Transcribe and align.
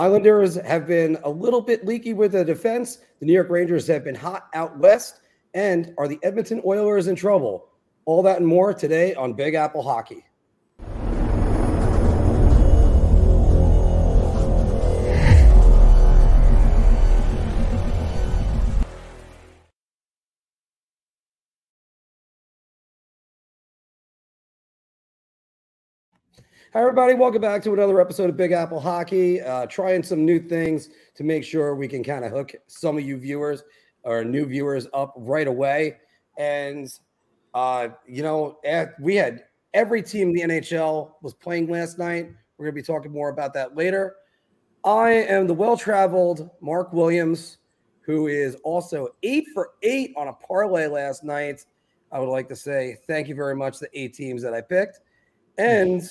Islanders 0.00 0.54
have 0.54 0.86
been 0.86 1.18
a 1.24 1.28
little 1.28 1.60
bit 1.60 1.84
leaky 1.84 2.14
with 2.14 2.32
the 2.32 2.42
defense. 2.42 3.00
The 3.18 3.26
New 3.26 3.34
York 3.34 3.50
Rangers 3.50 3.86
have 3.88 4.02
been 4.02 4.14
hot 4.14 4.48
out 4.54 4.78
west. 4.78 5.20
And 5.52 5.92
are 5.98 6.08
the 6.08 6.18
Edmonton 6.22 6.62
Oilers 6.64 7.06
in 7.06 7.14
trouble? 7.14 7.68
All 8.06 8.22
that 8.22 8.38
and 8.38 8.46
more 8.46 8.72
today 8.72 9.14
on 9.14 9.34
Big 9.34 9.52
Apple 9.52 9.82
Hockey. 9.82 10.24
Hi, 26.72 26.82
everybody. 26.82 27.14
Welcome 27.14 27.40
back 27.40 27.64
to 27.64 27.72
another 27.72 28.00
episode 28.00 28.30
of 28.30 28.36
Big 28.36 28.52
Apple 28.52 28.78
Hockey. 28.78 29.40
Uh, 29.40 29.66
trying 29.66 30.04
some 30.04 30.24
new 30.24 30.38
things 30.38 30.88
to 31.16 31.24
make 31.24 31.42
sure 31.42 31.74
we 31.74 31.88
can 31.88 32.04
kind 32.04 32.24
of 32.24 32.30
hook 32.30 32.54
some 32.68 32.96
of 32.96 33.02
you 33.02 33.16
viewers 33.16 33.64
or 34.04 34.22
new 34.22 34.46
viewers 34.46 34.86
up 34.94 35.12
right 35.16 35.48
away. 35.48 35.96
And, 36.38 36.88
uh, 37.54 37.88
you 38.06 38.22
know, 38.22 38.60
we 39.00 39.16
had 39.16 39.46
every 39.74 40.00
team 40.00 40.32
the 40.32 40.42
NHL 40.42 41.14
was 41.22 41.34
playing 41.34 41.68
last 41.68 41.98
night. 41.98 42.30
We're 42.56 42.66
going 42.66 42.76
to 42.76 42.82
be 42.82 42.86
talking 42.86 43.10
more 43.10 43.30
about 43.30 43.52
that 43.54 43.76
later. 43.76 44.14
I 44.84 45.10
am 45.10 45.48
the 45.48 45.54
well 45.54 45.76
traveled 45.76 46.50
Marc 46.60 46.92
Williams, 46.92 47.58
who 48.02 48.28
is 48.28 48.54
also 48.62 49.08
eight 49.24 49.48
for 49.52 49.70
eight 49.82 50.12
on 50.16 50.28
a 50.28 50.32
parlay 50.34 50.86
last 50.86 51.24
night. 51.24 51.66
I 52.12 52.20
would 52.20 52.30
like 52.30 52.48
to 52.48 52.54
say 52.54 52.98
thank 53.08 53.26
you 53.26 53.34
very 53.34 53.56
much 53.56 53.78
to 53.78 53.86
the 53.86 54.00
eight 54.00 54.14
teams 54.14 54.40
that 54.42 54.54
I 54.54 54.60
picked. 54.60 55.00
And 55.58 56.08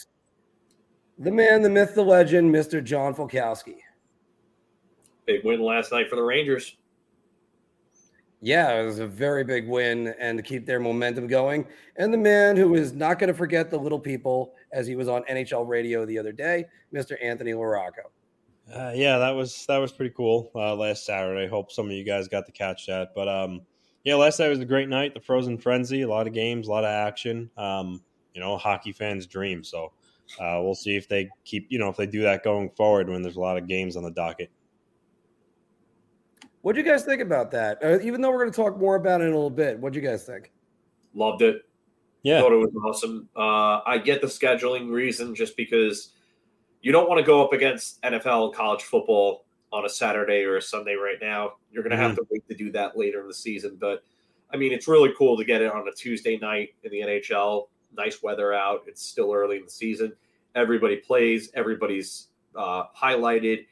the 1.20 1.31
man, 1.31 1.62
the 1.62 1.70
myth, 1.70 1.94
the 1.94 2.03
legend, 2.03 2.53
Mr. 2.53 2.84
John 2.84 3.14
Folkowski. 3.14 3.75
Big 5.25 5.44
win 5.44 5.62
last 5.62 5.92
night 5.92 6.09
for 6.09 6.16
the 6.16 6.23
Rangers. 6.23 6.78
Yeah, 8.42 8.80
it 8.80 8.86
was 8.86 9.00
a 9.00 9.08
very 9.08 9.44
big 9.44 9.68
win 9.68 10.16
and 10.18 10.38
to 10.38 10.44
keep 10.44 10.66
their 10.66 10.79
momentum 10.79 11.28
going. 11.28 11.68
And 11.97 12.13
the 12.13 12.18
man 12.18 12.56
who 12.56 12.74
is 12.75 12.94
not 12.94 13.19
going 13.19 13.28
to 13.28 13.34
forget 13.34 13.69
the 13.69 13.78
little 13.78 14.00
people 14.00 14.53
as 14.72 14.88
he 14.88 14.96
was 14.96 15.09
on 15.09 15.24
NHL 15.24 15.68
radio 15.68 16.06
the 16.06 16.18
other 16.18 16.31
day, 16.31 16.66
Mr. 16.94 17.22
Anthony 17.22 17.52
LaRocco. 17.52 18.08
Uh, 18.74 18.94
yeah, 18.96 19.18
that 19.18 19.31
was 19.31 19.66
that 19.66 19.79
was 19.79 19.91
pretty 19.91 20.13
cool 20.16 20.52
uh, 20.56 20.75
last 20.75 21.06
Saturday. 21.06 21.47
Hope 21.47 21.72
some 21.72 21.88
of 21.88 21.91
you 21.91 22.03
guys 22.06 22.28
got 22.28 22.46
to 22.46 22.52
catch 22.52 22.85
that. 22.85 23.09
But 23.13 23.28
um, 23.28 23.62
yeah, 24.03 24.16
last 24.16 24.40
night 24.40 24.47
was 24.47 24.59
a 24.59 24.66
great 24.66 24.88
night. 24.88 25.13
The 25.16 25.19
Frozen 25.19 25.58
Frenzy, 25.58 26.03
a 26.03 26.08
lot 26.08 26.28
of 26.28 26.34
games, 26.34 26.68
a 26.68 26.72
lot 26.72 26.85
of 26.85 26.91
action. 26.91 27.50
Um, 27.58 28.02
you 28.34 28.40
know, 28.40 28.58
hockey 28.58 28.91
fans' 28.91 29.25
dream. 29.25 29.63
So 29.63 29.91
uh, 30.40 30.59
we'll 30.62 30.75
see 30.75 30.95
if 30.95 31.07
they 31.07 31.29
keep, 31.45 31.67
you 31.69 31.79
know, 31.79 31.90
if 31.90 31.97
they 31.97 32.06
do 32.06 32.22
that 32.22 32.44
going 32.44 32.69
forward 32.72 33.09
when 33.09 33.22
there's 33.22 33.38
a 33.38 33.40
lot 33.40 33.57
of 33.57 33.67
games 33.67 33.95
on 33.95 34.03
the 34.03 34.12
docket. 34.12 34.51
What 36.62 36.75
do 36.75 36.81
you 36.81 36.88
guys 36.88 37.03
think 37.03 37.22
about 37.22 37.51
that? 37.51 37.84
Uh, 37.84 38.00
even 38.01 38.22
though 38.22 38.31
we're 38.31 38.40
going 38.40 38.51
to 38.51 38.56
talk 38.56 38.78
more 38.78 38.95
about 38.95 39.22
it 39.22 39.25
in 39.25 39.31
a 39.31 39.35
little 39.35 39.50
bit, 39.50 39.79
what 39.79 39.94
do 39.94 40.00
you 40.00 40.06
guys 40.06 40.25
think? 40.25 40.51
Loved 41.13 41.41
it. 41.41 41.63
Yeah, 42.22 42.41
thought 42.41 42.51
it 42.51 42.57
was 42.57 42.75
awesome. 42.85 43.29
Uh, 43.34 43.79
I 43.85 43.97
get 43.97 44.19
the 44.19 44.28
scheduling 44.28 44.91
reason, 44.91 45.34
just 45.34 45.56
because 45.56 46.12
you 46.81 46.91
don't 46.91 47.07
want 47.07 47.19
to 47.19 47.25
go 47.25 47.44
up 47.44 47.53
against 47.53 48.01
NFL 48.01 48.53
college 48.53 48.84
football 48.84 49.46
on 49.72 49.85
a 49.85 49.90
Saturday 49.90 50.44
or 50.44 50.57
a 50.57 50.61
Sunday 50.61 50.96
right 50.96 51.17
now. 51.22 51.53
You're 51.72 51.81
going 51.81 51.91
to 51.91 51.96
mm-hmm. 51.96 52.07
have 52.07 52.16
to 52.17 52.28
wait 52.29 52.46
to 52.50 52.56
do 52.56 52.72
that 52.73 52.97
later 52.97 53.22
in 53.22 53.28
the 53.28 53.34
season. 53.34 53.78
But 53.79 54.03
I 54.53 54.57
mean, 54.57 54.73
it's 54.73 54.88
really 54.88 55.13
cool 55.17 55.38
to 55.38 55.46
get 55.46 55.61
it 55.61 55.72
on 55.72 55.88
a 55.88 55.91
Tuesday 55.91 56.38
night 56.38 56.69
in 56.84 56.91
the 56.91 57.00
NHL 57.00 57.67
nice 57.95 58.22
weather 58.22 58.53
out. 58.53 58.83
It's 58.88 59.01
still 59.01 59.33
early 59.33 59.57
in 59.57 59.66
the 59.66 59.72
season. 59.72 60.13
Everybody 60.55 60.97
plays. 60.97 61.51
Everybody's 61.53 62.27
uh, 62.55 62.83
highlighted. 62.95 63.66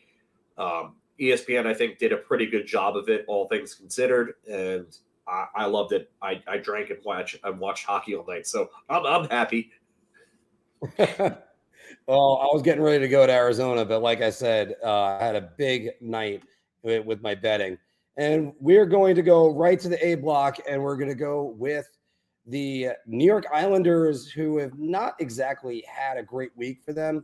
Um, 0.58 0.96
ESPN, 1.20 1.66
I 1.66 1.74
think, 1.74 1.98
did 1.98 2.12
a 2.12 2.18
pretty 2.18 2.46
good 2.46 2.68
job 2.68 2.96
of 2.96 3.10
it, 3.10 3.26
all 3.28 3.48
things 3.48 3.74
considered, 3.74 4.36
and 4.50 4.86
I, 5.28 5.46
I 5.56 5.66
loved 5.66 5.94
it. 5.94 6.12
I, 6.22 6.42
I, 6.48 6.58
drank 6.58 6.90
and 6.90 7.00
watched 7.04 7.38
and 7.44 7.60
watched 7.60 7.86
hockey 7.86 8.16
all 8.16 8.26
night, 8.26 8.46
so 8.46 8.70
I'm, 8.90 9.06
I'm 9.06 9.30
happy. 9.30 9.72
well, 10.98 11.40
I 12.08 12.54
was 12.54 12.62
getting 12.62 12.84
ready 12.84 13.00
to 13.00 13.08
go 13.08 13.26
to 13.26 13.34
Arizona, 13.34 13.84
but 13.84 14.02
like 14.02 14.22
I 14.22 14.30
said, 14.30 14.76
uh, 14.84 15.18
I 15.20 15.24
had 15.24 15.36
a 15.36 15.42
big 15.42 15.90
night 16.02 16.44
with, 16.84 17.06
with 17.06 17.22
my 17.22 17.34
betting, 17.34 17.78
and 18.18 18.54
we're 18.60 18.86
going 18.86 19.16
to 19.16 19.24
go 19.24 19.50
right 19.56 19.80
to 19.80 19.90
the 19.90 20.08
A 20.08 20.16
block, 20.16 20.58
and 20.70 20.82
we're 20.82 20.98
going 20.98 21.10
to 21.10 21.16
go 21.16 21.56
with 21.58 21.97
the 22.48 22.90
New 23.06 23.26
York 23.26 23.46
Islanders, 23.54 24.30
who 24.30 24.58
have 24.58 24.78
not 24.80 25.16
exactly 25.20 25.84
had 25.88 26.18
a 26.18 26.24
great 26.24 26.52
week 26.56 26.82
for 26.84 26.94
them. 26.94 27.24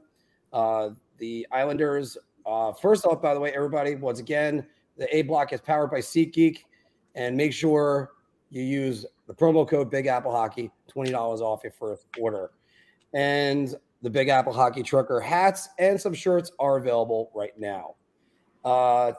Uh, 0.52 0.90
the 1.18 1.48
Islanders, 1.52 2.18
uh, 2.46 2.74
first 2.74 3.06
off, 3.06 3.22
by 3.22 3.34
the 3.34 3.40
way, 3.40 3.52
everybody, 3.56 3.96
once 3.96 4.20
again, 4.20 4.66
the 4.98 5.16
A 5.16 5.22
block 5.24 5.54
is 5.54 5.62
powered 5.62 5.90
by 5.90 6.00
SeatGeek, 6.00 6.60
and 7.16 7.36
make 7.36 7.54
sure 7.54 8.12
you 8.50 8.62
use 8.62 9.06
the 9.28 9.34
promo 9.34 9.68
code 9.68 9.90
Big 9.90 10.08
Apple 10.08 10.32
Hockey, 10.32 10.70
twenty 10.88 11.12
dollars 11.12 11.42
off 11.42 11.62
your 11.64 11.72
first 11.72 12.06
order. 12.20 12.52
And 13.14 13.74
the 14.02 14.10
Big 14.10 14.28
Apple 14.28 14.54
Hockey 14.54 14.84
Trucker 14.84 15.20
hats 15.22 15.70
and 15.80 16.00
some 16.00 16.14
shirts 16.14 16.52
are 16.60 16.78
available 16.78 17.32
right 17.34 17.58
now. 17.58 17.96
Uh, 18.66 19.14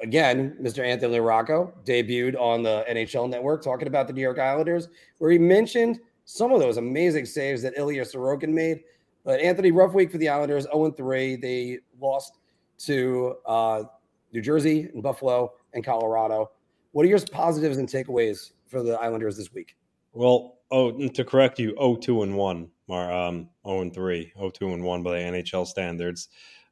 again, 0.00 0.56
Mr. 0.60 0.84
Anthony 0.86 1.20
Rocco 1.20 1.72
debuted 1.84 2.38
on 2.38 2.62
the 2.62 2.84
NHL 2.88 3.28
Network 3.28 3.62
talking 3.62 3.88
about 3.88 4.06
the 4.06 4.12
New 4.12 4.20
York 4.20 4.38
Islanders, 4.38 4.88
where 5.18 5.30
he 5.30 5.38
mentioned 5.38 6.00
some 6.24 6.52
of 6.52 6.60
those 6.60 6.76
amazing 6.76 7.24
saves 7.24 7.62
that 7.62 7.74
Ilya 7.76 8.02
Sorokin 8.04 8.50
made. 8.50 8.80
But 9.24 9.40
Anthony, 9.40 9.70
rough 9.70 9.94
week 9.94 10.10
for 10.10 10.18
the 10.18 10.28
Islanders, 10.28 10.64
0 10.64 10.90
3. 10.92 11.36
They 11.36 11.78
lost 12.00 12.38
to 12.80 13.36
uh, 13.46 13.84
New 14.32 14.40
Jersey 14.40 14.88
and 14.92 15.02
Buffalo 15.02 15.52
and 15.74 15.84
Colorado. 15.84 16.50
What 16.92 17.04
are 17.04 17.08
your 17.08 17.20
positives 17.32 17.78
and 17.78 17.88
takeaways 17.88 18.52
for 18.66 18.82
the 18.82 18.98
Islanders 19.00 19.36
this 19.36 19.52
week? 19.52 19.76
Well, 20.12 20.58
oh, 20.70 21.08
to 21.08 21.24
correct 21.24 21.58
you, 21.58 21.70
0 21.72 21.96
2 21.96 22.22
and 22.22 22.36
1, 22.36 22.70
um, 22.90 23.48
0 23.66 23.80
and 23.82 23.94
3, 23.94 24.32
0 24.36 24.50
2 24.50 24.72
and 24.74 24.82
1 24.82 25.02
by 25.02 25.10
the 25.10 25.24
NHL 25.24 25.66
standards. 25.66 26.28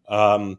Um, 0.08 0.58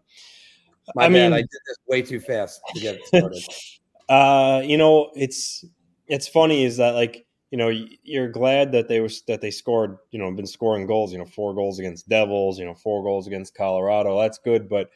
my 0.95 1.05
I 1.05 1.07
bad. 1.07 1.13
mean, 1.13 1.33
I 1.33 1.41
did 1.41 1.49
this 1.49 1.77
way 1.87 2.01
too 2.01 2.19
fast 2.19 2.61
to 2.73 2.79
get 2.81 3.05
started. 3.07 3.43
uh, 4.09 4.61
you 4.63 4.77
know, 4.77 5.11
it's 5.15 5.65
it's 6.07 6.27
funny 6.27 6.63
is 6.63 6.77
that 6.77 6.95
like 6.95 7.25
you 7.51 7.57
know 7.57 7.69
you're 8.03 8.29
glad 8.29 8.71
that 8.71 8.87
they 8.87 8.99
was 8.99 9.21
that 9.27 9.41
they 9.41 9.51
scored 9.51 9.97
you 10.11 10.19
know 10.19 10.31
been 10.31 10.47
scoring 10.47 10.85
goals 10.85 11.11
you 11.11 11.17
know 11.17 11.25
four 11.25 11.53
goals 11.53 11.79
against 11.79 12.09
Devils 12.09 12.59
you 12.59 12.65
know 12.65 12.73
four 12.73 13.03
goals 13.03 13.27
against 13.27 13.55
Colorado 13.55 14.19
that's 14.19 14.37
good 14.37 14.67
but 14.67 14.89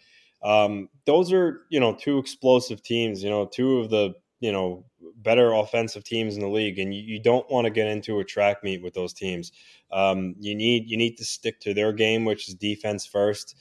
um, 0.44 0.90
those 1.06 1.32
are 1.32 1.62
you 1.70 1.80
know 1.80 1.94
two 1.94 2.18
explosive 2.18 2.82
teams 2.84 3.24
you 3.24 3.30
know 3.30 3.46
two 3.46 3.80
of 3.80 3.90
the 3.90 4.14
you 4.40 4.52
know 4.52 4.86
better 5.18 5.54
offensive 5.54 6.04
teams 6.04 6.36
in 6.36 6.42
the 6.42 6.48
league 6.48 6.80
and 6.80 6.94
you, 6.94 7.02
you 7.02 7.20
don't 7.22 7.50
want 7.52 7.66
to 7.66 7.72
get 7.72 7.88
into 7.88 8.20
a 8.20 8.24
track 8.24 8.64
meet 8.64 8.82
with 8.82 8.94
those 8.94 9.14
teams 9.14 9.52
um, 9.92 10.36
you 10.40 10.56
need 10.56 10.90
you 10.90 10.98
need 10.98 11.16
to 11.18 11.24
stick 11.24 11.60
to 11.60 11.74
their 11.74 11.94
game 11.94 12.26
which 12.26 12.50
is 12.50 12.56
defense 12.56 13.06
first 13.06 13.56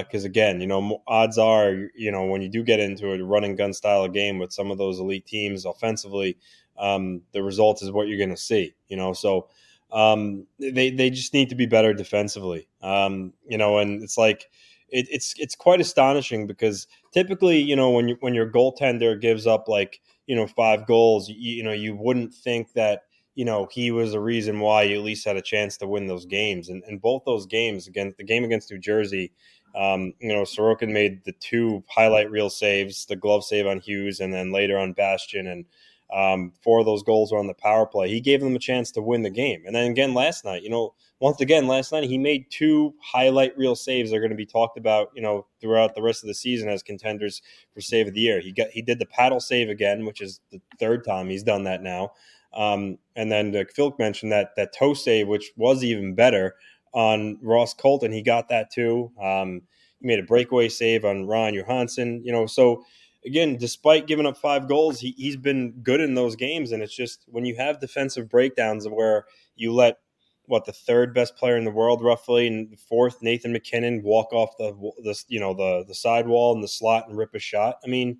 because 0.00 0.24
uh, 0.24 0.28
again, 0.28 0.60
you 0.60 0.66
know, 0.66 1.02
odds 1.06 1.36
are, 1.38 1.74
you 1.94 2.10
know, 2.10 2.24
when 2.24 2.40
you 2.42 2.48
do 2.48 2.62
get 2.62 2.80
into 2.80 3.12
a 3.12 3.22
running 3.22 3.56
gun 3.56 3.72
style 3.74 4.04
of 4.04 4.12
game 4.14 4.38
with 4.38 4.52
some 4.52 4.70
of 4.70 4.78
those 4.78 4.98
elite 4.98 5.26
teams 5.26 5.66
offensively, 5.66 6.38
um, 6.78 7.22
the 7.32 7.42
result 7.42 7.82
is 7.82 7.90
what 7.90 8.08
you're 8.08 8.18
going 8.18 8.30
to 8.30 8.36
see. 8.36 8.74
You 8.88 8.96
know, 8.96 9.12
so 9.12 9.48
Um, 9.92 10.46
they 10.58 10.90
they 10.90 11.10
just 11.10 11.34
need 11.34 11.50
to 11.50 11.54
be 11.54 11.66
better 11.66 11.94
defensively. 11.94 12.66
Um, 12.82 13.32
you 13.46 13.58
know, 13.58 13.78
and 13.78 14.02
it's 14.02 14.18
like 14.18 14.50
it, 14.88 15.06
it's 15.10 15.34
it's 15.38 15.54
quite 15.54 15.80
astonishing 15.80 16.46
because 16.46 16.86
typically, 17.12 17.60
you 17.60 17.76
know, 17.76 17.90
when 17.90 18.08
you 18.08 18.16
when 18.20 18.34
your 18.34 18.50
goaltender 18.50 19.20
gives 19.20 19.46
up 19.46 19.68
like 19.68 20.00
you 20.26 20.34
know 20.34 20.46
five 20.46 20.86
goals, 20.86 21.28
you, 21.28 21.36
you 21.58 21.62
know, 21.62 21.72
you 21.72 21.94
wouldn't 21.94 22.34
think 22.34 22.72
that 22.72 23.02
you 23.36 23.44
know 23.44 23.68
he 23.70 23.90
was 23.92 24.12
the 24.12 24.20
reason 24.20 24.58
why 24.60 24.82
you 24.82 24.96
at 24.98 25.04
least 25.04 25.26
had 25.26 25.36
a 25.36 25.42
chance 25.42 25.76
to 25.76 25.86
win 25.86 26.06
those 26.06 26.26
games. 26.26 26.68
And, 26.68 26.82
and 26.88 27.00
both 27.00 27.22
those 27.24 27.46
games 27.46 27.86
against 27.86 28.16
the 28.16 28.24
game 28.24 28.44
against 28.44 28.70
New 28.72 28.78
Jersey, 28.78 29.32
um, 29.74 30.12
you 30.20 30.28
know, 30.28 30.42
Sorokin 30.42 30.92
made 30.92 31.24
the 31.24 31.32
two 31.32 31.82
highlight 31.88 32.30
reel 32.30 32.50
saves, 32.50 33.06
the 33.06 33.16
glove 33.16 33.44
save 33.44 33.66
on 33.66 33.80
Hughes, 33.80 34.20
and 34.20 34.32
then 34.32 34.52
later 34.52 34.78
on 34.78 34.92
Bastian. 34.92 35.46
And 35.46 35.64
um, 36.12 36.52
four 36.62 36.80
of 36.80 36.86
those 36.86 37.02
goals 37.02 37.32
were 37.32 37.38
on 37.38 37.46
the 37.46 37.54
power 37.54 37.86
play. 37.86 38.08
He 38.08 38.20
gave 38.20 38.40
them 38.40 38.54
a 38.54 38.60
chance 38.60 38.90
to 38.92 39.02
win 39.02 39.22
the 39.22 39.30
game. 39.30 39.62
And 39.66 39.74
then 39.74 39.90
again 39.90 40.14
last 40.14 40.44
night, 40.44 40.62
you 40.62 40.70
know, 40.70 40.94
once 41.18 41.40
again 41.40 41.66
last 41.66 41.90
night 41.92 42.04
he 42.04 42.18
made 42.18 42.50
two 42.50 42.94
highlight 43.02 43.56
reel 43.56 43.74
saves 43.74 44.10
that 44.10 44.16
are 44.16 44.20
going 44.20 44.30
to 44.30 44.36
be 44.36 44.46
talked 44.46 44.78
about, 44.78 45.10
you 45.14 45.22
know, 45.22 45.46
throughout 45.60 45.94
the 45.94 46.02
rest 46.02 46.22
of 46.22 46.28
the 46.28 46.34
season 46.34 46.68
as 46.68 46.82
contenders 46.82 47.42
for 47.72 47.80
save 47.80 48.08
of 48.08 48.14
the 48.14 48.20
year. 48.20 48.40
He 48.40 48.52
got 48.52 48.68
he 48.68 48.82
did 48.82 48.98
the 48.98 49.06
paddle 49.06 49.40
save 49.40 49.68
again, 49.68 50.04
which 50.04 50.20
is 50.20 50.40
the 50.52 50.60
third 50.78 51.04
time 51.04 51.28
he's 51.28 51.42
done 51.42 51.64
that 51.64 51.82
now. 51.82 52.12
Um, 52.52 52.98
and 53.16 53.32
then 53.32 53.52
like 53.52 53.72
Phil 53.72 53.94
mentioned 53.98 54.30
that 54.30 54.50
that 54.56 54.72
toe 54.72 54.94
save, 54.94 55.26
which 55.26 55.50
was 55.56 55.82
even 55.82 56.14
better 56.14 56.54
on 56.94 57.38
Ross 57.42 57.74
Colton. 57.74 58.12
He 58.12 58.22
got 58.22 58.48
that 58.48 58.70
too. 58.70 59.10
Um, 59.20 59.62
he 60.00 60.06
made 60.06 60.20
a 60.20 60.24
breakaway 60.24 60.68
save 60.68 61.04
on 61.04 61.26
Ryan 61.26 61.54
Johansen. 61.54 62.24
You 62.24 62.32
know, 62.32 62.46
so 62.46 62.84
again, 63.26 63.56
despite 63.56 64.06
giving 64.06 64.26
up 64.26 64.36
five 64.36 64.68
goals, 64.68 65.00
he, 65.00 65.14
he's 65.16 65.36
been 65.36 65.72
good 65.82 66.00
in 66.00 66.14
those 66.14 66.36
games. 66.36 66.72
And 66.72 66.82
it's 66.82 66.94
just 66.94 67.24
when 67.26 67.44
you 67.44 67.56
have 67.56 67.80
defensive 67.80 68.28
breakdowns 68.28 68.88
where 68.88 69.24
you 69.56 69.72
let 69.72 69.98
what 70.46 70.66
the 70.66 70.72
third 70.72 71.14
best 71.14 71.36
player 71.36 71.56
in 71.56 71.64
the 71.64 71.70
world, 71.70 72.02
roughly, 72.02 72.46
and 72.46 72.78
fourth 72.78 73.22
Nathan 73.22 73.52
MacKinnon 73.52 74.02
walk 74.02 74.32
off 74.32 74.56
the 74.58 74.72
the 75.02 75.18
you 75.28 75.40
know 75.40 75.54
the 75.54 75.84
the 75.88 75.94
sidewall 75.94 76.54
and 76.54 76.62
the 76.62 76.68
slot 76.68 77.08
and 77.08 77.16
rip 77.16 77.34
a 77.34 77.38
shot. 77.38 77.78
I 77.84 77.88
mean, 77.88 78.18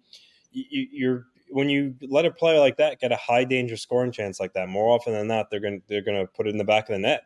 you, 0.50 0.86
you're 0.90 1.26
when 1.50 1.68
you 1.68 1.94
let 2.08 2.24
a 2.24 2.30
player 2.30 2.58
like 2.58 2.78
that 2.78 2.98
get 2.98 3.12
a 3.12 3.16
high 3.16 3.44
danger 3.44 3.76
scoring 3.76 4.10
chance 4.10 4.40
like 4.40 4.54
that, 4.54 4.68
more 4.68 4.88
often 4.88 5.12
than 5.12 5.28
not, 5.28 5.50
they're 5.50 5.60
going 5.60 5.82
they're 5.86 6.02
going 6.02 6.18
to 6.18 6.32
put 6.32 6.46
it 6.46 6.50
in 6.50 6.56
the 6.56 6.64
back 6.64 6.88
of 6.88 6.94
the 6.94 6.98
net. 6.98 7.24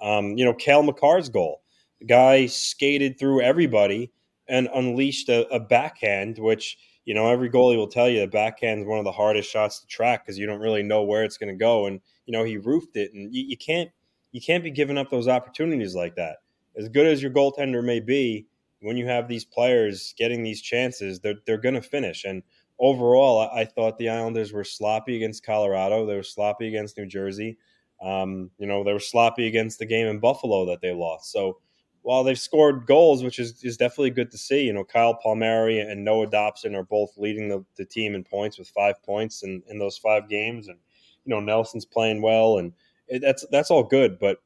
Um, 0.00 0.36
you 0.36 0.44
know, 0.44 0.54
Cale 0.54 0.82
Makar's 0.82 1.28
goal, 1.28 1.62
the 2.00 2.06
guy 2.06 2.46
skated 2.46 3.18
through 3.18 3.42
everybody 3.42 4.12
and 4.48 4.68
unleashed 4.74 5.28
a, 5.28 5.46
a 5.54 5.60
backhand, 5.60 6.38
which 6.38 6.76
you 7.08 7.14
know, 7.14 7.30
every 7.30 7.48
goalie 7.48 7.78
will 7.78 7.88
tell 7.88 8.06
you 8.06 8.20
the 8.20 8.26
backhand 8.26 8.82
is 8.82 8.86
one 8.86 8.98
of 8.98 9.06
the 9.06 9.12
hardest 9.12 9.50
shots 9.50 9.80
to 9.80 9.86
track 9.86 10.26
because 10.26 10.38
you 10.38 10.44
don't 10.46 10.60
really 10.60 10.82
know 10.82 11.02
where 11.02 11.24
it's 11.24 11.38
going 11.38 11.48
to 11.48 11.58
go. 11.58 11.86
And 11.86 12.02
you 12.26 12.32
know, 12.32 12.44
he 12.44 12.58
roofed 12.58 12.98
it, 12.98 13.14
and 13.14 13.34
you, 13.34 13.46
you, 13.48 13.56
can't 13.56 13.90
you 14.30 14.42
can't 14.42 14.62
be 14.62 14.70
giving 14.70 14.98
up 14.98 15.08
those 15.10 15.26
opportunities 15.26 15.94
like 15.94 16.16
that. 16.16 16.36
As 16.76 16.90
good 16.90 17.06
as 17.06 17.22
your 17.22 17.30
goaltender 17.30 17.82
may 17.82 18.00
be, 18.00 18.46
when 18.80 18.98
you 18.98 19.06
have 19.06 19.26
these 19.26 19.46
players 19.46 20.14
getting 20.18 20.42
these 20.42 20.60
chances, 20.60 21.20
they're 21.20 21.36
they're 21.46 21.56
going 21.56 21.76
to 21.76 21.80
finish. 21.80 22.24
And 22.24 22.42
overall, 22.78 23.40
I, 23.40 23.60
I, 23.60 23.64
thought 23.64 23.96
the 23.96 24.10
Islanders 24.10 24.52
were 24.52 24.62
sloppy 24.62 25.16
against 25.16 25.46
Colorado. 25.46 26.04
They 26.04 26.14
were 26.14 26.22
sloppy 26.22 26.68
against 26.68 26.98
New 26.98 27.06
Jersey. 27.06 27.56
Um, 28.00 28.50
you 28.58 28.66
know, 28.66 28.84
they 28.84 28.92
were 28.92 29.00
sloppy 29.00 29.46
against 29.46 29.78
the 29.78 29.86
game 29.86 30.06
in 30.06 30.20
Buffalo 30.20 30.66
that 30.66 30.80
they 30.80 30.92
lost. 30.92 31.32
So 31.32 31.58
while 32.02 32.24
they've 32.24 32.38
scored 32.38 32.86
goals, 32.86 33.22
which 33.22 33.38
is, 33.38 33.62
is 33.64 33.76
definitely 33.76 34.10
good 34.10 34.30
to 34.30 34.38
see, 34.38 34.62
you 34.62 34.72
know, 34.72 34.84
Kyle 34.84 35.14
Palmieri 35.14 35.80
and 35.80 36.04
Noah 36.04 36.28
Dobson 36.28 36.74
are 36.74 36.84
both 36.84 37.16
leading 37.18 37.48
the, 37.48 37.64
the 37.76 37.84
team 37.84 38.14
in 38.14 38.24
points 38.24 38.58
with 38.58 38.68
five 38.68 39.02
points 39.02 39.42
in, 39.42 39.62
in 39.68 39.78
those 39.78 39.98
five 39.98 40.28
games. 40.28 40.68
And, 40.68 40.78
you 41.24 41.30
know, 41.30 41.40
Nelson's 41.40 41.84
playing 41.84 42.22
well 42.22 42.58
and 42.58 42.72
it, 43.08 43.20
that's, 43.20 43.44
that's 43.50 43.70
all 43.70 43.82
good, 43.82 44.18
but 44.18 44.38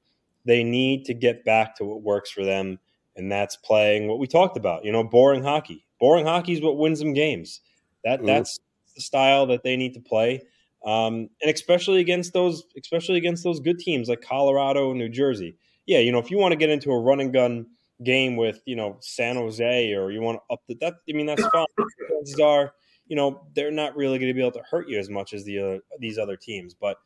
they 0.44 0.64
need 0.64 1.04
to 1.04 1.14
get 1.14 1.44
back 1.44 1.76
to 1.76 1.84
what 1.84 2.02
works 2.02 2.30
for 2.30 2.44
them. 2.44 2.78
And 3.16 3.30
that's 3.30 3.56
playing 3.56 4.08
what 4.08 4.18
we 4.18 4.26
talked 4.26 4.56
about, 4.56 4.84
you 4.84 4.92
know, 4.92 5.04
boring 5.04 5.44
hockey. 5.44 5.84
Boring 6.00 6.24
hockey 6.24 6.54
is 6.54 6.62
what 6.62 6.78
wins 6.78 6.98
them 6.98 7.12
games. 7.12 7.60
That 8.04 8.18
mm-hmm. 8.18 8.26
that's 8.26 8.58
the 8.94 9.02
style 9.02 9.46
that 9.46 9.62
they 9.62 9.76
need 9.76 9.94
to 9.94 10.00
play. 10.00 10.42
Um, 10.84 11.28
and 11.40 11.52
especially 11.52 12.00
against 12.00 12.32
those, 12.32 12.64
especially 12.80 13.16
against 13.16 13.44
those 13.44 13.60
good 13.60 13.78
teams 13.78 14.08
like 14.08 14.20
Colorado 14.20 14.90
and 14.90 14.98
New 14.98 15.08
Jersey 15.08 15.56
yeah, 15.86 15.98
you 15.98 16.12
know, 16.12 16.18
if 16.18 16.30
you 16.30 16.38
want 16.38 16.52
to 16.52 16.56
get 16.56 16.70
into 16.70 16.90
a 16.90 17.00
run 17.00 17.20
and 17.20 17.32
gun 17.32 17.66
game 18.02 18.36
with, 18.36 18.60
you 18.66 18.76
know, 18.76 18.98
San 19.00 19.36
Jose 19.36 19.92
or 19.94 20.10
you 20.10 20.20
want 20.20 20.38
to 20.38 20.54
up 20.54 20.60
the 20.68 20.76
that, 20.80 20.94
I 21.08 21.12
mean, 21.12 21.26
that's 21.26 21.46
fine. 21.46 21.66
Chances 22.10 22.40
are, 22.40 22.72
you 23.06 23.16
know, 23.16 23.46
they're 23.54 23.70
not 23.70 23.96
really 23.96 24.18
going 24.18 24.28
to 24.28 24.34
be 24.34 24.40
able 24.40 24.52
to 24.52 24.62
hurt 24.68 24.88
you 24.88 24.98
as 24.98 25.10
much 25.10 25.32
as 25.32 25.44
the 25.44 25.58
uh, 25.58 25.78
these 25.98 26.18
other 26.18 26.36
teams. 26.36 26.74
But 26.74 26.98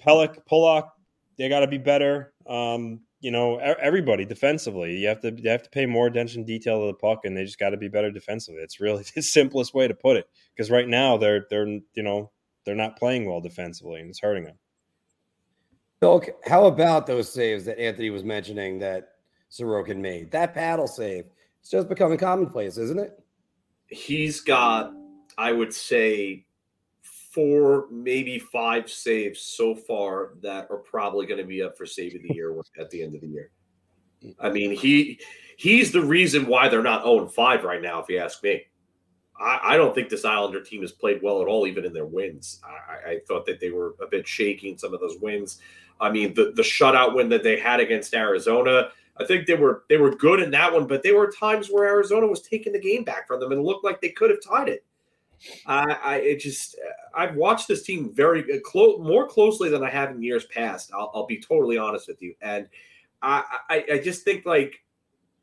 Pelech, 0.00 0.46
Pulock, 0.46 0.92
they 1.36 1.48
got 1.48 1.60
to 1.60 1.66
be 1.66 1.78
better. 1.78 2.32
Um, 2.46 3.00
you 3.20 3.30
know, 3.30 3.56
everybody 3.58 4.24
defensively, 4.24 4.98
you 4.98 5.08
have 5.08 5.20
to 5.20 5.32
you 5.32 5.50
have 5.50 5.64
to 5.64 5.70
pay 5.70 5.86
more 5.86 6.06
attention 6.06 6.44
detail 6.44 6.80
to 6.80 6.86
the 6.86 6.94
puck, 6.94 7.24
and 7.24 7.36
they 7.36 7.44
just 7.44 7.58
got 7.58 7.70
to 7.70 7.76
be 7.76 7.88
better 7.88 8.10
defensively. 8.10 8.62
It's 8.62 8.78
really 8.78 9.04
the 9.14 9.22
simplest 9.22 9.74
way 9.74 9.88
to 9.88 9.94
put 9.94 10.16
it 10.16 10.28
because 10.54 10.70
right 10.70 10.88
now 10.88 11.16
they're 11.16 11.46
they're 11.50 11.66
you 11.66 12.02
know 12.02 12.30
they're 12.66 12.74
not 12.74 12.98
playing 12.98 13.24
well 13.24 13.40
defensively, 13.40 14.00
and 14.00 14.10
it's 14.10 14.20
hurting 14.20 14.44
them. 14.44 14.56
So, 16.02 16.22
how 16.44 16.66
about 16.66 17.06
those 17.06 17.32
saves 17.32 17.64
that 17.64 17.78
Anthony 17.78 18.10
was 18.10 18.24
mentioning 18.24 18.78
that 18.80 19.12
Sorokin 19.50 19.96
made? 19.96 20.30
That 20.32 20.52
paddle 20.52 20.86
save. 20.86 21.24
It's 21.60 21.70
just 21.70 21.88
becoming 21.88 22.18
commonplace, 22.18 22.76
isn't 22.76 22.98
it? 22.98 23.18
He's 23.86 24.40
got, 24.40 24.92
I 25.38 25.52
would 25.52 25.72
say, 25.72 26.44
four, 27.02 27.86
maybe 27.90 28.38
five 28.38 28.90
saves 28.90 29.40
so 29.40 29.74
far 29.74 30.32
that 30.42 30.66
are 30.70 30.78
probably 30.78 31.24
going 31.24 31.40
to 31.40 31.46
be 31.46 31.62
up 31.62 31.78
for 31.78 31.86
save 31.86 32.14
of 32.14 32.22
the 32.22 32.34
year 32.34 32.54
at 32.78 32.90
the 32.90 33.02
end 33.02 33.14
of 33.14 33.20
the 33.20 33.28
year. 33.28 33.50
I 34.40 34.50
mean, 34.50 34.72
he 34.72 35.20
he's 35.56 35.92
the 35.92 36.02
reason 36.02 36.46
why 36.46 36.68
they're 36.68 36.82
not 36.82 37.04
0 37.04 37.28
5 37.28 37.64
right 37.64 37.80
now, 37.80 38.00
if 38.00 38.08
you 38.08 38.18
ask 38.18 38.42
me. 38.42 38.62
I, 39.38 39.60
I, 39.62 39.76
don't 39.76 39.94
think 39.94 40.08
this 40.08 40.24
Islander 40.24 40.60
team 40.60 40.80
has 40.80 40.92
played 40.92 41.20
well 41.22 41.42
at 41.42 41.48
all, 41.48 41.66
even 41.66 41.84
in 41.84 41.92
their 41.92 42.06
wins. 42.06 42.60
I, 42.64 43.10
I 43.10 43.18
thought 43.28 43.46
that 43.46 43.60
they 43.60 43.70
were 43.70 43.94
a 44.00 44.06
bit 44.06 44.26
shaky 44.26 44.70
in 44.70 44.78
some 44.78 44.94
of 44.94 45.00
those 45.00 45.18
wins. 45.20 45.60
I 46.00 46.10
mean, 46.10 46.34
the 46.34 46.52
the 46.54 46.62
shutout 46.62 47.14
win 47.14 47.28
that 47.30 47.42
they 47.42 47.58
had 47.58 47.80
against 47.80 48.14
Arizona, 48.14 48.90
I 49.18 49.24
think 49.24 49.46
they 49.46 49.54
were 49.54 49.84
they 49.88 49.96
were 49.96 50.14
good 50.14 50.40
in 50.40 50.50
that 50.52 50.72
one, 50.72 50.86
but 50.86 51.02
there 51.02 51.16
were 51.16 51.30
times 51.30 51.68
where 51.68 51.84
Arizona 51.84 52.26
was 52.26 52.42
taking 52.42 52.72
the 52.72 52.80
game 52.80 53.04
back 53.04 53.26
from 53.26 53.40
them 53.40 53.52
and 53.52 53.62
looked 53.62 53.84
like 53.84 54.00
they 54.00 54.10
could 54.10 54.30
have 54.30 54.42
tied 54.42 54.68
it. 54.68 54.84
I, 55.66 55.96
I 56.02 56.16
it 56.16 56.40
just 56.40 56.76
I've 57.14 57.36
watched 57.36 57.68
this 57.68 57.82
team 57.82 58.12
very 58.14 58.42
uh, 58.52 58.60
close 58.64 58.98
more 59.00 59.26
closely 59.26 59.68
than 59.68 59.82
I 59.82 59.90
have 59.90 60.10
in 60.10 60.22
years 60.22 60.46
past. 60.46 60.90
I'll, 60.94 61.10
I'll 61.14 61.26
be 61.26 61.40
totally 61.40 61.78
honest 61.78 62.08
with 62.08 62.22
you, 62.22 62.34
and 62.40 62.68
I, 63.22 63.44
I 63.68 63.84
I 63.92 63.98
just 63.98 64.22
think 64.22 64.46
like 64.46 64.82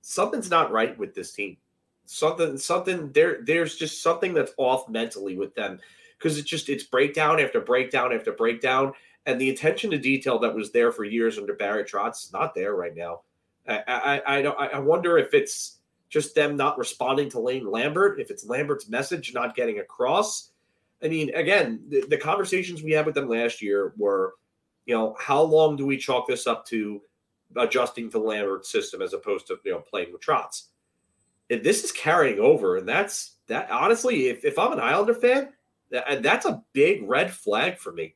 something's 0.02 0.50
not 0.50 0.72
right 0.72 0.98
with 0.98 1.14
this 1.14 1.32
team. 1.34 1.58
Something 2.06 2.58
something 2.58 3.12
there 3.12 3.40
there's 3.44 3.76
just 3.76 4.02
something 4.02 4.34
that's 4.34 4.54
off 4.58 4.90
mentally 4.90 5.38
with 5.38 5.56
them 5.56 5.80
because 6.18 6.38
it's 6.38 6.50
just 6.50 6.70
it's 6.70 6.84
breakdown 6.84 7.40
after 7.40 7.62
breakdown 7.62 8.14
after 8.14 8.34
breakdown 8.34 8.94
and 9.26 9.40
the 9.40 9.50
attention 9.50 9.90
to 9.92 9.98
detail 9.98 10.40
that 10.40 10.54
was 10.54 10.72
there 10.72 10.92
for 10.92 11.04
years 11.04 11.38
under 11.38 11.54
Barry 11.54 11.84
Trotz 11.84 12.26
is 12.26 12.34
not 12.34 12.54
there 12.54 12.76
right 12.76 12.96
now. 12.96 13.22
I, 13.68 13.82
I, 13.88 14.40
I. 14.40 14.68
I 14.74 14.80
wonder 14.80 15.18
if 15.18 15.34
it's 15.34 15.78
just 16.10 16.36
them 16.36 16.58
not 16.58 16.78
responding 16.78 17.30
to 17.30 17.40
Lane 17.40 17.66
Lambert, 17.66 18.20
if 18.20 18.30
it's 18.30 18.46
Lambert's 18.46 18.90
message 18.90 19.34
not 19.34 19.56
getting 19.56 19.80
across. 19.80 20.52
I 21.02 21.08
mean, 21.08 21.34
again, 21.34 21.82
the, 21.90 22.06
the 22.08 22.18
conversations 22.18 22.84
we 22.84 22.92
had 22.92 23.06
with 23.06 23.16
them 23.16 23.30
last 23.30 23.62
year 23.62 23.94
were, 23.98 24.36
you 24.86 24.94
know, 24.94 25.16
how 25.18 25.42
long 25.42 25.78
do 25.78 25.86
we 25.86 25.98
chalk 25.98 26.28
this 26.28 26.46
up 26.46 26.66
to 26.68 27.02
adjusting 27.56 28.10
to 28.12 28.20
Lambert's 28.20 28.70
system 28.70 29.02
as 29.02 29.14
opposed 29.14 29.48
to 29.48 29.58
you 29.64 29.72
know 29.72 29.80
playing 29.80 30.12
with 30.12 30.22
Trotz? 30.22 30.64
And 31.50 31.64
this 31.64 31.84
is 31.84 31.92
carrying 31.92 32.40
over, 32.40 32.78
and 32.78 32.88
that's 32.88 33.36
that. 33.48 33.70
Honestly, 33.70 34.28
if, 34.28 34.46
if 34.46 34.58
I'm 34.58 34.72
an 34.72 34.80
Islander 34.80 35.14
fan, 35.14 35.50
that, 35.92 36.24
that's 36.24 36.46
a 36.46 36.64
big 36.74 37.08
red 37.08 37.32
flag 37.32 37.78
for 37.78 37.92
me. 37.92 38.16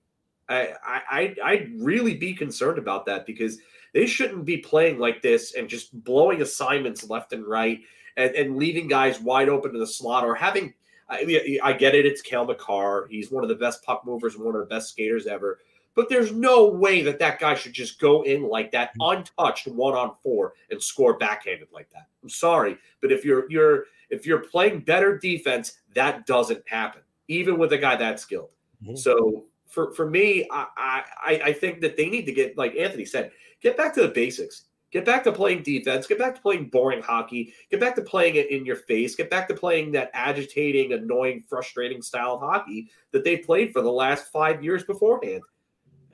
I, 0.49 0.73
I 0.85 1.35
I'd 1.43 1.71
really 1.79 2.15
be 2.15 2.33
concerned 2.33 2.77
about 2.77 3.05
that 3.07 3.25
because 3.25 3.59
they 3.93 4.05
shouldn't 4.05 4.45
be 4.45 4.57
playing 4.57 4.97
like 4.97 5.21
this 5.21 5.55
and 5.55 5.67
just 5.67 6.03
blowing 6.03 6.41
assignments 6.41 7.09
left 7.09 7.33
and 7.33 7.45
right 7.45 7.81
and, 8.15 8.33
and 8.33 8.57
leaving 8.57 8.87
guys 8.87 9.19
wide 9.19 9.49
open 9.49 9.73
to 9.73 9.79
the 9.79 9.87
slot 9.87 10.23
or 10.23 10.35
having. 10.35 10.73
I, 11.09 11.59
I 11.63 11.73
get 11.73 11.95
it. 11.95 12.05
It's 12.05 12.21
Cale 12.21 12.45
Makar. 12.45 13.07
He's 13.09 13.31
one 13.31 13.43
of 13.43 13.49
the 13.49 13.55
best 13.55 13.83
puck 13.83 14.03
movers 14.05 14.35
and 14.35 14.43
one 14.43 14.55
of 14.55 14.61
the 14.61 14.67
best 14.67 14.89
skaters 14.89 15.25
ever. 15.25 15.59
But 15.97 16.09
there's 16.09 16.31
no 16.31 16.67
way 16.67 17.01
that 17.01 17.17
that 17.17 17.39
guy 17.39 17.55
should 17.55 17.73
just 17.73 17.99
go 17.99 18.21
in 18.21 18.43
like 18.43 18.71
that, 18.71 18.91
untouched, 18.99 19.65
one 19.65 19.95
on 19.95 20.13
four, 20.21 20.53
and 20.69 20.79
score 20.81 21.17
backhanded 21.17 21.69
like 21.73 21.89
that. 21.89 22.05
I'm 22.21 22.29
sorry, 22.29 22.77
but 23.01 23.11
if 23.11 23.25
you're 23.25 23.49
you're 23.49 23.85
if 24.11 24.23
you're 24.23 24.41
playing 24.41 24.81
better 24.81 25.17
defense, 25.17 25.79
that 25.95 26.27
doesn't 26.27 26.61
happen, 26.69 27.01
even 27.29 27.57
with 27.57 27.73
a 27.73 27.79
guy 27.79 27.95
that 27.95 28.19
skilled. 28.19 28.51
Mm-hmm. 28.83 28.95
So 28.95 29.45
for 29.65 29.91
for 29.93 30.07
me, 30.07 30.47
I, 30.51 30.67
I 30.77 31.41
I 31.45 31.53
think 31.53 31.81
that 31.81 31.97
they 31.97 32.11
need 32.11 32.27
to 32.27 32.31
get 32.31 32.59
like 32.59 32.75
Anthony 32.75 33.03
said, 33.03 33.31
get 33.59 33.75
back 33.75 33.95
to 33.95 34.03
the 34.03 34.09
basics. 34.09 34.65
Get 34.91 35.03
back 35.03 35.23
to 35.23 35.31
playing 35.31 35.63
defense. 35.63 36.05
Get 36.05 36.19
back 36.19 36.35
to 36.35 36.41
playing 36.41 36.69
boring 36.69 37.01
hockey. 37.01 37.55
Get 37.71 37.79
back 37.79 37.95
to 37.95 38.03
playing 38.03 38.35
it 38.35 38.51
in 38.51 38.65
your 38.67 38.75
face. 38.75 39.15
Get 39.15 39.31
back 39.31 39.47
to 39.47 39.55
playing 39.55 39.91
that 39.93 40.11
agitating, 40.13 40.93
annoying, 40.93 41.43
frustrating 41.49 42.03
style 42.03 42.35
of 42.35 42.41
hockey 42.41 42.91
that 43.11 43.23
they 43.23 43.37
played 43.37 43.73
for 43.73 43.81
the 43.81 43.91
last 43.91 44.31
five 44.31 44.63
years 44.63 44.83
beforehand. 44.83 45.41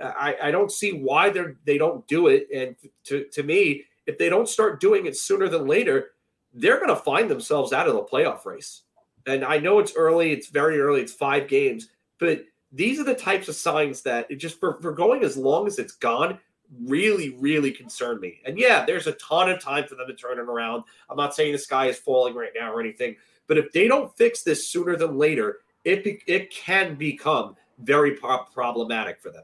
I, 0.01 0.35
I 0.43 0.51
don't 0.51 0.71
see 0.71 0.91
why 0.91 1.29
they're 1.29 1.55
they 1.65 1.77
don't 1.77 2.05
do 2.07 2.27
it. 2.27 2.47
And 2.53 2.75
to 3.05 3.25
to 3.25 3.43
me, 3.43 3.85
if 4.05 4.17
they 4.17 4.29
don't 4.29 4.50
start 4.50 4.81
doing 4.81 5.05
it 5.05 5.17
sooner 5.17 5.47
than 5.47 5.67
later, 5.67 6.12
they're 6.53 6.77
going 6.77 6.89
to 6.89 6.95
find 6.95 7.29
themselves 7.29 7.73
out 7.73 7.88
of 7.88 7.93
the 7.93 8.03
playoff 8.03 8.45
race. 8.45 8.81
And 9.25 9.43
I 9.43 9.57
know 9.57 9.79
it's 9.79 9.95
early; 9.95 10.31
it's 10.31 10.47
very 10.47 10.79
early. 10.79 11.01
It's 11.01 11.13
five 11.13 11.47
games, 11.47 11.89
but 12.19 12.45
these 12.71 13.00
are 13.00 13.03
the 13.03 13.13
types 13.13 13.47
of 13.47 13.55
signs 13.55 14.01
that 14.01 14.29
it 14.29 14.38
just 14.38 14.59
for, 14.59 14.81
for 14.81 14.91
going 14.91 15.23
as 15.23 15.38
long 15.38 15.67
as 15.67 15.77
it's 15.79 15.93
gone 15.93 16.39
really, 16.85 17.29
really 17.39 17.71
concern 17.71 18.19
me. 18.19 18.41
And 18.45 18.57
yeah, 18.57 18.83
there's 18.85 19.07
a 19.07 19.13
ton 19.13 19.50
of 19.50 19.62
time 19.62 19.85
for 19.88 19.95
them 19.95 20.07
to 20.07 20.13
turn 20.13 20.39
it 20.39 20.41
around. 20.41 20.83
I'm 21.09 21.17
not 21.17 21.35
saying 21.35 21.51
the 21.51 21.59
sky 21.59 21.85
is 21.85 22.00
falling 22.00 22.33
right 22.33 22.51
now 22.55 22.73
or 22.73 22.79
anything, 22.79 23.15
but 23.47 23.57
if 23.57 23.71
they 23.71 23.88
don't 23.88 24.15
fix 24.17 24.41
this 24.41 24.67
sooner 24.67 24.95
than 24.95 25.17
later, 25.17 25.59
it 25.85 26.21
it 26.27 26.51
can 26.51 26.95
become 26.95 27.55
very 27.79 28.12
pro- 28.12 28.45
problematic 28.45 29.21
for 29.21 29.29
them. 29.29 29.43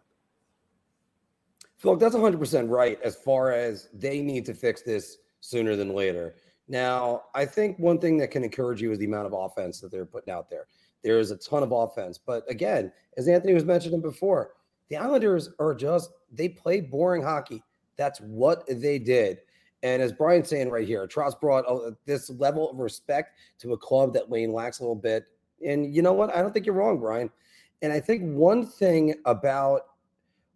Look, 1.83 1.99
that's 1.99 2.15
100% 2.15 2.69
right 2.69 2.99
as 3.03 3.15
far 3.15 3.51
as 3.51 3.87
they 3.93 4.21
need 4.21 4.45
to 4.45 4.53
fix 4.53 4.81
this 4.81 5.17
sooner 5.39 5.75
than 5.75 5.93
later. 5.93 6.35
Now, 6.67 7.23
I 7.33 7.45
think 7.45 7.79
one 7.79 7.99
thing 7.99 8.17
that 8.17 8.31
can 8.31 8.43
encourage 8.43 8.81
you 8.81 8.91
is 8.91 8.99
the 8.99 9.05
amount 9.05 9.27
of 9.27 9.33
offense 9.33 9.79
that 9.79 9.91
they're 9.91 10.05
putting 10.05 10.33
out 10.33 10.49
there. 10.49 10.67
There 11.03 11.19
is 11.19 11.31
a 11.31 11.37
ton 11.37 11.63
of 11.63 11.71
offense. 11.71 12.19
But 12.23 12.43
again, 12.49 12.91
as 13.17 13.27
Anthony 13.27 13.53
was 13.53 13.65
mentioning 13.65 14.01
before, 14.01 14.51
the 14.89 14.97
Islanders 14.97 15.49
are 15.59 15.73
just, 15.73 16.11
they 16.31 16.49
play 16.49 16.81
boring 16.81 17.23
hockey. 17.23 17.63
That's 17.95 18.19
what 18.19 18.65
they 18.67 18.99
did. 18.99 19.39
And 19.81 20.01
as 20.01 20.11
Brian's 20.11 20.49
saying 20.49 20.69
right 20.69 20.87
here, 20.87 21.07
Trotz 21.07 21.39
brought 21.39 21.65
uh, 21.65 21.91
this 22.05 22.29
level 22.31 22.69
of 22.69 22.77
respect 22.77 23.37
to 23.59 23.73
a 23.73 23.77
club 23.77 24.13
that 24.13 24.29
Lane 24.29 24.51
lacks 24.51 24.79
a 24.79 24.83
little 24.83 24.95
bit. 24.95 25.25
And 25.65 25.95
you 25.95 26.01
know 26.01 26.13
what? 26.13 26.35
I 26.35 26.41
don't 26.41 26.53
think 26.53 26.65
you're 26.65 26.75
wrong, 26.75 26.99
Brian. 26.99 27.29
And 27.81 27.93
I 27.93 27.99
think 27.99 28.23
one 28.23 28.65
thing 28.65 29.15
about 29.25 29.81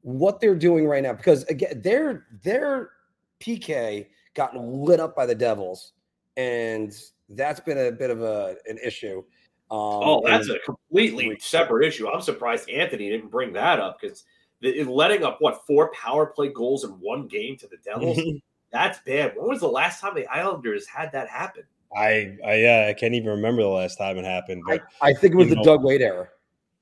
what 0.04 0.40
they're 0.40 0.56
doing 0.56 0.86
right 0.86 1.02
now, 1.02 1.14
because 1.14 1.44
again, 1.46 1.82
their 1.82 2.28
their 2.44 2.92
PK 3.40 4.08
got 4.36 4.56
lit 4.56 5.00
up 5.00 5.16
by 5.16 5.26
the 5.26 5.36
Devils, 5.36 5.94
and 6.38 6.96
that's 7.30 7.60
been 7.60 7.78
a 7.78 7.92
bit 7.92 8.10
of 8.10 8.22
a 8.22 8.56
an 8.68 8.78
issue. 8.84 9.24
Um, 9.72 9.80
oh, 9.80 10.24
that's 10.26 10.50
a 10.50 10.60
completely 10.60 11.36
separate 11.40 11.88
issue. 11.88 12.08
I'm 12.08 12.22
surprised 12.22 12.70
Anthony 12.70 13.10
didn't 13.10 13.32
bring 13.32 13.54
that 13.54 13.80
up 13.80 14.00
because 14.00 14.24
letting 14.62 15.24
up 15.24 15.38
what 15.40 15.66
four 15.66 15.92
power 15.94 16.28
play 16.28 16.50
goals 16.50 16.84
in 16.84 16.92
one 16.92 17.28
game 17.28 17.58
to 17.58 17.68
the 17.68 17.78
Devils. 17.84 18.20
that's 18.72 19.00
bad. 19.00 19.34
When 19.36 19.48
was 19.48 19.62
the 19.62 19.68
last 19.68 20.00
time 20.00 20.16
the 20.16 20.28
Islanders 20.28 20.88
had 20.88 21.12
that 21.14 21.28
happen? 21.28 21.64
I, 21.96 22.38
I 22.46 22.56
yeah, 22.56 22.88
I 22.90 22.94
can't 22.94 23.14
even 23.14 23.30
remember 23.30 23.62
the 23.62 23.68
last 23.68 23.98
time 23.98 24.18
it 24.18 24.26
happened. 24.26 24.64
But, 24.68 24.82
I, 25.02 25.10
I 25.10 25.14
think 25.14 25.34
it 25.34 25.38
was 25.38 25.50
the 25.50 25.56
know, 25.56 25.64
Doug 25.64 25.84
Weight 25.84 26.02
era. 26.02 26.28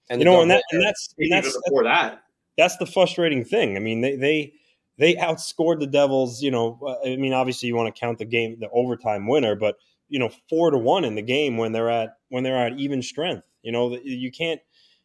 And 0.10 0.20
you 0.20 0.26
know, 0.26 0.42
and, 0.42 0.52
that, 0.52 0.64
and 0.72 0.82
that's 0.82 1.14
and 1.18 1.32
that's 1.32 1.58
before 1.66 1.84
that. 1.84 2.24
That's 2.62 2.78
the 2.78 2.86
frustrating 2.86 3.44
thing. 3.44 3.76
I 3.76 3.80
mean, 3.80 4.02
they 4.02 4.16
they 4.16 4.54
they 5.00 5.16
outscored 5.16 5.80
the 5.80 5.88
Devils. 5.88 6.44
You 6.44 6.52
know, 6.52 6.80
uh, 6.86 7.10
I 7.10 7.16
mean, 7.16 7.34
obviously 7.34 7.68
you 7.68 7.76
want 7.76 7.94
to 7.94 8.00
count 8.00 8.20
the 8.20 8.26
game, 8.26 8.58
the 8.60 8.70
overtime 8.70 9.28
winner, 9.28 9.56
but 9.56 9.78
you 10.10 10.20
know, 10.20 10.30
four 10.48 10.70
to 10.70 10.78
one 10.78 11.04
in 11.04 11.16
the 11.16 11.24
game 11.24 11.58
when 11.58 11.72
they're 11.72 11.90
at 11.90 12.18
when 12.30 12.44
they're 12.44 12.64
at 12.64 12.80
even 12.80 13.02
strength. 13.02 13.48
You 13.64 13.72
know, 13.72 13.98
you 14.04 14.32
can't 14.32 14.62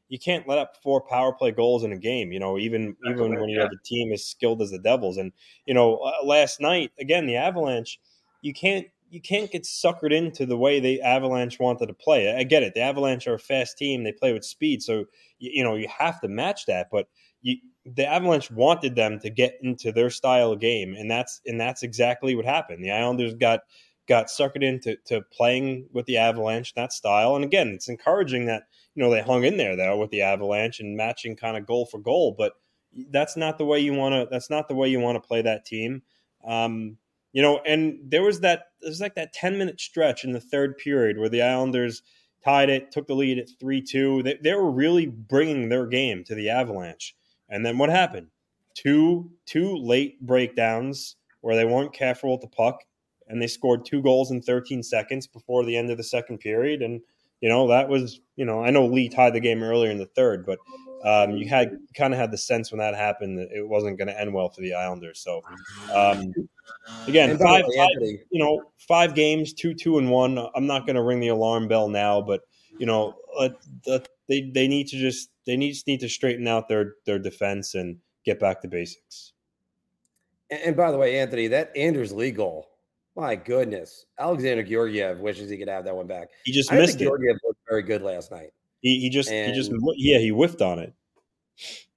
you 0.08 0.18
can't 0.18 0.46
let 0.46 0.58
up 0.58 0.76
four 0.82 1.00
power 1.00 1.32
play 1.32 1.50
goals 1.50 1.82
in 1.82 1.92
a 1.92 1.98
game. 1.98 2.30
You 2.30 2.40
know, 2.40 2.58
even 2.58 2.94
even 3.08 3.40
when 3.40 3.48
you 3.48 3.58
have 3.58 3.70
a 3.72 3.86
team 3.86 4.12
as 4.12 4.26
skilled 4.26 4.60
as 4.60 4.70
the 4.70 4.78
Devils. 4.78 5.16
And 5.16 5.32
you 5.64 5.72
know, 5.72 5.96
uh, 5.96 6.26
last 6.26 6.60
night 6.60 6.92
again, 7.00 7.25
the 7.25 7.36
Avalanche, 7.36 7.98
you 8.42 8.52
can't 8.52 8.86
you 9.08 9.22
can't 9.22 9.50
get 9.50 9.62
suckered 9.62 10.12
into 10.12 10.44
the 10.44 10.58
way 10.58 10.80
the 10.80 11.00
Avalanche 11.00 11.58
wanted 11.58 11.86
to 11.86 11.94
play. 11.94 12.34
I 12.36 12.42
get 12.42 12.62
it. 12.62 12.75
The 12.75 12.80
Avalanche 12.80 13.26
are 13.26 13.34
a 13.34 13.38
fast 13.38 13.78
team; 13.78 14.04
they 14.04 14.12
play 14.12 14.34
with 14.34 14.44
speed, 14.44 14.82
so 14.82 15.06
you, 15.38 15.50
you 15.54 15.64
know 15.64 15.75
you 15.75 15.88
have 15.98 16.20
to 16.20 16.28
match 16.28 16.66
that. 16.66 16.88
But 16.90 17.08
you, 17.42 17.56
the 17.84 18.06
Avalanche 18.06 18.50
wanted 18.50 18.96
them 18.96 19.20
to 19.20 19.30
get 19.30 19.58
into 19.62 19.92
their 19.92 20.10
style 20.10 20.52
of 20.52 20.60
game, 20.60 20.94
and 20.94 21.10
that's 21.10 21.40
and 21.46 21.60
that's 21.60 21.82
exactly 21.82 22.34
what 22.34 22.44
happened. 22.44 22.84
The 22.84 22.90
Islanders 22.90 23.34
got 23.34 23.60
got 24.08 24.26
suckered 24.26 24.62
into 24.62 24.96
to 25.06 25.22
playing 25.32 25.88
with 25.92 26.06
the 26.06 26.16
Avalanche 26.16 26.74
that 26.74 26.92
style, 26.92 27.36
and 27.36 27.44
again, 27.44 27.68
it's 27.68 27.88
encouraging 27.88 28.46
that 28.46 28.64
you 28.94 29.02
know 29.02 29.10
they 29.10 29.22
hung 29.22 29.44
in 29.44 29.56
there 29.56 29.76
though 29.76 29.98
with 29.98 30.10
the 30.10 30.22
Avalanche 30.22 30.80
and 30.80 30.96
matching 30.96 31.36
kind 31.36 31.56
of 31.56 31.66
goal 31.66 31.86
for 31.86 31.98
goal. 31.98 32.34
But 32.36 32.54
that's 33.10 33.36
not 33.36 33.58
the 33.58 33.66
way 33.66 33.78
you 33.78 33.94
want 33.94 34.14
to. 34.14 34.28
That's 34.30 34.50
not 34.50 34.68
the 34.68 34.74
way 34.74 34.88
you 34.88 35.00
want 35.00 35.22
to 35.22 35.26
play 35.26 35.42
that 35.42 35.64
team. 35.64 36.02
Um, 36.44 36.96
you 37.32 37.42
know, 37.42 37.60
and 37.66 37.98
there 38.02 38.22
was 38.22 38.40
that. 38.40 38.64
There's 38.80 39.00
like 39.00 39.14
that 39.14 39.32
ten 39.32 39.58
minute 39.58 39.80
stretch 39.80 40.24
in 40.24 40.32
the 40.32 40.40
third 40.40 40.78
period 40.78 41.18
where 41.18 41.28
the 41.28 41.42
Islanders 41.42 42.02
tied 42.44 42.70
it, 42.70 42.92
took 42.92 43.06
the 43.06 43.14
lead 43.14 43.38
at 43.38 43.48
three 43.60 43.82
two. 43.82 44.22
They, 44.22 44.38
they 44.42 44.54
were 44.54 44.70
really 44.70 45.06
bringing 45.06 45.68
their 45.68 45.86
game 45.86 46.24
to 46.24 46.34
the 46.34 46.50
Avalanche. 46.50 47.14
And 47.48 47.64
then 47.64 47.78
what 47.78 47.90
happened? 47.90 48.28
Two 48.74 49.30
two 49.46 49.76
late 49.76 50.20
breakdowns 50.20 51.16
where 51.40 51.56
they 51.56 51.64
weren't 51.64 51.94
careful 51.94 52.32
with 52.32 52.40
the 52.40 52.48
puck, 52.48 52.80
and 53.28 53.40
they 53.40 53.46
scored 53.46 53.84
two 53.84 54.02
goals 54.02 54.30
in 54.30 54.42
13 54.42 54.82
seconds 54.82 55.26
before 55.26 55.64
the 55.64 55.76
end 55.76 55.90
of 55.90 55.96
the 55.96 56.02
second 56.02 56.38
period. 56.38 56.82
And 56.82 57.00
you 57.40 57.48
know, 57.48 57.68
that 57.68 57.88
was, 57.88 58.20
you 58.36 58.44
know, 58.44 58.62
I 58.62 58.70
know 58.70 58.86
Lee 58.86 59.08
tied 59.08 59.34
the 59.34 59.40
game 59.40 59.62
earlier 59.62 59.90
in 59.90 59.98
the 59.98 60.06
third, 60.06 60.46
but 60.46 60.58
um, 61.04 61.36
you 61.36 61.48
had 61.48 61.78
kind 61.94 62.12
of 62.14 62.18
had 62.18 62.30
the 62.30 62.38
sense 62.38 62.72
when 62.72 62.78
that 62.78 62.94
happened 62.94 63.38
that 63.38 63.48
it 63.52 63.66
wasn't 63.66 63.98
going 63.98 64.08
to 64.08 64.18
end 64.18 64.32
well 64.32 64.48
for 64.48 64.62
the 64.62 64.74
Islanders. 64.74 65.20
So, 65.20 65.42
um, 65.94 66.32
again, 67.06 67.36
five, 67.38 67.64
five, 67.76 67.88
you 68.00 68.42
know, 68.42 68.62
five 68.78 69.14
games, 69.14 69.52
two, 69.52 69.74
two, 69.74 69.98
and 69.98 70.10
one. 70.10 70.38
I'm 70.54 70.66
not 70.66 70.86
going 70.86 70.96
to 70.96 71.02
ring 71.02 71.20
the 71.20 71.28
alarm 71.28 71.68
bell 71.68 71.88
now, 71.88 72.22
but 72.22 72.40
you 72.78 72.86
know, 72.86 73.14
uh, 73.38 73.50
they 74.28 74.50
they 74.50 74.66
need 74.66 74.88
to 74.88 74.96
just 74.96 75.30
they 75.46 75.56
need 75.56 75.76
need 75.86 76.00
to 76.00 76.08
straighten 76.08 76.46
out 76.46 76.68
their 76.68 76.94
their 77.04 77.18
defense 77.18 77.74
and 77.74 77.98
get 78.24 78.40
back 78.40 78.60
to 78.62 78.68
basics. 78.68 79.32
And, 80.50 80.60
and 80.62 80.76
by 80.76 80.90
the 80.90 80.98
way, 80.98 81.18
Anthony, 81.18 81.48
that 81.48 81.76
Anders 81.76 82.12
Lee 82.12 82.30
goal 82.30 82.68
my 83.16 83.34
goodness, 83.34 84.04
Alexander 84.18 84.62
Georgiev 84.62 85.18
wishes 85.20 85.48
he 85.48 85.56
could 85.56 85.68
have 85.68 85.84
that 85.86 85.96
one 85.96 86.06
back. 86.06 86.28
He 86.44 86.52
just 86.52 86.70
I 86.70 86.76
missed 86.76 87.00
it. 87.00 87.04
Georgiev 87.04 87.38
looked 87.44 87.60
very 87.68 87.82
good 87.82 88.02
last 88.02 88.30
night. 88.30 88.50
He, 88.82 89.00
he 89.00 89.10
just 89.10 89.30
and, 89.30 89.52
he 89.52 89.58
just 89.58 89.72
yeah 89.96 90.18
he 90.18 90.28
whiffed 90.28 90.60
on 90.60 90.78
it. 90.78 90.92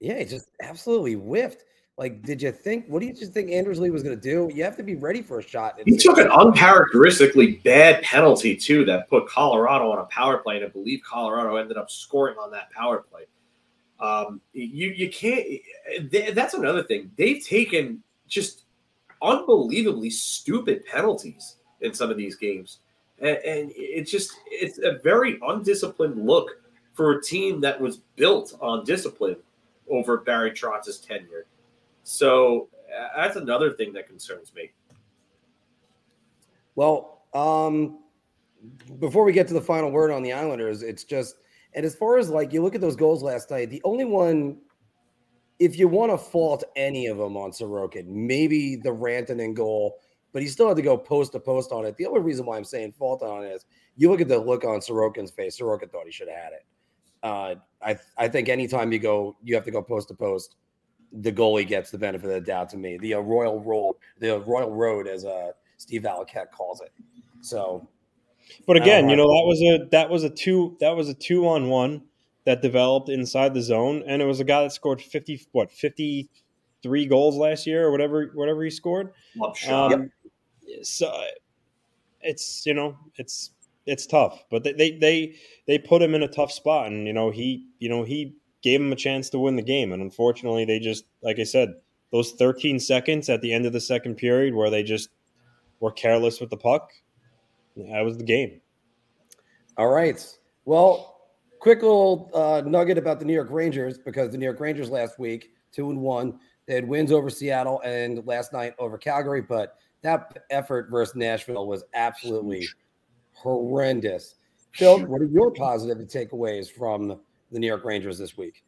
Yeah, 0.00 0.18
he 0.18 0.24
just 0.24 0.48
absolutely 0.62 1.16
whiffed. 1.16 1.64
Like, 1.98 2.22
did 2.22 2.40
you 2.40 2.50
think? 2.50 2.86
What 2.88 3.00
do 3.00 3.06
you 3.06 3.12
just 3.12 3.34
think 3.34 3.50
Anders 3.50 3.78
Lee 3.78 3.90
was 3.90 4.02
going 4.02 4.18
to 4.18 4.20
do? 4.20 4.50
You 4.54 4.64
have 4.64 4.78
to 4.78 4.82
be 4.82 4.94
ready 4.94 5.20
for 5.20 5.40
a 5.40 5.42
shot. 5.42 5.78
He 5.84 5.98
took 5.98 6.16
an 6.16 6.28
uncharacteristically 6.28 7.56
bad 7.62 8.02
penalty 8.02 8.56
too 8.56 8.86
that 8.86 9.10
put 9.10 9.28
Colorado 9.28 9.92
on 9.92 9.98
a 9.98 10.04
power 10.04 10.38
play, 10.38 10.56
and 10.56 10.64
I 10.64 10.68
believe 10.68 11.02
Colorado 11.06 11.56
ended 11.56 11.76
up 11.76 11.90
scoring 11.90 12.36
on 12.38 12.50
that 12.52 12.70
power 12.70 13.00
play. 13.10 13.24
Um, 14.00 14.40
you 14.52 14.88
you 14.88 15.10
can't. 15.10 15.46
That's 16.34 16.54
another 16.54 16.82
thing. 16.82 17.10
They've 17.16 17.44
taken 17.44 18.02
just 18.26 18.64
unbelievably 19.22 20.10
stupid 20.10 20.86
penalties 20.86 21.56
in 21.82 21.92
some 21.92 22.10
of 22.10 22.16
these 22.16 22.36
games. 22.36 22.78
And, 23.18 23.36
and 23.38 23.72
it's 23.74 24.10
just, 24.10 24.32
it's 24.46 24.78
a 24.78 24.98
very 25.04 25.38
undisciplined 25.42 26.24
look 26.26 26.62
for 26.94 27.12
a 27.12 27.22
team 27.22 27.60
that 27.60 27.78
was 27.78 27.98
built 28.16 28.56
on 28.60 28.84
discipline 28.84 29.36
over 29.90 30.18
Barry 30.18 30.52
Trotz's 30.52 30.98
tenure. 31.00 31.44
So 32.02 32.68
that's 33.14 33.36
another 33.36 33.72
thing 33.72 33.92
that 33.92 34.06
concerns 34.06 34.54
me. 34.54 34.70
Well, 36.76 37.24
um, 37.34 37.98
before 39.00 39.24
we 39.24 39.32
get 39.32 39.48
to 39.48 39.54
the 39.54 39.60
final 39.60 39.90
word 39.90 40.10
on 40.10 40.22
the 40.22 40.32
Islanders, 40.32 40.82
it's 40.82 41.04
just, 41.04 41.36
and 41.74 41.86
as 41.86 41.94
far 41.94 42.18
as 42.18 42.28
like 42.30 42.52
you 42.52 42.62
look 42.62 42.74
at 42.74 42.80
those 42.80 42.96
goals 42.96 43.22
last 43.22 43.50
night, 43.50 43.70
the 43.70 43.82
only 43.84 44.04
one 44.04 44.58
if 45.58 45.78
you 45.78 45.86
want 45.88 46.10
to 46.10 46.18
fault 46.18 46.64
any 46.74 47.06
of 47.06 47.18
them 47.18 47.36
on 47.36 47.50
Sorokin, 47.50 48.06
maybe 48.06 48.76
the 48.76 48.88
Rantanen 48.88 49.54
goal, 49.54 49.98
but 50.32 50.40
he 50.40 50.48
still 50.48 50.68
had 50.68 50.76
to 50.78 50.82
go 50.82 50.96
post 50.96 51.32
to 51.32 51.40
post 51.40 51.70
on 51.70 51.84
it. 51.84 51.96
The 51.98 52.06
only 52.06 52.20
reason 52.20 52.46
why 52.46 52.56
I'm 52.56 52.64
saying 52.64 52.92
fault 52.92 53.22
on 53.22 53.44
it 53.44 53.48
is 53.48 53.66
you 53.96 54.10
look 54.10 54.22
at 54.22 54.28
the 54.28 54.38
look 54.38 54.64
on 54.64 54.80
Sorokin's 54.80 55.30
face. 55.30 55.60
Sorokin 55.60 55.90
thought 55.92 56.06
he 56.06 56.12
should 56.12 56.28
have 56.28 56.38
had 56.38 56.52
it. 56.54 56.66
Uh, 57.22 57.54
I 57.82 57.98
I 58.16 58.28
think 58.28 58.48
anytime 58.48 58.90
you 58.90 58.98
go, 58.98 59.36
you 59.42 59.54
have 59.54 59.64
to 59.64 59.70
go 59.70 59.82
post 59.82 60.08
to 60.08 60.14
post. 60.14 60.56
The 61.12 61.32
goalie 61.32 61.66
gets 61.66 61.90
the 61.90 61.98
benefit 61.98 62.26
of 62.26 62.32
the 62.32 62.40
doubt 62.40 62.70
to 62.70 62.76
me. 62.76 62.96
The 62.96 63.14
uh, 63.14 63.20
royal 63.20 63.60
roll, 63.60 63.98
the 64.18 64.40
royal 64.40 64.70
road, 64.70 65.06
as 65.06 65.24
uh, 65.24 65.50
Steve 65.76 66.02
Valiquette 66.02 66.52
calls 66.52 66.80
it. 66.80 66.92
So, 67.42 67.88
but 68.66 68.76
again, 68.76 69.08
you 69.08 69.16
know 69.16 69.24
that 69.24 69.44
was 69.46 69.60
a 69.62 69.88
that 69.90 70.10
was 70.10 70.24
a 70.24 70.30
two 70.30 70.76
that 70.80 70.96
was 70.96 71.08
a 71.08 71.14
two 71.14 71.46
on 71.48 71.68
one 71.68 72.02
that 72.44 72.62
developed 72.62 73.08
inside 73.08 73.54
the 73.54 73.62
zone, 73.62 74.02
and 74.06 74.22
it 74.22 74.24
was 74.24 74.40
a 74.40 74.44
guy 74.44 74.62
that 74.62 74.72
scored 74.72 75.00
fifty 75.00 75.40
what 75.52 75.70
fifty 75.70 76.28
three 76.82 77.06
goals 77.06 77.36
last 77.36 77.66
year 77.66 77.86
or 77.86 77.90
whatever 77.90 78.30
whatever 78.34 78.64
he 78.64 78.70
scored. 78.70 79.12
Um, 79.94 80.10
So 80.82 81.12
it's 82.22 82.64
you 82.66 82.74
know 82.74 82.96
it's 83.16 83.50
it's 83.86 84.06
tough, 84.06 84.44
but 84.50 84.62
they, 84.64 84.72
they 84.72 84.90
they 84.92 85.34
they 85.66 85.78
put 85.78 86.02
him 86.02 86.14
in 86.14 86.22
a 86.22 86.28
tough 86.28 86.52
spot, 86.52 86.86
and 86.86 87.06
you 87.06 87.12
know 87.12 87.30
he 87.30 87.66
you 87.78 87.88
know 87.88 88.02
he 88.04 88.34
gave 88.62 88.80
him 88.80 88.92
a 88.92 88.96
chance 88.96 89.30
to 89.30 89.38
win 89.38 89.56
the 89.56 89.62
game, 89.62 89.92
and 89.92 90.02
unfortunately 90.02 90.64
they 90.64 90.78
just 90.78 91.04
like 91.22 91.38
I 91.38 91.44
said 91.44 91.74
those 92.12 92.32
13 92.32 92.80
seconds 92.80 93.28
at 93.28 93.40
the 93.40 93.52
end 93.52 93.66
of 93.66 93.72
the 93.72 93.80
second 93.80 94.16
period 94.16 94.54
where 94.54 94.68
they 94.70 94.82
just 94.82 95.08
were 95.78 95.92
careless 95.92 96.40
with 96.40 96.50
the 96.50 96.56
puck. 96.56 96.90
That 97.76 98.04
was 98.04 98.16
the 98.16 98.24
game. 98.24 98.60
All 99.76 99.88
right. 99.88 100.24
Well, 100.64 101.30
quick 101.58 101.82
little 101.82 102.30
uh, 102.34 102.62
nugget 102.66 102.98
about 102.98 103.18
the 103.18 103.24
New 103.24 103.32
York 103.32 103.50
Rangers 103.50 103.98
because 103.98 104.32
the 104.32 104.38
New 104.38 104.44
York 104.44 104.60
Rangers 104.60 104.90
last 104.90 105.18
week 105.18 105.52
two 105.72 105.90
and 105.90 106.00
one. 106.00 106.38
They 106.66 106.74
had 106.74 106.86
wins 106.86 107.12
over 107.12 107.30
Seattle 107.30 107.80
and 107.84 108.24
last 108.26 108.52
night 108.52 108.74
over 108.78 108.98
Calgary, 108.98 109.42
but 109.42 109.76
that 110.02 110.44
effort 110.50 110.88
versus 110.90 111.16
Nashville 111.16 111.66
was 111.66 111.84
absolutely 111.94 112.66
horrendous. 113.32 114.36
Phil, 114.72 115.04
what 115.06 115.20
are 115.20 115.26
your 115.26 115.50
positive 115.52 115.98
takeaways 116.06 116.70
from 116.70 117.20
the 117.50 117.58
New 117.58 117.66
York 117.66 117.84
Rangers 117.84 118.18
this 118.18 118.36
week? 118.36 118.64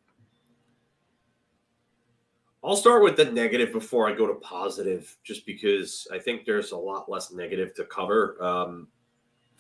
I'll 2.65 2.77
start 2.77 3.03
with 3.03 3.17
the 3.17 3.25
negative 3.25 3.73
before 3.73 4.09
I 4.09 4.15
go 4.15 4.27
to 4.27 4.35
positive, 4.35 5.17
just 5.25 5.47
because 5.47 6.07
I 6.13 6.19
think 6.19 6.45
there's 6.45 6.71
a 6.71 6.77
lot 6.77 7.11
less 7.11 7.33
negative 7.33 7.75
to 7.75 7.85
cover. 7.85 8.37
Um, 8.41 8.89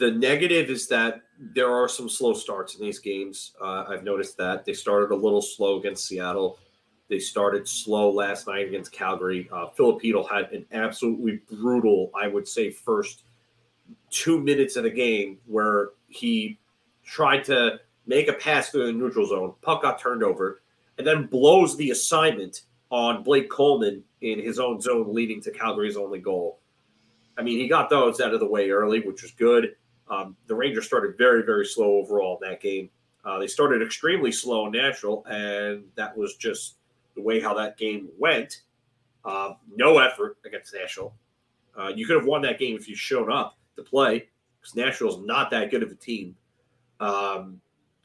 the 0.03 0.11
negative 0.11 0.69
is 0.69 0.89
that 0.89 1.23
there 1.39 1.71
are 1.71 1.89
some 1.89 2.09
slow 2.09 2.35
starts 2.35 2.75
in 2.75 2.81
these 2.81 2.99
games. 2.99 3.53
Uh, 3.63 3.85
I've 3.89 4.03
noticed 4.03 4.37
that 4.37 4.65
they 4.65 4.73
started 4.73 5.13
a 5.13 5.15
little 5.15 5.41
slow 5.41 5.79
against 5.79 6.09
Seattle. 6.09 6.59
They 7.09 7.21
started 7.21 7.69
slow 7.69 8.11
last 8.11 8.49
night 8.49 8.67
against 8.67 8.91
Calgary. 8.91 9.49
Uh, 9.53 9.69
Filipino 9.69 10.25
had 10.25 10.51
an 10.51 10.67
absolutely 10.73 11.41
brutal, 11.49 12.11
I 12.21 12.27
would 12.27 12.49
say, 12.49 12.69
first 12.69 13.23
two 14.11 14.41
minutes 14.41 14.75
of 14.75 14.83
the 14.83 14.91
game 14.91 15.39
where 15.47 15.91
he 16.09 16.59
tried 17.05 17.45
to 17.45 17.79
make 18.05 18.27
a 18.27 18.33
pass 18.33 18.71
through 18.71 18.87
the 18.87 18.93
neutral 18.93 19.27
zone. 19.27 19.55
Puck 19.63 19.83
got 19.83 20.01
turned 20.01 20.25
over, 20.25 20.63
and 20.99 21.07
then 21.07 21.27
blows 21.27 21.77
the 21.77 21.91
assignment 21.91 22.63
on 22.91 23.23
Blake 23.23 23.49
Coleman 23.49 24.03
in 24.21 24.41
his 24.41 24.59
own 24.59 24.81
zone, 24.81 25.15
leading 25.15 25.41
to 25.43 25.53
Calgary's 25.53 25.97
only 25.97 26.19
goal. 26.19 26.59
I 27.39 27.43
mean, 27.43 27.61
he 27.61 27.69
got 27.69 27.89
those 27.89 28.21
out 28.21 28.35
of 28.35 28.41
the 28.41 28.49
way 28.49 28.71
early, 28.71 28.99
which 28.99 29.23
was 29.23 29.31
good. 29.31 29.77
Um, 30.09 30.37
the 30.47 30.55
Rangers 30.55 30.87
started 30.87 31.17
very, 31.17 31.43
very 31.43 31.65
slow 31.65 31.97
overall 31.97 32.39
in 32.43 32.49
that 32.49 32.61
game. 32.61 32.91
Uh, 33.25 33.39
they 33.39 33.47
started 33.47 33.83
extremely 33.83 34.33
slow 34.33 34.67
in 34.67 34.73
Nashville, 34.73 35.25
and 35.29 35.85
that 35.95 36.17
was 36.17 36.37
just 36.37 36.77
the 37.15 37.23
way 37.23 37.41
how 37.41 37.55
that 37.55 37.79
game 37.79 38.09
went. 38.19 38.63
Uh, 39.25 39.55
no 39.75 39.99
effort 39.99 40.39
against 40.45 40.75
Nashville. 40.75 41.15
Uh, 41.79 41.89
you 41.95 42.07
could 42.07 42.17
have 42.17 42.27
won 42.27 42.43
that 42.43 42.59
game 42.59 42.77
if 42.77 42.89
you 42.89 42.97
showed 42.97 43.31
up 43.31 43.57
to 43.77 43.83
play 43.83 44.29
because 44.61 44.75
Nashville's 44.75 45.25
not 45.25 45.51
that 45.51 45.71
good 45.71 45.83
of 45.83 45.91
a 45.91 45.95
team. 45.95 46.37
Um, 47.01 47.61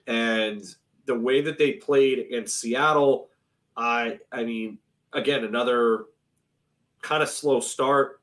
and 0.05 0.63
the 1.05 1.17
way 1.17 1.41
that 1.41 1.57
they 1.57 1.73
played 1.73 2.19
against 2.19 2.59
Seattle, 2.59 3.29
I 3.75 4.19
I 4.31 4.43
mean, 4.43 4.77
again, 5.13 5.43
another 5.43 6.05
kind 7.01 7.23
of 7.23 7.29
slow 7.29 7.59
start, 7.59 8.21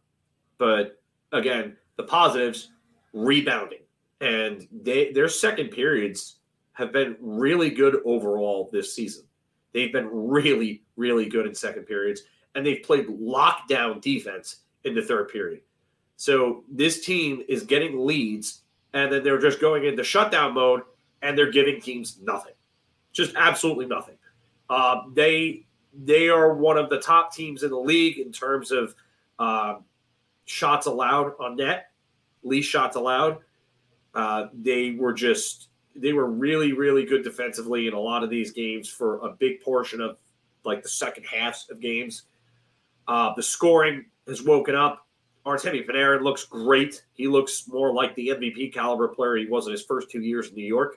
but 0.58 1.00
again, 1.32 1.76
the 1.96 2.04
positives 2.04 2.70
rebounding. 3.14 3.78
And 4.20 4.68
they 4.82 5.12
their 5.12 5.28
second 5.28 5.70
periods 5.70 6.36
have 6.72 6.92
been 6.92 7.16
really 7.20 7.70
good 7.70 8.00
overall 8.04 8.68
this 8.72 8.94
season. 8.94 9.24
They've 9.72 9.92
been 9.92 10.08
really, 10.12 10.82
really 10.96 11.28
good 11.28 11.46
in 11.46 11.54
second 11.54 11.84
periods, 11.84 12.22
and 12.54 12.64
they've 12.64 12.82
played 12.82 13.06
lockdown 13.08 14.00
defense 14.00 14.60
in 14.84 14.94
the 14.94 15.02
third 15.02 15.28
period. 15.28 15.62
So 16.16 16.64
this 16.70 17.04
team 17.04 17.42
is 17.48 17.64
getting 17.64 18.06
leads, 18.06 18.62
and 18.92 19.12
then 19.12 19.24
they're 19.24 19.40
just 19.40 19.60
going 19.60 19.84
into 19.84 20.04
shutdown 20.04 20.54
mode, 20.54 20.82
and 21.22 21.36
they're 21.36 21.50
giving 21.50 21.80
teams 21.80 22.18
nothing, 22.22 22.52
just 23.12 23.34
absolutely 23.36 23.86
nothing. 23.86 24.16
Uh, 24.70 25.02
they 25.12 25.66
they 26.04 26.28
are 26.28 26.54
one 26.54 26.76
of 26.76 26.90
the 26.90 26.98
top 26.98 27.32
teams 27.32 27.62
in 27.62 27.70
the 27.70 27.78
league 27.78 28.18
in 28.18 28.32
terms 28.32 28.70
of 28.72 28.94
uh, 29.38 29.76
shots 30.44 30.86
allowed 30.86 31.32
on 31.38 31.56
net, 31.56 31.90
least 32.44 32.70
shots 32.70 32.96
allowed. 32.96 33.38
Uh, 34.14 34.46
they 34.52 34.92
were 34.92 35.12
just 35.12 35.68
they 35.96 36.12
were 36.12 36.30
really 36.30 36.72
really 36.72 37.04
good 37.04 37.22
defensively 37.22 37.86
in 37.86 37.94
a 37.94 38.00
lot 38.00 38.22
of 38.22 38.30
these 38.30 38.52
games 38.52 38.88
for 38.88 39.18
a 39.18 39.30
big 39.30 39.60
portion 39.60 40.00
of 40.00 40.16
like 40.64 40.82
the 40.82 40.88
second 40.88 41.24
halves 41.24 41.66
of 41.70 41.80
games. 41.80 42.24
Uh, 43.06 43.32
the 43.36 43.42
scoring 43.42 44.06
has 44.26 44.42
woken 44.42 44.74
up. 44.74 45.06
Artemi 45.44 45.86
Panarin 45.86 46.22
looks 46.22 46.44
great. 46.44 47.04
He 47.12 47.28
looks 47.28 47.68
more 47.68 47.92
like 47.92 48.14
the 48.14 48.28
MVP 48.28 48.72
caliber 48.72 49.08
player 49.08 49.36
he 49.36 49.46
was 49.46 49.66
in 49.66 49.72
his 49.72 49.84
first 49.84 50.10
two 50.10 50.22
years 50.22 50.48
in 50.48 50.54
New 50.54 50.64
York. 50.64 50.96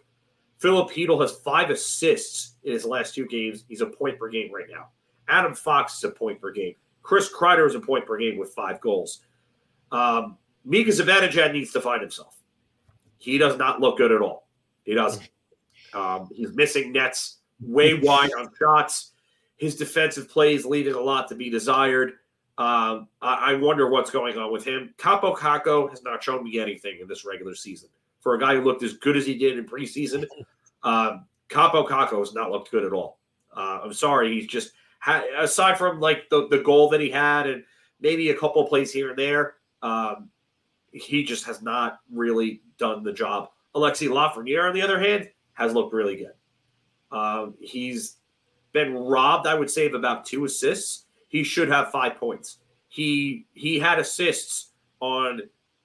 Filip 0.60 0.89
Chytil 0.89 1.22
has 1.22 1.34
five 1.39 1.69
assists 1.69 2.56
in 2.63 2.72
his 2.72 2.86
last 2.86 3.13
two 3.13 3.26
games. 3.28 3.65
He's 3.67 3.82
a 3.82 3.86
point 3.86 4.17
per 4.17 4.30
game 4.30 4.52
right 4.54 4.65
now. 4.69 4.88
Adam 5.28 5.54
Fox 5.54 5.98
is 5.98 6.04
a 6.06 6.12
point 6.12 6.39
per 6.39 6.52
game. 6.52 6.76
Chris 7.04 7.32
Kreider 7.32 7.67
is 7.67 7.76
a 7.76 7.80
point 7.80 8.06
per 8.06 8.17
game 8.17 8.38
with 8.38 8.54
five 8.54 8.80
goals. 8.82 9.22
Um, 9.91 10.38
Mika 10.65 10.91
Zibanejad 10.91 11.54
needs 11.54 11.72
to 11.72 11.82
find 11.82 12.02
himself. 12.02 12.36
He 13.17 13.38
does 13.38 13.58
not 13.58 13.80
look 13.80 13.98
good 13.98 14.12
at 14.12 14.22
all. 14.22 14.48
He 14.84 14.93
doesn't. 14.93 15.30
Um, 15.93 16.30
he's 16.34 16.54
missing 16.54 16.91
nets 16.91 17.38
way 17.62 17.93
wide 18.02 18.32
on 18.38 18.50
shots. 18.60 19.12
His 19.58 19.76
defensive 19.76 20.30
plays 20.30 20.65
leaving 20.65 20.93
a 20.93 21.00
lot 21.00 21.28
to 21.30 21.36
be 21.36 21.50
desired. 21.50 22.13
Um, 22.58 23.08
I, 23.22 23.52
I, 23.52 23.54
wonder 23.54 23.88
what's 23.88 24.10
going 24.10 24.36
on 24.38 24.52
with 24.52 24.65
him. 24.65 24.93
Kaapo 24.98 25.36
Kakko 25.36 25.91
has 25.91 26.02
not 26.02 26.24
shown 26.24 26.43
me 26.43 26.60
anything 26.60 26.98
in 27.00 27.08
this 27.08 27.24
regular 27.24 27.54
season. 27.54 27.89
For 28.20 28.34
a 28.34 28.39
guy 28.39 28.56
who 28.56 28.62
looked 28.62 28.82
as 28.82 28.93
good 28.93 29.15
as 29.15 29.28
he 29.28 29.38
did 29.38 29.60
in 29.60 29.65
preseason, 29.65 30.26
um, 30.82 31.26
Kaapo 31.50 31.88
Kakko 31.88 32.17
has 32.17 32.34
not 32.34 32.50
looked 32.50 32.72
good 32.72 32.84
at 32.84 32.93
all. 32.93 33.20
Uh, 33.56 33.82
I'm 33.84 33.93
sorry, 33.93 34.34
he's 34.34 34.48
just 34.48 34.72
aside 35.38 35.78
from 35.78 36.00
like 36.00 36.30
the, 36.30 36.48
the 36.48 36.58
goal 36.60 36.89
that 36.89 37.00
he 37.00 37.12
had 37.12 37.48
and 37.48 37.63
maybe 38.00 38.30
a 38.30 38.38
couple 38.38 38.65
plays 38.67 38.91
here 38.91 39.10
and 39.10 39.20
there, 39.20 39.56
um, 39.82 40.30
he 40.98 41.24
just 41.24 41.46
has 41.46 41.62
not 41.62 42.00
really 42.12 42.62
done 42.78 43.04
the 43.04 43.14
job. 43.14 43.50
Alexi 43.76 44.08
Lafreniere, 44.10 44.68
on 44.68 44.74
the 44.74 44.82
other 44.82 45.00
hand, 45.00 45.30
has 45.54 45.74
looked 45.74 45.94
really 45.94 46.16
good. 46.16 46.34
Um, 47.12 47.56
he's 47.60 48.18
been 48.74 48.94
robbed, 48.94 49.48
I 49.48 49.56
would 49.56 49.70
say, 49.70 49.88
of 49.88 49.94
about 49.94 50.26
two 50.26 50.46
assists 50.46 51.06
he 51.28 51.44
should 51.44 51.70
have 51.70 51.92
five 51.92 52.18
points. 52.18 52.58
He 52.90 53.46
he 53.54 53.80
had 53.80 54.00
assists 54.00 54.72
on 55.00 55.42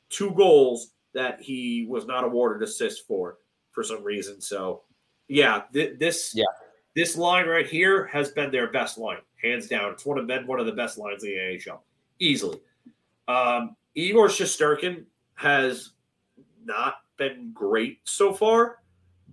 two 0.09 0.31
goals 0.33 0.93
that 1.15 1.41
he 1.41 1.87
was 1.89 2.07
not 2.07 2.25
awarded 2.25 2.67
assists 2.67 3.01
for 3.01 3.39
for 3.73 3.83
some 3.83 4.03
reason. 4.05 4.41
So, 4.41 4.83
yeah, 5.29 5.63
th- 5.73 5.99
this 5.99 6.33
yeah 6.35 6.45
this 6.95 7.17
line 7.17 7.47
right 7.47 7.67
here 7.67 8.07
has 8.07 8.31
been 8.31 8.51
their 8.51 8.71
best 8.71 8.99
line, 8.99 9.19
hands 9.43 9.67
down. 9.67 9.93
It's 9.93 10.07
one 10.07 10.19
of 10.19 10.27
been 10.27 10.47
one 10.47 10.61
of 10.61 10.67
the 10.67 10.73
best 10.73 10.99
lines 10.99 11.25
in 11.25 11.31
the 11.31 11.37
NHL, 11.37 11.81
easily. 12.19 12.61
Um, 13.29 13.77
Igor 13.95 14.29
Shesterkin 14.29 15.05
has 15.35 15.91
not 16.65 16.97
been 17.17 17.51
great 17.53 18.01
so 18.05 18.33
far, 18.33 18.79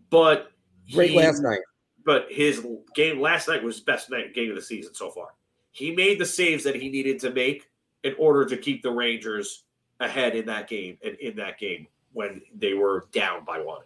but 0.10 0.52
great 0.91 1.12
he, 1.12 1.17
last 1.17 1.41
night. 1.41 1.60
But 2.06 2.28
his 2.30 2.65
game 2.95 3.19
last 3.19 3.48
night 3.48 3.63
was 3.63 3.80
best 3.80 4.10
night 4.10 4.34
game 4.34 4.50
of 4.50 4.56
the 4.56 4.62
season 4.62 4.93
so 4.93 5.10
far. 5.10 5.30
He 5.72 5.95
made 5.95 6.19
the 6.19 6.26
saves 6.26 6.63
that 6.63 6.76
he 6.76 6.89
needed 6.89 7.19
to 7.19 7.32
make 7.32 7.69
in 8.04 8.15
order 8.17 8.45
to 8.45 8.58
keep 8.58 8.82
the 8.82 8.91
Rangers 8.91 9.63
ahead 10.00 10.36
in 10.36 10.45
that 10.48 10.67
game 10.67 10.98
and 11.04 11.15
in 11.15 11.36
that 11.36 11.60
game 11.60 11.88
when 12.13 12.41
they 12.56 12.74
were 12.74 13.08
down 13.12 13.45
by 13.45 13.60
one 13.60 13.82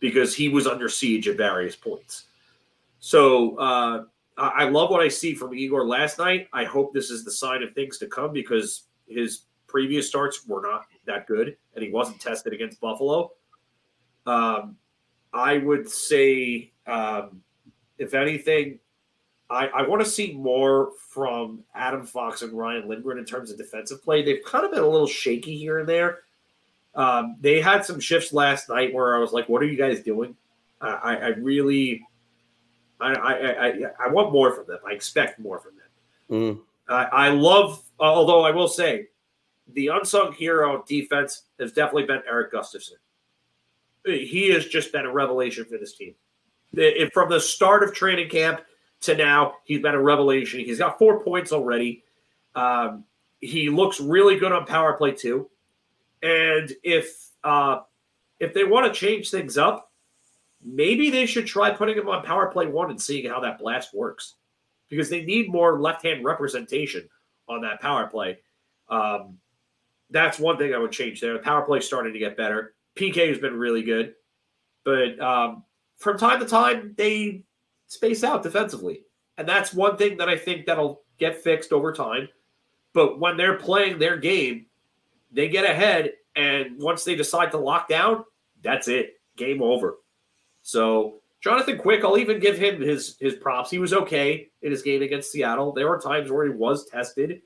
because 0.00 0.34
he 0.34 0.48
was 0.48 0.66
under 0.66 0.88
siege 0.88 1.28
at 1.28 1.36
various 1.36 1.76
points. 1.76 2.24
So 3.00 3.56
uh, 3.58 4.04
I 4.36 4.64
love 4.64 4.90
what 4.90 5.00
I 5.00 5.08
see 5.08 5.34
from 5.34 5.54
Igor 5.54 5.86
last 5.86 6.18
night. 6.18 6.48
I 6.52 6.64
hope 6.64 6.92
this 6.92 7.10
is 7.10 7.24
the 7.24 7.30
sign 7.30 7.62
of 7.62 7.72
things 7.72 7.98
to 7.98 8.06
come 8.06 8.32
because 8.32 8.84
his 9.06 9.42
previous 9.76 10.08
starts 10.08 10.46
were 10.46 10.62
not 10.62 10.86
that 11.04 11.26
good 11.26 11.54
and 11.74 11.84
he 11.84 11.90
wasn't 11.90 12.18
tested 12.18 12.54
against 12.54 12.80
Buffalo. 12.80 13.32
Um, 14.24 14.78
I 15.34 15.58
would 15.58 15.86
say, 15.86 16.72
um, 16.86 17.42
if 17.98 18.14
anything, 18.14 18.78
I, 19.50 19.66
I 19.66 19.86
want 19.86 20.02
to 20.02 20.08
see 20.08 20.32
more 20.32 20.92
from 21.10 21.62
Adam 21.74 22.06
Fox 22.06 22.40
and 22.40 22.54
Ryan 22.54 22.88
Lindgren 22.88 23.18
in 23.18 23.26
terms 23.26 23.50
of 23.50 23.58
defensive 23.58 24.02
play. 24.02 24.24
They've 24.24 24.42
kind 24.46 24.64
of 24.64 24.70
been 24.70 24.82
a 24.82 24.88
little 24.88 25.06
shaky 25.06 25.58
here 25.58 25.78
and 25.78 25.86
there. 25.86 26.20
Um, 26.94 27.36
they 27.42 27.60
had 27.60 27.84
some 27.84 28.00
shifts 28.00 28.32
last 28.32 28.70
night 28.70 28.94
where 28.94 29.14
I 29.14 29.18
was 29.18 29.32
like, 29.32 29.46
"What 29.46 29.60
are 29.60 29.66
you 29.66 29.76
guys 29.76 30.02
doing?" 30.02 30.34
Uh, 30.80 30.98
I, 31.02 31.16
I, 31.16 31.26
really, 31.28 32.02
I, 32.98 33.12
I, 33.12 33.66
I, 33.66 33.82
I, 34.06 34.08
want 34.08 34.32
more 34.32 34.54
from 34.54 34.66
them. 34.68 34.78
I 34.88 34.92
expect 34.92 35.38
more 35.38 35.60
from 35.60 35.72
them. 35.76 36.40
Mm. 36.48 36.60
I 36.88 37.28
love, 37.28 37.82
although 38.00 38.42
I 38.42 38.52
will 38.52 38.68
say, 38.68 39.08
the 39.74 39.88
unsung 39.88 40.32
hero 40.32 40.84
defense 40.86 41.42
has 41.58 41.72
definitely 41.72 42.06
been 42.06 42.22
Erik 42.28 42.52
Gustafsson. 42.52 42.98
He 44.04 44.50
has 44.50 44.66
just 44.66 44.92
been 44.92 45.06
a 45.06 45.12
revelation 45.12 45.64
for 45.64 45.78
this 45.78 45.96
team. 45.96 46.14
From 47.12 47.28
the 47.28 47.40
start 47.40 47.82
of 47.82 47.92
training 47.92 48.28
camp 48.28 48.60
to 49.00 49.16
now, 49.16 49.54
he's 49.64 49.82
been 49.82 49.94
a 49.94 50.00
revelation. 50.00 50.60
He's 50.60 50.78
got 50.78 50.98
four 50.98 51.22
points 51.24 51.52
already. 51.52 52.04
Um, 52.54 53.04
he 53.40 53.68
looks 53.68 54.00
really 54.00 54.38
good 54.38 54.52
on 54.52 54.64
power 54.66 54.92
play 54.94 55.12
too. 55.12 55.50
And 56.22 56.72
if 56.82 57.30
uh, 57.44 57.80
if 58.40 58.54
they 58.54 58.64
want 58.64 58.92
to 58.92 58.98
change 58.98 59.30
things 59.30 59.58
up, 59.58 59.92
maybe 60.64 61.10
they 61.10 61.26
should 61.26 61.46
try 61.46 61.70
putting 61.70 61.96
him 61.96 62.08
on 62.08 62.24
power 62.24 62.46
play 62.46 62.66
one 62.66 62.90
and 62.90 63.00
seeing 63.00 63.28
how 63.28 63.40
that 63.40 63.58
blast 63.58 63.94
works, 63.94 64.34
because 64.88 65.10
they 65.10 65.24
need 65.24 65.50
more 65.50 65.80
left 65.80 66.02
hand 66.02 66.24
representation 66.24 67.08
on 67.48 67.60
that 67.62 67.80
power 67.80 68.06
play. 68.06 68.38
Um, 68.88 69.38
that's 70.10 70.38
one 70.38 70.58
thing 70.58 70.74
I 70.74 70.78
would 70.78 70.92
change 70.92 71.20
there. 71.20 71.34
The 71.34 71.38
power 71.40 71.62
play 71.62 71.80
starting 71.80 72.12
to 72.12 72.18
get 72.18 72.36
better. 72.36 72.74
PK 72.96 73.28
has 73.28 73.38
been 73.38 73.58
really 73.58 73.82
good, 73.82 74.14
but 74.84 75.18
um, 75.20 75.64
from 75.98 76.18
time 76.18 76.40
to 76.40 76.46
time 76.46 76.94
they 76.96 77.44
space 77.86 78.24
out 78.24 78.42
defensively. 78.42 79.02
And 79.38 79.48
that's 79.48 79.74
one 79.74 79.96
thing 79.96 80.16
that 80.16 80.28
I 80.28 80.36
think 80.36 80.66
that'll 80.66 81.02
get 81.18 81.42
fixed 81.42 81.72
over 81.72 81.92
time. 81.92 82.28
But 82.92 83.20
when 83.20 83.36
they're 83.36 83.58
playing 83.58 83.98
their 83.98 84.16
game, 84.16 84.66
they 85.30 85.48
get 85.48 85.64
ahead. 85.64 86.12
And 86.34 86.80
once 86.80 87.04
they 87.04 87.14
decide 87.14 87.50
to 87.50 87.58
lock 87.58 87.88
down, 87.88 88.24
that's 88.62 88.88
it. 88.88 89.20
Game 89.36 89.62
over. 89.62 89.98
So 90.62 91.20
Jonathan 91.40 91.78
Quick, 91.78 92.02
I'll 92.02 92.18
even 92.18 92.40
give 92.40 92.56
him 92.56 92.80
his 92.80 93.16
his 93.20 93.34
props. 93.34 93.70
He 93.70 93.78
was 93.78 93.92
okay 93.92 94.48
in 94.62 94.70
his 94.70 94.82
game 94.82 95.02
against 95.02 95.30
Seattle. 95.30 95.72
There 95.72 95.88
were 95.88 96.00
times 96.00 96.30
where 96.30 96.46
he 96.46 96.50
was 96.50 96.86
tested, 96.86 97.42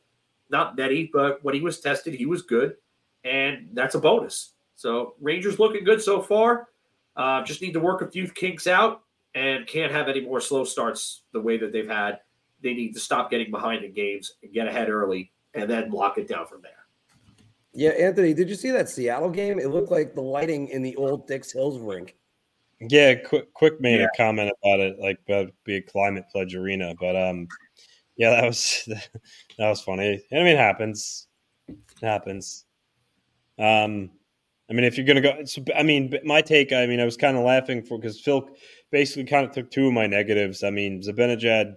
not 0.50 0.76
many, 0.76 1.10
but 1.12 1.42
when 1.44 1.54
he 1.54 1.60
was 1.60 1.80
tested, 1.80 2.14
he 2.14 2.26
was 2.26 2.42
good, 2.42 2.76
and 3.24 3.68
that's 3.72 3.94
a 3.94 4.00
bonus. 4.00 4.52
So 4.76 5.14
Rangers 5.20 5.58
looking 5.58 5.84
good 5.84 6.02
so 6.02 6.20
far. 6.20 6.68
Uh, 7.16 7.42
just 7.44 7.60
need 7.60 7.72
to 7.72 7.80
work 7.80 8.02
a 8.02 8.10
few 8.10 8.28
kinks 8.28 8.66
out 8.66 9.02
and 9.34 9.66
can't 9.66 9.92
have 9.92 10.08
any 10.08 10.20
more 10.20 10.40
slow 10.40 10.64
starts 10.64 11.22
the 11.32 11.40
way 11.40 11.56
that 11.58 11.72
they've 11.72 11.88
had. 11.88 12.20
They 12.62 12.74
need 12.74 12.92
to 12.94 13.00
stop 13.00 13.30
getting 13.30 13.50
behind 13.50 13.84
in 13.84 13.92
games 13.92 14.34
and 14.42 14.52
get 14.52 14.66
ahead 14.66 14.88
early, 14.88 15.32
and 15.54 15.68
then 15.68 15.90
lock 15.90 16.18
it 16.18 16.28
down 16.28 16.46
from 16.46 16.62
there. 16.62 16.72
Yeah, 17.72 17.90
Anthony, 17.90 18.34
did 18.34 18.48
you 18.48 18.56
see 18.56 18.70
that 18.72 18.88
Seattle 18.88 19.30
game? 19.30 19.58
It 19.58 19.68
looked 19.68 19.90
like 19.90 20.14
the 20.14 20.20
lighting 20.20 20.68
in 20.68 20.82
the 20.82 20.96
old 20.96 21.26
Dix 21.26 21.52
Hills 21.52 21.78
rink. 21.78 22.16
Yeah, 22.80 23.14
quick, 23.14 23.52
quick 23.52 23.80
made 23.80 24.00
yeah. 24.00 24.06
a 24.06 24.16
comment 24.16 24.50
about 24.62 24.80
it, 24.80 24.98
like 24.98 25.18
about 25.28 25.52
be 25.64 25.76
a 25.76 25.82
climate 25.82 26.24
pledge 26.32 26.54
arena, 26.54 26.94
but 26.98 27.14
um, 27.14 27.46
yeah, 28.20 28.30
that 28.32 28.44
was 28.44 28.82
that 29.58 29.68
was 29.68 29.80
funny. 29.80 30.22
I 30.30 30.34
mean, 30.34 30.46
it 30.48 30.58
happens, 30.58 31.26
it 31.68 31.78
happens. 32.02 32.66
Um, 33.58 34.10
I 34.68 34.74
mean, 34.74 34.84
if 34.84 34.98
you're 34.98 35.06
gonna 35.06 35.22
go, 35.22 35.42
I 35.74 35.82
mean, 35.82 36.14
my 36.24 36.42
take. 36.42 36.70
I 36.70 36.86
mean, 36.86 37.00
I 37.00 37.06
was 37.06 37.16
kind 37.16 37.38
of 37.38 37.44
laughing 37.44 37.82
for 37.82 37.98
because 37.98 38.20
Phil 38.20 38.46
basically 38.92 39.24
kind 39.24 39.46
of 39.46 39.52
took 39.52 39.70
two 39.70 39.86
of 39.86 39.94
my 39.94 40.06
negatives. 40.06 40.62
I 40.62 40.68
mean, 40.68 41.00
Zibanejad, 41.00 41.76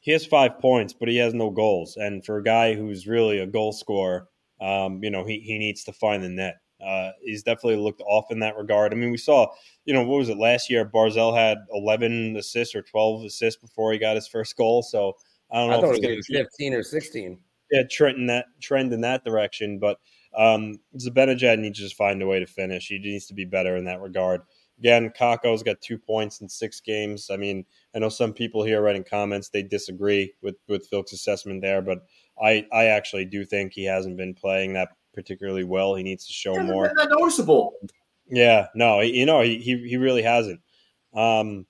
he 0.00 0.12
has 0.12 0.26
five 0.26 0.58
points, 0.60 0.92
but 0.92 1.08
he 1.08 1.16
has 1.16 1.32
no 1.32 1.48
goals, 1.48 1.96
and 1.96 2.24
for 2.26 2.36
a 2.36 2.44
guy 2.44 2.74
who's 2.74 3.06
really 3.06 3.38
a 3.38 3.46
goal 3.46 3.72
scorer, 3.72 4.28
um, 4.60 5.02
you 5.02 5.10
know, 5.10 5.24
he 5.24 5.40
he 5.40 5.58
needs 5.58 5.82
to 5.84 5.94
find 5.94 6.22
the 6.22 6.28
net. 6.28 6.56
Uh, 6.84 7.12
he's 7.22 7.42
definitely 7.42 7.76
looked 7.76 8.02
off 8.06 8.30
in 8.30 8.40
that 8.40 8.56
regard. 8.58 8.92
I 8.92 8.96
mean, 8.96 9.10
we 9.10 9.18
saw, 9.18 9.46
you 9.86 9.94
know, 9.94 10.02
what 10.02 10.18
was 10.18 10.28
it 10.28 10.38
last 10.38 10.70
year? 10.70 10.84
Barzal 10.84 11.34
had 11.34 11.58
11 11.72 12.36
assists 12.36 12.74
or 12.74 12.82
12 12.82 13.24
assists 13.24 13.60
before 13.60 13.92
he 13.92 13.98
got 13.98 14.16
his 14.16 14.28
first 14.28 14.56
goal. 14.56 14.82
So 14.82 15.14
I 15.52 15.60
don't 15.60 15.70
know. 15.70 15.78
I 15.78 15.80
thought 15.80 16.04
it 16.04 16.16
was 16.16 16.26
15 16.26 16.74
or 16.74 16.82
16. 16.82 17.38
Yeah, 17.72 17.82
trend 17.90 18.18
in 18.18 18.26
that 18.26 18.46
trend 18.60 18.92
in 18.92 19.00
that 19.02 19.24
direction. 19.24 19.78
But 19.78 19.98
um, 20.36 20.80
Zibanejad 20.96 21.58
needs 21.58 21.78
to 21.78 21.84
just 21.84 21.96
find 21.96 22.22
a 22.22 22.26
way 22.26 22.40
to 22.40 22.46
finish. 22.46 22.88
He 22.88 22.98
needs 22.98 23.26
to 23.26 23.34
be 23.34 23.44
better 23.44 23.76
in 23.76 23.84
that 23.84 24.00
regard. 24.00 24.42
Again, 24.78 25.10
Kakko's 25.10 25.62
got 25.62 25.80
two 25.82 25.98
points 25.98 26.40
in 26.40 26.48
six 26.48 26.80
games. 26.80 27.28
I 27.30 27.36
mean, 27.36 27.66
I 27.94 27.98
know 27.98 28.08
some 28.08 28.32
people 28.32 28.64
here 28.64 28.80
writing 28.80 29.04
comments 29.04 29.50
they 29.50 29.62
disagree 29.62 30.32
with 30.42 30.56
with 30.68 30.88
Phil's 30.88 31.12
assessment 31.12 31.62
there, 31.62 31.82
but 31.82 32.00
I 32.42 32.66
I 32.72 32.86
actually 32.86 33.26
do 33.26 33.44
think 33.44 33.72
he 33.72 33.84
hasn't 33.84 34.16
been 34.16 34.34
playing 34.34 34.72
that 34.74 34.88
particularly 35.12 35.64
well. 35.64 35.94
He 35.94 36.02
needs 36.02 36.26
to 36.26 36.32
show 36.32 36.54
yeah, 36.54 36.62
more. 36.62 36.92
Not 36.94 37.10
noticeable. 37.10 37.74
Yeah, 38.28 38.68
no, 38.74 39.00
you 39.00 39.26
know, 39.26 39.42
he 39.42 39.58
he, 39.58 39.88
he 39.88 39.96
really 39.96 40.22
hasn't. 40.22 40.60
Um, 41.14 41.66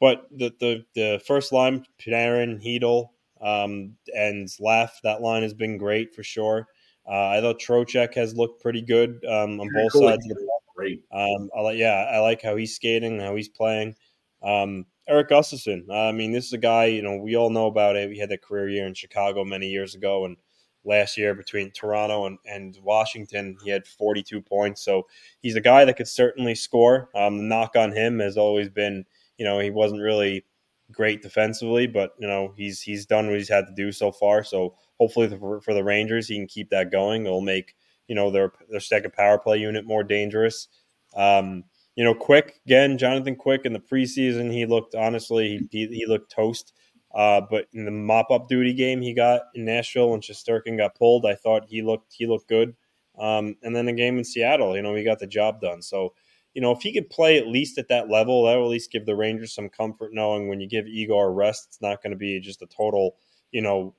but 0.00 0.26
the 0.30 0.52
the 0.60 0.84
the 0.94 1.22
first 1.26 1.52
line, 1.52 1.86
Panarin, 2.00 2.62
Chytil, 2.62 3.08
um, 3.40 3.96
and 4.14 4.48
Laugh, 4.58 5.00
that 5.02 5.22
line 5.22 5.42
has 5.42 5.54
been 5.54 5.78
great 5.78 6.14
for 6.14 6.22
sure. 6.22 6.66
Uh, 7.08 7.28
I 7.28 7.40
thought 7.40 7.60
Trocheck 7.60 8.14
has 8.14 8.36
looked 8.36 8.62
pretty 8.62 8.82
good 8.82 9.24
um, 9.24 9.60
on 9.60 9.68
both 9.74 9.92
cool. 9.92 10.02
sides 10.02 10.24
of 10.30 10.36
the 10.36 10.44
ball. 10.46 10.62
Great. 10.76 11.02
Um, 11.12 11.50
I 11.56 11.60
like, 11.60 11.78
yeah, 11.78 12.08
I 12.12 12.20
like 12.20 12.42
how 12.42 12.56
he's 12.56 12.74
skating, 12.74 13.20
how 13.20 13.34
he's 13.36 13.48
playing. 13.48 13.96
Um, 14.42 14.86
Erik 15.08 15.28
Gustafsson. 15.28 15.90
I 15.90 16.12
mean, 16.12 16.32
this 16.32 16.46
is 16.46 16.52
a 16.52 16.58
guy. 16.58 16.86
You 16.86 17.02
know, 17.02 17.16
we 17.16 17.36
all 17.36 17.50
know 17.50 17.66
about 17.66 17.96
it. 17.96 18.08
We 18.08 18.18
had 18.18 18.30
that 18.30 18.42
career 18.42 18.68
year 18.68 18.86
in 18.86 18.94
Chicago 18.94 19.44
many 19.44 19.68
years 19.68 19.94
ago, 19.94 20.24
and 20.24 20.36
last 20.84 21.16
year 21.16 21.34
between 21.34 21.70
Toronto 21.70 22.26
and, 22.26 22.38
and 22.46 22.78
Washington. 22.82 23.56
He 23.62 23.70
had 23.70 23.86
42 23.86 24.40
points. 24.40 24.82
So 24.82 25.06
he's 25.40 25.56
a 25.56 25.60
guy 25.60 25.84
that 25.84 25.96
could 25.96 26.08
certainly 26.08 26.54
score. 26.54 27.10
Um, 27.14 27.38
the 27.38 27.44
knock 27.44 27.76
on 27.76 27.92
him 27.92 28.18
has 28.20 28.36
always 28.36 28.68
been, 28.68 29.04
you 29.36 29.44
know, 29.44 29.58
he 29.58 29.70
wasn't 29.70 30.02
really 30.02 30.44
great 30.90 31.22
defensively, 31.22 31.86
but, 31.86 32.14
you 32.18 32.26
know, 32.26 32.52
he's 32.56 32.80
he's 32.80 33.06
done 33.06 33.26
what 33.28 33.36
he's 33.36 33.48
had 33.48 33.66
to 33.66 33.74
do 33.74 33.92
so 33.92 34.12
far. 34.12 34.44
So 34.44 34.74
hopefully 34.98 35.28
for, 35.28 35.60
for 35.60 35.74
the 35.74 35.84
Rangers, 35.84 36.28
he 36.28 36.36
can 36.36 36.46
keep 36.46 36.70
that 36.70 36.90
going. 36.90 37.26
It'll 37.26 37.40
make, 37.40 37.74
you 38.08 38.14
know, 38.14 38.30
their, 38.30 38.52
their 38.68 38.80
second 38.80 39.12
power 39.12 39.38
play 39.38 39.58
unit 39.58 39.86
more 39.86 40.04
dangerous. 40.04 40.68
Um, 41.14 41.64
you 41.96 42.04
know, 42.04 42.14
Quick, 42.14 42.60
again, 42.66 42.98
Jonathan 42.98 43.36
Quick 43.36 43.62
in 43.64 43.72
the 43.72 43.80
preseason, 43.80 44.52
he 44.52 44.66
looked, 44.66 44.94
honestly, 44.94 45.68
he, 45.70 45.86
he 45.86 46.06
looked 46.06 46.32
toast. 46.32 46.72
Uh, 47.12 47.40
but 47.50 47.66
in 47.72 47.84
the 47.84 47.90
mop 47.90 48.30
up 48.30 48.48
duty 48.48 48.72
game 48.72 49.02
he 49.02 49.12
got 49.12 49.40
in 49.56 49.64
Nashville 49.64 50.10
when 50.10 50.20
Shesterkin 50.20 50.76
got 50.76 50.94
pulled, 50.94 51.26
I 51.26 51.34
thought 51.34 51.64
he 51.68 51.82
looked 51.82 52.14
he 52.14 52.24
looked 52.24 52.48
good. 52.48 52.76
Um, 53.18 53.56
and 53.64 53.74
then 53.74 53.86
the 53.86 53.92
game 53.92 54.16
in 54.16 54.22
Seattle, 54.22 54.76
you 54.76 54.82
know, 54.82 54.94
he 54.94 55.02
got 55.02 55.18
the 55.18 55.26
job 55.26 55.60
done. 55.60 55.82
So, 55.82 56.14
you 56.54 56.60
know, 56.60 56.72
if 56.72 56.82
he 56.82 56.92
could 56.92 57.10
play 57.10 57.38
at 57.38 57.46
least 57.46 57.78
at 57.78 57.88
that 57.88 58.08
level, 58.08 58.44
that 58.44 58.56
will 58.56 58.64
at 58.64 58.70
least 58.70 58.92
give 58.92 59.06
the 59.06 59.14
Rangers 59.14 59.54
some 59.54 59.68
comfort 59.68 60.12
knowing 60.12 60.48
when 60.48 60.60
you 60.60 60.68
give 60.68 60.86
Igor 60.86 61.28
a 61.28 61.30
rest, 61.30 61.66
it's 61.68 61.80
not 61.80 62.02
going 62.02 62.10
to 62.10 62.16
be 62.16 62.40
just 62.40 62.62
a 62.62 62.66
total, 62.66 63.16
you 63.52 63.62
know, 63.62 63.94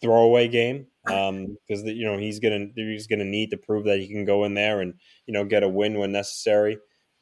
throwaway 0.00 0.48
game. 0.48 0.86
Um, 1.10 1.56
because 1.66 1.82
you 1.84 2.04
know 2.04 2.18
he's 2.18 2.40
gonna 2.40 2.66
he's 2.76 3.06
gonna 3.06 3.24
need 3.24 3.50
to 3.52 3.56
prove 3.56 3.84
that 3.84 3.98
he 3.98 4.06
can 4.06 4.26
go 4.26 4.44
in 4.44 4.52
there 4.52 4.82
and 4.82 4.92
you 5.26 5.32
know 5.32 5.46
get 5.46 5.62
a 5.62 5.68
win 5.68 5.98
when 5.98 6.12
necessary. 6.12 6.76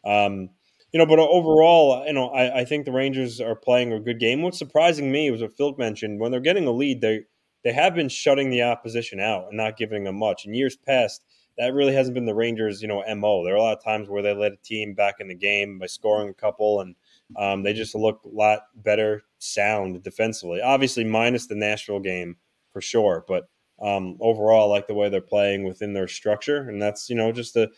Um, 0.04 0.50
you 0.92 0.98
know, 0.98 1.06
but 1.06 1.20
overall, 1.20 2.04
you 2.04 2.12
know, 2.12 2.28
I, 2.30 2.60
I 2.60 2.64
think 2.64 2.84
the 2.84 2.92
Rangers 2.92 3.40
are 3.40 3.54
playing 3.54 3.92
a 3.92 4.00
good 4.00 4.18
game. 4.18 4.42
What's 4.42 4.58
surprising 4.58 5.12
me 5.12 5.30
was 5.30 5.42
what 5.42 5.56
Phil 5.56 5.76
mentioned 5.78 6.18
when 6.18 6.32
they're 6.32 6.40
getting 6.40 6.66
a 6.66 6.72
lead, 6.72 7.00
they 7.00 7.20
they 7.62 7.72
have 7.72 7.94
been 7.94 8.08
shutting 8.08 8.50
the 8.50 8.62
opposition 8.62 9.20
out 9.20 9.46
and 9.48 9.56
not 9.56 9.76
giving 9.76 10.04
them 10.04 10.18
much. 10.18 10.44
In 10.44 10.54
years 10.54 10.76
past, 10.76 11.22
that 11.58 11.74
really 11.74 11.92
hasn't 11.92 12.14
been 12.14 12.26
the 12.26 12.34
Rangers, 12.34 12.80
you 12.80 12.88
know, 12.88 13.02
mo. 13.16 13.44
There 13.44 13.54
are 13.54 13.58
a 13.58 13.62
lot 13.62 13.76
of 13.76 13.84
times 13.84 14.08
where 14.08 14.22
they 14.22 14.32
let 14.32 14.52
a 14.52 14.56
team 14.56 14.94
back 14.94 15.16
in 15.18 15.28
the 15.28 15.34
game 15.34 15.78
by 15.78 15.86
scoring 15.86 16.28
a 16.28 16.34
couple, 16.34 16.80
and 16.80 16.94
um, 17.36 17.62
they 17.62 17.72
just 17.72 17.94
look 17.94 18.22
a 18.24 18.28
lot 18.28 18.60
better, 18.76 19.24
sound 19.38 20.02
defensively. 20.02 20.62
Obviously, 20.62 21.04
minus 21.04 21.46
the 21.46 21.56
Nashville 21.56 22.00
game 22.00 22.36
for 22.72 22.80
sure, 22.80 23.24
but 23.26 23.48
um, 23.80 24.16
overall, 24.20 24.72
I 24.72 24.76
like 24.76 24.86
the 24.86 24.94
way 24.94 25.08
they're 25.08 25.20
playing 25.20 25.64
within 25.64 25.92
their 25.92 26.08
structure, 26.08 26.68
and 26.68 26.80
that's 26.80 27.10
you 27.10 27.16
know 27.16 27.32
just 27.32 27.56
a, 27.56 27.68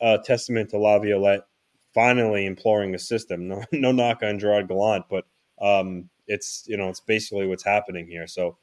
a 0.00 0.18
testament 0.18 0.70
to 0.70 0.78
Laviolette 0.78 1.42
finally 1.94 2.46
imploring 2.46 2.94
a 2.94 2.98
system. 2.98 3.48
No, 3.48 3.62
no 3.72 3.92
knock 3.92 4.22
on 4.22 4.38
Gerard 4.38 4.68
Gallant, 4.68 5.06
but 5.08 5.26
um, 5.60 6.08
it's 6.26 6.64
you 6.66 6.76
know 6.76 6.88
it's 6.88 7.00
basically 7.00 7.46
what's 7.46 7.64
happening 7.64 8.06
here. 8.06 8.26
So 8.26 8.58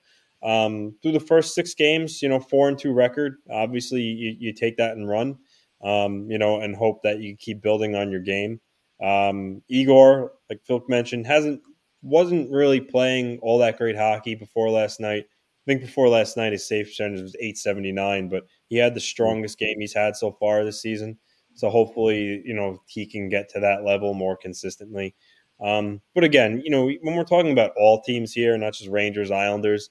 um, 0.46 0.96
through 1.02 1.14
the 1.14 1.20
first 1.20 1.56
six 1.56 1.74
games, 1.74 2.22
you 2.22 2.30
know, 2.30 2.40
four 2.40 2.70
and 2.70 2.78
two 2.78 2.94
record. 2.94 3.38
Obviously, 3.50 4.02
you, 4.02 4.36
you 4.40 4.54
take 4.54 4.78
that 4.78 4.96
and 4.96 5.10
run, 5.10 5.38
um, 5.84 6.30
you 6.30 6.38
know, 6.38 6.62
and 6.62 6.76
hope 6.76 7.02
that 7.04 7.20
you 7.20 7.36
keep 7.36 7.62
building 7.62 7.96
on 7.96 8.12
your 8.12 8.22
game. 8.22 8.62
Um, 9.04 9.64
Igor, 9.68 10.32
like 10.50 10.62
Phil 10.64 10.84
mentioned, 10.88 11.26
hasn't 11.26 11.62
wasn't 12.04 12.52
really 12.52 12.80
playing 12.80 13.40
all 13.42 13.58
that 13.58 13.80
great 13.80 13.98
hockey 13.98 14.36
before 14.36 14.70
last 14.70 15.00
night. 15.00 15.26
I 15.28 15.66
think 15.66 15.82
before 15.82 16.08
last 16.08 16.38
night 16.38 16.52
his 16.52 16.68
save 16.68 16.86
percentage 16.86 17.22
was 17.22 17.36
879, 17.38 18.30
but 18.30 18.44
he 18.68 18.78
had 18.78 18.94
the 18.94 19.00
strongest 19.00 19.58
game 19.58 19.80
he's 19.80 19.96
had 19.96 20.16
so 20.16 20.32
far 20.32 20.64
this 20.64 20.80
season. 20.80 21.18
So 21.56 21.72
hopefully, 21.72 22.44
you 22.46 22.54
know, 22.54 22.84
he 22.86 23.08
can 23.08 23.30
get 23.30 23.50
to 23.50 23.60
that 23.62 23.84
level 23.84 24.14
more 24.14 24.38
consistently. 24.38 25.16
Um, 25.60 26.02
but 26.14 26.24
again, 26.24 26.62
you 26.64 26.70
know, 26.70 26.92
when 27.02 27.16
we're 27.16 27.24
talking 27.24 27.52
about 27.52 27.72
all 27.78 28.02
teams 28.04 28.34
here, 28.34 28.56
not 28.58 28.74
just 28.74 28.92
Rangers, 28.92 29.32
Islanders, 29.32 29.90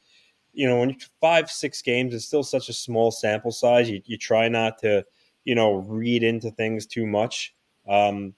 you 0.54 0.68
know, 0.68 0.78
when 0.78 0.90
you 0.90 0.96
five, 1.20 1.50
six 1.50 1.82
games, 1.82 2.14
it's 2.14 2.24
still 2.24 2.42
such 2.42 2.68
a 2.68 2.72
small 2.72 3.10
sample 3.10 3.52
size. 3.52 3.90
You, 3.90 4.00
you 4.04 4.16
try 4.16 4.48
not 4.48 4.78
to, 4.78 5.04
you 5.44 5.54
know, 5.54 5.74
read 5.74 6.22
into 6.22 6.50
things 6.50 6.86
too 6.86 7.06
much. 7.06 7.54
Um, 7.88 8.34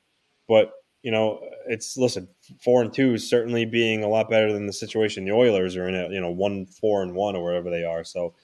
but 0.49 0.73
you 1.03 1.13
know, 1.13 1.41
it's 1.69 1.97
listen, 1.97 2.27
four 2.61 2.83
and 2.83 2.93
two 2.93 3.15
is 3.15 3.29
certainly 3.29 3.65
being 3.65 4.03
a 4.03 4.09
lot 4.09 4.29
better 4.29 4.53
than 4.53 4.67
the 4.67 4.73
situation 4.73 5.25
the 5.25 5.31
Oilers 5.31 5.77
are 5.77 5.87
in. 5.89 5.95
It, 5.95 6.11
you 6.11 6.21
know, 6.21 6.31
one, 6.31 6.67
four 6.67 7.03
and 7.03 7.15
one 7.15 7.37
or 7.37 7.45
wherever 7.45 7.71
they 7.71 7.85
are. 7.85 8.03
So 8.03 8.35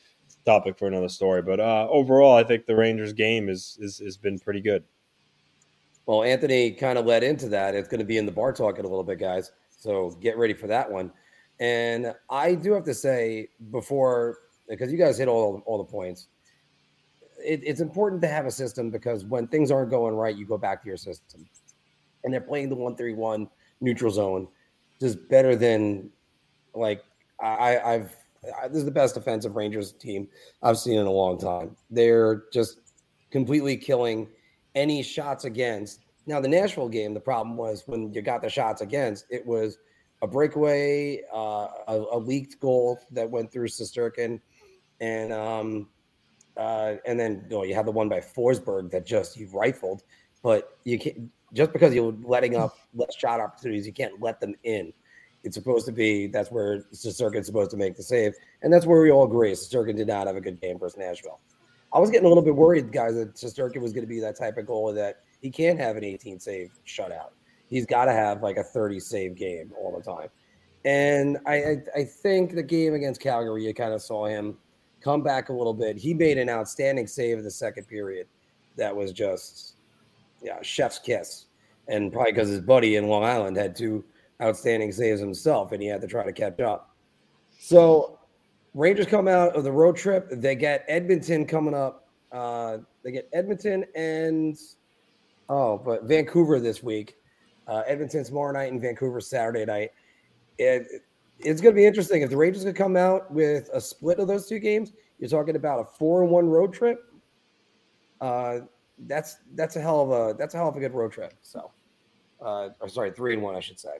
topic 0.44 0.78
for 0.78 0.86
another 0.86 1.08
story. 1.08 1.42
But 1.42 1.60
uh, 1.60 1.88
overall, 1.90 2.36
I 2.36 2.44
think 2.44 2.66
the 2.66 2.76
Rangers 2.76 3.12
game 3.12 3.48
is, 3.48 3.78
is 3.80 3.98
has 3.98 4.16
been 4.16 4.38
pretty 4.38 4.60
good. 4.60 4.84
Well, 6.06 6.24
Anthony 6.24 6.72
kind 6.72 6.98
of 6.98 7.06
led 7.06 7.22
into 7.22 7.48
that. 7.48 7.74
It's 7.74 7.88
going 7.88 8.00
to 8.00 8.06
be 8.06 8.18
in 8.18 8.26
the 8.26 8.32
bar 8.32 8.52
talking 8.52 8.84
a 8.84 8.88
little 8.88 9.04
bit, 9.04 9.18
guys. 9.18 9.52
So 9.70 10.10
get 10.20 10.36
ready 10.36 10.54
for 10.54 10.66
that 10.68 10.90
one. 10.90 11.12
And 11.60 12.14
I 12.30 12.54
do 12.54 12.72
have 12.72 12.84
to 12.84 12.94
say 12.94 13.48
before, 13.70 14.38
because 14.68 14.90
you 14.90 14.98
guys 14.98 15.18
hit 15.18 15.28
all 15.28 15.62
all 15.66 15.78
the 15.78 15.84
points, 15.84 16.28
it, 17.44 17.60
it's 17.64 17.80
important 17.80 18.22
to 18.22 18.28
have 18.28 18.46
a 18.46 18.50
system 18.50 18.90
because 18.90 19.24
when 19.24 19.46
things 19.46 19.70
aren't 19.70 19.90
going 19.90 20.14
right, 20.14 20.36
you 20.36 20.46
go 20.46 20.58
back 20.58 20.82
to 20.82 20.88
your 20.88 20.96
system. 20.96 21.46
And 22.24 22.32
they're 22.32 22.40
playing 22.40 22.68
the 22.68 22.76
one 22.76 22.96
three 22.96 23.14
one 23.14 23.48
neutral 23.80 24.10
zone, 24.10 24.48
just 25.00 25.28
better 25.28 25.56
than 25.56 26.10
like 26.74 27.04
I, 27.40 27.78
I've 27.78 28.16
this 28.68 28.78
is 28.78 28.84
the 28.84 28.90
best 28.90 29.14
defensive 29.14 29.54
Rangers 29.54 29.92
team 29.92 30.28
I've 30.62 30.78
seen 30.78 30.98
in 30.98 31.06
a 31.06 31.10
long 31.10 31.38
time. 31.38 31.76
They're 31.90 32.44
just 32.52 32.80
completely 33.30 33.76
killing 33.76 34.28
any 34.74 35.02
shots 35.02 35.44
against. 35.44 36.00
Now, 36.26 36.40
the 36.40 36.48
Nashville 36.48 36.88
game, 36.88 37.14
the 37.14 37.20
problem 37.20 37.56
was 37.56 37.84
when 37.86 38.12
you 38.12 38.22
got 38.22 38.42
the 38.42 38.48
shots 38.48 38.80
against, 38.80 39.26
it 39.30 39.44
was 39.44 39.78
a 40.22 40.26
breakaway, 40.26 41.20
uh, 41.34 41.66
a, 41.88 42.04
a, 42.12 42.18
leaked 42.18 42.60
goal 42.60 42.98
that 43.10 43.28
went 43.28 43.52
through 43.52 43.66
Shesterkin, 43.66 44.40
and 45.00 45.32
um, 45.32 45.88
uh, 46.56 46.94
and 47.04 47.18
then 47.18 47.44
you, 47.50 47.56
know, 47.56 47.64
you 47.64 47.74
have 47.74 47.86
the 47.86 47.92
one 47.92 48.08
by 48.08 48.20
Forsberg 48.20 48.90
that 48.92 49.04
just 49.04 49.36
you 49.36 49.48
rifled, 49.52 50.04
but 50.42 50.78
you 50.84 50.98
can't 50.98 51.30
just 51.52 51.72
because 51.72 51.92
you're 51.92 52.14
letting 52.22 52.56
up 52.56 52.76
less 52.94 53.14
shot 53.16 53.40
opportunities, 53.40 53.86
you 53.86 53.92
can't 53.92 54.20
let 54.22 54.40
them 54.40 54.54
in. 54.62 54.92
It's 55.44 55.56
supposed 55.56 55.86
to 55.86 55.92
be 55.92 56.28
that's 56.28 56.52
where 56.52 56.82
Shesterkin's 56.94 57.46
supposed 57.46 57.72
to 57.72 57.76
make 57.76 57.96
the 57.96 58.02
save, 58.04 58.34
and 58.62 58.72
that's 58.72 58.86
where 58.86 59.02
we 59.02 59.10
all 59.10 59.24
agree. 59.24 59.50
Shesterkin 59.52 59.96
did 59.96 60.06
not 60.06 60.28
have 60.28 60.36
a 60.36 60.40
good 60.40 60.60
game 60.60 60.78
versus 60.78 60.98
Nashville. 60.98 61.40
I 61.92 61.98
was 61.98 62.10
getting 62.10 62.24
a 62.24 62.28
little 62.28 62.44
bit 62.44 62.54
worried, 62.54 62.90
guys, 62.92 63.14
that 63.16 63.34
Shesterkin 63.34 63.82
was 63.82 63.92
going 63.92 64.04
to 64.04 64.08
be 64.08 64.20
that 64.20 64.38
type 64.38 64.56
of 64.56 64.66
goal 64.66 64.94
that 64.94 65.24
he 65.42 65.50
can't 65.50 65.78
have 65.78 65.96
an 65.96 66.04
18 66.04 66.38
save 66.38 66.70
shutout. 66.86 67.32
He's 67.72 67.86
got 67.86 68.04
to 68.04 68.12
have 68.12 68.42
like 68.42 68.58
a 68.58 68.62
30 68.62 69.00
save 69.00 69.34
game 69.34 69.72
all 69.80 69.96
the 69.96 70.04
time. 70.04 70.28
And 70.84 71.38
I, 71.46 71.54
I, 71.54 71.76
I 71.96 72.04
think 72.04 72.54
the 72.54 72.62
game 72.62 72.92
against 72.92 73.18
Calgary, 73.18 73.64
you 73.64 73.72
kind 73.72 73.94
of 73.94 74.02
saw 74.02 74.26
him 74.26 74.58
come 75.00 75.22
back 75.22 75.48
a 75.48 75.54
little 75.54 75.72
bit. 75.72 75.96
He 75.96 76.12
made 76.12 76.36
an 76.36 76.50
outstanding 76.50 77.06
save 77.06 77.38
in 77.38 77.44
the 77.44 77.50
second 77.50 77.88
period. 77.88 78.26
That 78.76 78.94
was 78.94 79.10
just, 79.10 79.76
yeah, 80.42 80.58
chef's 80.60 80.98
kiss. 80.98 81.46
And 81.88 82.12
probably 82.12 82.32
because 82.32 82.50
his 82.50 82.60
buddy 82.60 82.96
in 82.96 83.08
Long 83.08 83.24
Island 83.24 83.56
had 83.56 83.74
two 83.74 84.04
outstanding 84.42 84.92
saves 84.92 85.18
himself, 85.18 85.72
and 85.72 85.80
he 85.80 85.88
had 85.88 86.02
to 86.02 86.06
try 86.06 86.26
to 86.26 86.32
catch 86.32 86.60
up. 86.60 86.94
So 87.58 88.18
Rangers 88.74 89.06
come 89.06 89.28
out 89.28 89.56
of 89.56 89.64
the 89.64 89.72
road 89.72 89.96
trip. 89.96 90.28
They 90.30 90.56
get 90.56 90.84
Edmonton 90.88 91.46
coming 91.46 91.74
up. 91.74 92.06
Uh, 92.30 92.78
they 93.02 93.12
get 93.12 93.30
Edmonton 93.32 93.86
and 93.94 94.58
oh, 95.48 95.78
but 95.78 96.04
Vancouver 96.04 96.60
this 96.60 96.82
week. 96.82 97.16
Uh, 97.66 97.82
Edmonton 97.86 98.24
tomorrow 98.24 98.52
night 98.52 98.72
and 98.72 98.80
Vancouver 98.80 99.20
Saturday 99.20 99.64
night. 99.64 99.90
It, 100.58 100.86
it's 101.38 101.60
going 101.60 101.74
to 101.74 101.80
be 101.80 101.86
interesting 101.86 102.22
if 102.22 102.30
the 102.30 102.36
Rangers 102.36 102.64
could 102.64 102.76
come 102.76 102.96
out 102.96 103.30
with 103.32 103.68
a 103.72 103.80
split 103.80 104.18
of 104.18 104.28
those 104.28 104.46
two 104.46 104.58
games. 104.58 104.92
You're 105.18 105.30
talking 105.30 105.56
about 105.56 105.80
a 105.80 105.84
four 105.84 106.22
and 106.22 106.30
one 106.30 106.48
road 106.48 106.72
trip. 106.72 107.04
Uh, 108.20 108.60
that's 109.06 109.38
that's 109.54 109.76
a 109.76 109.80
hell 109.80 110.02
of 110.02 110.10
a 110.10 110.34
that's 110.38 110.54
a 110.54 110.56
hell 110.56 110.68
of 110.68 110.76
a 110.76 110.80
good 110.80 110.92
road 110.92 111.12
trip. 111.12 111.34
So, 111.42 111.70
uh, 112.40 112.70
or 112.80 112.88
sorry, 112.88 113.12
three 113.12 113.34
and 113.34 113.42
one, 113.42 113.54
I 113.54 113.60
should 113.60 113.80
say. 113.80 113.98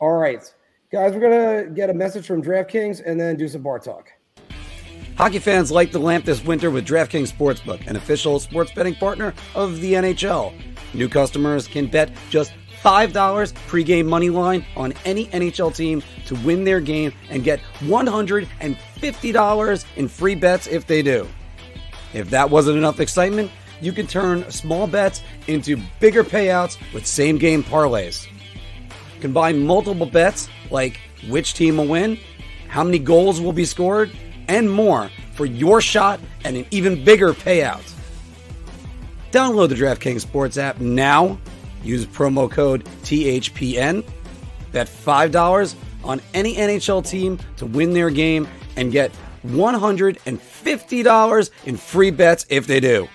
All 0.00 0.12
right, 0.12 0.42
guys, 0.90 1.12
we're 1.12 1.20
gonna 1.20 1.70
get 1.70 1.90
a 1.90 1.94
message 1.94 2.26
from 2.26 2.42
DraftKings 2.42 3.02
and 3.04 3.20
then 3.20 3.36
do 3.36 3.48
some 3.48 3.62
bar 3.62 3.78
talk. 3.78 4.10
Hockey 5.16 5.38
fans 5.38 5.70
light 5.70 5.92
the 5.92 5.98
lamp 5.98 6.26
this 6.26 6.44
winter 6.44 6.70
with 6.70 6.86
DraftKings 6.86 7.32
Sportsbook, 7.32 7.86
an 7.86 7.96
official 7.96 8.38
sports 8.38 8.70
betting 8.72 8.94
partner 8.94 9.32
of 9.54 9.80
the 9.80 9.94
NHL. 9.94 10.52
New 10.92 11.08
customers 11.08 11.66
can 11.66 11.86
bet 11.86 12.10
just 12.28 12.52
$5 12.82 13.52
pregame 13.68 14.06
money 14.06 14.30
line 14.30 14.64
on 14.76 14.92
any 15.04 15.26
NHL 15.26 15.74
team 15.74 16.02
to 16.26 16.34
win 16.36 16.64
their 16.64 16.80
game 16.80 17.12
and 17.30 17.44
get 17.44 17.60
$150 17.80 19.84
in 19.96 20.08
free 20.08 20.34
bets 20.34 20.66
if 20.66 20.86
they 20.86 21.02
do. 21.02 21.28
If 22.12 22.30
that 22.30 22.50
wasn't 22.50 22.78
enough 22.78 23.00
excitement, 23.00 23.50
you 23.80 23.92
can 23.92 24.06
turn 24.06 24.50
small 24.50 24.86
bets 24.86 25.22
into 25.46 25.78
bigger 26.00 26.24
payouts 26.24 26.78
with 26.94 27.06
same 27.06 27.38
game 27.38 27.62
parlays. 27.62 28.26
Combine 29.20 29.66
multiple 29.66 30.06
bets 30.06 30.48
like 30.70 31.00
which 31.28 31.54
team 31.54 31.76
will 31.76 31.86
win, 31.86 32.18
how 32.68 32.84
many 32.84 32.98
goals 32.98 33.40
will 33.40 33.52
be 33.52 33.64
scored, 33.64 34.10
and 34.48 34.70
more 34.70 35.10
for 35.34 35.46
your 35.46 35.80
shot 35.80 36.20
and 36.44 36.56
an 36.56 36.66
even 36.70 37.04
bigger 37.04 37.32
payout. 37.32 37.92
Download 39.30 39.68
the 39.68 39.74
DraftKings 39.74 40.20
Sports 40.20 40.56
app 40.56 40.80
now. 40.80 41.38
Use 41.86 42.06
promo 42.06 42.50
code 42.50 42.84
THPN. 43.02 44.04
Bet 44.72 44.88
$5 44.88 45.74
on 46.04 46.20
any 46.34 46.56
NHL 46.56 47.06
team 47.06 47.38
to 47.56 47.66
win 47.66 47.92
their 47.92 48.10
game 48.10 48.48
and 48.76 48.90
get 48.92 49.12
$150 49.46 51.50
in 51.64 51.76
free 51.76 52.10
bets 52.10 52.46
if 52.48 52.66
they 52.66 52.80
do 52.80 53.08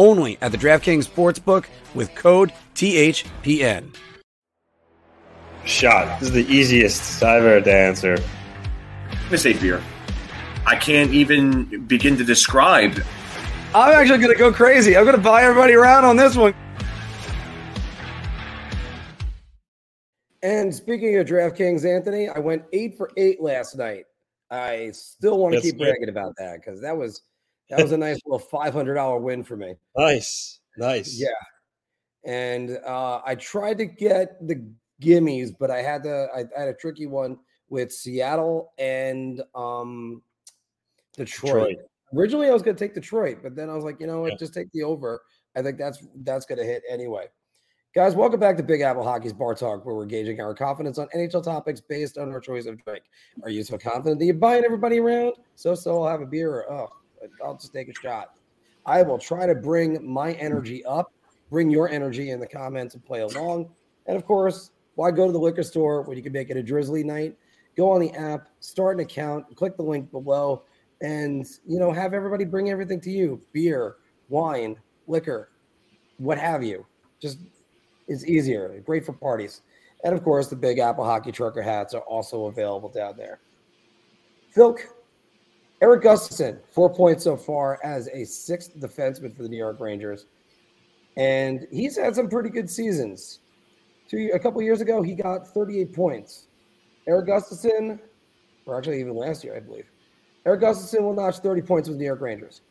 only 0.00 0.38
at 0.40 0.50
the 0.50 0.58
DraftKings 0.58 1.06
Sportsbook 1.06 1.66
with 1.94 2.12
code 2.14 2.52
THPN. 2.74 3.94
Shot. 5.64 6.18
This 6.18 6.30
is 6.30 6.34
the 6.34 6.52
easiest 6.52 7.22
I've 7.22 7.44
ever 7.44 7.60
to 7.60 7.72
answer. 7.72 8.16
Miss 9.30 9.44
a 9.44 9.52
beer. 9.52 9.82
I 10.66 10.74
can't 10.74 11.12
even 11.12 11.86
begin 11.86 12.16
to 12.16 12.24
describe. 12.24 13.02
I'm 13.74 13.92
actually 13.92 14.18
going 14.18 14.32
to 14.32 14.38
go 14.38 14.52
crazy. 14.52 14.96
I'm 14.96 15.04
going 15.04 15.16
to 15.16 15.22
buy 15.22 15.42
everybody 15.42 15.74
around 15.74 16.06
on 16.06 16.16
this 16.16 16.34
one. 16.34 16.54
And 20.42 20.74
speaking 20.74 21.16
of 21.16 21.26
DraftKings, 21.26 21.84
Anthony, 21.84 22.28
I 22.28 22.38
went 22.38 22.64
eight 22.72 22.96
for 22.96 23.10
eight 23.16 23.40
last 23.42 23.76
night. 23.76 24.06
I 24.50 24.90
still 24.92 25.38
want 25.38 25.54
to 25.54 25.60
keep 25.60 25.78
bragging 25.78 26.08
about 26.08 26.34
that 26.38 26.56
because 26.56 26.80
that 26.80 26.96
was 26.96 27.22
that 27.68 27.80
was 27.80 27.92
a 27.92 27.96
nice 27.96 28.18
little 28.24 28.38
five 28.38 28.72
hundred 28.72 28.94
dollar 28.94 29.18
win 29.18 29.44
for 29.44 29.56
me. 29.56 29.74
Nice, 29.96 30.60
nice. 30.76 31.20
Yeah, 31.20 31.28
and 32.24 32.78
uh, 32.84 33.20
I 33.24 33.34
tried 33.36 33.78
to 33.78 33.86
get 33.86 34.44
the 34.46 34.66
gimmies, 35.00 35.54
but 35.58 35.70
I 35.70 35.82
had 35.82 36.02
to. 36.04 36.28
I, 36.34 36.44
I 36.56 36.60
had 36.60 36.68
a 36.68 36.74
tricky 36.74 37.06
one 37.06 37.38
with 37.68 37.92
Seattle 37.92 38.72
and 38.78 39.42
um, 39.54 40.22
Detroit. 41.16 41.68
Detroit. 41.68 41.76
Originally, 42.16 42.48
I 42.48 42.52
was 42.52 42.62
going 42.62 42.76
to 42.76 42.84
take 42.84 42.94
Detroit, 42.94 43.38
but 43.40 43.54
then 43.54 43.70
I 43.70 43.74
was 43.74 43.84
like, 43.84 44.00
you 44.00 44.06
know 44.08 44.20
what, 44.20 44.32
yeah. 44.32 44.36
just 44.36 44.52
take 44.52 44.72
the 44.72 44.82
over. 44.82 45.22
I 45.54 45.62
think 45.62 45.78
that's 45.78 46.04
that's 46.24 46.44
going 46.44 46.58
to 46.58 46.64
hit 46.64 46.82
anyway. 46.90 47.26
Guys, 47.92 48.14
welcome 48.14 48.38
back 48.38 48.56
to 48.56 48.62
Big 48.62 48.82
Apple 48.82 49.02
Hockey's 49.02 49.32
Bar 49.32 49.56
Talk, 49.56 49.84
where 49.84 49.96
we're 49.96 50.06
gauging 50.06 50.40
our 50.40 50.54
confidence 50.54 50.96
on 50.96 51.08
NHL 51.08 51.42
topics 51.42 51.80
based 51.80 52.18
on 52.18 52.30
our 52.30 52.38
choice 52.38 52.66
of 52.66 52.80
drink. 52.84 53.02
Are 53.42 53.50
you 53.50 53.64
so 53.64 53.76
confident 53.76 54.20
that 54.20 54.26
you're 54.26 54.34
buying 54.34 54.64
everybody 54.64 55.00
around? 55.00 55.32
So, 55.56 55.74
so 55.74 56.00
I'll 56.00 56.08
have 56.08 56.20
a 56.20 56.26
beer. 56.26 56.52
Or, 56.52 56.72
oh, 56.72 56.88
I'll 57.44 57.56
just 57.56 57.72
take 57.72 57.88
a 57.88 57.92
shot. 58.00 58.34
I 58.86 59.02
will 59.02 59.18
try 59.18 59.44
to 59.44 59.56
bring 59.56 60.08
my 60.08 60.34
energy 60.34 60.84
up, 60.84 61.12
bring 61.50 61.68
your 61.68 61.88
energy 61.88 62.30
in 62.30 62.38
the 62.38 62.46
comments 62.46 62.94
and 62.94 63.04
play 63.04 63.22
along. 63.22 63.68
And 64.06 64.16
of 64.16 64.24
course, 64.24 64.70
why 64.94 65.10
go 65.10 65.26
to 65.26 65.32
the 65.32 65.40
liquor 65.40 65.64
store 65.64 66.02
when 66.02 66.16
you 66.16 66.22
can 66.22 66.32
make 66.32 66.48
it 66.48 66.56
a 66.56 66.62
Drizly 66.62 67.04
night? 67.04 67.36
Go 67.76 67.90
on 67.90 68.00
the 68.00 68.12
app, 68.12 68.50
start 68.60 68.98
an 68.98 69.00
account, 69.00 69.56
click 69.56 69.76
the 69.76 69.82
link 69.82 70.12
below, 70.12 70.62
and 71.02 71.44
you 71.66 71.80
know, 71.80 71.90
have 71.90 72.14
everybody 72.14 72.44
bring 72.44 72.70
everything 72.70 73.00
to 73.00 73.10
you: 73.10 73.42
beer, 73.52 73.96
wine, 74.28 74.76
liquor, 75.08 75.50
what 76.18 76.38
have 76.38 76.62
you. 76.62 76.86
Just 77.20 77.38
it's 78.10 78.26
easier, 78.26 78.82
great 78.84 79.06
for 79.06 79.12
parties. 79.12 79.62
And 80.04 80.14
of 80.14 80.24
course, 80.24 80.48
the 80.48 80.56
Big 80.56 80.78
Apple 80.78 81.04
Hockey 81.04 81.30
Trucker 81.30 81.62
hats 81.62 81.94
are 81.94 82.02
also 82.02 82.46
available 82.46 82.88
down 82.88 83.16
there. 83.16 83.38
Phil, 84.50 84.76
Erik 85.80 86.02
Gustafsson, 86.02 86.58
four 86.72 86.92
points 86.92 87.24
so 87.24 87.36
far 87.36 87.78
as 87.84 88.08
a 88.08 88.24
sixth 88.24 88.76
defenseman 88.78 89.34
for 89.34 89.44
the 89.44 89.48
New 89.48 89.56
York 89.56 89.78
Rangers. 89.80 90.26
And 91.16 91.66
he's 91.70 91.96
had 91.96 92.16
some 92.16 92.28
pretty 92.28 92.50
good 92.50 92.68
seasons. 92.68 93.38
Two, 94.08 94.30
a 94.34 94.38
couple 94.38 94.60
years 94.60 94.80
ago, 94.80 95.02
he 95.02 95.14
got 95.14 95.46
38 95.46 95.92
points. 95.92 96.46
Erik 97.06 97.28
Gustafsson, 97.28 98.00
or 98.66 98.76
actually 98.76 99.00
even 99.00 99.14
last 99.14 99.44
year, 99.44 99.56
I 99.56 99.60
believe. 99.60 99.86
Erik 100.44 100.62
Gustafsson 100.62 101.02
will 101.02 101.14
notch 101.14 101.38
30 101.38 101.62
points 101.62 101.88
with 101.88 101.98
the 101.98 102.00
New 102.00 102.06
York 102.06 102.20
Rangers. 102.20 102.62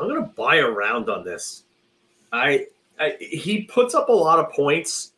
I'm 0.00 0.08
going 0.08 0.20
to 0.20 0.30
buy 0.30 0.58
around 0.58 1.08
on 1.08 1.24
this. 1.24 1.64
I, 2.32 2.66
I, 2.98 3.16
he 3.20 3.64
puts 3.64 3.94
up 3.94 4.08
a 4.08 4.12
lot 4.12 4.38
of 4.38 4.50
points 4.52 5.12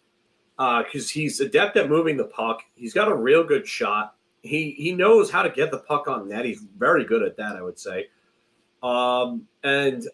because 0.56 1.06
uh, 1.06 1.12
he's 1.12 1.40
adept 1.40 1.76
at 1.76 1.88
moving 1.88 2.16
the 2.16 2.24
puck. 2.24 2.62
He's 2.74 2.92
got 2.94 3.10
a 3.10 3.14
real 3.14 3.44
good 3.44 3.66
shot 3.66 4.14
he 4.44 4.74
he 4.76 4.92
knows 4.92 5.30
how 5.30 5.42
to 5.42 5.50
get 5.50 5.70
the 5.70 5.78
puck 5.78 6.06
on 6.06 6.28
net. 6.28 6.44
He's 6.44 6.62
very 6.78 7.04
good 7.04 7.22
at 7.22 7.36
that, 7.38 7.56
I 7.56 7.62
would 7.62 7.78
say. 7.78 8.08
Um, 8.82 9.48
and 9.64 10.06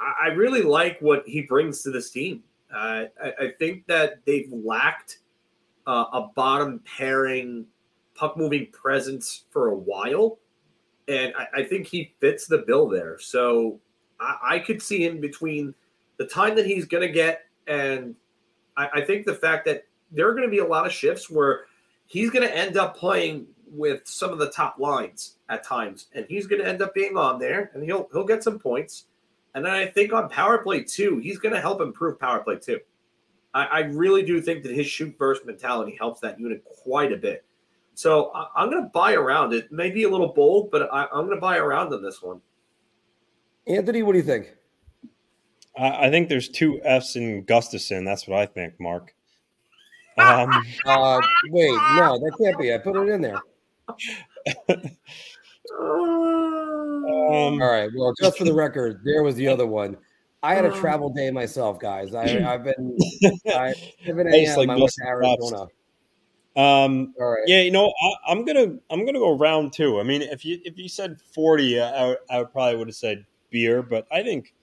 I, 0.00 0.14
I 0.24 0.26
really 0.28 0.62
like 0.62 0.98
what 1.00 1.22
he 1.26 1.42
brings 1.42 1.82
to 1.82 1.90
this 1.90 2.10
team. 2.10 2.42
Uh, 2.74 3.04
I, 3.22 3.32
I, 3.38 3.48
think 3.58 3.86
that 3.86 4.24
they've 4.24 4.50
lacked 4.50 5.18
uh, 5.86 6.06
a 6.12 6.28
bottom 6.34 6.80
pairing 6.96 7.66
puck 8.14 8.36
moving 8.36 8.68
presence 8.72 9.44
for 9.50 9.68
a 9.68 9.76
while, 9.76 10.38
and 11.06 11.34
I, 11.38 11.60
I 11.60 11.64
think 11.64 11.86
he 11.86 12.14
fits 12.18 12.46
the 12.46 12.64
bill 12.66 12.88
there. 12.88 13.18
So 13.18 13.78
I, 14.18 14.38
I 14.42 14.58
could 14.58 14.80
see 14.80 15.04
him 15.04 15.20
between 15.20 15.74
the 16.16 16.26
time 16.26 16.54
that 16.56 16.66
he's 16.66 16.84
going 16.84 17.06
to 17.06 17.12
get 17.12 17.42
and 17.66 18.14
I 18.76 19.02
think 19.02 19.24
the 19.24 19.34
fact 19.34 19.66
that 19.66 19.84
there 20.10 20.28
are 20.28 20.32
going 20.32 20.46
to 20.46 20.50
be 20.50 20.58
a 20.58 20.66
lot 20.66 20.86
of 20.86 20.92
shifts 20.92 21.30
where 21.30 21.66
he's 22.06 22.30
going 22.30 22.46
to 22.46 22.56
end 22.56 22.76
up 22.76 22.96
playing 22.96 23.46
with 23.68 24.00
some 24.04 24.30
of 24.30 24.38
the 24.38 24.50
top 24.50 24.78
lines 24.78 25.36
at 25.48 25.64
times, 25.64 26.06
and 26.14 26.26
he's 26.28 26.46
going 26.46 26.60
to 26.60 26.68
end 26.68 26.82
up 26.82 26.94
being 26.94 27.16
on 27.16 27.38
there, 27.38 27.70
and 27.74 27.82
he'll 27.82 28.08
he'll 28.12 28.24
get 28.24 28.42
some 28.42 28.58
points. 28.58 29.04
And 29.54 29.64
then 29.64 29.72
I 29.72 29.86
think 29.86 30.12
on 30.12 30.28
power 30.28 30.58
play 30.58 30.82
too, 30.82 31.18
he's 31.18 31.38
going 31.38 31.54
to 31.54 31.60
help 31.60 31.80
improve 31.80 32.18
power 32.18 32.40
play 32.40 32.56
too. 32.56 32.80
I, 33.52 33.64
I, 33.66 33.80
really 33.82 34.24
do 34.24 34.40
think 34.40 34.64
that 34.64 34.72
his 34.72 34.88
shoot 34.88 35.14
first 35.16 35.46
mentality 35.46 35.96
helps 35.96 36.20
that 36.20 36.40
unit 36.40 36.64
quite 36.64 37.12
a 37.12 37.16
bit. 37.16 37.44
So 37.94 38.32
I, 38.34 38.64
am 38.64 38.70
going 38.70 38.82
to 38.82 38.88
buy 38.88 39.12
around 39.12 39.52
it. 39.52 39.70
Maybe 39.70 40.02
a 40.02 40.08
little 40.08 40.32
bold, 40.32 40.72
but 40.72 40.92
I, 40.92 41.04
am 41.04 41.26
going 41.26 41.36
to 41.36 41.40
buy 41.40 41.58
around 41.58 41.94
on 41.94 42.02
this 42.02 42.20
one. 42.20 42.40
Anthony, 43.68 44.02
what 44.02 44.12
do 44.12 44.18
you 44.18 44.24
think? 44.24 44.56
I, 45.76 46.06
I 46.06 46.10
think 46.10 46.28
there's 46.28 46.48
two 46.48 46.80
F's 46.84 47.16
in 47.16 47.44
Gustafsson. 47.44 48.04
That's 48.04 48.26
what 48.26 48.38
I 48.38 48.46
think, 48.46 48.74
Marc. 48.80 49.14
Um, 50.16 50.62
Uh, 50.86 51.20
wait, 51.50 51.72
no, 51.96 52.16
that 52.16 52.32
can't 52.40 52.56
be. 52.56 52.72
I 52.72 52.78
put 52.78 52.96
it 52.96 53.08
in 53.08 53.20
there. 53.20 53.42
um, 54.68 54.78
All 57.10 57.58
right. 57.58 57.90
Well, 57.96 58.14
just 58.20 58.38
for 58.38 58.44
the 58.44 58.54
record, 58.54 59.00
there 59.04 59.24
was 59.24 59.34
the 59.34 59.48
other 59.48 59.66
one. 59.66 59.96
I 60.44 60.54
had 60.54 60.64
a 60.64 60.70
travel 60.80 61.12
day 61.12 61.32
myself, 61.32 61.80
guys. 61.80 62.14
I, 62.14 62.40
I've 62.42 62.62
been 62.62 62.96
I, 63.48 63.74
7 64.06 64.28
Hey, 64.28 64.44
a.m. 64.44 64.58
like 64.58 64.68
I 64.68 64.76
went 64.76 64.90
to 64.90 65.04
Arizona. 65.04 65.62
um, 66.56 67.12
All 67.18 67.32
right. 67.32 67.42
yeah, 67.46 67.62
you 67.62 67.72
know, 67.72 67.86
I, 67.88 68.30
I'm 68.30 68.44
gonna 68.44 68.76
I'm 68.90 69.04
gonna 69.04 69.18
go 69.18 69.36
round 69.36 69.72
two. 69.72 69.98
I 69.98 70.04
mean, 70.04 70.22
if 70.22 70.44
you 70.44 70.60
if 70.64 70.78
you 70.78 70.88
said 70.88 71.16
forty, 71.34 71.80
I, 71.80 72.12
I 72.30 72.44
probably 72.44 72.76
would 72.76 72.86
have 72.86 72.94
said 72.94 73.26
beer, 73.50 73.82
but 73.82 74.06
I 74.12 74.22
think 74.22 74.54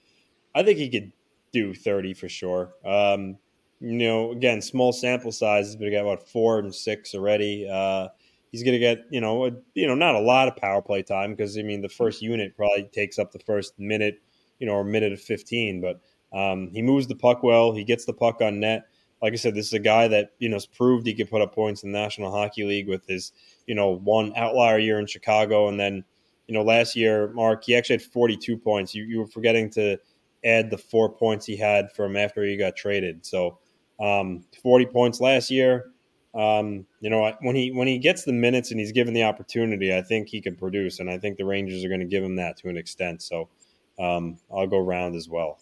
I 0.54 0.62
think 0.62 0.78
he 0.78 0.88
could 0.88 1.12
do 1.52 1.74
thirty 1.74 2.14
for 2.14 2.28
sure. 2.28 2.74
Um, 2.84 3.38
you 3.80 3.92
know, 3.92 4.32
again, 4.32 4.62
small 4.62 4.92
sample 4.92 5.32
sizes, 5.32 5.76
but 5.76 5.86
he 5.86 5.90
got 5.90 6.04
what 6.04 6.28
four 6.28 6.58
and 6.58 6.74
six 6.74 7.14
already. 7.14 7.68
Uh, 7.68 8.08
he's 8.50 8.62
gonna 8.62 8.78
get 8.78 9.04
you 9.10 9.20
know 9.20 9.46
a, 9.46 9.50
you 9.74 9.86
know 9.86 9.94
not 9.94 10.14
a 10.14 10.20
lot 10.20 10.48
of 10.48 10.56
power 10.56 10.82
play 10.82 11.02
time 11.02 11.32
because 11.32 11.58
I 11.58 11.62
mean 11.62 11.82
the 11.82 11.88
first 11.88 12.22
unit 12.22 12.56
probably 12.56 12.84
takes 12.92 13.18
up 13.18 13.32
the 13.32 13.38
first 13.40 13.78
minute, 13.78 14.22
you 14.58 14.66
know, 14.66 14.74
or 14.74 14.84
minute 14.84 15.12
of 15.12 15.20
fifteen, 15.20 15.80
but 15.80 16.00
um, 16.36 16.70
he 16.72 16.82
moves 16.82 17.06
the 17.06 17.16
puck 17.16 17.42
well. 17.42 17.72
He 17.72 17.84
gets 17.84 18.04
the 18.04 18.14
puck 18.14 18.40
on 18.40 18.60
net 18.60 18.86
like 19.22 19.32
I 19.32 19.36
said, 19.36 19.54
this 19.54 19.68
is 19.68 19.72
a 19.72 19.78
guy 19.78 20.08
that 20.08 20.32
you 20.40 20.48
know 20.48 20.56
has 20.56 20.66
proved 20.66 21.06
he 21.06 21.14
could 21.14 21.30
put 21.30 21.40
up 21.40 21.54
points 21.54 21.84
in 21.84 21.92
the 21.92 21.98
National 21.98 22.32
Hockey 22.32 22.64
League 22.64 22.88
with 22.88 23.06
his 23.06 23.32
you 23.66 23.74
know 23.74 23.96
one 23.98 24.32
outlier 24.36 24.78
year 24.78 24.98
in 24.98 25.06
Chicago, 25.06 25.68
and 25.68 25.78
then 25.78 26.04
you 26.48 26.54
know 26.54 26.62
last 26.62 26.96
year, 26.96 27.28
Mark, 27.32 27.64
he 27.64 27.76
actually 27.76 27.94
had 27.94 28.02
42 28.02 28.58
points. 28.58 28.94
You 28.94 29.04
you 29.04 29.20
were 29.20 29.28
forgetting 29.28 29.70
to 29.70 29.96
add 30.44 30.70
the 30.70 30.78
four 30.78 31.08
points 31.08 31.46
he 31.46 31.56
had 31.56 31.92
from 31.92 32.16
after 32.16 32.44
he 32.44 32.56
got 32.56 32.76
traded. 32.76 33.24
So 33.24 33.58
um, 34.00 34.44
40 34.62 34.86
points 34.86 35.20
last 35.20 35.50
year. 35.50 35.92
Um, 36.34 36.86
you 37.00 37.10
know 37.10 37.30
when 37.42 37.54
he 37.54 37.72
when 37.72 37.86
he 37.86 37.98
gets 37.98 38.24
the 38.24 38.32
minutes 38.32 38.70
and 38.70 38.80
he's 38.80 38.92
given 38.92 39.12
the 39.12 39.22
opportunity, 39.22 39.94
I 39.94 40.00
think 40.00 40.28
he 40.28 40.40
can 40.40 40.56
produce, 40.56 40.98
and 40.98 41.10
I 41.10 41.18
think 41.18 41.36
the 41.36 41.44
Rangers 41.44 41.84
are 41.84 41.88
going 41.88 42.00
to 42.00 42.06
give 42.06 42.24
him 42.24 42.36
that 42.36 42.56
to 42.58 42.70
an 42.70 42.78
extent. 42.78 43.20
So 43.20 43.50
um, 43.98 44.38
I'll 44.50 44.66
go 44.66 44.78
round 44.78 45.14
as 45.14 45.28
well. 45.28 45.58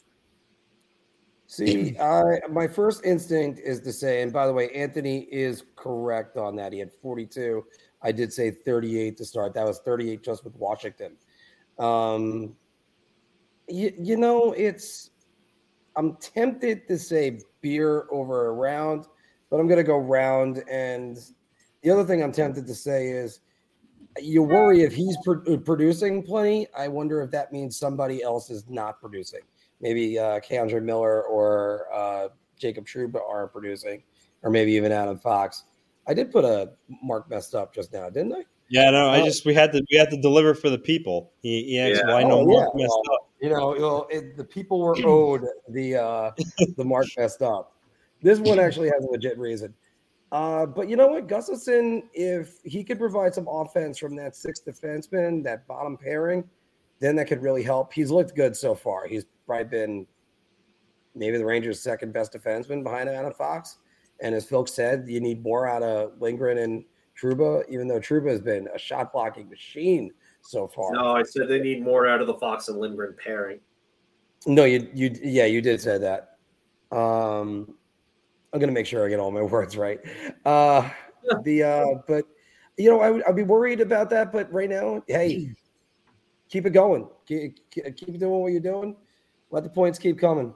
See, 1.48 1.98
I 1.98 2.38
my 2.48 2.68
first 2.68 3.04
instinct 3.04 3.58
is 3.58 3.80
to 3.80 3.92
say, 3.92 4.22
and 4.22 4.32
by 4.32 4.46
the 4.46 4.52
way, 4.52 4.70
Anthony 4.70 5.22
is 5.32 5.64
correct 5.74 6.36
on 6.36 6.54
that. 6.54 6.72
He 6.72 6.78
had 6.78 6.92
42. 7.02 7.64
I 8.02 8.12
did 8.12 8.32
say 8.32 8.52
38 8.52 9.16
to 9.16 9.24
start. 9.24 9.54
That 9.54 9.66
was 9.66 9.80
38 9.80 10.22
just 10.22 10.44
with 10.44 10.54
Washington. 10.54 11.16
Um, 11.80 12.54
you, 13.70 13.92
you 13.98 14.16
know, 14.16 14.52
it's 14.52 15.10
I'm 15.96 16.16
tempted 16.16 16.86
to 16.88 16.98
say 16.98 17.40
beer 17.60 18.06
over 18.10 18.46
a 18.48 18.52
round, 18.52 19.06
but 19.50 19.58
I'm 19.60 19.68
gonna 19.68 19.82
go 19.82 19.96
round. 19.98 20.62
And 20.70 21.18
the 21.82 21.90
other 21.90 22.04
thing 22.04 22.22
I'm 22.22 22.32
tempted 22.32 22.66
to 22.66 22.74
say 22.74 23.08
is 23.08 23.40
you 24.20 24.42
worry 24.42 24.82
if 24.82 24.92
he's 24.94 25.16
pro- 25.24 25.58
producing 25.58 26.22
plenty. 26.22 26.66
I 26.76 26.88
wonder 26.88 27.22
if 27.22 27.30
that 27.30 27.52
means 27.52 27.76
somebody 27.78 28.22
else 28.22 28.50
is 28.50 28.68
not 28.68 29.00
producing 29.00 29.40
maybe 29.80 30.18
uh, 30.18 30.38
K'Andre 30.40 30.82
Miller 30.82 31.22
or 31.22 31.86
uh, 31.92 32.28
Jacob 32.58 32.86
Trouba 32.86 33.18
are 33.26 33.48
producing, 33.48 34.02
or 34.42 34.50
maybe 34.50 34.72
even 34.72 34.92
Adam 34.92 35.18
Fox. 35.18 35.64
I 36.06 36.12
did 36.12 36.30
put 36.30 36.44
a 36.44 36.72
mark 37.02 37.30
messed 37.30 37.54
up 37.54 37.74
just 37.74 37.92
now, 37.92 38.10
didn't 38.10 38.32
I? 38.34 38.42
Yeah, 38.68 38.90
no, 38.90 39.08
I 39.08 39.20
Oh. 39.20 39.24
just 39.24 39.44
we 39.46 39.54
had 39.54 39.72
to 39.72 39.82
we 39.90 39.96
had 39.96 40.10
to 40.10 40.20
deliver 40.20 40.54
for 40.54 40.68
the 40.70 40.78
people. 40.78 41.32
He, 41.40 41.64
he 41.64 41.78
asked 41.80 42.02
Yeah. 42.06 42.12
why 42.12 42.22
no 42.24 42.40
Oh, 42.40 42.46
mark 42.46 42.74
messed 42.74 42.92
up. 43.12 43.29
You 43.40 43.48
know, 43.48 44.06
it, 44.10 44.36
the 44.36 44.44
people 44.44 44.80
were 44.80 44.96
owed 45.04 45.44
the 45.68 45.96
uh, 45.96 46.30
the 46.76 46.84
mark 46.84 47.06
messed 47.16 47.42
up. 47.42 47.76
This 48.22 48.38
one 48.38 48.58
actually 48.60 48.88
has 48.88 49.04
a 49.04 49.08
legit 49.08 49.38
reason. 49.38 49.74
Uh, 50.32 50.64
but 50.64 50.88
you 50.88 50.94
know 50.94 51.08
what, 51.08 51.26
Gustafsson, 51.26 52.04
if 52.12 52.60
he 52.62 52.84
could 52.84 52.98
provide 52.98 53.34
some 53.34 53.48
offense 53.48 53.98
from 53.98 54.14
that 54.16 54.36
sixth 54.36 54.64
defenseman, 54.64 55.42
that 55.42 55.66
bottom 55.66 55.96
pairing, 55.96 56.48
then 57.00 57.16
that 57.16 57.26
could 57.26 57.42
really 57.42 57.64
help. 57.64 57.92
He's 57.92 58.10
looked 58.12 58.36
good 58.36 58.56
so 58.56 58.74
far. 58.74 59.08
He's 59.08 59.24
probably 59.44 59.64
been 59.64 60.06
maybe 61.16 61.36
the 61.36 61.44
Rangers' 61.44 61.80
second 61.80 62.12
best 62.12 62.32
defenseman 62.32 62.84
behind 62.84 63.08
Adam 63.08 63.32
Fox. 63.32 63.78
And 64.20 64.34
as 64.34 64.44
Phil 64.44 64.66
said, 64.66 65.06
you 65.08 65.18
need 65.18 65.42
more 65.42 65.66
out 65.66 65.82
of 65.82 66.12
Lindgren 66.20 66.58
and 66.58 66.84
Trouba, 67.20 67.64
even 67.68 67.88
though 67.88 67.98
Trouba 67.98 68.30
has 68.30 68.40
been 68.40 68.68
a 68.72 68.78
shot 68.78 69.12
blocking 69.12 69.48
machine 69.48 70.12
so 70.42 70.66
far. 70.68 70.92
No, 70.92 71.16
I 71.16 71.22
said 71.22 71.48
they 71.48 71.60
need 71.60 71.82
more 71.82 72.06
out 72.06 72.20
of 72.20 72.26
the 72.26 72.34
Fox 72.34 72.68
and 72.68 72.78
Lindgren 72.78 73.14
pairing. 73.22 73.60
No, 74.46 74.64
you 74.64 74.88
you 74.94 75.16
yeah, 75.22 75.46
you 75.46 75.60
did 75.60 75.80
say 75.80 75.98
that. 75.98 76.38
Um 76.90 77.74
I'm 78.52 78.60
gonna 78.60 78.72
make 78.72 78.86
sure 78.86 79.04
I 79.04 79.08
get 79.08 79.20
all 79.20 79.30
my 79.30 79.42
words 79.54 79.76
right. 79.76 80.00
Uh 80.44 80.88
the 81.44 81.62
uh 81.62 81.86
but 82.06 82.24
you 82.76 82.90
know, 82.90 83.00
I 83.00 83.10
would 83.10 83.22
I'd 83.24 83.36
be 83.36 83.42
worried 83.42 83.80
about 83.80 84.10
that, 84.10 84.32
but 84.32 84.50
right 84.52 84.70
now, 84.70 85.02
hey, 85.06 85.52
keep 86.48 86.66
it 86.66 86.70
going. 86.70 87.08
Keep, 87.26 87.70
keep 87.70 88.18
doing 88.18 88.40
what 88.40 88.52
you're 88.52 88.60
doing. 88.60 88.96
Let 89.50 89.64
the 89.64 89.70
points 89.70 89.98
keep 89.98 90.18
coming. 90.18 90.54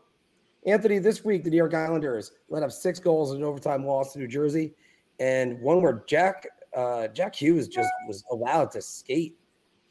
Anthony, 0.67 0.99
this 0.99 1.25
week 1.25 1.45
the 1.45 1.51
New 1.51 1.57
York 1.57 1.75
Islanders 1.75 2.33
let 2.49 2.63
up 2.63 2.73
six 2.73 2.99
goals 2.99 3.33
in 3.33 3.39
an 3.39 3.45
overtime 3.45 3.85
loss 3.85 4.15
to 4.15 4.19
New 4.19 4.27
Jersey, 4.27 4.75
and 5.21 5.61
one 5.61 5.83
where 5.83 6.03
Jack 6.07 6.47
uh, 6.75 7.09
Jack 7.09 7.35
Hughes 7.35 7.69
just 7.69 7.91
was 8.09 8.25
allowed 8.31 8.71
to 8.73 8.83
skate 8.83 9.37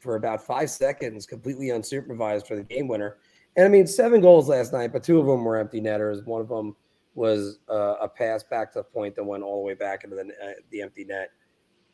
for 0.04 0.16
about 0.16 0.44
five 0.44 0.70
seconds, 0.70 1.26
completely 1.26 1.68
unsupervised 1.68 2.46
for 2.46 2.54
the 2.54 2.62
game 2.62 2.86
winner. 2.86 3.16
And 3.56 3.64
I 3.64 3.68
mean, 3.68 3.86
seven 3.86 4.20
goals 4.20 4.48
last 4.48 4.72
night, 4.72 4.92
but 4.92 5.02
two 5.02 5.18
of 5.18 5.26
them 5.26 5.42
were 5.44 5.56
empty 5.56 5.80
netters. 5.80 6.22
One 6.24 6.42
of 6.42 6.48
them 6.48 6.76
was 7.14 7.58
uh, 7.70 7.94
a 8.00 8.08
pass 8.08 8.42
back 8.42 8.72
to 8.74 8.80
the 8.80 8.84
point 8.84 9.16
that 9.16 9.24
went 9.24 9.42
all 9.42 9.60
the 9.60 9.66
way 9.66 9.74
back 9.74 10.04
into 10.04 10.14
the, 10.14 10.22
uh, 10.22 10.52
the 10.70 10.82
empty 10.82 11.04
net. 11.04 11.30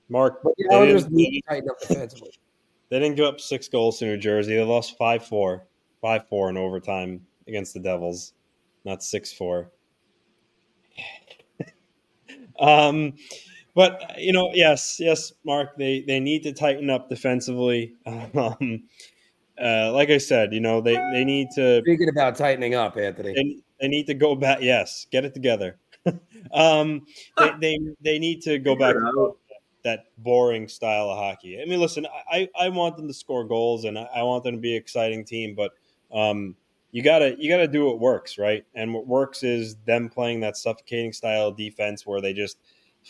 Mark, 0.09 0.43
But 0.43 0.55
the 0.59 0.67
they 0.69 0.87
didn't, 0.87 1.13
need 1.13 1.41
to 1.41 1.49
tighten 1.49 1.71
up 1.71 1.81
defensively. 1.81 2.33
they 2.89 2.99
didn't 2.99 3.17
give 3.17 3.27
up 3.27 3.41
six 3.41 3.69
goals 3.69 4.01
to 4.01 4.07
New 4.07 4.17
Jersey. 4.17 4.57
They 4.57 4.65
lost 4.65 4.99
5 4.99 5.25
4, 5.25 5.67
5 6.01 6.29
4 6.29 6.51
in 6.51 6.57
overtime 6.57 7.25
against 7.47 7.75
the 7.75 7.81
Devils, 7.81 8.33
not 8.85 9.05
6 9.05 9.33
4. 9.35 9.71
um, 12.61 13.13
but, 13.75 14.19
you 14.19 14.33
know, 14.33 14.51
yes, 14.53 14.99
yes, 15.01 15.33
Mark, 15.45 15.77
they, 15.77 16.03
they 16.07 16.21
need 16.21 16.43
to 16.45 16.53
tighten 16.53 16.91
up 16.91 17.09
defensively. 17.09 17.95
Um, 18.07 18.85
uh, 19.63 19.93
like 19.93 20.09
I 20.09 20.17
said, 20.17 20.55
you 20.55 20.61
know, 20.61 20.81
they, 20.81 20.95
they 21.13 21.23
need 21.25 21.49
to 21.55 21.83
Speaking 21.83 22.09
about 22.09 22.37
tightening 22.37 22.75
up, 22.75 22.97
Anthony. 22.97 23.35
they, 23.35 23.57
they 23.81 23.89
need 23.89 24.07
to 24.07 24.15
go 24.15 24.35
back. 24.35 24.63
Yes, 24.63 25.07
get 25.11 25.27
it 25.27 25.35
together. 25.35 25.79
um, 26.53 27.03
they, 27.37 27.51
they 27.61 27.79
they 28.01 28.19
need 28.19 28.41
to 28.43 28.59
go 28.59 28.75
back 28.75 28.95
to 28.95 29.37
that 29.85 30.05
boring 30.19 30.69
style 30.69 31.11
of 31.11 31.19
hockey. 31.19 31.61
I 31.61 31.67
mean, 31.67 31.81
listen, 31.81 32.07
I, 32.31 32.49
I 32.59 32.69
want 32.69 32.97
them 32.97 33.09
to 33.09 33.15
score 33.15 33.45
goals 33.45 33.85
and 33.85 33.99
I, 33.99 34.09
I 34.17 34.23
want 34.23 34.45
them 34.45 34.55
to 34.55 34.61
be 34.61 34.77
an 34.77 34.81
exciting 34.81 35.25
team, 35.25 35.55
but 35.55 35.73
um, 36.13 36.57
you 36.93 37.03
gotta 37.03 37.37
you 37.39 37.51
gotta 37.51 37.69
do 37.69 37.87
what 37.87 38.01
works, 38.01 38.39
right? 38.39 38.65
And 38.75 38.93
what 38.95 39.07
works 39.07 39.43
is 39.43 39.77
them 39.87 40.09
playing 40.09 40.41
that 40.41 40.57
suffocating 40.57 41.13
style 41.13 41.49
of 41.49 41.57
defense 41.57 42.07
where 42.07 42.21
they 42.21 42.33
just 42.33 42.59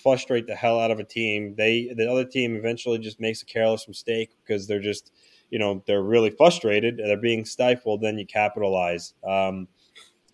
frustrate 0.01 0.47
the 0.47 0.55
hell 0.55 0.81
out 0.81 0.91
of 0.91 0.99
a 0.99 1.05
team. 1.05 1.55
They 1.57 1.93
the 1.95 2.11
other 2.11 2.25
team 2.25 2.57
eventually 2.57 2.99
just 2.99 3.21
makes 3.21 3.43
a 3.43 3.47
careless 3.47 3.87
mistake 3.87 4.31
because 4.43 4.67
they're 4.67 4.81
just 4.81 5.13
you 5.51 5.59
know 5.59 5.83
they're 5.87 6.03
really 6.03 6.31
frustrated 6.31 6.99
and 6.99 7.09
they're 7.09 7.17
being 7.17 7.45
stifled. 7.45 8.01
Then 8.01 8.19
you 8.19 8.27
capitalize. 8.27 9.15
Um, 9.27 9.69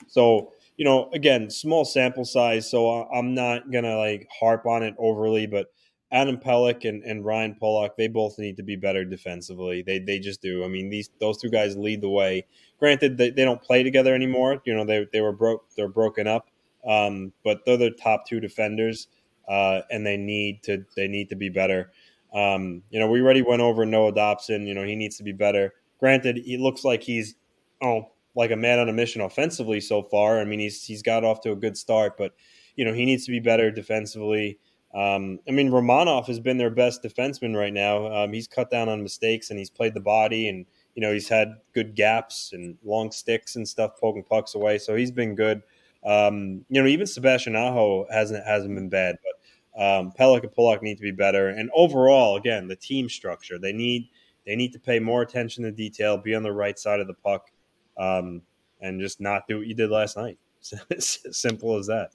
so 0.06 0.52
you 0.76 0.84
know, 0.84 1.10
again, 1.12 1.50
small 1.50 1.84
sample 1.84 2.24
size, 2.24 2.70
so 2.70 2.88
I'm 2.88 3.34
not 3.34 3.70
gonna 3.70 3.96
like 3.96 4.28
harp 4.30 4.66
on 4.66 4.82
it 4.82 4.94
overly, 4.98 5.46
but 5.46 5.68
Adam 6.12 6.36
Pelech 6.36 6.88
and, 6.88 7.02
and 7.02 7.24
Ryan 7.24 7.56
Pulock, 7.58 7.96
they 7.96 8.08
both 8.08 8.38
need 8.38 8.56
to 8.58 8.62
be 8.62 8.76
better 8.76 9.04
defensively. 9.04 9.82
They 9.82 9.98
they 9.98 10.18
just 10.18 10.40
do. 10.40 10.64
I 10.64 10.68
mean, 10.68 10.88
these 10.90 11.10
those 11.18 11.38
two 11.38 11.50
guys 11.50 11.76
lead 11.76 12.00
the 12.00 12.08
way. 12.08 12.46
Granted, 12.78 13.16
they, 13.16 13.30
they 13.30 13.44
don't 13.44 13.62
play 13.62 13.82
together 13.82 14.14
anymore. 14.14 14.62
You 14.64 14.74
know, 14.74 14.84
they 14.84 15.06
they 15.12 15.20
were 15.20 15.32
broke 15.32 15.66
they're 15.76 15.88
broken 15.88 16.26
up. 16.26 16.48
Um, 16.86 17.32
but 17.42 17.64
they're 17.64 17.76
the 17.76 17.90
top 17.90 18.26
two 18.28 18.38
defenders, 18.38 19.08
uh, 19.48 19.82
and 19.90 20.06
they 20.06 20.16
need 20.16 20.62
to 20.64 20.84
they 20.96 21.08
need 21.08 21.28
to 21.30 21.36
be 21.36 21.48
better. 21.48 21.90
Um, 22.34 22.82
you 22.90 23.00
know, 23.00 23.08
we 23.08 23.20
already 23.20 23.42
went 23.42 23.62
over 23.62 23.86
Noah 23.86 24.12
Dobson. 24.12 24.66
You 24.66 24.74
know, 24.74 24.84
he 24.84 24.96
needs 24.96 25.16
to 25.18 25.22
be 25.22 25.32
better. 25.32 25.72
Granted, 25.98 26.38
he 26.44 26.58
looks 26.58 26.84
like 26.84 27.02
he's 27.02 27.34
oh 27.82 28.10
like 28.34 28.50
a 28.50 28.56
man 28.56 28.78
on 28.78 28.88
a 28.88 28.92
mission 28.92 29.22
offensively 29.22 29.80
so 29.80 30.02
far. 30.02 30.40
I 30.40 30.44
mean, 30.44 30.60
he's 30.60 30.84
he's 30.84 31.02
got 31.02 31.24
off 31.24 31.40
to 31.42 31.52
a 31.52 31.56
good 31.56 31.76
start, 31.76 32.16
but 32.16 32.34
you 32.76 32.84
know, 32.84 32.92
he 32.92 33.04
needs 33.04 33.24
to 33.24 33.32
be 33.32 33.40
better 33.40 33.70
defensively. 33.70 34.58
Um, 34.94 35.40
I 35.48 35.50
mean, 35.50 35.70
Romanov 35.70 36.26
has 36.26 36.40
been 36.40 36.58
their 36.58 36.70
best 36.70 37.02
defenseman 37.02 37.56
right 37.56 37.72
now. 37.72 38.06
Um, 38.06 38.32
he's 38.32 38.46
cut 38.46 38.70
down 38.70 38.88
on 38.88 39.02
mistakes 39.02 39.50
and 39.50 39.58
he's 39.58 39.70
played 39.70 39.94
the 39.94 40.00
body, 40.00 40.48
and 40.48 40.66
you 40.94 41.02
know, 41.02 41.12
he's 41.12 41.28
had 41.28 41.56
good 41.74 41.94
gaps 41.94 42.50
and 42.52 42.76
long 42.84 43.10
sticks 43.10 43.56
and 43.56 43.66
stuff 43.66 43.92
poking 44.00 44.24
pucks 44.24 44.54
away. 44.54 44.78
So 44.78 44.94
he's 44.94 45.10
been 45.10 45.34
good. 45.34 45.62
Um, 46.04 46.64
you 46.68 46.80
know, 46.80 46.88
even 46.88 47.06
Sebastian 47.06 47.56
Aho 47.56 48.06
hasn't 48.10 48.46
hasn't 48.46 48.74
been 48.74 48.88
bad, 48.88 49.16
but 49.24 49.35
um, 49.76 50.12
Pelech 50.12 50.42
and 50.42 50.52
Pulock 50.52 50.82
need 50.82 50.96
to 50.96 51.02
be 51.02 51.10
better. 51.10 51.48
And 51.48 51.70
overall, 51.74 52.36
again, 52.36 52.66
the 52.66 52.76
team 52.76 53.08
structure 53.08 53.58
they 53.58 53.72
need 53.72 54.08
they 54.46 54.56
need 54.56 54.72
to 54.72 54.78
pay 54.78 55.00
more 55.00 55.22
attention 55.22 55.64
to 55.64 55.72
detail, 55.72 56.16
be 56.16 56.34
on 56.34 56.42
the 56.42 56.52
right 56.52 56.78
side 56.78 57.00
of 57.00 57.08
the 57.08 57.14
puck, 57.14 57.50
um, 57.98 58.42
and 58.80 59.00
just 59.00 59.20
not 59.20 59.42
do 59.48 59.58
what 59.58 59.66
you 59.66 59.74
did 59.74 59.90
last 59.90 60.16
night. 60.16 60.38
Simple 60.98 61.76
as 61.76 61.86
that. 61.88 62.10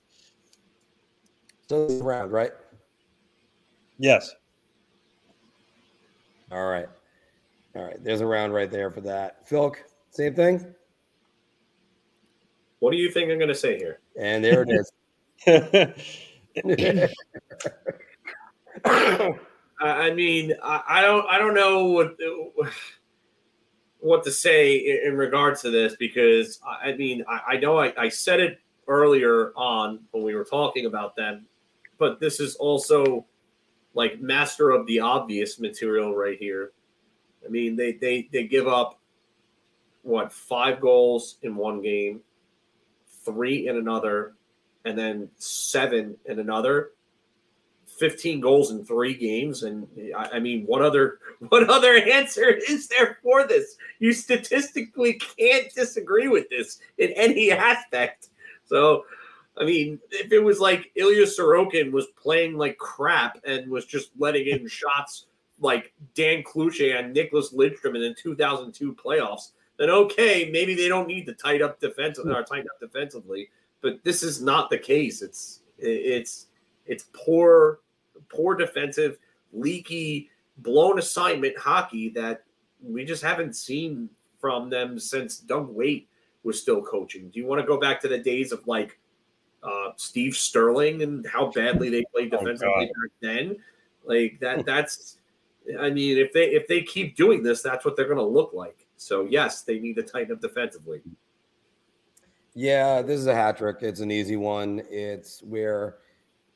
So 1.68 1.86
it's 1.86 2.01
round, 2.01 2.32
right? 2.32 2.51
Yes. 3.97 4.34
All 6.51 6.68
right. 6.68 6.88
All 7.76 7.84
right. 7.84 8.01
There's 8.03 8.22
a 8.22 8.26
round 8.26 8.53
right 8.53 8.72
there 8.72 8.91
for 8.91 9.01
that. 9.01 9.47
Philk, 9.47 9.76
same 10.09 10.34
thing. 10.34 10.74
What 12.80 12.91
do 12.91 12.97
you 12.97 13.12
think 13.12 13.30
I'm 13.30 13.38
going 13.38 13.47
to 13.49 13.55
say 13.55 13.78
here? 13.78 13.99
And 14.20 14.43
there 14.43 14.66
it 14.68 14.70
is. 14.70 14.91
I 18.85 20.11
mean, 20.13 20.53
I, 20.63 21.01
don't, 21.01 21.25
I 21.27 21.37
don't 21.37 21.53
know 21.53 21.85
what 21.85 22.17
what 24.01 24.23
to 24.23 24.31
say 24.31 25.01
in, 25.05 25.15
regards 25.15 25.61
to 25.61 25.69
this 25.69 25.95
because 25.95 26.59
I 26.65 26.93
mean, 26.93 27.23
I, 27.29 27.41
I 27.49 27.57
know 27.57 27.77
I, 27.77 27.93
I 27.97 28.09
said 28.09 28.39
it 28.39 28.59
earlier 28.87 29.51
on 29.55 29.99
when 30.11 30.23
we 30.23 30.35
were 30.35 30.43
talking 30.43 30.87
about 30.87 31.15
them, 31.15 31.45
but 31.97 32.19
this 32.19 32.39
is 32.39 32.55
also 32.55 33.25
like 33.93 34.19
master 34.19 34.71
of 34.71 34.87
the 34.87 34.99
obvious 34.99 35.59
material 35.59 36.15
right 36.15 36.37
here. 36.37 36.71
I 37.45 37.49
mean, 37.49 37.75
they 37.75 37.93
they 37.93 38.27
they 38.31 38.47
give 38.47 38.67
up 38.67 38.99
what 40.01 40.33
five 40.33 40.81
goals 40.81 41.37
in 41.43 41.55
one 41.55 41.81
game, 41.81 42.21
three 43.23 43.67
in 43.67 43.77
another, 43.77 44.33
and 44.86 44.97
then 44.97 45.29
seven 45.38 46.17
in 46.25 46.39
another. 46.39 46.91
15 47.97 48.39
goals 48.39 48.71
in 48.71 48.84
three 48.84 49.13
games 49.13 49.61
and 49.61 49.88
I, 50.17 50.39
mean 50.39 50.63
what 50.65 50.82
other 50.82 51.19
what 51.49 51.69
other 51.69 51.97
answer 51.97 52.49
is 52.49 52.88
there 52.88 53.19
for 53.21 53.45
this 53.45 53.75
you 53.99 54.11
statistically 54.11 55.21
can't 55.38 55.71
disagree 55.75 56.27
with 56.27 56.49
this 56.49 56.79
in 56.97 57.11
any 57.11 57.51
aspect 57.51 58.29
so 58.65 59.03
I 59.57 59.65
mean, 59.65 59.99
if 60.09 60.32
it 60.32 60.39
was 60.39 60.59
like 60.59 60.91
Ilya 60.95 61.25
Sorokin 61.25 61.91
was 61.91 62.07
playing 62.21 62.57
like 62.57 62.77
crap 62.77 63.38
and 63.45 63.69
was 63.69 63.86
just 63.86 64.11
letting 64.17 64.47
in 64.47 64.67
shots 64.67 65.25
like 65.59 65.93
Dan 66.15 66.43
Cloutier 66.43 66.99
and 66.99 67.13
Nicholas 67.13 67.53
Lidstrom 67.53 67.95
in 67.95 68.01
the 68.01 68.15
2002 68.17 68.95
playoffs, 68.95 69.51
then 69.77 69.89
okay, 69.89 70.49
maybe 70.51 70.73
they 70.73 70.88
don't 70.88 71.07
need 71.07 71.25
to 71.25 71.34
tight 71.34 71.61
up 71.61 71.79
defensively 71.79 72.34
or 72.34 72.39
uh, 72.39 72.43
tighten 72.43 72.67
up 72.73 72.79
defensively. 72.79 73.49
But 73.82 74.03
this 74.03 74.23
is 74.23 74.41
not 74.41 74.69
the 74.69 74.77
case. 74.77 75.21
It's 75.21 75.61
it's 75.77 76.47
it's 76.86 77.05
poor, 77.13 77.79
poor 78.29 78.55
defensive, 78.55 79.17
leaky, 79.53 80.29
blown 80.57 80.99
assignment 80.99 81.57
hockey 81.57 82.09
that 82.09 82.43
we 82.82 83.05
just 83.05 83.23
haven't 83.23 83.55
seen 83.55 84.09
from 84.39 84.69
them 84.69 84.99
since 84.99 85.38
Doug 85.38 85.69
Weight 85.69 86.07
was 86.43 86.59
still 86.59 86.82
coaching. 86.82 87.29
Do 87.29 87.39
you 87.39 87.45
want 87.45 87.61
to 87.61 87.67
go 87.67 87.79
back 87.79 88.01
to 88.01 88.07
the 88.07 88.17
days 88.17 88.51
of 88.51 88.65
like 88.67 88.99
uh, 89.63 89.91
Steve 89.95 90.36
Stirling 90.36 91.03
and 91.03 91.25
how 91.25 91.51
badly 91.51 91.89
they 91.89 92.03
played 92.13 92.34
oh, 92.34 92.39
defensively 92.39 92.73
oh, 92.75 93.01
back 93.01 93.11
then? 93.21 93.55
Like 94.03 94.39
that. 94.41 94.65
That's. 94.65 95.17
I 95.79 95.91
mean, 95.91 96.17
if 96.17 96.34
they 96.34 96.45
if 96.49 96.67
they 96.67 96.82
keep 96.82 97.15
doing 97.15 97.43
this, 97.43 97.61
that's 97.61 97.86
what 97.86 97.95
they're 97.95 98.07
going 98.07 98.17
to 98.17 98.23
look 98.23 98.51
like. 98.51 98.88
So 98.97 99.27
yes, 99.29 99.61
they 99.61 99.77
need 99.77 99.95
to 99.97 100.01
tighten 100.01 100.32
up 100.34 100.41
defensively. 100.41 101.01
Yeah, 102.53 103.01
this 103.01 103.19
is 103.19 103.27
a 103.27 103.35
hat 103.35 103.57
trick. 103.57 103.77
It's 103.81 104.01
an 104.01 104.11
easy 104.11 104.35
one. 104.35 104.81
It's 104.89 105.41
where 105.43 105.97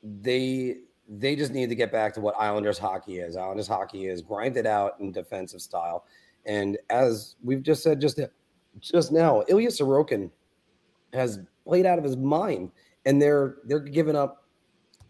they 0.02 0.78
they 1.08 1.36
just 1.36 1.52
need 1.52 1.68
to 1.68 1.74
get 1.74 1.92
back 1.92 2.12
to 2.14 2.20
what 2.20 2.34
Islanders 2.38 2.78
hockey 2.78 3.18
is. 3.18 3.36
Islanders 3.36 3.68
hockey 3.68 4.06
is 4.06 4.22
grinded 4.22 4.66
out 4.66 4.98
in 5.00 5.12
defensive 5.12 5.62
style. 5.62 6.04
And 6.44 6.78
as 6.90 7.36
we've 7.42 7.62
just 7.62 7.82
said 7.82 8.00
just 8.00 8.20
just 8.80 9.12
now, 9.12 9.42
Ilya 9.48 9.70
Sorokin 9.70 10.30
has 11.12 11.40
played 11.64 11.86
out 11.86 11.98
of 11.98 12.04
his 12.04 12.16
mind, 12.16 12.70
and 13.04 13.20
they're 13.20 13.56
they're 13.64 13.80
giving 13.80 14.16
up 14.16 14.44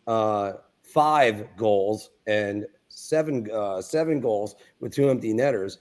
uh, 0.07 0.53
five 0.83 1.47
goals 1.57 2.11
and 2.27 2.67
seven 2.89 3.51
uh, 3.51 3.83
seven 3.83 4.21
goals 4.21 4.55
with 4.81 4.95
two 4.95 5.11
empty 5.11 5.33
netters, 5.33 5.79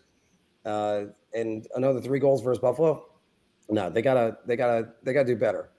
uh, 0.66 1.06
and 1.34 1.68
another 1.76 2.02
three 2.02 2.20
goals 2.20 2.42
versus 2.42 2.60
Buffalo. 2.60 3.06
No, 3.70 3.90
they 3.90 4.02
gotta 4.02 4.38
they 4.46 4.56
gotta 4.56 4.90
they 5.04 5.14
gotta 5.14 5.28
do 5.28 5.36
better. 5.36 5.70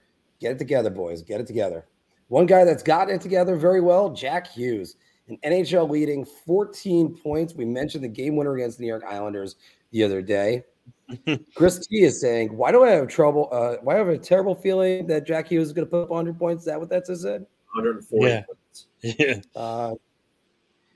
Get 0.40 0.52
it 0.52 0.58
together, 0.58 0.90
boys. 0.90 1.22
Get 1.22 1.40
it 1.40 1.46
together. 1.46 1.86
One 2.28 2.46
guy 2.46 2.64
that's 2.64 2.82
gotten 2.82 3.14
it 3.14 3.20
together 3.20 3.56
very 3.56 3.80
well, 3.80 4.10
Jack 4.10 4.48
Hughes, 4.48 4.96
an 5.28 5.38
NHL 5.44 5.88
leading 5.88 6.24
14 6.24 7.16
points. 7.16 7.54
We 7.54 7.64
mentioned 7.64 8.02
the 8.02 8.08
game 8.08 8.36
winner 8.36 8.54
against 8.54 8.78
the 8.78 8.82
New 8.82 8.88
York 8.88 9.04
Islanders 9.04 9.56
the 9.92 10.02
other 10.02 10.20
day. 10.20 10.64
Chris 11.54 11.86
T 11.86 12.02
is 12.02 12.20
saying, 12.20 12.56
"Why 12.56 12.72
do 12.72 12.82
I 12.82 12.90
have 12.90 13.08
trouble? 13.08 13.48
Uh, 13.52 13.76
why 13.82 13.94
do 13.94 13.96
I 13.96 13.98
have 13.98 14.08
a 14.08 14.18
terrible 14.18 14.54
feeling 14.54 15.06
that 15.06 15.24
Jack 15.24 15.48
Hughes 15.48 15.68
is 15.68 15.72
going 15.72 15.86
to 15.86 15.90
put 15.90 16.02
up 16.02 16.10
100 16.10 16.38
points? 16.38 16.62
Is 16.62 16.66
that 16.66 16.80
what 16.80 16.88
that 16.90 17.06
said? 17.06 17.46
140 17.74 18.26
yeah. 18.26 18.42
points. 18.42 18.86
Yeah. 19.02 19.40
Uh, 19.54 19.94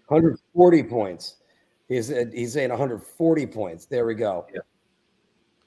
140 0.08 0.82
points. 0.84 1.36
He's 1.88 2.08
he's 2.08 2.52
saying 2.52 2.70
140 2.70 3.46
points. 3.46 3.86
There 3.86 4.06
we 4.06 4.14
go. 4.14 4.46
Yeah. 4.52 4.60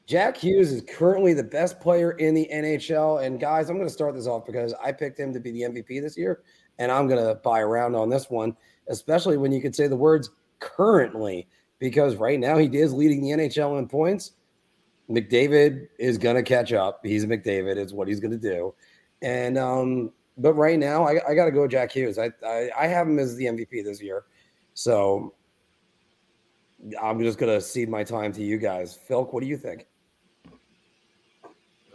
Jack 0.05 0.35
Hughes 0.37 0.71
is 0.71 0.81
currently 0.81 1.33
the 1.33 1.43
best 1.43 1.79
player 1.79 2.11
in 2.11 2.33
the 2.33 2.49
NHL. 2.53 3.25
And 3.25 3.39
guys, 3.39 3.69
I'm 3.69 3.77
going 3.77 3.87
to 3.87 3.93
start 3.93 4.15
this 4.15 4.27
off 4.27 4.45
because 4.45 4.73
I 4.83 4.91
picked 4.91 5.19
him 5.19 5.33
to 5.33 5.39
be 5.39 5.51
the 5.51 5.61
MVP 5.61 6.01
this 6.01 6.17
year, 6.17 6.41
and 6.77 6.91
I'm 6.91 7.07
going 7.07 7.23
to 7.23 7.35
buy 7.35 7.61
around 7.61 7.95
on 7.95 8.09
this 8.09 8.29
one, 8.29 8.55
especially 8.89 9.37
when 9.37 9.51
you 9.51 9.61
could 9.61 9.75
say 9.75 9.87
the 9.87 9.95
words 9.95 10.29
currently 10.59 11.47
because 11.79 12.15
right 12.15 12.39
now 12.39 12.57
he 12.57 12.67
is 12.77 12.93
leading 12.93 13.21
the 13.21 13.31
NHL 13.31 13.79
in 13.79 13.87
points. 13.87 14.31
McDavid 15.09 15.87
is 15.99 16.17
going 16.17 16.35
to 16.35 16.43
catch 16.43 16.73
up. 16.73 17.01
He's 17.03 17.25
McDavid. 17.25 17.77
It's 17.77 17.93
what 17.93 18.07
he's 18.07 18.19
going 18.19 18.31
to 18.31 18.37
do. 18.37 18.73
And 19.21 19.57
um, 19.57 20.11
but 20.37 20.53
right 20.53 20.79
now 20.79 21.05
I, 21.05 21.19
I 21.29 21.35
got 21.35 21.45
to 21.45 21.51
go 21.51 21.67
Jack 21.67 21.91
Hughes. 21.91 22.17
I, 22.17 22.31
I 22.45 22.69
I 22.77 22.87
have 22.87 23.07
him 23.07 23.19
as 23.19 23.35
the 23.35 23.45
MVP 23.45 23.83
this 23.83 24.01
year, 24.01 24.23
so 24.73 25.33
I'm 27.01 27.21
just 27.21 27.37
going 27.37 27.53
to 27.53 27.61
cede 27.61 27.89
my 27.89 28.03
time 28.03 28.31
to 28.33 28.43
you 28.43 28.57
guys. 28.57 28.95
Phil, 28.95 29.25
what 29.25 29.41
do 29.41 29.47
you 29.47 29.57
think? 29.57 29.87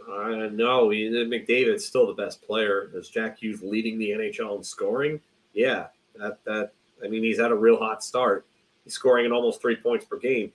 Uh, 0.09 0.49
no, 0.51 0.89
he, 0.89 1.09
McDavid's 1.09 1.85
still 1.85 2.07
the 2.07 2.13
best 2.13 2.41
player. 2.41 2.89
Is 2.93 3.09
Jack 3.09 3.39
Hughes 3.39 3.61
leading 3.61 3.97
the 3.99 4.11
NHL 4.11 4.57
in 4.57 4.63
scoring? 4.63 5.19
Yeah, 5.53 5.87
that 6.15 6.43
that 6.45 6.71
I 7.03 7.07
mean 7.07 7.23
he's 7.23 7.39
had 7.39 7.51
a 7.51 7.55
real 7.55 7.77
hot 7.77 8.03
start. 8.03 8.45
He's 8.83 8.93
scoring 8.93 9.25
at 9.25 9.31
almost 9.31 9.61
three 9.61 9.75
points 9.75 10.05
per 10.05 10.17
game. 10.17 10.51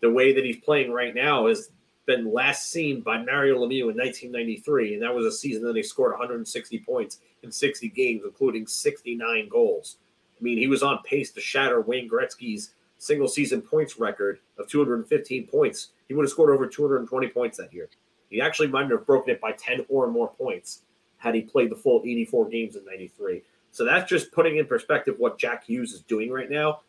The 0.00 0.10
way 0.10 0.32
that 0.32 0.44
he's 0.44 0.56
playing 0.56 0.92
right 0.92 1.14
now 1.14 1.46
has 1.46 1.70
been 2.06 2.32
last 2.32 2.70
seen 2.70 3.02
by 3.02 3.22
Mario 3.22 3.56
Lemieux 3.56 3.90
in 3.90 3.96
1993, 3.96 4.94
and 4.94 5.02
that 5.02 5.14
was 5.14 5.26
a 5.26 5.32
season 5.32 5.64
that 5.64 5.76
he 5.76 5.82
scored 5.82 6.12
160 6.12 6.78
points 6.80 7.20
in 7.42 7.52
60 7.52 7.88
games, 7.90 8.22
including 8.24 8.66
69 8.66 9.48
goals. 9.48 9.98
I 10.38 10.42
mean, 10.42 10.58
he 10.58 10.68
was 10.68 10.82
on 10.82 11.00
pace 11.04 11.32
to 11.32 11.40
shatter 11.40 11.80
Wayne 11.80 12.08
Gretzky's 12.08 12.70
single 12.96 13.28
season 13.28 13.60
points 13.60 13.98
record 13.98 14.38
of 14.58 14.68
215 14.68 15.46
points. 15.48 15.90
He 16.08 16.14
would 16.14 16.24
have 16.24 16.30
scored 16.30 16.50
over 16.50 16.66
220 16.66 17.28
points 17.28 17.58
that 17.58 17.72
year. 17.72 17.88
He 18.30 18.40
actually 18.40 18.68
might 18.68 18.90
have 18.90 19.06
broken 19.06 19.34
it 19.34 19.40
by 19.40 19.52
10 19.52 19.86
or 19.88 20.08
more 20.08 20.28
points 20.28 20.82
had 21.18 21.34
he 21.34 21.42
played 21.42 21.70
the 21.70 21.76
full 21.76 22.02
84 22.04 22.48
games 22.48 22.76
in 22.76 22.84
93. 22.84 23.42
So 23.70 23.84
that's 23.84 24.08
just 24.08 24.32
putting 24.32 24.56
in 24.56 24.66
perspective 24.66 25.16
what 25.18 25.38
Jack 25.38 25.64
Hughes 25.64 25.92
is 25.92 26.02
doing 26.02 26.30
right 26.30 26.50
now. 26.50 26.80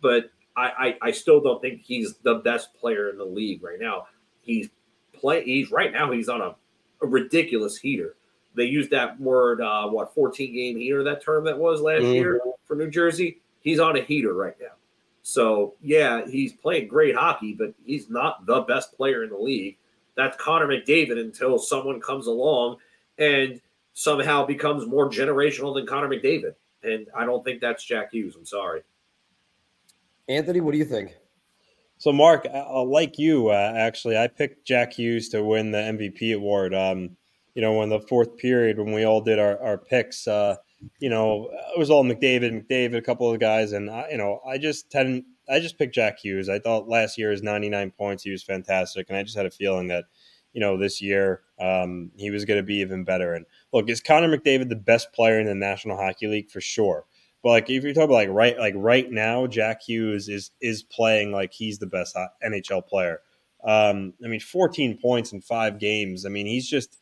But 0.00 0.30
I, 0.56 0.96
I, 1.02 1.08
I 1.08 1.10
still 1.10 1.40
don't 1.40 1.60
think 1.60 1.82
he's 1.82 2.14
the 2.22 2.36
best 2.36 2.74
player 2.74 3.10
in 3.10 3.18
the 3.18 3.24
league 3.24 3.62
right 3.62 3.80
now. 3.80 4.06
He's 4.40 4.68
play 5.12 5.44
he's 5.44 5.70
right 5.70 5.92
now 5.92 6.12
he's 6.12 6.28
on 6.28 6.40
a, 6.40 6.54
a 7.02 7.06
ridiculous 7.06 7.76
heater. 7.76 8.16
They 8.54 8.64
used 8.64 8.90
that 8.90 9.20
word 9.20 9.60
uh, 9.60 9.88
what 9.88 10.14
14 10.14 10.52
game 10.52 10.76
heater 10.78 11.02
that 11.04 11.22
term 11.22 11.44
that 11.44 11.58
was 11.58 11.80
last 11.80 12.02
mm-hmm. 12.02 12.12
year 12.12 12.40
for 12.64 12.76
New 12.76 12.90
Jersey. 12.90 13.40
He's 13.60 13.80
on 13.80 13.96
a 13.96 14.02
heater 14.02 14.34
right 14.34 14.56
now. 14.60 14.74
So 15.22 15.74
yeah, 15.82 16.26
he's 16.26 16.52
playing 16.52 16.88
great 16.88 17.14
hockey, 17.14 17.52
but 17.52 17.74
he's 17.84 18.08
not 18.08 18.46
the 18.46 18.62
best 18.62 18.96
player 18.96 19.22
in 19.24 19.30
the 19.30 19.38
league. 19.38 19.76
That's 20.18 20.36
Connor 20.36 20.66
McDavid 20.66 21.20
until 21.20 21.60
someone 21.60 22.00
comes 22.00 22.26
along 22.26 22.78
and 23.18 23.60
somehow 23.94 24.44
becomes 24.44 24.84
more 24.84 25.08
generational 25.08 25.72
than 25.72 25.86
Connor 25.86 26.08
McDavid. 26.08 26.56
And 26.82 27.06
I 27.16 27.24
don't 27.24 27.44
think 27.44 27.60
that's 27.60 27.84
Jack 27.84 28.10
Hughes. 28.10 28.34
I'm 28.34 28.44
sorry. 28.44 28.82
Anthony, 30.28 30.60
what 30.60 30.72
do 30.72 30.78
you 30.78 30.84
think? 30.84 31.14
So, 31.98 32.12
Mark, 32.12 32.48
uh, 32.52 32.82
like 32.82 33.16
you, 33.16 33.50
uh, 33.50 33.72
actually, 33.76 34.18
I 34.18 34.26
picked 34.26 34.66
Jack 34.66 34.94
Hughes 34.94 35.28
to 35.28 35.44
win 35.44 35.70
the 35.70 35.78
MVP 35.78 36.34
award. 36.34 36.74
Um, 36.74 37.16
you 37.54 37.62
know, 37.62 37.74
when 37.74 37.88
the 37.88 38.00
fourth 38.00 38.36
period, 38.36 38.76
when 38.76 38.92
we 38.92 39.04
all 39.04 39.20
did 39.20 39.38
our, 39.38 39.60
our 39.62 39.78
picks, 39.78 40.26
uh, 40.26 40.56
you 40.98 41.10
know, 41.10 41.48
it 41.74 41.78
was 41.78 41.90
all 41.90 42.04
McDavid, 42.04 42.66
McDavid, 42.66 42.96
a 42.96 43.02
couple 43.02 43.32
of 43.32 43.38
guys, 43.38 43.70
and 43.70 43.88
I, 43.88 44.08
you 44.10 44.18
know, 44.18 44.40
I 44.44 44.58
just 44.58 44.92
hadn't, 44.92 45.24
I 45.50 45.60
just 45.60 45.78
picked 45.78 45.94
Jack 45.94 46.18
Hughes. 46.18 46.48
I 46.48 46.58
thought 46.58 46.88
last 46.88 47.18
year 47.18 47.30
his 47.30 47.42
99 47.42 47.92
points, 47.92 48.22
he 48.22 48.30
was 48.30 48.42
fantastic, 48.42 49.06
and 49.08 49.16
I 49.16 49.22
just 49.22 49.36
had 49.36 49.46
a 49.46 49.50
feeling 49.50 49.88
that, 49.88 50.04
you 50.52 50.60
know, 50.60 50.76
this 50.76 51.00
year 51.00 51.42
um, 51.60 52.10
he 52.16 52.30
was 52.30 52.44
going 52.44 52.58
to 52.58 52.66
be 52.66 52.76
even 52.76 53.04
better. 53.04 53.34
And 53.34 53.46
look, 53.72 53.88
is 53.88 54.00
Connor 54.00 54.36
McDavid 54.36 54.68
the 54.68 54.76
best 54.76 55.12
player 55.12 55.38
in 55.40 55.46
the 55.46 55.54
National 55.54 55.96
Hockey 55.96 56.26
League 56.26 56.50
for 56.50 56.60
sure? 56.60 57.04
But 57.42 57.50
like 57.50 57.70
if 57.70 57.84
you're 57.84 57.92
talking 57.92 58.10
about 58.10 58.14
like 58.14 58.28
right 58.30 58.58
like 58.58 58.74
right 58.76 59.10
now, 59.10 59.46
Jack 59.46 59.82
Hughes 59.82 60.28
is 60.28 60.50
is 60.60 60.82
playing 60.82 61.32
like 61.32 61.52
he's 61.52 61.78
the 61.78 61.86
best 61.86 62.16
NHL 62.44 62.86
player. 62.86 63.20
Um, 63.64 64.14
I 64.24 64.28
mean, 64.28 64.40
14 64.40 64.98
points 64.98 65.32
in 65.32 65.40
five 65.40 65.78
games. 65.78 66.24
I 66.26 66.30
mean, 66.30 66.46
he's 66.46 66.68
just 66.68 66.98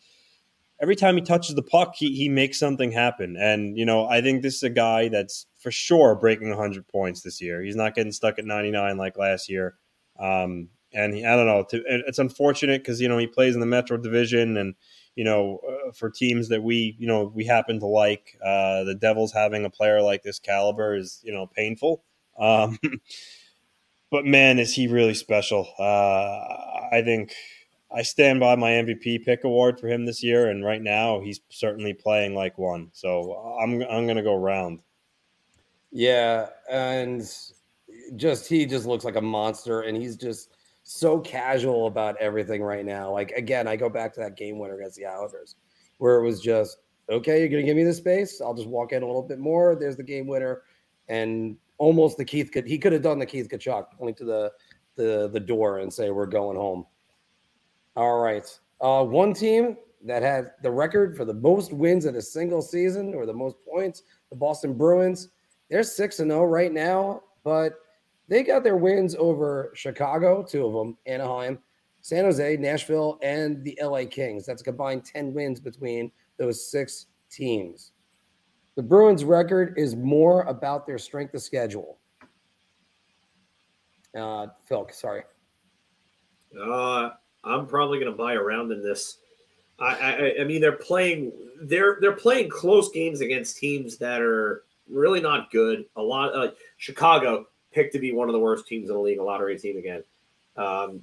every 0.81 0.97
time 0.97 1.17
he 1.17 1.23
touches 1.23 1.55
the 1.55 1.63
puck, 1.63 1.95
he, 1.97 2.15
he 2.15 2.29
makes 2.29 2.59
something 2.59 2.93
happen. 2.93 3.37
And, 3.37 3.77
you 3.77 3.85
know, 3.85 4.07
I 4.07 4.21
think 4.21 4.43
this 4.43 4.57
is 4.57 4.63
a 4.63 4.71
guy 4.71 5.09
that's 5.09 5.47
for 5.59 5.71
sure 5.71 6.15
breaking 6.15 6.51
100 6.51 6.87
points 6.89 7.23
this 7.23 7.41
year. 7.41 7.63
He's 7.63 7.77
not 7.77 7.95
getting 7.95 8.13
stuck 8.13 8.39
at 8.39 8.45
99 8.45 8.97
like 8.97 9.17
last 9.17 9.49
year. 9.49 9.77
Um, 10.19 10.69
and 10.93 11.15
he, 11.15 11.25
I 11.25 11.37
don't 11.37 11.47
know, 11.47 11.65
to, 11.71 11.83
it's 11.87 12.19
unfortunate 12.19 12.83
because, 12.83 13.01
you 13.01 13.09
know, 13.09 13.19
he 13.19 13.27
plays 13.27 13.55
in 13.55 13.61
the 13.61 13.67
Metro 13.67 13.97
Division 13.97 14.57
and, 14.57 14.75
you 15.15 15.25
know, 15.25 15.61
uh, 15.67 15.93
for 15.93 16.11
teams 16.11 16.49
that 16.49 16.63
we, 16.63 16.97
you 16.99 17.07
know, 17.07 17.31
we 17.35 17.45
happen 17.45 17.81
to 17.81 17.87
like, 17.87 18.39
uh, 18.45 18.85
the 18.85 18.95
Devils 18.95 19.33
having 19.33 19.65
a 19.65 19.71
player 19.71 20.03
like 20.03 20.23
this 20.23 20.39
caliber 20.39 20.95
is, 20.97 21.21
you 21.25 21.33
know, 21.33 21.47
painful. 21.47 22.05
Um, 22.39 22.79
but 24.11 24.25
man, 24.25 24.59
is 24.59 24.75
he 24.75 24.87
really 24.87 25.15
special. 25.15 25.69
Uh, 25.79 26.93
I 26.93 27.03
think 27.05 27.33
I 27.91 28.03
stand 28.03 28.41
by 28.41 28.57
my 28.57 28.71
MVP 28.71 29.25
pick 29.25 29.45
award 29.45 29.79
for 29.79 29.89
him 29.89 30.05
this 30.05 30.23
year, 30.23 30.51
and 30.51 30.65
right 30.65 30.83
now 30.83 31.21
he's 31.21 31.41
certainly 31.49 31.95
playing 31.95 32.35
like 32.35 32.59
one. 32.59 32.91
So 32.93 33.35
I'm 33.61 33.83
I'm 33.83 34.07
to 34.07 34.23
go 34.23 34.37
round. 34.37 34.83
Yeah, 35.93 36.49
and 36.69 37.23
just 38.17 38.49
he 38.49 38.67
just 38.67 38.87
looks 38.87 39.05
like 39.05 39.17
a 39.17 39.21
monster, 39.21 39.83
and 39.83 39.97
he's 39.97 40.17
just 40.17 40.51
so 40.83 41.21
casual 41.21 41.87
about 41.87 42.17
everything 42.19 42.63
right 42.63 42.85
now. 42.85 43.13
Like 43.13 43.31
again, 43.33 43.69
I 43.69 43.77
go 43.77 43.89
back 43.89 44.13
to 44.15 44.21
that 44.21 44.37
game 44.37 44.59
winner 44.59 44.75
against 44.75 44.97
the 44.97 45.07
Islanders, 45.07 45.55
where 45.99 46.17
it 46.17 46.23
was 46.23 46.41
just 46.41 46.79
okay. 47.09 47.41
You're 47.41 47.61
to 47.61 47.63
give 47.63 47.77
me 47.77 47.85
the 47.85 47.95
space. 47.95 48.41
I'll 48.41 48.55
just 48.55 48.69
walk 48.69 48.93
in 48.93 49.05
a 49.05 49.07
little 49.07 49.23
bit 49.23 49.39
more. 49.39 49.77
There's 49.77 49.97
the 49.97 50.03
game 50.03 50.27
winner, 50.27 50.63
and 51.09 51.57
almost 51.79 52.17
the 52.17 52.25
Keith 52.25 52.51
could 52.51 52.67
he 52.67 52.79
could 52.79 52.93
have 52.93 53.03
done 53.03 53.21
the 53.21 53.27
Keith 53.27 53.49
Tkachuk, 53.49 53.93
point 53.93 54.17
to 54.17 54.25
the 54.25 54.53
the 54.97 55.31
the 55.33 55.41
door 55.41 55.79
and 55.79 55.93
say 55.93 56.11
we're 56.11 56.27
going 56.27 56.57
home 56.57 56.85
all 57.97 58.19
right. 58.19 58.47
Uh, 58.81 59.05
one 59.05 59.33
team 59.33 59.77
that 60.05 60.23
had 60.23 60.53
the 60.63 60.71
record 60.71 61.17
for 61.17 61.25
the 61.25 61.35
most 61.35 61.73
wins 61.73 62.05
in 62.05 62.17
a 62.17 62.23
single 62.23 62.63
season 62.63 63.15
or 63.15 63.27
the 63.27 63.33
most 63.33 63.57
points, 63.69 64.03
the 64.31 64.37
Boston 64.37 64.75
Bruins. 64.75 65.29
They're 65.71 65.83
6 65.83 66.21
and 66.21 66.31
0 66.31 66.45
right 66.45 66.73
now, 66.73 67.23
but 67.43 67.81
they 68.29 68.43
got 68.43 68.63
their 68.63 68.77
wins 68.77 69.17
over 69.17 69.73
Chicago, 69.75 70.43
two 70.43 70.67
of 70.67 70.73
them, 70.73 70.97
Anaheim, 71.07 71.59
San 72.03 72.25
Jose, 72.25 72.57
Nashville, 72.59 73.19
and 73.23 73.65
the 73.65 73.79
LA 73.83 74.05
Kings. 74.05 74.47
That's 74.47 74.63
combined 74.63 75.05
10 75.05 75.33
wins 75.33 75.59
between 75.59 76.13
those 76.39 76.71
six 76.71 77.07
teams. 77.31 77.93
The 78.77 78.83
Bruins' 78.83 79.25
record 79.25 79.75
is 79.77 79.97
more 79.97 80.43
about 80.43 80.87
their 80.87 80.99
strength 80.99 81.35
of 81.35 81.43
schedule. 81.43 81.99
Uh, 84.17 84.49
Phil, 84.67 84.87
sorry. 84.93 85.23
Uh, 86.63 87.11
I'm 87.47 87.67
probably 87.67 87.99
going 87.99 88.11
to 88.11 88.17
buy 88.17 88.35
around 88.35 88.73
in 88.73 88.83
this. 88.83 89.19
I, 89.79 89.95
I, 89.95 90.41
I 90.41 90.45
mean, 90.45 90.61
they're 90.61 90.73
playing 90.73 91.33
they're 91.63 91.99
they're 92.01 92.13
playing 92.13 92.51
close 92.51 92.91
games 92.91 93.21
against 93.21 93.59
teams 93.59 93.97
that 93.99 94.21
are 94.21 94.65
really 94.89 95.21
not 95.21 95.51
good. 95.51 95.85
A 95.97 96.03
lot 96.03 96.35
uh, 96.35 96.51
Chicago 96.77 97.47
picked 97.73 97.93
to 97.93 97.99
be 97.99 98.13
one 98.13 98.29
of 98.29 98.33
the 98.33 98.39
worst 98.39 98.67
teams 98.67 98.89
in 98.89 98.95
the 98.95 99.01
league, 99.01 99.19
a 99.19 99.23
lottery 99.23 99.59
team 99.59 99.77
again. 99.77 100.03
Um, 100.57 101.03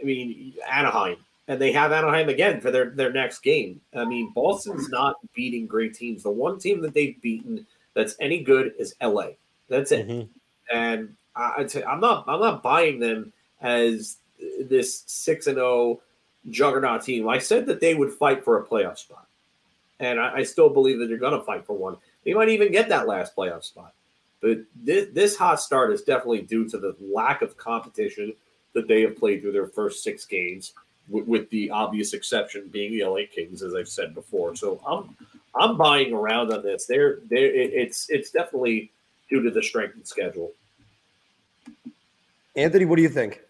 I 0.00 0.04
mean, 0.04 0.54
Anaheim, 0.70 1.16
and 1.48 1.60
they 1.60 1.72
have 1.72 1.92
Anaheim 1.92 2.28
again 2.28 2.60
for 2.60 2.70
their 2.70 2.90
their 2.90 3.12
next 3.12 3.40
game. 3.40 3.80
I 3.94 4.04
mean, 4.04 4.32
Boston's 4.34 4.88
not 4.88 5.16
beating 5.34 5.66
great 5.66 5.94
teams. 5.94 6.22
The 6.22 6.30
one 6.30 6.58
team 6.58 6.80
that 6.82 6.94
they've 6.94 7.20
beaten 7.20 7.66
that's 7.94 8.16
any 8.20 8.42
good 8.42 8.74
is 8.78 8.94
LA. 9.02 9.30
That's 9.68 9.92
it. 9.92 10.08
Mm-hmm. 10.08 10.76
And 10.76 11.16
I, 11.34 11.66
I'm 11.86 12.00
not 12.00 12.24
I'm 12.28 12.40
not 12.40 12.62
buying 12.62 13.00
them 13.00 13.32
as 13.60 14.18
this 14.60 15.04
six 15.06 15.46
and 15.46 15.56
zero 15.56 15.68
oh 15.68 16.02
juggernaut 16.50 17.02
team. 17.02 17.28
I 17.28 17.38
said 17.38 17.66
that 17.66 17.80
they 17.80 17.94
would 17.94 18.12
fight 18.12 18.44
for 18.44 18.58
a 18.58 18.64
playoff 18.64 18.98
spot, 18.98 19.26
and 20.00 20.20
I, 20.20 20.36
I 20.36 20.42
still 20.42 20.68
believe 20.68 20.98
that 20.98 21.06
they're 21.06 21.16
going 21.16 21.38
to 21.38 21.44
fight 21.44 21.66
for 21.66 21.76
one. 21.76 21.96
They 22.24 22.34
might 22.34 22.48
even 22.48 22.72
get 22.72 22.88
that 22.88 23.06
last 23.06 23.36
playoff 23.36 23.64
spot. 23.64 23.92
But 24.40 24.58
this, 24.76 25.08
this 25.12 25.36
hot 25.36 25.60
start 25.60 25.92
is 25.92 26.02
definitely 26.02 26.42
due 26.42 26.68
to 26.68 26.78
the 26.78 26.94
lack 27.00 27.40
of 27.40 27.56
competition 27.56 28.34
that 28.74 28.88
they 28.88 29.00
have 29.02 29.16
played 29.16 29.40
through 29.40 29.52
their 29.52 29.68
first 29.68 30.02
six 30.02 30.26
games, 30.26 30.74
with, 31.08 31.26
with 31.26 31.50
the 31.50 31.70
obvious 31.70 32.12
exception 32.12 32.68
being 32.70 32.92
the 32.92 33.04
LA 33.04 33.20
Kings, 33.30 33.62
as 33.62 33.74
I've 33.74 33.88
said 33.88 34.14
before. 34.14 34.54
So 34.56 34.80
I'm 34.86 35.16
I'm 35.54 35.76
buying 35.76 36.12
around 36.12 36.52
on 36.52 36.62
this. 36.62 36.86
They're 36.86 37.20
they 37.30 37.44
it's 37.44 38.10
it's 38.10 38.30
definitely 38.30 38.90
due 39.30 39.42
to 39.42 39.50
the 39.50 39.62
strength 39.62 39.94
and 39.94 40.06
schedule. 40.06 40.52
Anthony, 42.56 42.84
what 42.84 42.96
do 42.96 43.02
you 43.02 43.08
think? 43.08 43.40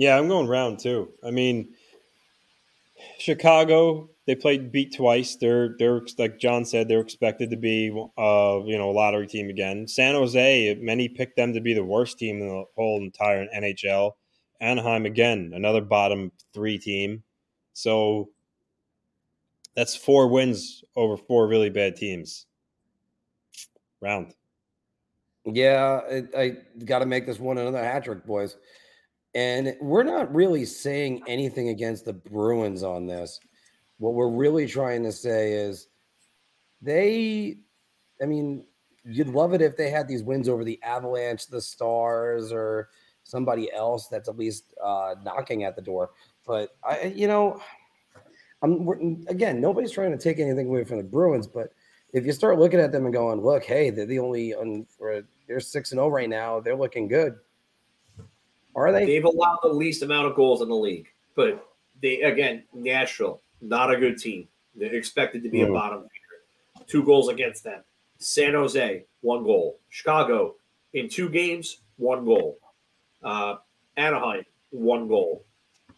Yeah, 0.00 0.16
I'm 0.16 0.28
going 0.28 0.48
round 0.48 0.78
two. 0.78 1.10
I 1.22 1.30
mean, 1.30 1.74
Chicago, 3.18 4.08
they 4.26 4.34
played 4.34 4.72
beat 4.72 4.96
twice. 4.96 5.36
They're 5.36 5.76
they're 5.78 6.00
like 6.16 6.38
John 6.38 6.64
said, 6.64 6.88
they're 6.88 7.02
expected 7.02 7.50
to 7.50 7.58
be 7.58 7.90
uh, 8.16 8.60
you 8.64 8.78
know, 8.78 8.88
a 8.88 8.92
lottery 8.92 9.26
team 9.26 9.50
again. 9.50 9.86
San 9.86 10.14
Jose, 10.14 10.78
many 10.80 11.06
picked 11.10 11.36
them 11.36 11.52
to 11.52 11.60
be 11.60 11.74
the 11.74 11.84
worst 11.84 12.18
team 12.18 12.40
in 12.40 12.48
the 12.48 12.64
whole 12.76 12.96
entire 13.02 13.46
NHL. 13.54 14.12
Anaheim 14.62 15.04
again, 15.04 15.52
another 15.54 15.82
bottom 15.82 16.32
three 16.54 16.78
team. 16.78 17.22
So 17.74 18.30
that's 19.76 19.94
four 19.94 20.28
wins 20.28 20.82
over 20.96 21.18
four 21.18 21.46
really 21.46 21.68
bad 21.68 21.96
teams. 21.96 22.46
Round. 24.00 24.32
Yeah, 25.44 26.00
I, 26.10 26.40
I 26.40 26.52
got 26.86 27.00
to 27.00 27.06
make 27.06 27.26
this 27.26 27.38
one 27.38 27.58
another 27.58 27.84
hat 27.84 28.04
trick, 28.04 28.24
boys. 28.24 28.56
And 29.34 29.76
we're 29.80 30.02
not 30.02 30.34
really 30.34 30.64
saying 30.64 31.22
anything 31.28 31.68
against 31.68 32.04
the 32.04 32.12
Bruins 32.12 32.82
on 32.82 33.06
this. 33.06 33.38
What 33.98 34.14
we're 34.14 34.30
really 34.30 34.66
trying 34.66 35.02
to 35.04 35.12
say 35.12 35.52
is 35.52 35.88
they, 36.82 37.58
I 38.20 38.26
mean, 38.26 38.64
you'd 39.04 39.28
love 39.28 39.54
it 39.54 39.62
if 39.62 39.76
they 39.76 39.90
had 39.90 40.08
these 40.08 40.22
wins 40.22 40.48
over 40.48 40.64
the 40.64 40.82
Avalanche, 40.82 41.46
the 41.46 41.60
Stars, 41.60 42.52
or 42.52 42.88
somebody 43.22 43.72
else 43.72 44.08
that's 44.08 44.28
at 44.28 44.36
least 44.36 44.74
uh, 44.82 45.14
knocking 45.22 45.64
at 45.64 45.76
the 45.76 45.82
door. 45.82 46.10
But 46.46 46.70
I, 46.82 47.12
you 47.14 47.28
know, 47.28 47.62
I'm 48.62 49.24
again, 49.28 49.60
nobody's 49.60 49.92
trying 49.92 50.10
to 50.10 50.18
take 50.18 50.38
anything 50.38 50.66
away 50.66 50.84
from 50.84 50.98
the 50.98 51.04
Bruins, 51.04 51.46
but 51.46 51.72
if 52.12 52.26
you 52.26 52.32
start 52.32 52.58
looking 52.58 52.80
at 52.80 52.92
them 52.92 53.04
and 53.04 53.14
going, 53.14 53.40
look, 53.40 53.64
hey, 53.64 53.90
they're 53.90 54.06
the 54.06 54.18
only, 54.18 54.54
they're 55.46 55.60
six 55.60 55.92
and 55.92 55.98
zero 55.98 56.06
oh 56.06 56.10
right 56.10 56.28
now. 56.28 56.60
They're 56.60 56.76
looking 56.76 57.08
good. 57.08 57.36
Are 58.74 58.92
they? 58.92 59.06
They've 59.06 59.24
allowed 59.24 59.58
the 59.62 59.68
least 59.68 60.02
amount 60.02 60.28
of 60.28 60.36
goals 60.36 60.62
in 60.62 60.68
the 60.68 60.76
league, 60.76 61.08
but 61.34 61.66
they 62.00 62.22
again 62.22 62.64
Nashville 62.72 63.42
not 63.60 63.92
a 63.92 63.96
good 63.98 64.18
team. 64.18 64.48
They're 64.74 64.94
expected 64.94 65.42
to 65.42 65.50
be 65.50 65.58
mm. 65.58 65.64
a 65.64 65.66
hmm. 65.66 65.74
bottom 65.74 66.00
feeder. 66.02 66.86
Two 66.86 67.04
goals 67.04 67.28
against 67.28 67.64
them. 67.64 67.82
San 68.18 68.54
Jose 68.54 69.04
one 69.20 69.44
goal. 69.44 69.78
Chicago 69.88 70.54
in 70.92 71.08
two 71.08 71.28
games 71.28 71.78
one 71.96 72.24
goal. 72.24 72.58
Uh, 73.22 73.56
Anaheim 73.96 74.44
one 74.70 75.08
goal. 75.08 75.44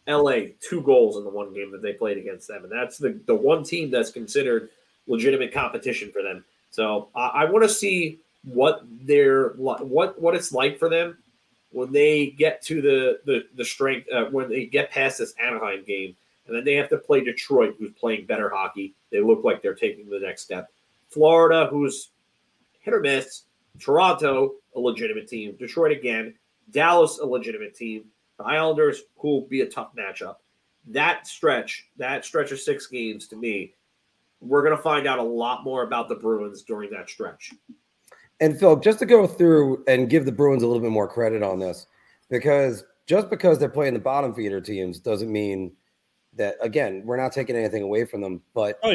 LA 0.07 0.39
two 0.59 0.81
goals 0.81 1.17
in 1.17 1.23
the 1.23 1.29
one 1.29 1.53
game 1.53 1.71
that 1.71 1.81
they 1.81 1.93
played 1.93 2.17
against 2.17 2.47
them, 2.47 2.63
and 2.63 2.71
that's 2.71 2.97
the 2.97 3.19
the 3.25 3.35
one 3.35 3.63
team 3.63 3.89
that's 3.89 4.11
considered 4.11 4.69
legitimate 5.07 5.53
competition 5.53 6.11
for 6.11 6.21
them. 6.21 6.43
So 6.71 7.09
I, 7.15 7.27
I 7.27 7.45
want 7.45 7.63
to 7.63 7.69
see 7.69 8.19
what 8.43 8.83
their 8.85 9.49
what 9.51 10.19
what 10.19 10.35
it's 10.35 10.51
like 10.51 10.77
for 10.77 10.89
them 10.89 11.17
when 11.73 11.91
they 11.91 12.27
get 12.27 12.61
to 12.63 12.81
the 12.81 13.19
the, 13.25 13.45
the 13.55 13.65
strength 13.65 14.07
uh, 14.11 14.25
when 14.25 14.47
they 14.49 14.65
get 14.65 14.91
past 14.91 15.17
this 15.17 15.33
Anaheim 15.43 15.83
game, 15.85 16.15
and 16.47 16.55
then 16.55 16.63
they 16.63 16.75
have 16.75 16.89
to 16.89 16.97
play 16.97 17.23
Detroit, 17.23 17.75
who's 17.77 17.91
playing 17.91 18.25
better 18.25 18.49
hockey. 18.49 18.93
They 19.11 19.21
look 19.21 19.43
like 19.43 19.61
they're 19.61 19.75
taking 19.75 20.09
the 20.09 20.19
next 20.19 20.43
step. 20.43 20.71
Florida, 21.09 21.67
who's 21.69 22.09
hit 22.79 22.93
or 22.93 22.99
miss. 22.99 23.43
Toronto, 23.79 24.53
a 24.75 24.79
legitimate 24.79 25.27
team. 25.27 25.55
Detroit 25.57 25.91
again. 25.91 26.35
Dallas, 26.71 27.19
a 27.19 27.25
legitimate 27.25 27.75
team. 27.75 28.05
The 28.37 28.45
Islanders, 28.45 29.01
who 29.17 29.29
will 29.29 29.47
be 29.47 29.61
a 29.61 29.69
tough 29.69 29.91
matchup. 29.97 30.37
That 30.87 31.27
stretch, 31.27 31.87
that 31.97 32.25
stretch 32.25 32.51
of 32.51 32.59
six 32.59 32.87
games, 32.87 33.27
to 33.29 33.35
me, 33.35 33.73
we're 34.41 34.63
going 34.63 34.75
to 34.75 34.81
find 34.81 35.07
out 35.07 35.19
a 35.19 35.23
lot 35.23 35.63
more 35.63 35.83
about 35.83 36.09
the 36.09 36.15
Bruins 36.15 36.63
during 36.63 36.91
that 36.91 37.09
stretch. 37.09 37.53
And 38.43 38.59
Phil, 38.59 38.75
just 38.75 38.99
to 38.99 39.05
go 39.05 39.25
through 39.25 39.85
and 39.87 40.09
give 40.09 40.25
the 40.25 40.31
Bruins 40.33 40.63
a 40.63 40.67
little 40.67 40.81
bit 40.81 40.91
more 40.91 41.07
credit 41.07 41.41
on 41.43 41.59
this, 41.59 41.87
because 42.29 42.83
just 43.07 43.29
because 43.29 43.57
they're 43.57 43.69
playing 43.69 43.93
the 43.93 44.01
bottom 44.01 44.33
feeder 44.33 44.59
teams 44.59 44.99
doesn't 44.99 45.31
mean 45.31 45.71
that 46.35 46.55
again 46.61 47.03
we're 47.05 47.15
not 47.15 47.31
taking 47.31 47.55
anything 47.55 47.83
away 47.83 48.03
from 48.03 48.19
them. 48.19 48.41
But 48.53 48.79
oh, 48.83 48.93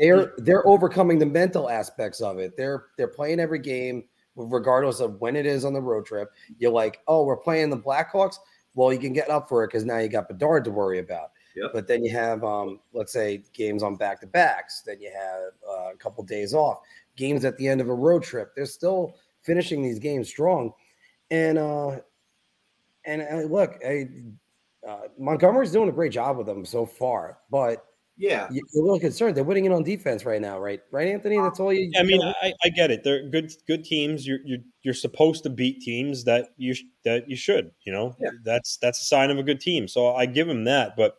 they're 0.00 0.32
they're 0.38 0.66
overcoming 0.66 1.20
the 1.20 1.26
mental 1.26 1.70
aspects 1.70 2.20
of 2.20 2.38
it. 2.38 2.56
They're 2.56 2.86
they're 2.96 3.06
playing 3.06 3.38
every 3.38 3.60
game 3.60 4.02
regardless 4.34 4.98
of 4.98 5.20
when 5.20 5.36
it 5.36 5.46
is 5.46 5.64
on 5.64 5.74
the 5.74 5.80
road 5.80 6.04
trip. 6.04 6.32
You're 6.58 6.72
like, 6.72 6.98
oh, 7.06 7.22
we're 7.22 7.36
playing 7.36 7.70
the 7.70 7.78
Blackhawks. 7.78 8.38
Well, 8.74 8.92
you 8.92 8.98
can 8.98 9.12
get 9.12 9.30
up 9.30 9.48
for 9.48 9.62
it 9.62 9.68
because 9.68 9.84
now 9.84 9.98
you 9.98 10.08
got 10.08 10.26
Bedard 10.26 10.64
to 10.64 10.72
worry 10.72 10.98
about. 10.98 11.30
Yep. 11.54 11.70
But 11.72 11.88
then 11.88 12.04
you 12.04 12.12
have, 12.12 12.44
um, 12.44 12.78
let's 12.92 13.12
say, 13.12 13.42
games 13.52 13.82
on 13.82 13.96
back 13.96 14.20
to 14.20 14.26
backs. 14.28 14.82
Then 14.86 15.00
you 15.00 15.10
have 15.12 15.52
uh, 15.68 15.92
a 15.92 15.96
couple 15.96 16.22
days 16.24 16.54
off 16.54 16.78
games 17.18 17.44
at 17.44 17.58
the 17.58 17.68
end 17.68 17.82
of 17.82 17.88
a 17.90 17.94
road 17.94 18.22
trip. 18.22 18.52
They're 18.56 18.64
still 18.64 19.16
finishing 19.42 19.82
these 19.82 19.98
games 19.98 20.28
strong. 20.28 20.72
And 21.30 21.58
uh 21.58 21.98
and 23.04 23.22
uh, 23.22 23.36
look, 23.46 23.78
I, 23.86 24.08
uh, 24.86 25.08
Montgomery's 25.18 25.72
doing 25.72 25.88
a 25.88 25.92
great 25.92 26.12
job 26.12 26.36
with 26.38 26.46
them 26.46 26.64
so 26.64 26.86
far, 26.86 27.38
but 27.50 27.84
Yeah, 28.16 28.48
you're 28.50 28.64
a 28.76 28.80
little 28.84 28.98
concerned. 29.00 29.36
They're 29.36 29.44
winning 29.44 29.64
it 29.66 29.72
on 29.72 29.82
defense 29.84 30.24
right 30.24 30.40
now, 30.40 30.58
right? 30.58 30.80
Right, 30.90 31.08
Anthony. 31.08 31.36
That's 31.38 31.60
all 31.60 31.72
you. 31.72 31.90
I 31.98 32.02
mean, 32.02 32.20
I, 32.22 32.52
I 32.64 32.68
get 32.70 32.90
it. 32.90 33.04
They're 33.04 33.28
good, 33.28 33.52
good 33.66 33.84
teams. 33.84 34.26
You're 34.26 34.40
you're 34.44 34.58
you're 34.82 34.94
supposed 34.94 35.42
to 35.44 35.50
beat 35.50 35.80
teams 35.82 36.24
that 36.24 36.48
you 36.56 36.74
that 37.04 37.28
you 37.30 37.36
should. 37.36 37.70
You 37.84 37.92
know, 37.92 38.16
Yeah. 38.20 38.30
that's 38.44 38.78
that's 38.78 39.00
a 39.00 39.04
sign 39.04 39.30
of 39.30 39.38
a 39.38 39.42
good 39.42 39.60
team. 39.60 39.86
So 39.88 40.14
I 40.14 40.26
give 40.26 40.48
them 40.48 40.64
that, 40.64 40.96
but 40.96 41.16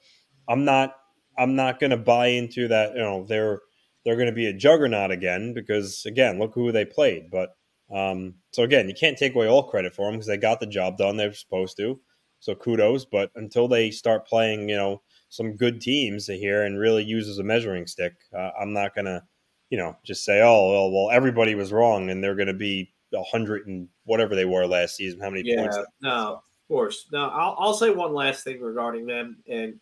I'm 0.47 0.65
not 0.65 0.95
I'm 1.37 1.55
not 1.55 1.79
going 1.79 1.91
to 1.91 1.97
buy 1.97 2.27
into 2.27 2.67
that. 2.67 2.93
You 2.95 3.01
know, 3.01 3.25
they're 3.25 3.61
they're 4.05 4.15
going 4.15 4.27
to 4.27 4.33
be 4.33 4.47
a 4.47 4.53
juggernaut 4.53 5.11
again 5.11 5.53
because 5.53 6.05
again, 6.05 6.39
look 6.39 6.53
who 6.53 6.71
they 6.71 6.85
played. 6.85 7.29
But 7.31 7.55
um, 7.93 8.35
so 8.51 8.63
again, 8.63 8.87
you 8.87 8.95
can't 8.95 9.17
take 9.17 9.35
away 9.35 9.47
all 9.47 9.63
credit 9.63 9.93
for 9.93 10.05
them 10.05 10.15
because 10.15 10.27
they 10.27 10.37
got 10.37 10.59
the 10.59 10.67
job 10.67 10.97
done. 10.97 11.17
They're 11.17 11.33
supposed 11.33 11.77
to. 11.77 11.99
So 12.39 12.55
kudos. 12.55 13.05
But 13.05 13.31
until 13.35 13.67
they 13.67 13.91
start 13.91 14.27
playing, 14.27 14.69
you 14.69 14.75
know, 14.75 15.01
some 15.29 15.55
good 15.55 15.81
teams 15.81 16.27
here 16.27 16.63
and 16.63 16.79
really 16.79 17.03
use 17.03 17.27
as 17.27 17.39
a 17.39 17.43
measuring 17.43 17.87
stick, 17.87 18.13
uh, 18.35 18.51
I'm 18.59 18.73
not 18.73 18.95
going 18.95 19.05
to, 19.05 19.23
you 19.69 19.77
know, 19.77 19.95
just 20.03 20.23
say, 20.23 20.41
oh, 20.41 20.71
well, 20.71 20.91
well, 20.91 21.11
everybody 21.11 21.55
was 21.55 21.71
wrong 21.71 22.09
and 22.09 22.23
they're 22.23 22.35
going 22.35 22.47
to 22.47 22.53
be 22.53 22.91
a 23.13 23.23
hundred 23.23 23.67
and 23.67 23.87
whatever 24.05 24.35
they 24.35 24.45
were 24.45 24.65
last 24.65 24.95
season. 24.95 25.19
How 25.19 25.29
many 25.29 25.43
yeah. 25.45 25.61
points? 25.61 25.77
No, 26.01 26.11
of 26.11 26.41
course. 26.67 27.07
Now 27.11 27.29
I'll, 27.29 27.55
I'll 27.59 27.73
say 27.73 27.89
one 27.89 28.13
last 28.13 28.43
thing 28.43 28.61
regarding 28.61 29.05
them, 29.05 29.37
and 29.47 29.79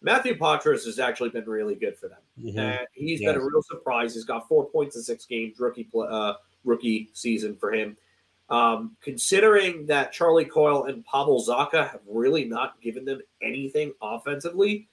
Matthew 0.00 0.34
Poitras 0.36 0.84
has 0.84 0.98
actually 0.98 1.30
been 1.30 1.48
really 1.48 1.74
good 1.74 1.96
for 1.98 2.08
them. 2.08 2.20
Mhm. 2.40 2.56
And 2.58 2.86
he's 2.92 3.20
Yes. 3.20 3.32
been 3.32 3.40
a 3.42 3.44
real 3.44 3.62
surprise. 3.62 4.14
He's 4.14 4.24
got 4.24 4.46
four 4.48 4.68
points 4.70 4.96
in 4.96 5.02
six 5.02 5.26
games, 5.26 5.58
rookie 5.58 5.88
uh, 5.94 6.34
rookie 6.64 7.10
season 7.14 7.56
for 7.56 7.72
him. 7.72 7.96
Um, 8.48 8.96
considering 9.02 9.86
that 9.86 10.12
Charlie 10.12 10.44
Coyle 10.44 10.84
and 10.84 11.04
Pavel 11.04 11.42
Zacha 11.44 11.90
have 11.90 12.00
really 12.06 12.44
not 12.44 12.80
given 12.80 13.04
them 13.04 13.20
anything 13.42 13.92
offensively, 14.00 14.88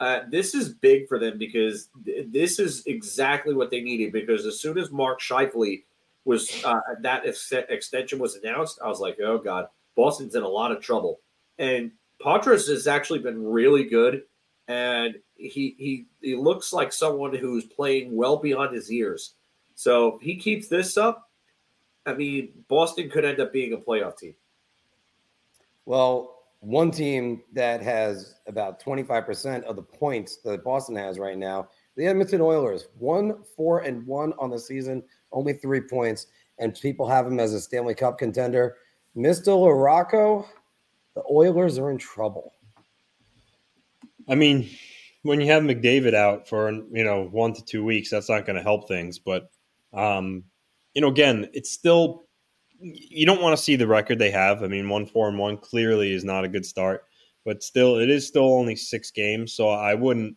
uh, 0.00 0.20
this 0.30 0.54
is 0.54 0.68
big 0.70 1.06
for 1.08 1.18
them 1.18 1.38
because 1.38 1.90
th- 2.04 2.26
this 2.30 2.58
is 2.58 2.84
exactly 2.86 3.54
what 3.54 3.70
they 3.70 3.80
needed. 3.82 4.12
Because 4.12 4.46
as 4.46 4.58
soon 4.60 4.78
as 4.78 4.90
Mark 4.90 5.20
Scheifele 5.20 5.84
was 6.24 6.62
uh, 6.64 6.80
that 7.00 7.26
ex- 7.26 7.52
extension 7.52 8.18
was 8.18 8.34
announced, 8.36 8.80
I 8.82 8.88
was 8.88 9.00
like, 9.00 9.20
oh 9.20 9.38
god, 9.38 9.68
Boston's 9.94 10.34
in 10.34 10.42
a 10.42 10.48
lot 10.48 10.72
of 10.72 10.80
trouble. 10.80 11.20
And 11.58 11.92
Poitras 12.20 12.68
has 12.68 12.86
actually 12.88 13.20
been 13.20 13.44
really 13.46 13.84
good, 13.84 14.24
and 14.68 15.16
he 15.34 15.74
he 15.78 16.06
he 16.20 16.36
looks 16.36 16.72
like 16.72 16.92
someone 16.92 17.34
who's 17.34 17.64
playing 17.64 18.14
well 18.14 18.36
beyond 18.36 18.74
his 18.74 18.90
years. 18.90 19.34
So 19.74 20.18
he 20.22 20.36
keeps 20.36 20.68
this 20.68 20.96
up, 20.96 21.28
I 22.08 22.14
mean, 22.14 22.50
Boston 22.68 23.10
could 23.10 23.24
end 23.24 23.38
up 23.38 23.52
being 23.52 23.74
a 23.74 23.76
playoff 23.76 24.16
team. 24.16 24.34
Well, 25.84 26.42
one 26.60 26.90
team 26.90 27.42
that 27.52 27.82
has 27.82 28.34
about 28.46 28.82
25% 28.82 29.62
of 29.64 29.76
the 29.76 29.82
points 29.82 30.38
that 30.38 30.64
Boston 30.64 30.96
has 30.96 31.18
right 31.18 31.36
now, 31.36 31.68
the 31.96 32.06
Edmonton 32.06 32.40
Oilers, 32.40 32.88
one, 32.98 33.44
four, 33.56 33.80
and 33.80 34.06
one 34.06 34.32
on 34.38 34.50
the 34.50 34.58
season, 34.58 35.02
only 35.32 35.52
three 35.52 35.82
points, 35.82 36.26
and 36.58 36.74
people 36.74 37.06
have 37.06 37.26
them 37.26 37.38
as 37.38 37.52
a 37.52 37.60
Stanley 37.60 37.94
Cup 37.94 38.18
contender. 38.18 38.76
Mr. 39.16 39.48
Larocco, 39.48 40.46
the 41.14 41.22
Oilers 41.30 41.78
are 41.78 41.90
in 41.90 41.98
trouble. 41.98 42.54
I 44.28 44.34
mean, 44.34 44.68
when 45.22 45.40
you 45.40 45.46
have 45.48 45.62
McDavid 45.62 46.14
out 46.14 46.48
for 46.48 46.70
you 46.70 47.04
know 47.04 47.24
one 47.24 47.54
to 47.54 47.64
two 47.64 47.84
weeks, 47.84 48.10
that's 48.10 48.28
not 48.28 48.46
going 48.46 48.56
to 48.56 48.62
help 48.62 48.88
things. 48.88 49.18
But 49.18 49.50
um, 49.92 50.44
you 50.94 51.00
know, 51.00 51.08
again, 51.08 51.48
it's 51.52 51.70
still 51.70 52.26
you 52.80 53.26
don't 53.26 53.42
want 53.42 53.56
to 53.56 53.62
see 53.62 53.76
the 53.76 53.86
record 53.86 54.18
they 54.18 54.30
have. 54.30 54.62
I 54.62 54.68
mean, 54.68 54.88
one 54.88 55.06
four 55.06 55.28
and 55.28 55.38
one 55.38 55.56
clearly 55.56 56.12
is 56.12 56.24
not 56.24 56.44
a 56.44 56.48
good 56.48 56.66
start, 56.66 57.04
but 57.44 57.62
still, 57.62 57.98
it 57.98 58.10
is 58.10 58.26
still 58.26 58.54
only 58.54 58.76
six 58.76 59.10
games. 59.10 59.52
So 59.52 59.68
I 59.68 59.94
wouldn't, 59.94 60.36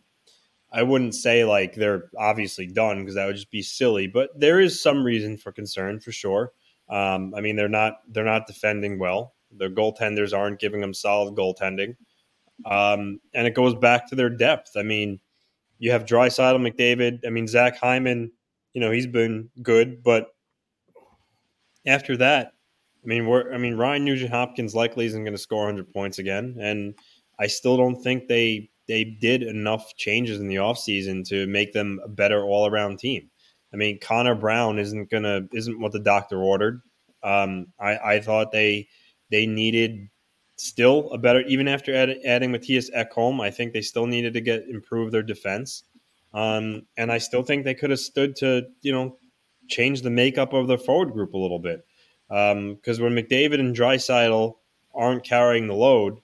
I 0.72 0.82
wouldn't 0.82 1.14
say 1.14 1.44
like 1.44 1.74
they're 1.74 2.10
obviously 2.18 2.66
done 2.66 3.00
because 3.00 3.14
that 3.14 3.26
would 3.26 3.36
just 3.36 3.50
be 3.50 3.62
silly. 3.62 4.06
But 4.06 4.30
there 4.38 4.60
is 4.60 4.82
some 4.82 5.04
reason 5.04 5.36
for 5.36 5.52
concern 5.52 6.00
for 6.00 6.12
sure. 6.12 6.52
Um, 6.88 7.34
I 7.36 7.40
mean, 7.40 7.56
they're 7.56 7.68
not 7.68 7.98
they're 8.08 8.24
not 8.24 8.46
defending 8.46 8.98
well. 8.98 9.34
Their 9.50 9.70
goaltenders 9.70 10.36
aren't 10.36 10.60
giving 10.60 10.80
them 10.80 10.94
solid 10.94 11.34
goaltending. 11.34 11.96
Um, 12.66 13.20
and 13.34 13.46
it 13.46 13.54
goes 13.54 13.74
back 13.74 14.08
to 14.08 14.14
their 14.14 14.30
depth. 14.30 14.72
I 14.76 14.82
mean, 14.82 15.20
you 15.78 15.90
have 15.90 16.04
Draisaitl, 16.04 16.60
McDavid. 16.60 17.20
I 17.26 17.30
mean, 17.30 17.46
Zach 17.46 17.76
Hyman, 17.76 18.30
you 18.72 18.80
know, 18.80 18.90
he's 18.90 19.06
been 19.06 19.50
good, 19.62 20.02
but 20.02 20.28
after 21.86 22.16
that, 22.18 22.52
I 23.04 23.06
mean, 23.06 23.26
we're 23.26 23.52
I 23.52 23.58
mean, 23.58 23.76
Ryan 23.76 24.04
Nugent 24.04 24.30
Hopkins 24.30 24.74
likely 24.74 25.06
isn't 25.06 25.24
going 25.24 25.34
to 25.34 25.38
score 25.38 25.64
100 25.64 25.92
points 25.92 26.18
again, 26.18 26.56
and 26.60 26.94
I 27.38 27.48
still 27.48 27.76
don't 27.76 28.00
think 28.00 28.28
they 28.28 28.70
they 28.86 29.04
did 29.04 29.42
enough 29.42 29.94
changes 29.96 30.40
in 30.40 30.48
the 30.48 30.56
offseason 30.56 31.26
to 31.28 31.46
make 31.46 31.72
them 31.72 32.00
a 32.04 32.08
better 32.08 32.44
all 32.44 32.66
around 32.66 32.98
team. 32.98 33.30
I 33.72 33.76
mean, 33.76 33.98
Connor 34.00 34.34
Brown 34.34 34.78
isn't 34.78 35.10
gonna 35.10 35.42
isn't 35.52 35.80
what 35.80 35.92
the 35.92 35.98
doctor 35.98 36.42
ordered. 36.42 36.80
Um, 37.22 37.66
I 37.80 37.96
I 37.98 38.20
thought 38.20 38.52
they 38.52 38.88
they 39.30 39.46
needed 39.46 40.08
still 40.62 41.10
a 41.10 41.18
better 41.18 41.40
even 41.42 41.68
after 41.68 41.94
add, 41.94 42.18
adding 42.24 42.52
Mattias 42.52 42.90
Ekholm. 42.94 43.40
I 43.40 43.50
think 43.50 43.72
they 43.72 43.82
still 43.82 44.06
needed 44.06 44.34
to 44.34 44.40
get 44.40 44.68
improve 44.68 45.10
their 45.10 45.22
defense. 45.22 45.84
Um, 46.32 46.86
and 46.96 47.12
I 47.12 47.18
still 47.18 47.42
think 47.42 47.64
they 47.64 47.74
could 47.74 47.90
have 47.90 48.00
stood 48.00 48.36
to 48.36 48.68
you 48.80 48.92
know 48.92 49.16
change 49.68 50.02
the 50.02 50.10
makeup 50.10 50.52
of 50.52 50.68
the 50.68 50.78
forward 50.78 51.12
group 51.12 51.34
a 51.34 51.38
little 51.38 51.58
bit. 51.58 51.84
Because 52.28 53.00
when 53.00 53.14
McDavid 53.14 53.60
and 53.60 53.76
Draisaitl 53.76 54.54
aren't 54.94 55.24
carrying 55.24 55.66
the 55.66 55.74
load, 55.74 56.18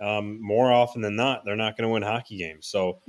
um, 0.00 0.40
more 0.40 0.72
often 0.72 1.02
than 1.02 1.16
not, 1.16 1.44
they're 1.44 1.56
not 1.56 1.76
going 1.76 1.86
to 1.86 1.92
win 1.92 2.02
hockey 2.02 2.38
games. 2.38 2.66
So, 2.66 3.00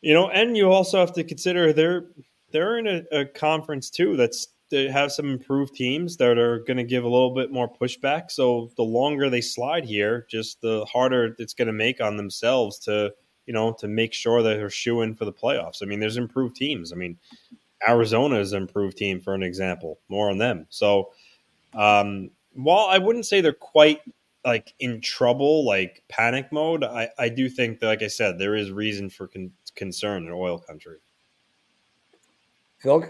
you 0.00 0.14
know, 0.14 0.30
and 0.30 0.56
you 0.56 0.70
also 0.70 1.00
have 1.00 1.12
to 1.14 1.24
consider 1.24 1.72
they're 1.72 2.06
they're 2.52 2.78
in 2.78 2.86
a, 2.86 3.02
a 3.20 3.24
conference 3.26 3.90
too 3.90 4.16
that's 4.16 4.48
they 4.70 4.88
have 4.88 5.12
some 5.12 5.30
improved 5.30 5.74
teams 5.74 6.16
that 6.18 6.38
are 6.38 6.60
going 6.60 6.76
to 6.76 6.84
give 6.84 7.04
a 7.04 7.08
little 7.08 7.34
bit 7.34 7.50
more 7.50 7.72
pushback. 7.72 8.30
So 8.30 8.70
the 8.76 8.82
longer 8.82 9.30
they 9.30 9.40
slide 9.40 9.84
here, 9.84 10.26
just 10.28 10.60
the 10.60 10.84
harder 10.84 11.34
it's 11.38 11.54
going 11.54 11.66
to 11.66 11.72
make 11.72 12.00
on 12.00 12.16
themselves 12.16 12.78
to 12.80 13.12
you 13.46 13.54
know 13.54 13.72
to 13.74 13.88
make 13.88 14.12
sure 14.12 14.42
that 14.42 14.54
they're 14.56 14.70
shooing 14.70 15.14
for 15.14 15.24
the 15.24 15.32
playoffs. 15.32 15.82
I 15.82 15.86
mean, 15.86 16.00
there's 16.00 16.16
improved 16.16 16.56
teams. 16.56 16.92
I 16.92 16.96
mean, 16.96 17.18
Arizona 17.86 18.38
is 18.38 18.52
an 18.52 18.62
improved 18.62 18.96
team 18.96 19.20
for 19.20 19.34
an 19.34 19.42
example. 19.42 19.98
More 20.08 20.30
on 20.30 20.38
them. 20.38 20.66
So 20.68 21.10
um, 21.74 22.30
while 22.54 22.86
I 22.86 22.98
wouldn't 22.98 23.26
say 23.26 23.40
they're 23.40 23.52
quite 23.52 24.00
like 24.44 24.74
in 24.78 25.00
trouble, 25.00 25.64
like 25.64 26.02
panic 26.08 26.50
mode, 26.52 26.84
I, 26.84 27.08
I 27.18 27.28
do 27.28 27.48
think 27.48 27.80
that, 27.80 27.86
like 27.86 28.02
I 28.02 28.08
said, 28.08 28.38
there 28.38 28.56
is 28.56 28.70
reason 28.70 29.10
for 29.10 29.28
con- 29.28 29.52
concern 29.74 30.26
in 30.26 30.32
oil 30.32 30.58
country. 30.58 30.98
Phil? 32.78 33.04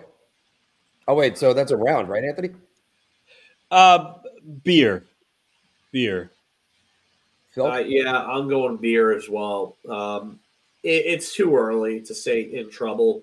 Oh, 1.09 1.15
wait. 1.15 1.39
So 1.39 1.55
that's 1.55 1.73
a 1.73 1.77
round, 1.77 2.09
right, 2.09 2.23
Anthony? 2.23 2.51
Uh, 3.71 4.15
beer, 4.63 5.05
beer. 5.91 6.31
Uh, 7.57 7.79
yeah, 7.79 8.23
I'm 8.25 8.49
going 8.49 8.77
beer 8.77 9.11
as 9.13 9.29
well. 9.29 9.77
Um, 9.89 10.39
it, 10.85 11.07
it's 11.07 11.35
too 11.35 11.57
early 11.57 12.01
to 12.03 12.15
say 12.15 12.43
in 12.43 12.71
trouble. 12.71 13.23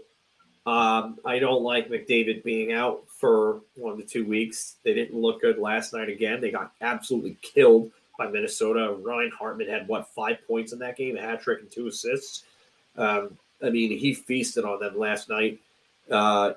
Um, 0.66 1.20
I 1.24 1.40
don't 1.40 1.64
like 1.64 1.90
McDavid 1.90 2.44
being 2.44 2.74
out 2.74 3.04
for 3.08 3.62
one 3.76 3.98
to 3.98 4.04
two 4.04 4.26
weeks. 4.26 4.76
They 4.84 4.94
didn't 4.94 5.20
look 5.20 5.42
good 5.42 5.60
last 5.60 5.94
night 5.94 6.10
again. 6.10 6.42
They 6.42 6.52
got 6.52 6.72
absolutely 6.82 7.38
killed 7.42 7.92
by 8.18 8.28
Minnesota. 8.28 8.96
Ryan 9.00 9.32
Hartman 9.32 9.70
had 9.70 9.88
what 9.88 10.10
five 10.10 10.40
points 10.48 10.74
in 10.74 10.80
that 10.80 10.98
game, 10.98 11.18
a 11.18 11.22
hat 11.22 11.42
trick 11.42 11.62
and 11.62 11.72
two 11.72 11.88
assists. 11.88 12.44
Um, 12.98 13.38
I 13.64 13.70
mean, 13.70 13.98
he 13.98 14.14
feasted 14.14 14.66
on 14.66 14.80
them 14.80 14.98
last 14.98 15.30
night. 15.30 15.60
Uh, 16.10 16.54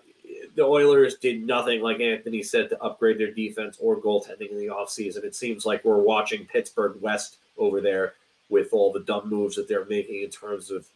the 0.55 0.65
Oilers 0.65 1.17
did 1.17 1.47
nothing, 1.47 1.81
like 1.81 2.01
Anthony 2.01 2.43
said, 2.43 2.69
to 2.71 2.83
upgrade 2.83 3.19
their 3.19 3.33
defense 3.33 3.79
or 3.81 4.01
goaltending 4.01 4.51
in 4.51 4.59
the 4.59 4.67
offseason. 4.67 5.25
It 5.25 5.35
seems 5.35 5.65
like 5.65 5.85
we're 5.85 5.99
watching 5.99 6.47
Pittsburgh 6.47 6.97
West 7.01 7.37
over 7.57 7.81
there 7.81 8.15
with 8.49 8.73
all 8.73 8.93
the 8.93 9.01
dumb 9.01 9.29
moves 9.29 9.57
that 9.57 9.69
they're 9.69 9.85
making 9.85 10.23
in 10.23 10.31
terms 10.31 10.71
of 10.71 10.87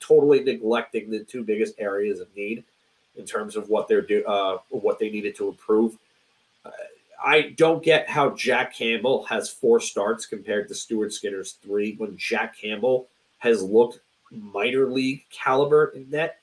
totally 0.00 0.42
neglecting 0.42 1.10
the 1.10 1.24
two 1.24 1.42
biggest 1.42 1.74
areas 1.78 2.20
of 2.20 2.28
need 2.36 2.64
in 3.16 3.24
terms 3.24 3.56
of 3.56 3.68
what 3.68 3.88
they're 3.88 4.02
do 4.02 4.24
uh, 4.24 4.58
what 4.70 4.98
they 4.98 5.10
needed 5.10 5.34
to 5.36 5.48
improve. 5.48 5.96
Uh, 6.64 6.70
I 7.24 7.54
don't 7.56 7.82
get 7.82 8.08
how 8.08 8.30
Jack 8.30 8.74
Campbell 8.74 9.24
has 9.24 9.50
four 9.50 9.80
starts 9.80 10.26
compared 10.26 10.68
to 10.68 10.74
Stuart 10.74 11.12
Skinner's 11.12 11.52
three 11.62 11.94
when 11.96 12.16
Jack 12.16 12.56
Campbell 12.58 13.08
has 13.38 13.62
looked 13.62 14.00
minor 14.30 14.86
league 14.86 15.24
caliber 15.30 15.86
in 15.94 16.10
net. 16.10 16.38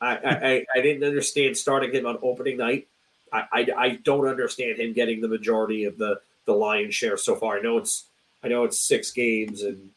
I, 0.00 0.16
I, 0.16 0.66
I 0.76 0.80
didn't 0.80 1.04
understand 1.04 1.56
starting 1.56 1.92
him 1.92 2.06
on 2.06 2.18
opening 2.22 2.56
night. 2.56 2.88
I, 3.32 3.44
I, 3.52 3.66
I 3.76 3.88
don't 4.02 4.26
understand 4.26 4.78
him 4.78 4.92
getting 4.92 5.20
the 5.20 5.28
majority 5.28 5.84
of 5.84 5.98
the 5.98 6.20
the 6.46 6.52
lion's 6.54 6.94
share 6.94 7.16
so 7.16 7.36
far. 7.36 7.58
I 7.58 7.60
know 7.60 7.78
it's 7.78 8.06
I 8.42 8.48
know 8.48 8.64
it's 8.64 8.80
six 8.80 9.10
games 9.12 9.62
and 9.62 9.90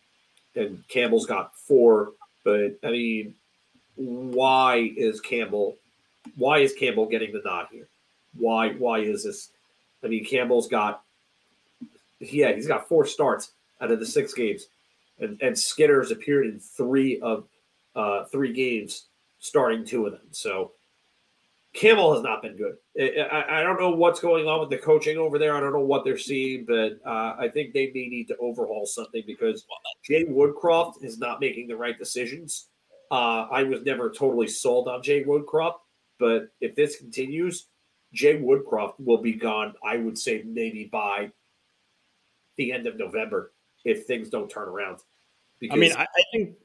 and 0.56 0.88
Campbell's 0.88 1.26
got 1.26 1.56
four, 1.56 2.12
but 2.44 2.78
I 2.84 2.92
mean, 2.92 3.36
why 3.96 4.94
is 4.96 5.20
Campbell 5.22 5.78
why 6.38 6.60
is 6.60 6.74
Campbell 6.74 7.06
getting 7.06 7.34
the 7.34 7.42
nod 7.44 7.68
here? 7.72 7.88
Why 8.38 8.74
why 8.74 9.00
is 9.00 9.24
this? 9.24 9.50
I 10.04 10.08
mean, 10.08 10.26
Campbell's 10.26 10.68
got 10.68 11.02
yeah, 12.20 12.54
he's 12.54 12.68
got 12.68 12.88
four 12.88 13.06
starts 13.06 13.52
out 13.82 13.92
of 13.92 14.00
the 14.00 14.06
six 14.06 14.34
games, 14.34 14.68
and 15.20 15.42
and 15.42 15.58
Skinner's 15.58 16.12
appeared 16.12 16.46
in 16.46 16.60
three 16.60 17.20
of 17.20 17.46
uh, 17.96 18.26
three 18.26 18.54
games, 18.54 19.06
starting 19.44 19.86
two 19.86 20.06
of 20.06 20.14
them. 20.14 20.22
So 20.32 20.72
Campbell 21.74 22.14
has 22.14 22.24
not 22.24 22.42
been 22.42 22.56
good. 22.56 22.76
I, 22.98 23.60
I, 23.60 23.62
don't 23.62 23.80
know 23.80 23.90
what's 23.90 24.22
going 24.22 24.48
on 24.48 24.62
with 24.62 24.70
the 24.70 24.78
coaching 24.78 25.18
over 25.18 25.38
there. 25.38 25.56
I 25.56 25.60
don't 25.60 25.74
know 25.74 25.82
what 25.82 26.06
they're 26.06 26.18
seeing, 26.18 26.66
but 26.66 27.00
uh, 27.06 27.36
I 27.38 27.50
think 27.54 27.74
they 27.74 27.88
may 27.88 28.08
need 28.08 28.30
to 28.30 28.38
overhaul 28.38 28.86
something 28.86 29.22
because 29.28 29.66
Jay 30.04 30.24
Woodcroft 30.24 31.04
is 31.04 31.18
not 31.18 31.42
making 31.42 31.68
the 31.68 31.76
right 31.76 31.98
decisions. 32.00 32.70
Uh, 33.12 33.48
I 33.52 33.64
was 33.64 33.82
never 33.84 34.10
totally 34.10 34.48
sold 34.48 34.88
on 34.88 35.04
Jay 35.04 35.26
Woodcroft, 35.26 35.80
but 36.20 36.48
if 36.62 36.74
this 36.76 36.96
continues, 36.96 37.68
Jay 38.14 38.38
Woodcroft 38.38 38.94
will 39.00 39.22
be 39.22 39.34
gone. 39.34 39.74
I 39.84 39.98
would 39.98 40.18
say 40.18 40.44
maybe 40.46 40.86
by 40.86 41.32
the 42.56 42.72
end 42.72 42.88
of 42.88 42.98
November 42.98 43.52
if 43.84 44.06
things 44.06 44.30
don't 44.30 44.50
turn 44.50 44.70
around. 44.70 45.00
Because, 45.60 45.76
I 45.76 45.80
mean, 45.80 45.94
I, 45.94 46.04
I 46.04 46.24
think 46.32 46.56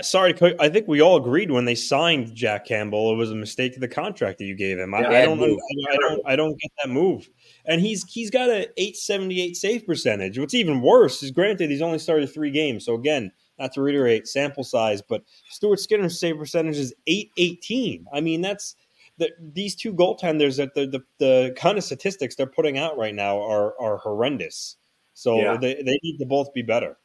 sorry, 0.00 0.34
I 0.58 0.68
think 0.68 0.88
we 0.88 1.00
all 1.00 1.16
agreed 1.16 1.50
when 1.50 1.64
they 1.64 1.74
signed 1.74 2.34
Jack 2.34 2.66
Campbell, 2.66 3.12
it 3.12 3.16
was 3.16 3.30
a 3.30 3.36
mistake 3.36 3.74
of 3.74 3.80
the 3.80 3.88
contract 3.88 4.38
that 4.38 4.44
you 4.44 4.56
gave 4.56 4.78
him. 4.78 4.94
I, 4.94 4.98
I 4.98 5.24
don't, 5.24 5.40
I, 5.40 5.44
I, 5.44 5.96
don't, 6.00 6.22
I 6.26 6.36
don't 6.36 6.60
get 6.60 6.70
that 6.82 6.90
move. 6.90 7.28
And 7.66 7.80
he's 7.80 8.04
he's 8.10 8.30
got 8.30 8.48
a 8.48 8.68
878 8.76 9.56
save 9.56 9.86
percentage. 9.86 10.38
What's 10.38 10.54
even 10.54 10.80
worse 10.80 11.22
is, 11.22 11.30
granted, 11.30 11.70
he's 11.70 11.82
only 11.82 11.98
started 11.98 12.32
three 12.32 12.50
games. 12.50 12.84
So 12.84 12.94
again, 12.94 13.30
not 13.58 13.72
to 13.74 13.82
reiterate 13.82 14.26
sample 14.26 14.64
size, 14.64 15.02
but 15.02 15.22
Stuart 15.50 15.80
Skinner's 15.80 16.18
save 16.18 16.36
percentage 16.36 16.76
is 16.76 16.92
818. 17.06 18.06
I 18.12 18.20
mean, 18.20 18.40
that's 18.40 18.74
the, 19.18 19.30
these 19.40 19.74
two 19.74 19.94
goaltenders 19.94 20.56
that 20.56 20.74
the, 20.74 20.86
the, 20.86 21.00
the 21.18 21.54
kind 21.56 21.78
of 21.78 21.84
statistics 21.84 22.34
they're 22.34 22.46
putting 22.46 22.76
out 22.76 22.98
right 22.98 23.14
now 23.14 23.40
are 23.40 23.80
are 23.80 23.98
horrendous. 23.98 24.76
So 25.14 25.40
yeah. 25.40 25.56
they, 25.56 25.74
they 25.74 25.98
need 26.02 26.18
to 26.18 26.26
both 26.26 26.52
be 26.52 26.62
better. 26.62 26.98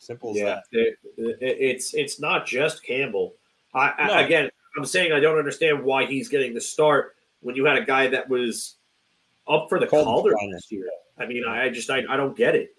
Simple 0.00 0.30
as 0.30 0.36
yeah, 0.36 0.44
that. 0.44 0.62
It, 0.72 0.98
it, 1.18 1.36
it's 1.40 1.92
it's 1.92 2.18
not 2.18 2.46
just 2.46 2.82
Campbell. 2.82 3.34
I, 3.74 3.92
no. 4.06 4.12
I, 4.14 4.22
again, 4.22 4.50
I'm 4.76 4.86
saying 4.86 5.12
I 5.12 5.20
don't 5.20 5.38
understand 5.38 5.84
why 5.84 6.06
he's 6.06 6.30
getting 6.30 6.54
the 6.54 6.60
start 6.60 7.16
when 7.40 7.54
you 7.54 7.66
had 7.66 7.76
a 7.76 7.84
guy 7.84 8.08
that 8.08 8.28
was 8.28 8.76
up 9.46 9.68
for 9.68 9.78
the 9.78 9.86
Calder 9.86 10.34
this 10.52 10.72
year. 10.72 10.88
I 11.18 11.26
mean, 11.26 11.44
I 11.46 11.68
just 11.68 11.90
I, 11.90 12.02
I 12.08 12.16
don't 12.16 12.34
get 12.34 12.56
it. 12.56 12.74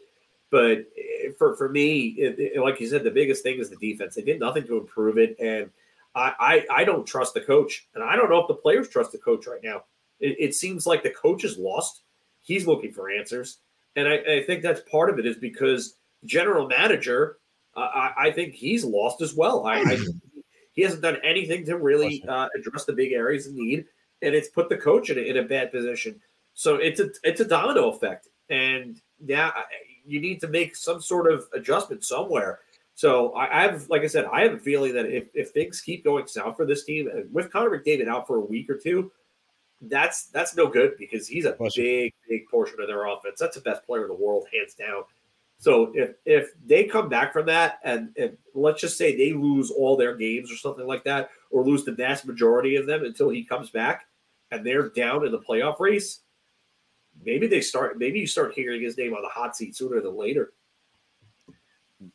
But 0.50 0.80
eh, 0.98 1.30
for 1.38 1.56
for 1.56 1.70
me, 1.70 2.08
it, 2.18 2.60
like 2.60 2.80
you 2.80 2.88
said, 2.88 3.04
the 3.04 3.12
biggest 3.12 3.44
thing 3.44 3.60
is 3.60 3.70
the 3.70 3.76
defense. 3.76 4.16
They 4.16 4.24
did 4.24 4.40
nothing 4.40 4.66
to 4.66 4.78
improve 4.78 5.20
it, 5.20 5.36
and 5.40 5.70
I, 6.16 6.34
I, 6.40 6.82
I 6.82 6.84
don't 6.84 7.06
trust 7.06 7.36
the 7.36 7.42
coach, 7.42 7.88
and 7.94 8.04
I 8.04 8.16
don't 8.16 8.32
know 8.32 8.40
if 8.40 8.48
the 8.48 8.56
players 8.56 8.90
trust 8.90 9.12
the 9.12 9.20
coach 9.20 9.46
right 9.46 9.64
now. 9.64 9.84
It, 10.20 10.38
it 10.40 10.56
seems 10.56 10.88
like 10.88 11.04
the 11.04 11.12
coach 11.12 11.44
is 11.44 11.60
lost. 11.60 12.02
He's 12.42 12.66
looking 12.66 12.92
for 12.92 13.12
answers, 13.12 13.60
and 13.96 14.08
I, 14.08 14.16
I 14.16 14.44
think 14.44 14.64
that's 14.64 14.82
part 14.90 15.12
of 15.12 15.20
it 15.20 15.28
is 15.28 15.38
because 15.38 15.98
general 16.26 16.68
manager, 16.68 17.38
uh, 17.76 17.80
I, 17.80 18.14
I, 18.18 18.32
think 18.32 18.54
he's 18.54 18.84
lost 18.84 19.22
as 19.22 19.34
well. 19.34 19.66
I, 19.66 19.80
I 19.80 19.98
he 20.74 20.82
hasn't 20.82 21.02
done 21.02 21.18
anything 21.24 21.66
to 21.66 21.78
really 21.78 22.24
uh, 22.28 22.48
address 22.56 22.86
the 22.86 22.94
big 22.94 23.12
areas 23.12 23.48
of 23.48 23.54
need, 23.54 23.86
and 24.22 24.36
it's 24.36 24.50
put 24.50 24.70
the 24.70 24.78
coach 24.78 25.10
in 25.10 25.18
a, 25.18 25.22
in 25.22 25.38
a 25.38 25.44
bad 25.44 25.72
position. 25.72 26.20
So 26.54 26.76
it's 26.76 27.00
a 27.00 27.10
it's 27.24 27.40
a 27.40 27.46
domino 27.46 27.90
effect, 27.90 28.28
and 28.50 29.00
yeah, 29.26 29.52
you 30.06 30.20
need 30.20 30.42
to 30.42 30.48
make 30.48 30.76
some 30.76 31.02
sort 31.02 31.32
of 31.32 31.48
adjustment 31.54 32.04
somewhere. 32.04 32.60
So 32.94 33.34
I, 33.34 33.64
have, 33.64 33.90
like 33.90 34.04
I 34.04 34.08
said, 34.08 34.26
I 34.26 34.42
have 34.42 34.54
a 34.54 34.60
feeling 34.60 34.94
that 34.94 35.06
if, 35.06 35.30
if 35.34 35.52
things 35.52 35.82
keep 35.82 36.04
going 36.04 36.28
south 36.28 36.58
for 36.58 36.66
this 36.66 36.84
team, 36.84 37.10
with 37.32 37.52
Connor 37.52 37.80
McDavid 37.80 38.08
out 38.08 38.28
for 38.28 38.36
a 38.36 38.42
week 38.42 38.70
or 38.70 38.78
two, 38.78 39.12
that's 39.84 40.26
that's 40.26 40.56
no 40.56 40.68
good 40.68 40.96
because 41.00 41.28
he's 41.28 41.46
a 41.46 41.58
big, 41.76 42.14
big 42.30 42.48
portion 42.50 42.80
of 42.80 42.88
their 42.88 43.08
offense. 43.08 43.40
That's 43.40 43.56
the 43.56 43.62
best 43.62 43.84
player 43.86 44.04
in 44.04 44.10
the 44.10 44.14
world, 44.14 44.46
hands 44.54 44.76
down. 44.76 45.04
So 45.62 45.92
if 45.94 46.16
if 46.26 46.50
they 46.66 46.86
come 46.86 47.08
back 47.08 47.32
from 47.32 47.46
that 47.46 47.80
and, 47.84 48.10
and 48.18 48.36
let's 48.56 48.82
just 48.82 48.98
say 48.98 49.16
they 49.16 49.32
lose 49.32 49.70
all 49.70 49.96
their 49.96 50.18
games 50.18 50.52
or 50.52 50.56
something 50.56 50.88
like 50.88 51.04
that, 51.04 51.30
or 51.52 51.64
lose 51.64 51.86
the 51.86 51.92
vast 51.92 52.26
majority 52.26 52.78
of 52.78 52.88
them 52.88 53.06
until 53.06 53.30
he 53.30 53.44
comes 53.44 53.70
back, 53.70 54.08
and 54.50 54.66
they're 54.66 54.90
down 54.90 55.24
in 55.24 55.32
the 55.32 55.38
playoff 55.38 55.80
race, 55.80 56.22
maybe 57.24 57.46
they 57.46 57.62
start. 57.62 58.00
Maybe 58.00 58.20
you 58.20 58.26
start 58.26 58.54
hearing 58.56 58.82
his 58.82 58.98
name 58.98 59.14
on 59.14 59.22
the 59.22 59.30
hot 59.30 59.56
seat 59.56 59.76
sooner 59.76 60.02
than 60.02 60.18
later. 60.18 60.52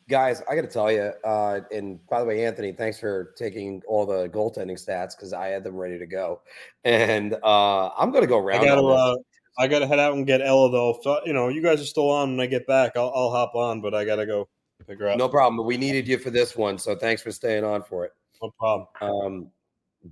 Guys, 0.09 0.43
I 0.49 0.55
got 0.55 0.63
to 0.63 0.67
tell 0.67 0.91
you, 0.91 1.13
uh, 1.23 1.61
and 1.71 2.05
by 2.07 2.19
the 2.19 2.25
way, 2.25 2.43
Anthony, 2.43 2.73
thanks 2.73 2.99
for 2.99 3.33
taking 3.37 3.81
all 3.87 4.05
the 4.05 4.27
goaltending 4.27 4.71
stats 4.71 5.15
because 5.15 5.31
I 5.31 5.47
had 5.47 5.63
them 5.63 5.77
ready 5.77 5.97
to 5.97 6.05
go, 6.05 6.41
and 6.83 7.33
uh, 7.41 7.91
I'm 7.97 8.11
going 8.11 8.23
to 8.23 8.27
go 8.27 8.39
around. 8.39 8.63
I 8.63 8.65
got 8.65 9.17
I 9.57 9.67
gotta 9.67 9.87
head 9.87 9.99
out 9.99 10.13
and 10.13 10.25
get 10.25 10.41
Ella 10.41 10.71
though. 10.71 10.99
So, 11.01 11.19
you 11.25 11.33
know, 11.33 11.49
you 11.49 11.61
guys 11.61 11.81
are 11.81 11.85
still 11.85 12.09
on 12.09 12.31
when 12.31 12.39
I 12.39 12.45
get 12.47 12.67
back. 12.67 12.91
I'll, 12.95 13.11
I'll 13.15 13.31
hop 13.31 13.55
on, 13.55 13.81
but 13.81 13.93
I 13.93 14.05
gotta 14.05 14.25
go 14.25 14.47
figure 14.85 15.07
out. 15.07 15.17
No 15.17 15.29
problem. 15.29 15.65
We 15.65 15.77
needed 15.77 16.07
you 16.07 16.17
for 16.17 16.29
this 16.29 16.55
one, 16.55 16.77
so 16.77 16.95
thanks 16.95 17.21
for 17.21 17.31
staying 17.31 17.63
on 17.63 17.83
for 17.83 18.05
it. 18.05 18.13
No 18.41 18.51
problem. 18.51 18.87
Um, 19.01 19.47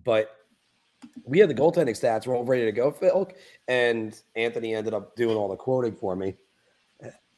but 0.03 0.31
we 1.23 1.39
had 1.39 1.49
the 1.49 1.55
goaltending 1.55 1.89
stats. 1.89 2.25
We're 2.25 2.35
all 2.35 2.43
ready 2.43 2.65
to 2.65 2.71
go, 2.71 2.91
Phil. 2.91 3.29
And 3.67 4.19
Anthony 4.35 4.75
ended 4.75 4.93
up 4.93 5.15
doing 5.15 5.37
all 5.37 5.47
the 5.47 5.55
quoting 5.55 5.95
for 5.95 6.15
me. 6.15 6.35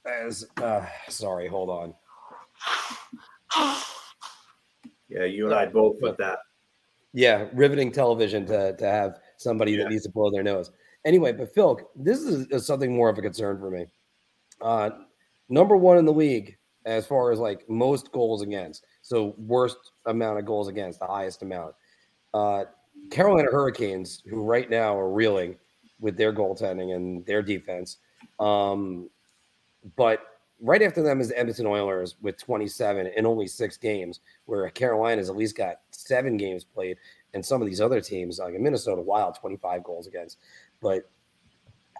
As 0.05 0.45
uh, 0.61 0.85
sorry, 1.09 1.47
hold 1.47 1.69
on. 1.69 1.93
Yeah, 5.09 5.25
you 5.25 5.45
and 5.45 5.53
I 5.53 5.65
both 5.65 5.99
put 5.99 6.17
that. 6.17 6.39
Yeah, 7.13 7.47
riveting 7.53 7.91
television 7.91 8.45
to 8.45 8.75
to 8.77 8.85
have 8.85 9.19
somebody 9.35 9.73
yeah. 9.73 9.83
that 9.83 9.89
needs 9.89 10.03
to 10.03 10.09
blow 10.09 10.31
their 10.31 10.43
nose. 10.43 10.71
Anyway, 11.05 11.31
but 11.31 11.53
Phil, 11.53 11.79
this 11.95 12.19
is, 12.19 12.47
is 12.47 12.65
something 12.65 12.95
more 12.95 13.09
of 13.09 13.17
a 13.17 13.21
concern 13.21 13.59
for 13.59 13.69
me. 13.69 13.85
Uh, 14.61 14.89
number 15.49 15.77
one 15.77 15.97
in 15.97 16.05
the 16.05 16.13
league 16.13 16.57
as 16.85 17.05
far 17.05 17.31
as 17.31 17.39
like 17.39 17.69
most 17.69 18.11
goals 18.11 18.41
against. 18.41 18.85
So 19.01 19.35
worst 19.37 19.77
amount 20.05 20.39
of 20.39 20.45
goals 20.45 20.67
against, 20.67 20.99
the 20.99 21.05
highest 21.05 21.41
amount. 21.43 21.75
Uh, 22.33 22.65
Carolina 23.11 23.49
Hurricanes, 23.51 24.23
who 24.27 24.41
right 24.41 24.69
now 24.69 24.97
are 24.97 25.11
reeling 25.11 25.57
with 25.99 26.17
their 26.17 26.33
goaltending 26.33 26.95
and 26.95 27.25
their 27.25 27.41
defense. 27.41 27.97
Um, 28.39 29.09
but 29.95 30.21
right 30.61 30.81
after 30.81 31.01
them 31.01 31.19
is 31.19 31.29
the 31.29 31.37
Edmonton 31.37 31.65
Oilers 31.67 32.15
with 32.21 32.37
27 32.37 33.07
in 33.07 33.25
only 33.25 33.47
six 33.47 33.77
games, 33.77 34.21
where 34.45 34.69
Carolina's 34.69 35.29
at 35.29 35.35
least 35.35 35.57
got 35.57 35.81
seven 35.91 36.37
games 36.37 36.63
played, 36.63 36.97
and 37.33 37.45
some 37.45 37.61
of 37.61 37.67
these 37.67 37.81
other 37.81 38.01
teams, 38.01 38.39
like 38.39 38.53
Minnesota 38.59 39.01
Wild, 39.01 39.35
25 39.35 39.83
goals 39.83 40.07
against 40.07 40.37
but 40.81 41.09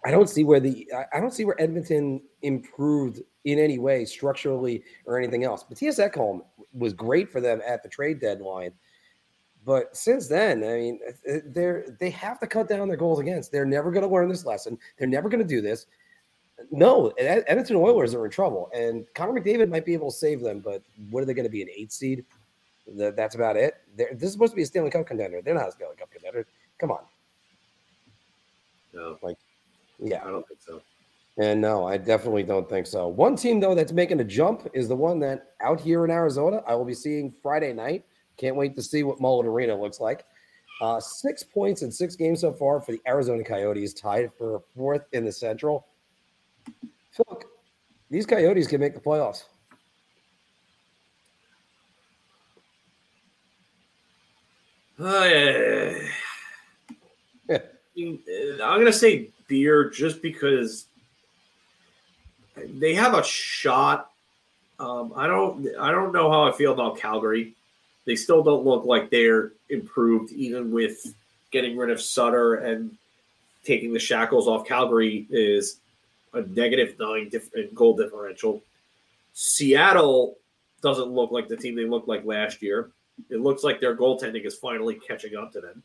I 0.06 0.12
don't 0.12 0.30
see 0.30 0.44
where 0.44 0.60
the 0.60 0.88
I 1.14 1.20
don't 1.20 1.34
see 1.34 1.46
where 1.46 1.60
Edmonton 1.62 2.22
improved 2.42 3.22
in 3.46 3.60
any 3.60 3.80
way 3.80 4.06
structurally 4.06 4.84
or 5.06 5.18
anything 5.18 5.44
else. 5.44 5.66
Mattias 5.66 6.00
Ekholm 6.00 6.42
was 6.74 6.94
great 6.94 7.32
for 7.32 7.42
them 7.42 7.62
at 7.66 7.84
the 7.84 7.90
trade 7.90 8.20
deadline, 8.20 8.72
but 9.66 9.96
since 9.96 10.28
then, 10.28 10.64
I 10.64 10.78
mean, 10.78 11.00
uh, 11.06 11.34
uh, 11.34 11.40
they're 11.48 11.98
they 12.00 12.10
have 12.12 12.40
to 12.40 12.48
cut 12.48 12.70
down 12.70 12.88
their 12.88 12.98
goals 12.98 13.20
against. 13.20 13.52
They're 13.52 13.66
never 13.66 13.92
going 13.92 14.08
to 14.08 14.14
learn 14.14 14.30
this 14.30 14.46
lesson. 14.46 14.78
They're 14.98 15.08
never 15.08 15.28
going 15.30 15.42
to 15.42 15.48
do 15.48 15.62
this. 15.62 15.88
No, 16.72 17.10
Edmonton 17.18 17.76
Oilers 17.76 18.16
are 18.16 18.26
in 18.26 18.32
trouble, 18.32 18.70
and 18.74 19.06
Connor 19.14 19.40
McDavid 19.40 19.70
might 19.70 19.86
be 19.86 19.94
able 19.94 20.10
to 20.10 20.18
save 20.18 20.40
them, 20.40 20.60
but 20.60 20.82
what 21.12 21.22
are 21.22 21.26
they 21.26 21.36
going 21.36 21.46
to 21.46 21.52
be 21.52 21.62
an 21.62 21.70
eight 21.76 21.92
seed? 21.92 22.26
That's 22.88 23.36
about 23.36 23.58
it. 23.58 23.76
They're, 23.96 24.10
this 24.14 24.24
is 24.24 24.32
supposed 24.32 24.54
to 24.54 24.56
be 24.56 24.64
a 24.64 24.66
Stanley 24.66 24.90
Cup 24.90 25.06
contender. 25.06 25.42
They're 25.44 25.54
not 25.54 25.68
a 25.68 25.72
Stanley 25.72 25.98
Cup 25.98 26.10
contender. 26.10 26.48
Come 26.80 26.92
on. 26.92 27.02
No. 28.98 29.18
Like, 29.22 29.38
yeah. 30.00 30.24
I 30.26 30.32
don't 30.32 30.48
think 30.48 30.60
so. 30.66 30.82
And 31.40 31.62
no, 31.62 31.86
I 31.86 31.98
definitely 31.98 32.44
don't 32.44 32.68
think 32.68 32.88
so. 32.88 33.08
One 33.08 33.36
team, 33.36 33.60
though, 33.60 33.76
that's 33.76 33.92
making 33.92 34.20
a 34.20 34.24
jump 34.24 34.68
is 34.74 34.88
the 34.88 34.96
one 34.96 35.20
that 35.20 35.52
out 35.62 35.80
here 35.80 36.04
in 36.04 36.10
Arizona, 36.10 36.64
I 36.68 36.74
will 36.74 36.86
be 36.86 36.96
seeing 36.96 37.32
Friday 37.44 37.74
night. 37.74 38.04
Can't 38.38 38.56
wait 38.56 38.76
to 38.76 38.82
see 38.82 39.04
what 39.04 39.22
Mullet 39.22 39.46
Arena 39.46 39.80
looks 39.80 40.00
like. 40.00 40.26
Uh, 40.82 41.00
six 41.00 41.44
points 41.44 41.84
in 41.84 41.92
six 41.92 42.16
games 42.16 42.42
so 42.42 42.52
far 42.52 42.82
for 42.82 42.92
the 42.92 43.02
Arizona 43.08 43.44
Coyotes, 43.44 43.94
tied 43.94 44.32
for 44.38 44.62
fourth 44.76 45.06
in 45.12 45.26
the 45.26 45.32
Central. 45.32 45.86
look, 47.30 47.46
these 48.10 48.26
Coyotes 48.26 48.68
can 48.68 48.80
make 48.80 48.96
the 48.96 49.00
playoffs. 49.00 49.44
Oh, 55.00 55.24
yeah. 55.26 56.00
Yeah. 57.98 58.64
I'm 58.64 58.86
to 58.86 58.94
say 58.94 59.30
beer 59.48 59.90
just 59.90 60.22
because 60.22 60.86
they 62.56 62.94
have 62.94 63.14
a 63.14 63.24
shot. 63.24 64.12
Um, 64.80 65.14
I 65.16 65.26
don't. 65.26 65.68
I 65.80 65.92
don't 65.92 66.12
know 66.14 66.30
how 66.30 66.48
I 66.48 66.52
feel 66.52 66.72
about 66.72 67.00
Calgary. 67.00 67.56
They 68.06 68.16
still 68.16 68.44
don't 68.44 68.64
look 68.64 68.86
like 68.86 69.10
they're 69.10 69.52
improved, 69.70 70.32
even 70.32 70.72
with 70.72 71.14
getting 71.52 71.76
rid 71.76 71.90
of 71.90 72.00
Sutter 72.00 72.56
and 72.56 72.96
taking 73.64 73.92
the 73.92 74.00
shackles 74.00 74.48
off. 74.48 74.68
Calgary 74.68 75.26
is 75.30 75.80
a 76.34 76.42
negative 76.42 76.96
nine 77.00 77.32
goal 77.74 77.98
differential. 77.98 78.62
Seattle 79.34 80.38
doesn't 80.82 81.10
look 81.10 81.32
like 81.32 81.48
the 81.48 81.58
team 81.58 81.76
they 81.76 81.86
looked 81.86 82.08
like 82.08 82.24
last 82.24 82.62
year. 82.62 82.92
It 83.30 83.42
looks 83.42 83.64
like 83.64 83.82
their 83.82 83.98
goaltending 83.98 84.46
is 84.46 84.56
finally 84.56 84.96
catching 84.96 85.36
up 85.36 85.52
to 85.54 85.62
them. 85.62 85.84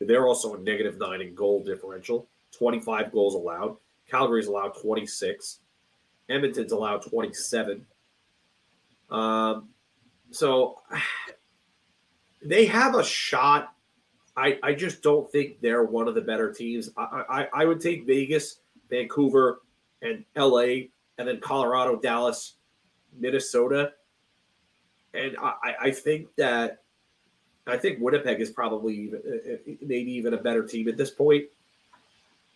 They're 0.00 0.26
also 0.26 0.54
a 0.54 0.58
negative 0.58 0.98
nine 0.98 1.20
in 1.20 1.34
goal 1.34 1.62
differential, 1.62 2.28
25 2.52 3.12
goals 3.12 3.34
allowed. 3.34 3.76
Calgary's 4.08 4.46
allowed 4.46 4.72
26. 4.80 5.60
Edmonton's 6.28 6.72
allowed 6.72 7.02
27. 7.02 7.86
Um, 9.10 9.68
so 10.30 10.82
they 12.44 12.66
have 12.66 12.94
a 12.94 13.04
shot. 13.04 13.74
I, 14.36 14.58
I 14.62 14.74
just 14.74 15.02
don't 15.02 15.30
think 15.30 15.60
they're 15.60 15.84
one 15.84 16.08
of 16.08 16.14
the 16.14 16.20
better 16.20 16.52
teams. 16.52 16.90
I, 16.96 17.24
I, 17.28 17.62
I 17.62 17.64
would 17.64 17.80
take 17.80 18.06
Vegas, 18.06 18.60
Vancouver, 18.90 19.62
and 20.02 20.24
LA, 20.36 20.88
and 21.18 21.28
then 21.28 21.40
Colorado, 21.40 21.96
Dallas, 21.96 22.54
Minnesota. 23.16 23.92
And 25.14 25.36
I, 25.40 25.74
I 25.82 25.90
think 25.92 26.34
that 26.36 26.83
I 27.66 27.76
think 27.76 27.98
Winnipeg 28.00 28.40
is 28.40 28.50
probably 28.50 28.94
even, 28.94 29.22
uh, 29.26 29.52
uh, 29.54 29.74
maybe 29.80 30.12
even 30.12 30.34
a 30.34 30.38
better 30.38 30.62
team 30.62 30.88
at 30.88 30.96
this 30.96 31.10
point. 31.10 31.44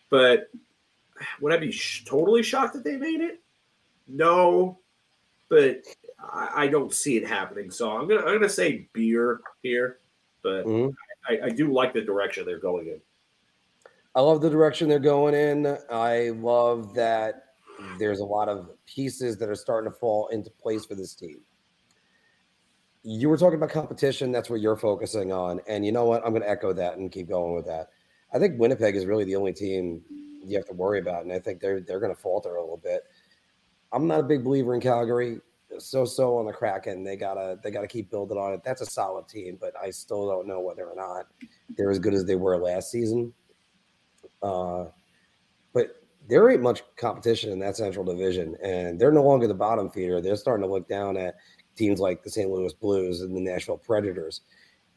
But 0.09 0.49
would 1.41 1.53
I 1.53 1.57
be 1.57 1.71
sh- 1.71 2.05
totally 2.05 2.43
shocked 2.43 2.73
that 2.73 2.83
they 2.83 2.97
made 2.97 3.21
it? 3.21 3.41
No, 4.07 4.79
but 5.49 5.83
I, 6.19 6.63
I, 6.63 6.67
don't 6.67 6.93
see 6.93 7.17
it 7.17 7.27
happening. 7.27 7.71
So 7.71 7.91
I'm 7.91 8.07
gonna 8.07 8.21
I'm 8.21 8.35
gonna 8.35 8.49
say 8.49 8.87
beer 8.93 9.41
here, 9.61 9.97
but 10.41 10.65
mm-hmm. 10.65 10.89
I, 11.27 11.47
I 11.47 11.49
do 11.49 11.71
like 11.71 11.93
the 11.93 12.01
direction 12.01 12.45
they're 12.45 12.59
going 12.59 12.87
in. 12.87 13.01
I 14.15 14.21
love 14.21 14.41
the 14.41 14.49
direction 14.49 14.89
they're 14.89 14.99
going 14.99 15.35
in. 15.35 15.77
I 15.91 16.29
love 16.29 16.93
that 16.95 17.45
there's 17.97 18.19
a 18.19 18.25
lot 18.25 18.49
of 18.49 18.69
pieces 18.85 19.37
that 19.37 19.49
are 19.49 19.55
starting 19.55 19.91
to 19.91 19.97
fall 19.97 20.27
into 20.27 20.49
place 20.49 20.85
for 20.85 20.95
this 20.95 21.13
team. 21.13 21.39
You 23.03 23.29
were 23.29 23.37
talking 23.37 23.55
about 23.55 23.69
competition. 23.69 24.31
That's 24.31 24.49
what 24.49 24.61
you're 24.61 24.75
focusing 24.75 25.31
on. 25.31 25.61
And 25.67 25.85
you 25.85 25.91
know 25.91 26.05
what? 26.05 26.23
I'm 26.25 26.31
going 26.31 26.41
to 26.41 26.49
echo 26.49 26.73
that 26.73 26.97
and 26.97 27.11
keep 27.11 27.29
going 27.29 27.55
with 27.55 27.65
that. 27.65 27.89
I 28.33 28.39
think 28.39 28.59
Winnipeg 28.59 28.95
is 28.95 29.05
really 29.05 29.23
the 29.23 29.35
only 29.35 29.53
team 29.53 30.01
you 30.45 30.57
have 30.57 30.67
to 30.67 30.73
worry 30.73 30.99
about. 30.99 31.23
And 31.23 31.31
I 31.31 31.39
think 31.39 31.61
they're, 31.61 31.79
they're 31.81 31.99
going 31.99 32.13
to 32.13 32.21
falter 32.21 32.55
a 32.55 32.61
little 32.61 32.81
bit. 32.83 33.03
I'm 33.91 34.07
not 34.07 34.19
a 34.19 34.23
big 34.23 34.43
believer 34.43 34.75
in 34.75 34.81
Calgary. 34.81 35.39
So 35.77 36.03
so 36.03 36.37
on 36.37 36.45
the 36.45 36.51
Kraken. 36.51 37.03
They 37.03 37.15
gotta 37.15 37.59
they 37.63 37.69
gotta 37.69 37.87
keep 37.87 38.09
building 38.09 38.37
on 38.37 38.53
it. 38.53 38.61
That's 38.63 38.81
a 38.81 38.87
solid 38.87 39.27
team, 39.27 39.57
but 39.61 39.73
I 39.81 39.91
still 39.91 40.27
don't 40.27 40.47
know 40.47 40.59
whether 40.59 40.85
or 40.85 40.95
not 40.95 41.27
they're 41.77 41.91
as 41.91 41.99
good 41.99 42.13
as 42.13 42.25
they 42.25 42.35
were 42.35 42.57
last 42.57 42.89
season. 42.89 43.33
Uh, 44.41 44.85
but 45.73 46.01
there 46.27 46.49
ain't 46.49 46.61
much 46.61 46.83
competition 46.97 47.51
in 47.51 47.59
that 47.59 47.77
Central 47.77 48.03
Division, 48.03 48.55
and 48.63 48.99
they're 48.99 49.11
no 49.11 49.23
longer 49.23 49.47
the 49.47 49.53
bottom 49.53 49.89
feeder. 49.89 50.21
They're 50.21 50.35
starting 50.35 50.65
to 50.65 50.71
look 50.71 50.87
down 50.87 51.17
at 51.17 51.35
teams 51.79 51.99
like 51.99 52.23
the 52.23 52.29
St. 52.29 52.49
Louis 52.49 52.73
Blues 52.73 53.21
and 53.21 53.35
the 53.35 53.39
Nashville 53.39 53.77
Predators. 53.77 54.41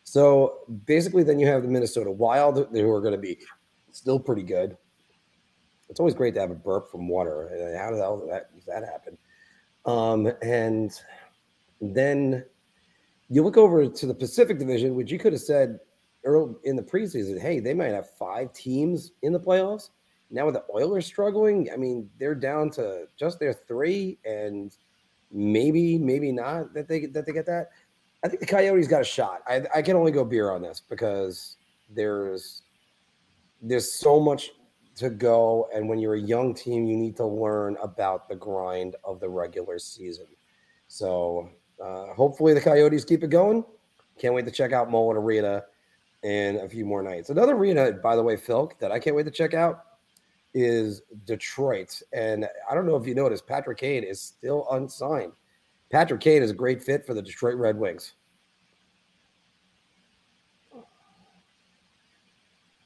So 0.05 0.59
basically, 0.85 1.23
then 1.23 1.39
you 1.39 1.47
have 1.47 1.63
the 1.63 1.69
Minnesota 1.69 2.11
Wild, 2.11 2.69
who 2.73 2.91
are 2.91 3.01
going 3.01 3.15
to 3.15 3.19
be 3.19 3.39
still 3.93 4.19
pretty 4.19 4.43
good. 4.43 4.77
It's 5.89 6.01
always 6.01 6.15
great 6.15 6.35
to 6.35 6.41
have 6.41 6.51
a 6.51 6.55
burp 6.55 6.91
from 6.91 7.09
water. 7.09 7.49
How 7.79 7.91
the 7.93 7.99
hell 7.99 8.19
did 8.19 8.31
that, 8.31 8.55
does 8.55 8.65
that 8.65 8.85
happen? 8.85 9.17
Um, 9.85 10.33
and 10.43 10.93
then 11.81 12.45
you 13.29 13.43
look 13.43 13.57
over 13.57 13.87
to 13.87 14.07
the 14.07 14.15
Pacific 14.15 14.59
Division, 14.59 14.95
which 14.95 15.11
you 15.11 15.19
could 15.19 15.33
have 15.33 15.43
said 15.43 15.81
early 16.25 16.55
in 16.65 16.77
the 16.77 16.83
preseason, 16.83 17.41
hey, 17.41 17.61
they 17.61 17.75
might 17.75 17.93
have 17.93 18.11
five 18.11 18.53
teams 18.53 19.13
in 19.23 19.33
the 19.33 19.41
playoffs. 19.41 19.91
Now 20.31 20.47
with 20.47 20.55
the 20.55 20.65
Oilers 20.75 21.07
struggling, 21.07 21.69
I 21.73 21.77
mean, 21.77 22.09
they're 22.19 22.35
down 22.35 22.71
to 22.71 23.07
just 23.19 23.39
their 23.39 23.53
three, 23.53 24.19
and 24.25 24.75
maybe, 25.33 25.99
maybe 25.99 26.33
not 26.33 26.75
that 26.75 26.89
they 26.89 27.07
that 27.07 27.27
they 27.27 27.33
get 27.33 27.47
that. 27.47 27.71
I 28.25 28.29
think 28.29 28.41
the 28.41 28.47
Coyotes 28.47 28.87
got 28.87 29.01
a 29.01 29.05
shot. 29.05 29.41
I, 29.49 29.63
I 29.75 29.83
can 29.83 29.97
only 29.97 30.13
go 30.13 30.25
beer 30.25 30.51
on 30.51 30.63
this 30.63 30.81
because 30.89 31.57
there's 31.91 32.63
there's 33.61 33.91
so 33.91 34.21
much 34.21 34.51
to 34.97 35.11
go, 35.11 35.69
and 35.75 35.89
when 35.89 35.99
you're 35.99 36.15
a 36.15 36.21
young 36.21 36.55
team, 36.55 36.87
you 36.87 36.97
need 36.97 37.17
to 37.17 37.27
learn 37.27 37.77
about 37.83 38.29
the 38.29 38.37
grind 38.37 38.97
of 39.05 39.21
the 39.21 39.29
regular 39.29 39.79
season. 39.79 40.27
So 40.89 41.49
uh, 41.83 42.13
hopefully 42.15 42.55
the 42.55 42.61
Coyotes 42.61 43.05
keep 43.05 43.25
it 43.25 43.31
going. 43.31 43.65
Can't 44.19 44.35
wait 44.35 44.45
to 44.45 44.51
check 44.51 44.73
out 44.73 44.91
Mullet 44.91 45.17
Arena 45.17 45.65
in 46.23 46.57
a 46.57 46.69
few 46.69 46.85
more 46.85 47.03
nights. 47.03 47.31
Another 47.31 47.55
arena, 47.55 47.93
by 47.93 48.15
the 48.15 48.23
way, 48.23 48.37
Phil, 48.37 48.71
that 48.79 48.93
I 48.93 48.99
can't 48.99 49.17
wait 49.17 49.25
to 49.25 49.31
check 49.31 49.55
out 49.55 49.85
is 50.55 51.03
Detroit. 51.25 52.01
And 52.13 52.47
I 52.71 52.75
don't 52.75 52.87
know 52.87 52.97
if 52.97 53.07
you 53.07 53.15
noticed, 53.15 53.47
Patrick 53.47 53.79
Kane 53.79 54.05
is 54.05 54.21
still 54.21 54.67
unsigned. 54.71 55.33
Patrick 55.91 56.21
Kane 56.21 56.43
is 56.43 56.51
a 56.51 56.55
great 56.55 56.83
fit 56.83 57.07
for 57.07 57.15
the 57.15 57.23
Detroit 57.23 57.57
Red 57.57 57.79
Wings. 57.79 58.15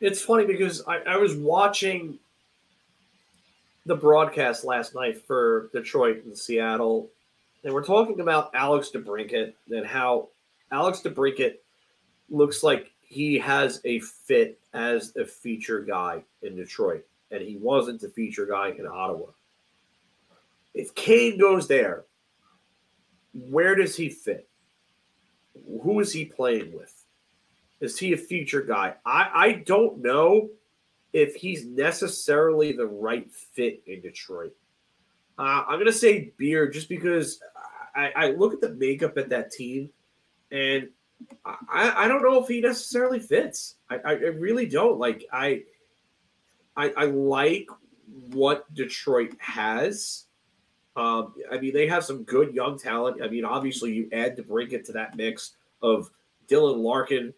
It's 0.00 0.20
funny 0.20 0.44
because 0.44 0.82
I, 0.86 0.98
I 0.98 1.16
was 1.16 1.36
watching 1.36 2.18
the 3.86 3.94
broadcast 3.96 4.64
last 4.64 4.94
night 4.94 5.24
for 5.24 5.70
Detroit 5.72 6.24
and 6.24 6.36
Seattle, 6.36 7.08
and 7.64 7.72
we're 7.72 7.84
talking 7.84 8.20
about 8.20 8.50
Alex 8.54 8.90
DeBrincat 8.92 9.54
and 9.70 9.86
how 9.86 10.28
Alex 10.70 11.00
DeBrincat 11.00 11.54
looks 12.28 12.62
like 12.62 12.90
he 13.00 13.38
has 13.38 13.80
a 13.84 14.00
fit 14.00 14.58
as 14.74 15.14
a 15.16 15.24
feature 15.24 15.80
guy 15.80 16.22
in 16.42 16.56
Detroit, 16.56 17.06
and 17.30 17.42
he 17.42 17.56
wasn't 17.56 18.02
a 18.02 18.08
feature 18.08 18.46
guy 18.46 18.70
in 18.70 18.86
Ottawa. 18.86 19.26
If 20.74 20.94
Kane 20.94 21.38
goes 21.38 21.66
there, 21.66 22.04
where 23.32 23.74
does 23.74 23.96
he 23.96 24.08
fit? 24.08 24.48
Who 25.82 26.00
is 26.00 26.12
he 26.12 26.24
playing 26.24 26.72
with? 26.72 26.92
Is 27.80 27.98
he 27.98 28.12
a 28.12 28.16
feature 28.16 28.62
guy? 28.62 28.94
I, 29.04 29.30
I 29.34 29.52
don't 29.66 29.98
know 29.98 30.50
if 31.12 31.34
he's 31.34 31.64
necessarily 31.66 32.72
the 32.72 32.86
right 32.86 33.30
fit 33.30 33.82
in 33.86 34.00
Detroit. 34.00 34.54
Uh, 35.38 35.64
I'm 35.66 35.76
going 35.76 35.86
to 35.86 35.92
say 35.92 36.32
beer 36.36 36.68
just 36.68 36.88
because 36.88 37.40
I, 37.94 38.12
I 38.16 38.30
look 38.32 38.54
at 38.54 38.60
the 38.60 38.74
makeup 38.74 39.18
at 39.18 39.28
that 39.30 39.50
team 39.50 39.90
and 40.50 40.88
I, 41.44 42.04
I 42.04 42.08
don't 42.08 42.22
know 42.22 42.42
if 42.42 42.48
he 42.48 42.60
necessarily 42.60 43.18
fits. 43.18 43.76
I, 43.90 43.98
I 44.04 44.12
really 44.12 44.66
don't. 44.66 44.98
Like 44.98 45.24
I, 45.32 45.62
I, 46.76 46.92
I 46.96 47.04
like 47.06 47.68
what 48.30 48.72
Detroit 48.74 49.34
has. 49.38 50.24
Um, 50.96 51.34
I 51.50 51.58
mean, 51.58 51.74
they 51.74 51.86
have 51.88 52.04
some 52.04 52.24
good 52.24 52.54
young 52.54 52.78
talent. 52.78 53.22
I 53.22 53.28
mean, 53.28 53.44
obviously, 53.44 53.92
you 53.92 54.08
add 54.12 54.36
DeBrincat 54.36 54.84
to 54.84 54.92
that 54.92 55.16
mix 55.16 55.52
of 55.82 56.10
Dylan 56.48 56.78
Larkin. 56.78 57.34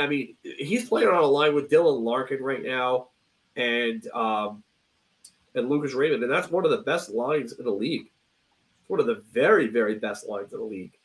I 0.00 0.06
mean, 0.06 0.36
he's 0.42 0.88
playing 0.88 1.08
on 1.08 1.22
a 1.22 1.26
line 1.26 1.54
with 1.54 1.70
Dylan 1.70 2.02
Larkin 2.02 2.42
right 2.42 2.62
now, 2.62 3.08
and 3.54 4.06
um, 4.08 4.62
and 5.54 5.68
Lucas 5.68 5.94
Raymond, 5.94 6.22
and 6.22 6.32
that's 6.32 6.50
one 6.50 6.64
of 6.64 6.70
the 6.70 6.78
best 6.78 7.10
lines 7.10 7.52
in 7.52 7.64
the 7.64 7.70
league. 7.70 8.10
One 8.88 9.00
of 9.00 9.06
the 9.06 9.22
very, 9.32 9.66
very 9.68 9.96
best 9.96 10.28
lines 10.28 10.52
in 10.52 10.58
the 10.58 10.64
league. 10.64 10.96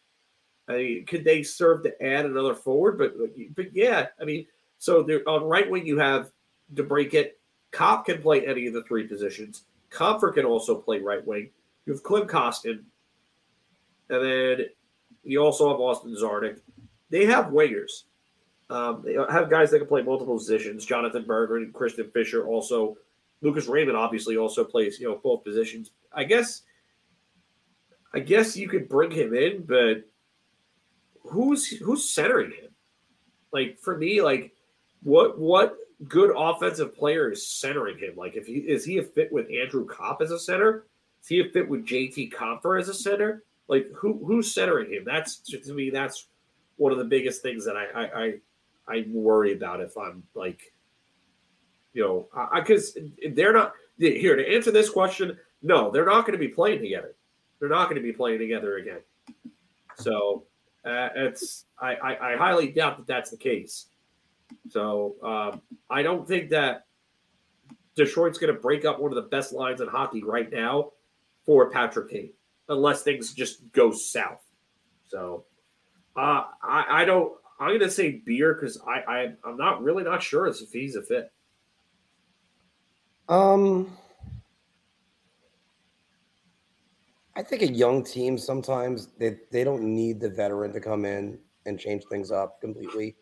I 0.68 0.78
mean, 0.78 1.06
could 1.06 1.24
they 1.24 1.44
serve 1.44 1.84
to 1.84 2.04
add 2.04 2.26
another 2.26 2.54
forward? 2.54 2.98
But 2.98 3.14
but 3.56 3.76
yeah, 3.76 4.08
I 4.20 4.26
mean, 4.26 4.46
so 4.78 5.02
on 5.28 5.44
right 5.44 5.70
wing 5.70 5.86
you 5.86 6.00
have 6.00 6.32
DeBrincat. 6.74 7.32
Copp 7.72 8.06
can 8.06 8.22
play 8.22 8.46
any 8.46 8.68
of 8.68 8.74
the 8.74 8.84
three 8.84 9.08
positions. 9.08 9.64
Compher 9.90 10.34
can 10.34 10.46
also 10.46 10.76
play 10.76 11.00
right 11.00 11.26
wing. 11.26 11.50
You 11.86 11.94
have 11.94 12.04
Klim 12.04 12.28
Kostin, 12.28 12.84
and 14.10 14.24
then 14.24 14.66
you 15.24 15.42
also 15.42 15.70
have 15.70 15.80
Austin 15.80 16.16
Czarnik. 16.16 16.60
They 17.10 17.26
have 17.26 17.48
wingers. 17.48 18.04
Um, 18.70 19.02
they 19.04 19.14
have 19.14 19.50
guys 19.50 19.72
that 19.72 19.80
can 19.80 19.88
play 19.88 20.02
multiple 20.02 20.38
positions. 20.38 20.86
Jonathan 20.86 21.24
Berger 21.24 21.58
and 21.58 21.74
Christian 21.74 22.10
Fischer 22.12 22.46
also. 22.46 22.98
Lucas 23.44 23.68
Raymond 23.68 23.98
obviously 23.98 24.38
also 24.38 24.64
plays 24.64 25.00
you 25.00 25.10
know 25.10 25.20
both 25.22 25.44
positions. 25.44 25.92
I 26.14 26.24
guess. 26.24 26.64
I 28.14 28.20
guess 28.20 28.58
you 28.58 28.68
could 28.68 28.90
bring 28.90 29.10
him 29.10 29.34
in, 29.34 29.64
but 29.64 30.04
who's 31.24 31.68
who's 31.68 32.10
centering 32.10 32.52
him? 32.52 32.70
Like 33.54 33.80
for 33.80 33.98
me, 33.98 34.22
like 34.22 34.54
what 35.04 35.40
what 35.40 35.76
good 36.08 36.34
offensive 36.36 36.96
player 36.96 37.32
is 37.32 37.48
centering 37.48 37.98
him? 37.98 38.14
Like 38.16 38.36
if 38.36 38.46
he 38.46 38.56
is 38.56 38.86
he 38.86 38.98
a 38.98 39.04
fit 39.04 39.32
with 39.32 39.48
Andrew 39.52 39.86
Copp 39.86 40.22
as 40.22 40.32
a 40.32 40.40
center? 40.40 40.86
Is 41.22 41.28
he 41.28 41.40
a 41.42 41.50
fit 41.50 41.70
with 41.70 41.86
JT 41.86 42.34
Compher 42.34 42.80
as 42.80 42.90
a 42.90 42.94
center? 42.94 43.44
Like 43.68 43.90
who 43.96 44.24
who's 44.26 44.54
centering 44.54 44.92
him? 44.92 45.04
That's 45.06 45.38
to 45.38 45.74
me 45.74 45.90
that's 45.90 46.28
one 46.78 46.92
of 46.92 46.98
the 46.98 47.06
biggest 47.06 47.42
things 47.42 47.66
that 47.66 47.76
I 47.76 47.86
I 47.86 48.24
I, 48.24 48.34
I 48.88 49.06
worry 49.10 49.54
about 49.54 49.82
if 49.82 49.98
I'm 49.98 50.24
like 50.34 50.74
you 51.94 52.04
know 52.04 52.28
I 52.34 52.60
because 52.60 52.98
they're 53.34 53.54
not 53.54 53.74
here 53.98 54.36
to 54.36 54.54
answer 54.54 54.72
this 54.72 54.90
question. 54.90 55.38
No, 55.62 55.92
they're 55.92 56.06
not 56.06 56.22
going 56.22 56.34
to 56.34 56.40
be 56.40 56.48
playing 56.48 56.82
together. 56.82 57.16
They're 57.60 57.70
not 57.70 57.86
going 57.86 58.02
to 58.02 58.02
be 58.02 58.12
playing 58.12 58.40
together 58.40 58.78
again. 58.78 59.02
So 59.98 60.46
uh, 60.84 61.10
it's 61.16 61.66
I, 61.80 61.94
I, 61.96 62.34
I, 62.34 62.38
highly 62.38 62.70
doubt 62.70 62.98
that 62.98 63.06
that's 63.06 63.30
the 63.30 63.38
case. 63.38 63.86
So 64.70 65.16
um, 65.24 65.62
I 65.90 66.04
don't 66.04 66.28
think 66.28 66.50
that 66.50 66.86
Detroit's 67.96 68.38
going 68.38 68.54
to 68.54 68.60
break 68.60 68.86
up 68.86 69.00
one 69.00 69.12
of 69.12 69.16
the 69.16 69.30
best 69.30 69.54
lines 69.54 69.82
in 69.82 69.88
hockey 69.88 70.24
right 70.24 70.52
now 70.52 70.92
for 71.46 71.70
Patrick 71.70 72.10
Kane, 72.10 72.34
unless 72.70 73.04
things 73.04 73.34
just 73.34 73.72
go 73.72 73.92
south. 73.92 74.42
So 75.08 75.46
uh, 76.16 76.44
I, 76.64 76.86
I 76.90 77.06
don't. 77.06 77.34
I'm 77.60 77.68
going 77.68 77.82
to 77.82 77.92
say 77.92 78.22
beer 78.26 78.56
because 78.56 78.82
I, 78.88 79.14
I 79.14 79.34
I'm 79.46 79.58
not 79.58 79.84
really 79.84 80.04
not 80.04 80.24
sure 80.24 80.48
if 80.48 80.58
he's 80.72 80.96
a 80.96 81.04
fit. 81.04 81.32
Um, 83.30 83.96
I 87.36 87.44
think 87.44 87.62
a 87.62 87.72
young 87.72 88.04
team 88.04 88.38
sometimes 88.38 89.10
they, 89.20 89.38
they 89.52 89.64
don't 89.64 89.84
need 89.84 90.20
the 90.20 90.30
veteran 90.30 90.74
to 90.74 90.80
come 90.80 91.06
in. 91.06 91.40
and 91.66 91.80
change 91.80 92.04
things 92.10 92.32
up 92.32 92.60
completely. 92.62 93.16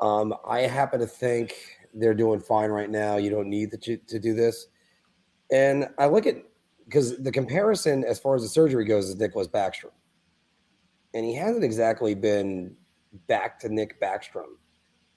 Um, 0.00 0.34
I 0.46 0.60
happen 0.60 1.00
to 1.00 1.06
think 1.06 1.54
they're 1.94 2.14
doing 2.14 2.40
fine 2.40 2.70
right 2.70 2.90
now. 2.90 3.16
You 3.16 3.30
don't 3.30 3.48
need 3.48 3.70
to, 3.70 3.96
to 3.96 4.18
do 4.18 4.34
this. 4.34 4.68
And 5.50 5.88
I 5.98 6.06
look 6.06 6.26
at 6.26 6.36
because 6.84 7.18
the 7.18 7.32
comparison 7.32 8.02
as 8.04 8.18
far 8.18 8.34
as 8.34 8.42
the 8.42 8.48
surgery 8.48 8.84
goes 8.84 9.08
is 9.08 9.16
Nicholas 9.16 9.46
Backstrom. 9.46 9.92
And 11.12 11.24
he 11.24 11.34
hasn't 11.34 11.64
exactly 11.64 12.14
been 12.14 12.74
back 13.26 13.58
to 13.60 13.68
Nick 13.68 14.00
Backstrom 14.00 14.56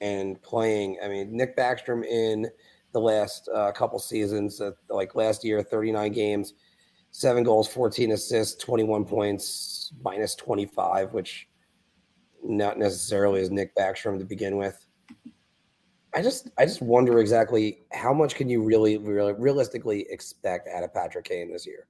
and 0.02 0.42
playing. 0.42 0.98
I 1.04 1.08
mean, 1.08 1.36
Nick 1.36 1.56
Backstrom 1.56 2.06
in 2.06 2.48
the 2.92 3.00
last 3.00 3.50
uh, 3.54 3.72
couple 3.72 4.00
seasons, 4.00 4.60
uh, 4.60 4.72
like 4.90 5.16
last 5.16 5.46
year, 5.46 5.62
39 5.62 6.12
games, 6.12 6.54
seven 7.12 7.44
goals, 7.44 7.68
14 7.70 8.12
assists, 8.12 8.62
21 8.62 9.06
points, 9.06 9.94
minus 10.04 10.36
25, 10.36 11.14
which 11.14 11.48
not 12.44 12.78
necessarily 12.78 13.42
as 13.42 13.52
Nick 13.52 13.76
Backstrom 13.76 14.18
to 14.20 14.26
begin 14.26 14.58
with. 14.58 14.86
I 16.14 16.22
just 16.22 16.50
I 16.58 16.66
just 16.66 16.82
wonder 16.82 17.20
exactly 17.20 17.84
how 17.92 18.14
much 18.14 18.36
can 18.36 18.50
you 18.50 18.62
really, 18.62 18.98
really 18.98 19.34
realistically 19.34 20.06
expect 20.10 20.68
out 20.68 20.84
of 20.84 20.94
Patrick 20.94 21.26
Kane 21.26 21.52
this 21.52 21.66
year? 21.66 21.88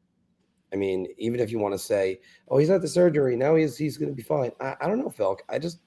I 0.73 0.75
mean, 0.75 1.07
even 1.17 1.39
if 1.39 1.51
you 1.51 1.59
want 1.59 1.73
to 1.73 1.79
say, 1.79 2.21
"Oh, 2.47 2.57
he's 2.57 2.69
had 2.69 2.81
the 2.81 2.87
surgery, 2.87 3.35
now 3.35 3.55
he's 3.55 3.77
he's 3.77 3.97
going 3.97 4.09
to 4.09 4.15
be 4.15 4.21
fine," 4.21 4.51
I, 4.61 4.75
I 4.81 4.87
don't 4.87 4.99
know, 4.99 5.09
Phil. 5.09 5.37
I 5.49 5.57
just 5.57 5.79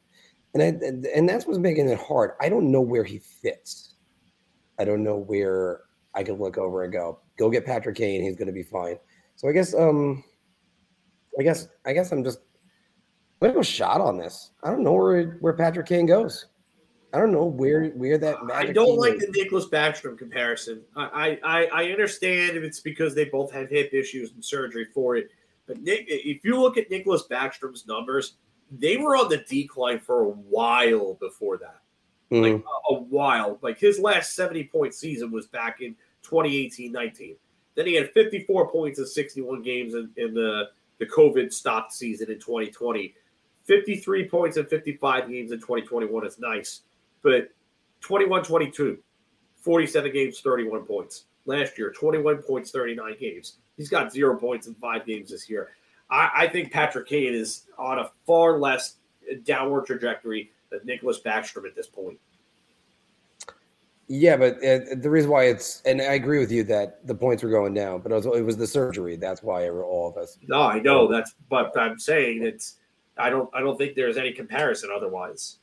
and 0.53 0.63
I, 0.63 1.09
and 1.17 1.29
that's 1.29 1.47
what's 1.47 1.59
making 1.59 1.89
it 1.89 1.99
hard. 1.99 2.33
I 2.41 2.49
don't 2.49 2.71
know 2.71 2.81
where 2.81 3.05
he 3.05 3.19
fits. 3.19 3.95
I 4.79 4.85
don't 4.85 5.05
know 5.05 5.17
where 5.17 5.83
I 6.15 6.23
could 6.23 6.39
look 6.39 6.59
over 6.59 6.83
and 6.83 6.93
go, 6.93 7.21
"Go 7.39 7.51
get 7.51 7.65
Patrick 7.65 7.97
Kane. 7.97 8.23
He's 8.23 8.37
going 8.37 8.47
to 8.47 8.53
be 8.53 8.63
fine." 8.63 8.99
So 9.37 9.49
I 9.49 9.53
guess 9.53 9.75
um, 9.75 10.25
I 11.39 11.43
guess 11.43 11.69
I 11.87 11.93
guess 11.93 12.13
I'm 12.13 12.25
just 12.25 12.41
Gonna 13.45 13.57
go 13.57 13.63
shot 13.63 14.01
on 14.01 14.17
this. 14.17 14.53
I 14.63 14.71
don't 14.71 14.83
know 14.83 14.95
where 14.95 15.33
where 15.41 15.53
Patrick 15.53 15.87
Kane 15.87 16.07
goes. 16.07 16.47
I 17.13 17.19
don't 17.19 17.31
know 17.31 17.45
where 17.45 17.89
where 17.91 18.17
that. 18.17 18.39
I 18.51 18.73
don't 18.73 18.97
like 18.97 19.17
is. 19.17 19.27
the 19.27 19.33
Nicholas 19.33 19.67
Backstrom 19.67 20.17
comparison. 20.17 20.81
I, 20.97 21.39
I 21.45 21.67
I 21.67 21.91
understand 21.91 22.57
if 22.57 22.63
it's 22.63 22.81
because 22.81 23.15
they 23.15 23.27
both 23.27 23.53
had 23.53 23.69
hip 23.69 23.93
issues 23.93 24.33
and 24.33 24.43
surgery 24.43 24.87
for 24.95 25.17
it, 25.17 25.29
but 25.67 25.79
Nick, 25.83 26.07
if 26.09 26.43
you 26.43 26.59
look 26.59 26.79
at 26.79 26.89
Nicholas 26.89 27.25
Backstrom's 27.31 27.87
numbers, 27.87 28.37
they 28.71 28.97
were 28.97 29.15
on 29.15 29.29
the 29.29 29.45
decline 29.47 29.99
for 29.99 30.23
a 30.23 30.31
while 30.31 31.13
before 31.21 31.59
that. 31.59 31.83
Mm. 32.33 32.55
Like 32.55 32.65
a, 32.65 32.95
a 32.95 32.99
while. 32.99 33.59
Like 33.61 33.79
his 33.79 33.99
last 33.99 34.35
70 34.35 34.65
point 34.65 34.95
season 34.95 35.31
was 35.31 35.49
back 35.49 35.83
in 35.83 35.95
2018 36.23 36.91
19. 36.91 37.37
Then 37.75 37.87
he 37.87 37.93
had 37.93 38.11
54 38.13 38.71
points 38.71 38.99
in 38.99 39.07
61 39.07 39.61
games 39.61 39.93
in, 39.93 40.09
in 40.17 40.33
the, 40.33 40.71
the 40.99 41.05
COVID 41.05 41.53
stopped 41.53 41.93
season 41.93 42.31
in 42.31 42.39
2020. 42.39 43.15
53 43.65 44.29
points 44.29 44.57
in 44.57 44.67
55 44.67 45.29
games 45.29 45.53
in 45.53 45.59
2021 45.59 46.27
is 46.27 46.39
nice 46.39 46.83
but 47.25 47.49
21 48.03 48.45
22, 48.45 48.99
47 49.57 50.13
games, 50.13 50.41
31 50.41 50.83
points. 50.83 51.25
Last 51.47 51.77
year, 51.77 51.91
21 51.91 52.43
points, 52.43 52.71
39 52.71 53.17
games. 53.19 53.57
He's 53.77 53.89
got 53.89 54.13
zero 54.13 54.39
points 54.39 54.69
in 54.69 54.75
five 54.75 55.05
games 55.05 55.31
this 55.31 55.51
year. 55.51 55.71
I, 56.11 56.31
I 56.37 56.49
think 56.49 56.71
Patrick 56.71 57.09
Kane 57.09 57.35
is 57.35 57.65
on 57.77 57.99
a 57.99 58.11
far 58.27 58.59
less 58.59 58.97
downward 59.45 59.87
trajectory 59.87 60.53
than 60.71 60.81
Nicholas 60.85 61.21
Backstrom 61.21 61.67
at 61.67 61.75
this 61.75 61.87
point. 61.87 62.19
Yeah, 64.07 64.37
but 64.37 64.57
uh, 64.59 64.81
the 64.97 65.09
reason 65.09 65.31
why 65.31 65.45
it's 65.45 65.81
and 65.87 66.03
I 66.03 66.13
agree 66.13 66.39
with 66.39 66.53
you 66.53 66.63
that 66.65 67.07
the 67.07 67.15
points 67.15 67.43
were 67.43 67.49
going 67.49 67.73
down, 67.73 68.01
but 68.01 68.13
it 68.13 68.17
was, 68.17 68.27
it 68.27 68.45
was 68.45 68.59
the 68.59 68.67
surgery. 68.67 69.17
That's 69.17 69.43
why 69.43 69.67
all 69.71 70.11
of 70.11 70.19
us. 70.19 70.37
No, 70.47 70.61
I 70.61 70.79
know 70.79 71.11
that's, 71.11 71.35
but 71.49 71.77
I'm 71.79 71.99
saying 71.99 72.43
it's. 72.43 72.77
I 73.17 73.31
don't. 73.31 73.49
I 73.55 73.61
don't 73.61 73.79
think 73.79 73.95
there's 73.95 74.17
any 74.17 74.33
comparison 74.33 74.91
otherwise. 74.95 75.59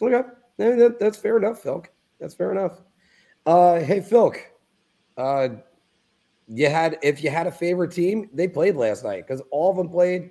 Okay, 0.00 0.22
that, 0.58 0.96
that's 1.00 1.18
fair 1.18 1.36
enough, 1.36 1.62
Philk. 1.62 1.86
That's 2.20 2.34
fair 2.34 2.52
enough. 2.52 2.80
Uh, 3.46 3.80
hey, 3.80 4.00
Philk, 4.00 4.38
Uh, 5.16 5.48
you 6.46 6.68
had 6.68 6.98
if 7.02 7.22
you 7.22 7.30
had 7.30 7.46
a 7.46 7.52
favorite 7.52 7.92
team, 7.92 8.30
they 8.32 8.48
played 8.48 8.76
last 8.76 9.04
night 9.04 9.26
because 9.26 9.42
all 9.50 9.70
of 9.70 9.76
them 9.76 9.88
played, 9.88 10.30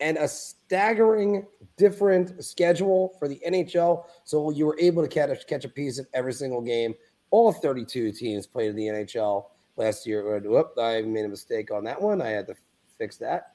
and 0.00 0.16
a 0.16 0.28
staggering 0.28 1.46
different 1.76 2.42
schedule 2.44 3.14
for 3.18 3.28
the 3.28 3.40
NHL. 3.46 4.04
So 4.24 4.50
you 4.50 4.66
were 4.66 4.78
able 4.78 5.02
to 5.02 5.08
catch 5.08 5.46
catch 5.46 5.64
a 5.64 5.68
piece 5.68 5.98
of 5.98 6.06
every 6.14 6.32
single 6.32 6.62
game. 6.62 6.94
All 7.30 7.52
32 7.52 8.12
teams 8.12 8.46
played 8.46 8.70
in 8.70 8.76
the 8.76 8.86
NHL 8.86 9.46
last 9.76 10.06
year. 10.06 10.38
Whoop, 10.38 10.72
I 10.80 11.02
made 11.02 11.24
a 11.24 11.28
mistake 11.28 11.70
on 11.70 11.84
that 11.84 12.00
one. 12.00 12.22
I 12.22 12.28
had 12.28 12.46
to 12.46 12.54
fix 12.96 13.16
that. 13.18 13.54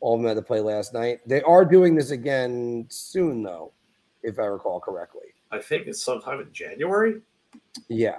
All 0.00 0.14
of 0.14 0.20
them 0.20 0.28
had 0.28 0.34
to 0.34 0.42
play 0.42 0.60
last 0.60 0.92
night. 0.92 1.20
They 1.26 1.42
are 1.42 1.64
doing 1.64 1.94
this 1.94 2.10
again 2.10 2.86
soon, 2.88 3.42
though, 3.42 3.72
if 4.22 4.38
I 4.38 4.44
recall 4.44 4.80
correctly. 4.80 5.34
I 5.50 5.58
think 5.60 5.86
it's 5.86 6.02
sometime 6.02 6.40
in 6.40 6.52
January. 6.52 7.20
Yeah. 7.88 8.18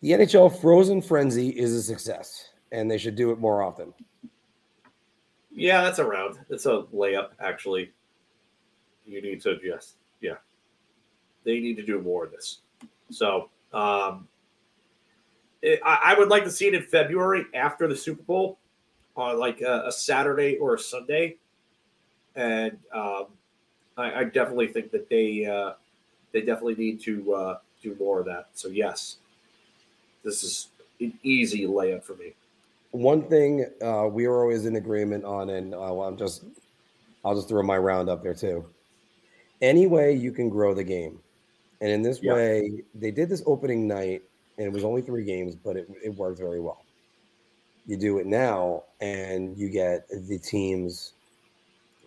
The 0.00 0.12
NHL 0.12 0.60
Frozen 0.60 1.02
Frenzy 1.02 1.50
is 1.50 1.72
a 1.72 1.82
success, 1.82 2.50
and 2.72 2.90
they 2.90 2.98
should 2.98 3.14
do 3.14 3.30
it 3.30 3.38
more 3.38 3.62
often. 3.62 3.92
Yeah, 5.54 5.82
that's 5.82 5.98
around. 5.98 6.38
It's 6.50 6.66
a 6.66 6.84
layup, 6.94 7.30
actually. 7.40 7.92
You 9.06 9.22
need 9.22 9.40
to 9.42 9.58
just, 9.58 9.96
yeah. 10.20 10.36
They 11.44 11.60
need 11.60 11.76
to 11.76 11.82
do 11.82 12.00
more 12.00 12.24
of 12.24 12.32
this. 12.32 12.58
So, 13.10 13.50
um, 13.72 14.28
it, 15.62 15.80
I, 15.84 16.12
I, 16.14 16.18
would 16.18 16.28
like 16.28 16.44
to 16.44 16.50
see 16.50 16.66
it 16.66 16.74
in 16.74 16.82
February 16.82 17.46
after 17.54 17.88
the 17.88 17.96
Super 17.96 18.22
Bowl, 18.22 18.58
on 19.16 19.38
like 19.38 19.60
a, 19.60 19.84
a 19.86 19.92
Saturday 19.92 20.56
or 20.56 20.74
a 20.74 20.78
Sunday, 20.78 21.36
and 22.34 22.78
um, 22.92 23.26
I, 23.96 24.20
I 24.20 24.24
definitely 24.24 24.68
think 24.68 24.90
that 24.92 25.08
they 25.08 25.46
uh, 25.46 25.72
they 26.32 26.40
definitely 26.40 26.76
need 26.76 27.00
to 27.02 27.34
uh, 27.34 27.58
do 27.82 27.96
more 27.98 28.20
of 28.20 28.26
that. 28.26 28.48
So 28.54 28.68
yes, 28.68 29.16
this 30.24 30.42
is 30.42 30.68
an 31.00 31.12
easy 31.22 31.66
layup 31.66 32.02
for 32.02 32.14
me. 32.14 32.34
One 32.90 33.22
thing 33.22 33.66
uh, 33.82 34.08
we 34.10 34.26
were 34.26 34.42
always 34.42 34.66
in 34.66 34.76
agreement 34.76 35.24
on, 35.24 35.50
and 35.50 35.74
uh, 35.74 36.00
I'm 36.02 36.16
just 36.16 36.44
I'll 37.24 37.34
just 37.34 37.48
throw 37.48 37.62
my 37.62 37.78
round 37.78 38.08
up 38.08 38.22
there 38.22 38.34
too. 38.34 38.66
Any 39.62 39.86
way 39.86 40.12
you 40.12 40.32
can 40.32 40.48
grow 40.48 40.74
the 40.74 40.84
game, 40.84 41.18
and 41.80 41.90
in 41.90 42.02
this 42.02 42.20
yeah. 42.22 42.34
way, 42.34 42.82
they 42.94 43.10
did 43.10 43.28
this 43.28 43.42
opening 43.46 43.88
night, 43.88 44.22
and 44.58 44.66
it 44.66 44.72
was 44.72 44.84
only 44.84 45.02
three 45.02 45.24
games, 45.24 45.54
but 45.54 45.76
it, 45.76 45.88
it 46.04 46.14
worked 46.14 46.38
very 46.38 46.60
well. 46.60 46.85
You 47.86 47.96
do 47.96 48.18
it 48.18 48.26
now, 48.26 48.84
and 49.00 49.56
you 49.56 49.70
get 49.70 50.08
the 50.08 50.38
teams 50.38 51.12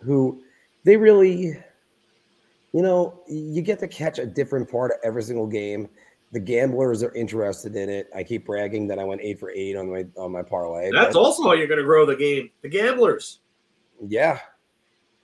who 0.01 0.41
they 0.83 0.97
really 0.97 1.57
you 2.73 2.83
know, 2.83 3.19
you 3.27 3.61
get 3.61 3.79
to 3.79 3.87
catch 3.87 4.19
a 4.19 4.25
different 4.25 4.69
part 4.69 4.91
of 4.91 4.97
every 5.03 5.23
single 5.23 5.47
game. 5.47 5.89
The 6.31 6.39
gamblers 6.39 7.01
are 7.01 7.13
interested 7.15 7.75
in 7.75 7.89
it. 7.89 8.07
I 8.15 8.23
keep 8.23 8.45
bragging 8.45 8.87
that 8.87 8.99
I 8.99 9.03
went 9.03 9.21
eight 9.21 9.39
for 9.39 9.49
eight 9.49 9.75
on 9.75 9.91
my 9.91 10.05
on 10.17 10.31
my 10.31 10.43
parlay. 10.43 10.91
That's 10.91 11.15
also 11.15 11.43
how 11.43 11.53
you're 11.53 11.67
going 11.67 11.79
to 11.79 11.85
grow 11.85 12.05
the 12.05 12.15
game. 12.15 12.51
The 12.61 12.69
gamblers. 12.69 13.39
Yeah, 14.07 14.39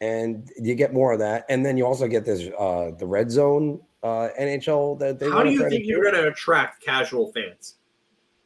and 0.01 0.49
you 0.57 0.73
get 0.73 0.93
more 0.93 1.13
of 1.13 1.19
that, 1.19 1.45
and 1.47 1.63
then 1.63 1.77
you 1.77 1.85
also 1.85 2.07
get 2.07 2.25
this 2.25 2.49
uh 2.57 2.91
the 2.97 3.05
red 3.05 3.29
zone 3.29 3.79
uh 4.01 4.29
NHL. 4.39 4.97
That 4.97 5.19
they 5.19 5.29
how 5.29 5.43
do 5.43 5.51
you 5.51 5.69
think 5.69 5.85
you're 5.85 6.01
going 6.01 6.15
to 6.15 6.27
attract 6.27 6.83
casual 6.83 7.31
fans? 7.33 7.75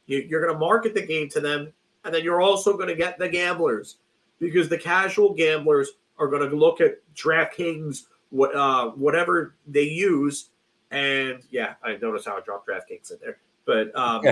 You, 0.06 0.18
you're 0.28 0.42
going 0.42 0.52
to 0.52 0.58
market 0.58 0.92
the 0.92 1.06
game 1.06 1.30
to 1.30 1.40
them, 1.40 1.72
and 2.04 2.14
then 2.14 2.24
you're 2.24 2.40
also 2.40 2.74
going 2.74 2.88
to 2.88 2.94
get 2.94 3.18
the 3.18 3.28
gamblers 3.28 3.96
because 4.38 4.68
the 4.68 4.78
casual 4.78 5.34
gamblers 5.34 5.90
are 6.18 6.28
going 6.28 6.48
to 6.48 6.56
look 6.56 6.80
at 6.80 6.98
DraftKings 7.14 8.04
what 8.30 8.54
uh, 8.54 8.90
whatever 8.90 9.54
they 9.66 9.82
use. 9.82 10.50
And 10.90 11.42
yeah, 11.50 11.74
I 11.82 11.96
noticed 11.96 12.26
how 12.26 12.36
I 12.36 12.40
dropped 12.40 12.68
DraftKings 12.68 13.12
in 13.12 13.18
there, 13.22 13.38
but 13.64 13.94
um, 13.96 14.24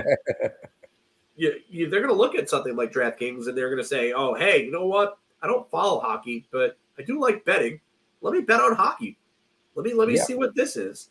you, 1.35 1.55
you, 1.69 1.89
they're 1.89 2.01
going 2.01 2.13
to 2.13 2.19
look 2.19 2.35
at 2.35 2.49
something 2.49 2.75
like 2.75 2.91
DraftKings 2.91 3.47
and 3.47 3.57
they're 3.57 3.69
going 3.69 3.81
to 3.81 3.87
say, 3.87 4.11
"Oh, 4.11 4.33
hey, 4.33 4.65
you 4.65 4.71
know 4.71 4.85
what? 4.85 5.17
I 5.41 5.47
don't 5.47 5.69
follow 5.69 5.99
hockey, 5.99 6.45
but 6.51 6.77
I 6.97 7.03
do 7.03 7.19
like 7.19 7.45
betting. 7.45 7.79
Let 8.21 8.33
me 8.33 8.41
bet 8.41 8.59
on 8.59 8.75
hockey. 8.75 9.17
Let 9.75 9.85
me 9.85 9.93
let 9.93 10.07
me 10.07 10.15
yeah. 10.15 10.23
see 10.23 10.35
what 10.35 10.55
this 10.55 10.75
is." 10.75 11.09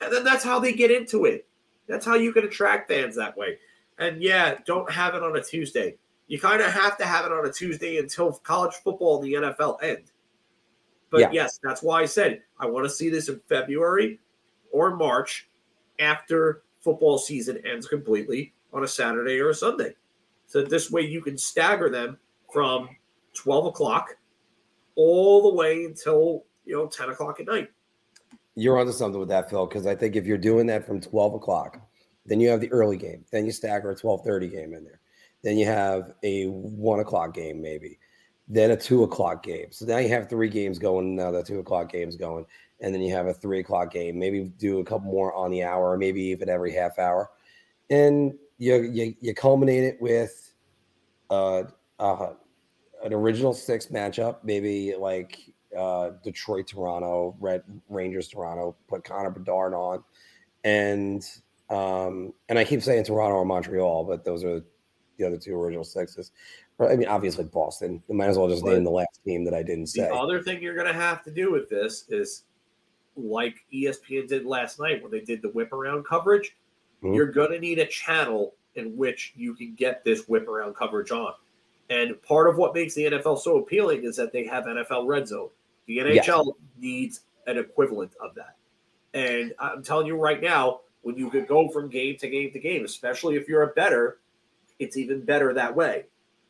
And 0.00 0.12
then 0.12 0.24
that's 0.24 0.44
how 0.44 0.58
they 0.58 0.72
get 0.72 0.90
into 0.90 1.24
it. 1.24 1.46
That's 1.88 2.04
how 2.04 2.14
you 2.14 2.32
can 2.32 2.44
attract 2.44 2.88
fans 2.88 3.16
that 3.16 3.36
way. 3.36 3.58
And 3.98 4.22
yeah, 4.22 4.56
don't 4.66 4.90
have 4.90 5.14
it 5.14 5.22
on 5.22 5.36
a 5.36 5.42
Tuesday. 5.42 5.96
You 6.28 6.40
kind 6.40 6.60
of 6.60 6.72
have 6.72 6.98
to 6.98 7.04
have 7.04 7.24
it 7.24 7.32
on 7.32 7.46
a 7.46 7.52
Tuesday 7.52 7.98
until 7.98 8.32
college 8.32 8.74
football 8.74 9.22
and 9.22 9.26
the 9.26 9.34
NFL 9.34 9.82
end. 9.82 10.10
But 11.10 11.20
yeah. 11.20 11.30
yes, 11.32 11.60
that's 11.62 11.82
why 11.82 12.02
I 12.02 12.06
said 12.06 12.42
I 12.58 12.66
want 12.66 12.84
to 12.84 12.90
see 12.90 13.08
this 13.08 13.28
in 13.28 13.40
February 13.48 14.18
or 14.72 14.96
March 14.96 15.48
after 16.00 16.62
football 16.80 17.18
season 17.18 17.58
ends 17.64 17.86
completely 17.86 18.52
on 18.72 18.84
a 18.84 18.88
Saturday 18.88 19.38
or 19.38 19.50
a 19.50 19.54
Sunday. 19.54 19.94
So 20.46 20.62
this 20.62 20.90
way 20.90 21.02
you 21.02 21.22
can 21.22 21.38
stagger 21.38 21.90
them 21.90 22.18
from 22.52 22.88
12 23.34 23.66
o'clock 23.66 24.16
all 24.94 25.50
the 25.50 25.54
way 25.56 25.84
until, 25.84 26.44
you 26.64 26.76
know, 26.76 26.86
10 26.86 27.10
o'clock 27.10 27.40
at 27.40 27.46
night. 27.46 27.70
You're 28.54 28.78
onto 28.78 28.92
something 28.92 29.20
with 29.20 29.28
that, 29.28 29.50
Phil, 29.50 29.66
because 29.66 29.86
I 29.86 29.94
think 29.94 30.16
if 30.16 30.26
you're 30.26 30.38
doing 30.38 30.66
that 30.66 30.86
from 30.86 31.00
12 31.00 31.34
o'clock, 31.34 31.80
then 32.26 32.40
you 32.40 32.48
have 32.48 32.60
the 32.60 32.72
early 32.72 32.96
game. 32.96 33.24
Then 33.30 33.46
you 33.46 33.52
stagger 33.52 33.90
a 33.90 33.96
12:30 33.96 34.50
game 34.50 34.74
in 34.74 34.84
there. 34.84 35.00
Then 35.42 35.56
you 35.56 35.66
have 35.66 36.12
a 36.22 36.46
one 36.46 37.00
o'clock 37.00 37.34
game, 37.34 37.62
maybe 37.62 37.98
then 38.48 38.70
a 38.70 38.76
two 38.76 39.02
o'clock 39.02 39.42
game. 39.42 39.66
So 39.70 39.86
now 39.86 39.98
you 39.98 40.08
have 40.10 40.28
three 40.28 40.48
games 40.48 40.78
going. 40.78 41.16
Now 41.16 41.30
the 41.30 41.42
two 41.42 41.58
o'clock 41.58 41.90
game's 41.90 42.16
going, 42.16 42.46
and 42.80 42.94
then 42.94 43.02
you 43.02 43.12
have 43.14 43.26
a 43.26 43.34
three 43.34 43.60
o'clock 43.60 43.90
game. 43.90 44.18
Maybe 44.18 44.44
do 44.58 44.80
a 44.80 44.84
couple 44.84 45.10
more 45.10 45.34
on 45.34 45.50
the 45.50 45.62
hour, 45.62 45.92
or 45.92 45.96
maybe 45.98 46.22
even 46.22 46.48
every 46.48 46.72
half 46.72 46.98
hour, 46.98 47.30
and 47.90 48.34
you 48.58 48.82
you, 48.82 49.14
you 49.20 49.34
culminate 49.34 49.84
it 49.84 50.00
with 50.00 50.52
uh, 51.30 51.64
uh, 51.98 52.32
an 53.04 53.12
original 53.12 53.52
six 53.52 53.86
matchup, 53.86 54.38
maybe 54.44 54.94
like 54.96 55.40
uh, 55.76 56.10
Detroit, 56.22 56.68
Toronto, 56.68 57.36
Red 57.40 57.62
Rangers, 57.88 58.28
Toronto. 58.28 58.76
Put 58.88 59.02
Connor 59.02 59.30
Bedard 59.30 59.74
on, 59.74 60.04
and 60.62 61.24
um, 61.70 62.32
and 62.48 62.58
I 62.58 62.64
keep 62.64 62.82
saying 62.82 63.04
Toronto 63.04 63.36
or 63.36 63.44
Montreal, 63.44 64.04
but 64.04 64.24
those 64.24 64.44
are 64.44 64.62
the 65.16 65.26
other 65.26 65.36
two 65.36 65.60
original 65.60 65.84
sixes. 65.84 66.32
I 66.78 66.96
mean, 66.96 67.08
obviously 67.08 67.44
Boston. 67.44 68.02
You 68.08 68.14
might 68.14 68.26
as 68.26 68.38
well 68.38 68.48
just 68.48 68.62
but 68.62 68.74
name 68.74 68.84
the 68.84 68.90
last 68.90 69.20
team 69.24 69.44
that 69.44 69.54
I 69.54 69.62
didn't 69.62 69.86
say. 69.86 70.02
The 70.02 70.14
other 70.14 70.42
thing 70.42 70.62
you're 70.62 70.74
going 70.74 70.86
to 70.86 70.92
have 70.92 71.24
to 71.24 71.30
do 71.30 71.50
with 71.50 71.68
this 71.68 72.04
is, 72.08 72.44
like 73.16 73.64
ESPN 73.72 74.28
did 74.28 74.44
last 74.44 74.78
night 74.78 75.02
when 75.02 75.10
they 75.10 75.22
did 75.22 75.40
the 75.40 75.48
whip 75.48 75.72
around 75.72 76.04
coverage, 76.04 76.54
mm-hmm. 77.02 77.14
you're 77.14 77.32
going 77.32 77.50
to 77.50 77.58
need 77.58 77.78
a 77.78 77.86
channel 77.86 78.54
in 78.74 78.94
which 78.94 79.32
you 79.36 79.54
can 79.54 79.74
get 79.74 80.04
this 80.04 80.28
whip 80.28 80.46
around 80.48 80.76
coverage 80.76 81.10
on. 81.10 81.32
And 81.88 82.20
part 82.22 82.48
of 82.48 82.58
what 82.58 82.74
makes 82.74 82.94
the 82.94 83.04
NFL 83.04 83.38
so 83.38 83.56
appealing 83.56 84.04
is 84.04 84.16
that 84.16 84.32
they 84.32 84.44
have 84.44 84.64
NFL 84.64 85.06
Red 85.06 85.28
Zone. 85.28 85.48
The 85.86 85.98
NHL 85.98 86.52
needs 86.78 87.20
an 87.46 87.56
equivalent 87.56 88.12
of 88.20 88.34
that. 88.34 88.56
And 89.14 89.54
I'm 89.58 89.82
telling 89.82 90.06
you 90.06 90.16
right 90.16 90.42
now, 90.42 90.80
when 91.06 91.16
you 91.16 91.30
could 91.30 91.46
go 91.46 91.68
from 91.68 91.88
game 91.88 92.16
to 92.16 92.28
game 92.28 92.50
to 92.50 92.58
game, 92.58 92.84
especially 92.84 93.36
if 93.36 93.48
you're 93.48 93.62
a 93.62 93.68
better, 93.68 94.18
it's 94.80 94.96
even 94.96 95.24
better 95.24 95.54
that 95.54 95.76
way 95.76 96.06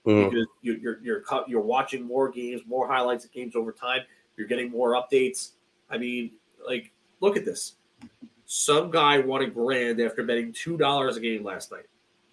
mm. 0.07 0.31
because 0.31 0.47
you, 0.63 0.79
you're 0.81 0.99
you're 1.03 1.23
you're 1.47 1.61
watching 1.61 2.03
more 2.03 2.31
games, 2.31 2.63
more 2.67 2.89
highlights 2.89 3.27
of 3.27 3.33
games 3.33 3.55
over 3.55 3.71
time. 3.71 4.01
You're 4.39 4.47
getting 4.47 4.71
more 4.71 4.93
updates. 4.93 5.51
I 5.91 5.99
mean, 5.99 6.31
like, 6.67 6.91
look 7.21 7.37
at 7.37 7.45
this. 7.45 7.75
Some 8.47 8.91
guy 8.91 9.19
won 9.19 9.43
a 9.43 9.47
grand 9.47 10.01
after 10.01 10.23
betting 10.23 10.55
two 10.55 10.79
dollars 10.79 11.19
a 11.19 11.21
game 11.21 11.45
last 11.45 11.71
night. 11.71 11.85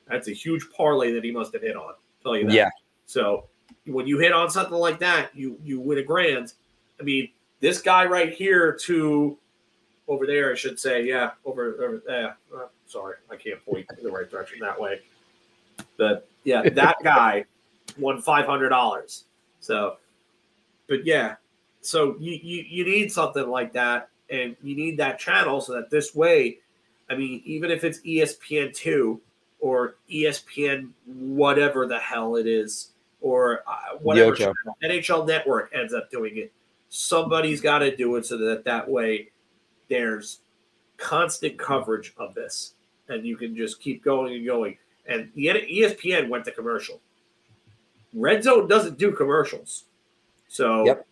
That's 0.08 0.30
a 0.30 0.34
huge 0.34 0.66
parlay 0.72 1.12
that 1.12 1.26
he 1.26 1.32
must 1.32 1.52
have 1.52 1.62
hit 1.62 1.76
on. 1.76 1.90
I'll 1.90 1.96
tell 2.24 2.38
you 2.38 2.48
that. 2.48 2.54
Yeah. 2.54 2.70
So 3.06 3.50
when 3.86 4.08
you 4.08 4.18
hit 4.18 4.32
on 4.32 4.50
something 4.50 4.78
like 4.78 5.00
that, 5.00 5.36
you 5.36 5.60
you 5.62 5.82
win 5.82 5.98
a 5.98 6.04
grand. 6.04 6.54
I 7.02 7.04
mean, 7.04 7.32
this 7.60 7.82
guy 7.82 8.06
right 8.06 8.32
here 8.32 8.78
to 8.84 9.38
over 10.08 10.26
there, 10.26 10.52
I 10.52 10.56
should 10.56 10.80
say, 10.80 11.06
yeah, 11.06 11.32
over, 11.46 11.76
over 11.76 12.04
yeah. 12.08 12.34
Uh, 12.56 12.68
sorry, 12.86 13.16
I 13.32 13.36
can't 13.36 13.64
point 13.66 13.86
in 13.98 14.04
the 14.04 14.12
right 14.12 14.30
direction 14.30 14.60
that 14.60 14.80
way. 14.80 15.02
But 15.98 16.28
yeah, 16.44 16.68
that 16.70 16.98
guy 17.04 17.46
won 17.98 18.22
five 18.22 18.46
hundred 18.46 18.70
dollars. 18.70 19.26
So, 19.60 19.98
but 20.88 21.06
yeah, 21.06 21.36
so 21.82 22.16
you, 22.20 22.40
you 22.42 22.66
you 22.68 22.86
need 22.86 23.12
something 23.12 23.48
like 23.48 23.74
that, 23.74 24.10
and 24.30 24.56
you 24.62 24.76
need 24.76 24.98
that 24.98 25.20
channel 25.20 25.62
so 25.62 25.74
that 25.74 25.90
this 25.90 26.14
way, 26.14 26.60
I 27.10 27.16
mean, 27.16 27.42
even 27.46 27.72
if 27.72 27.84
it's 27.84 28.00
ESPN 28.00 28.76
two 28.76 29.22
or 29.60 29.96
ESPN 30.12 30.90
whatever 31.06 31.88
the 31.88 32.00
hell 32.00 32.36
it 32.36 32.48
is, 32.48 32.92
or 33.22 33.64
uh, 33.68 33.98
whatever 34.02 34.36
channel, 34.36 34.56
NHL 34.84 35.26
Network 35.26 35.72
ends 35.74 35.94
up 35.94 36.12
doing 36.12 36.38
it, 36.38 36.52
somebody's 36.90 37.62
got 37.62 37.80
to 37.80 37.96
do 37.96 38.18
it 38.18 38.26
so 38.26 38.38
that 38.38 38.66
that 38.66 38.90
way 38.90 39.30
there's 39.90 40.40
constant 40.98 41.58
coverage 41.58 42.14
of 42.18 42.34
this, 42.34 42.74
and 43.10 43.26
you 43.26 43.38
can 43.38 43.56
just 43.56 43.80
keep 43.82 44.04
going 44.04 44.34
and 44.34 44.46
going. 44.46 44.78
And 45.06 45.30
the 45.36 45.48
ESPN 45.48 46.30
went 46.30 46.46
to 46.46 46.52
commercial. 46.52 47.02
Red 48.14 48.44
Zone 48.44 48.68
doesn't 48.68 48.98
do 48.98 49.12
commercials, 49.12 49.86
so 50.48 50.86
yep. 50.86 51.08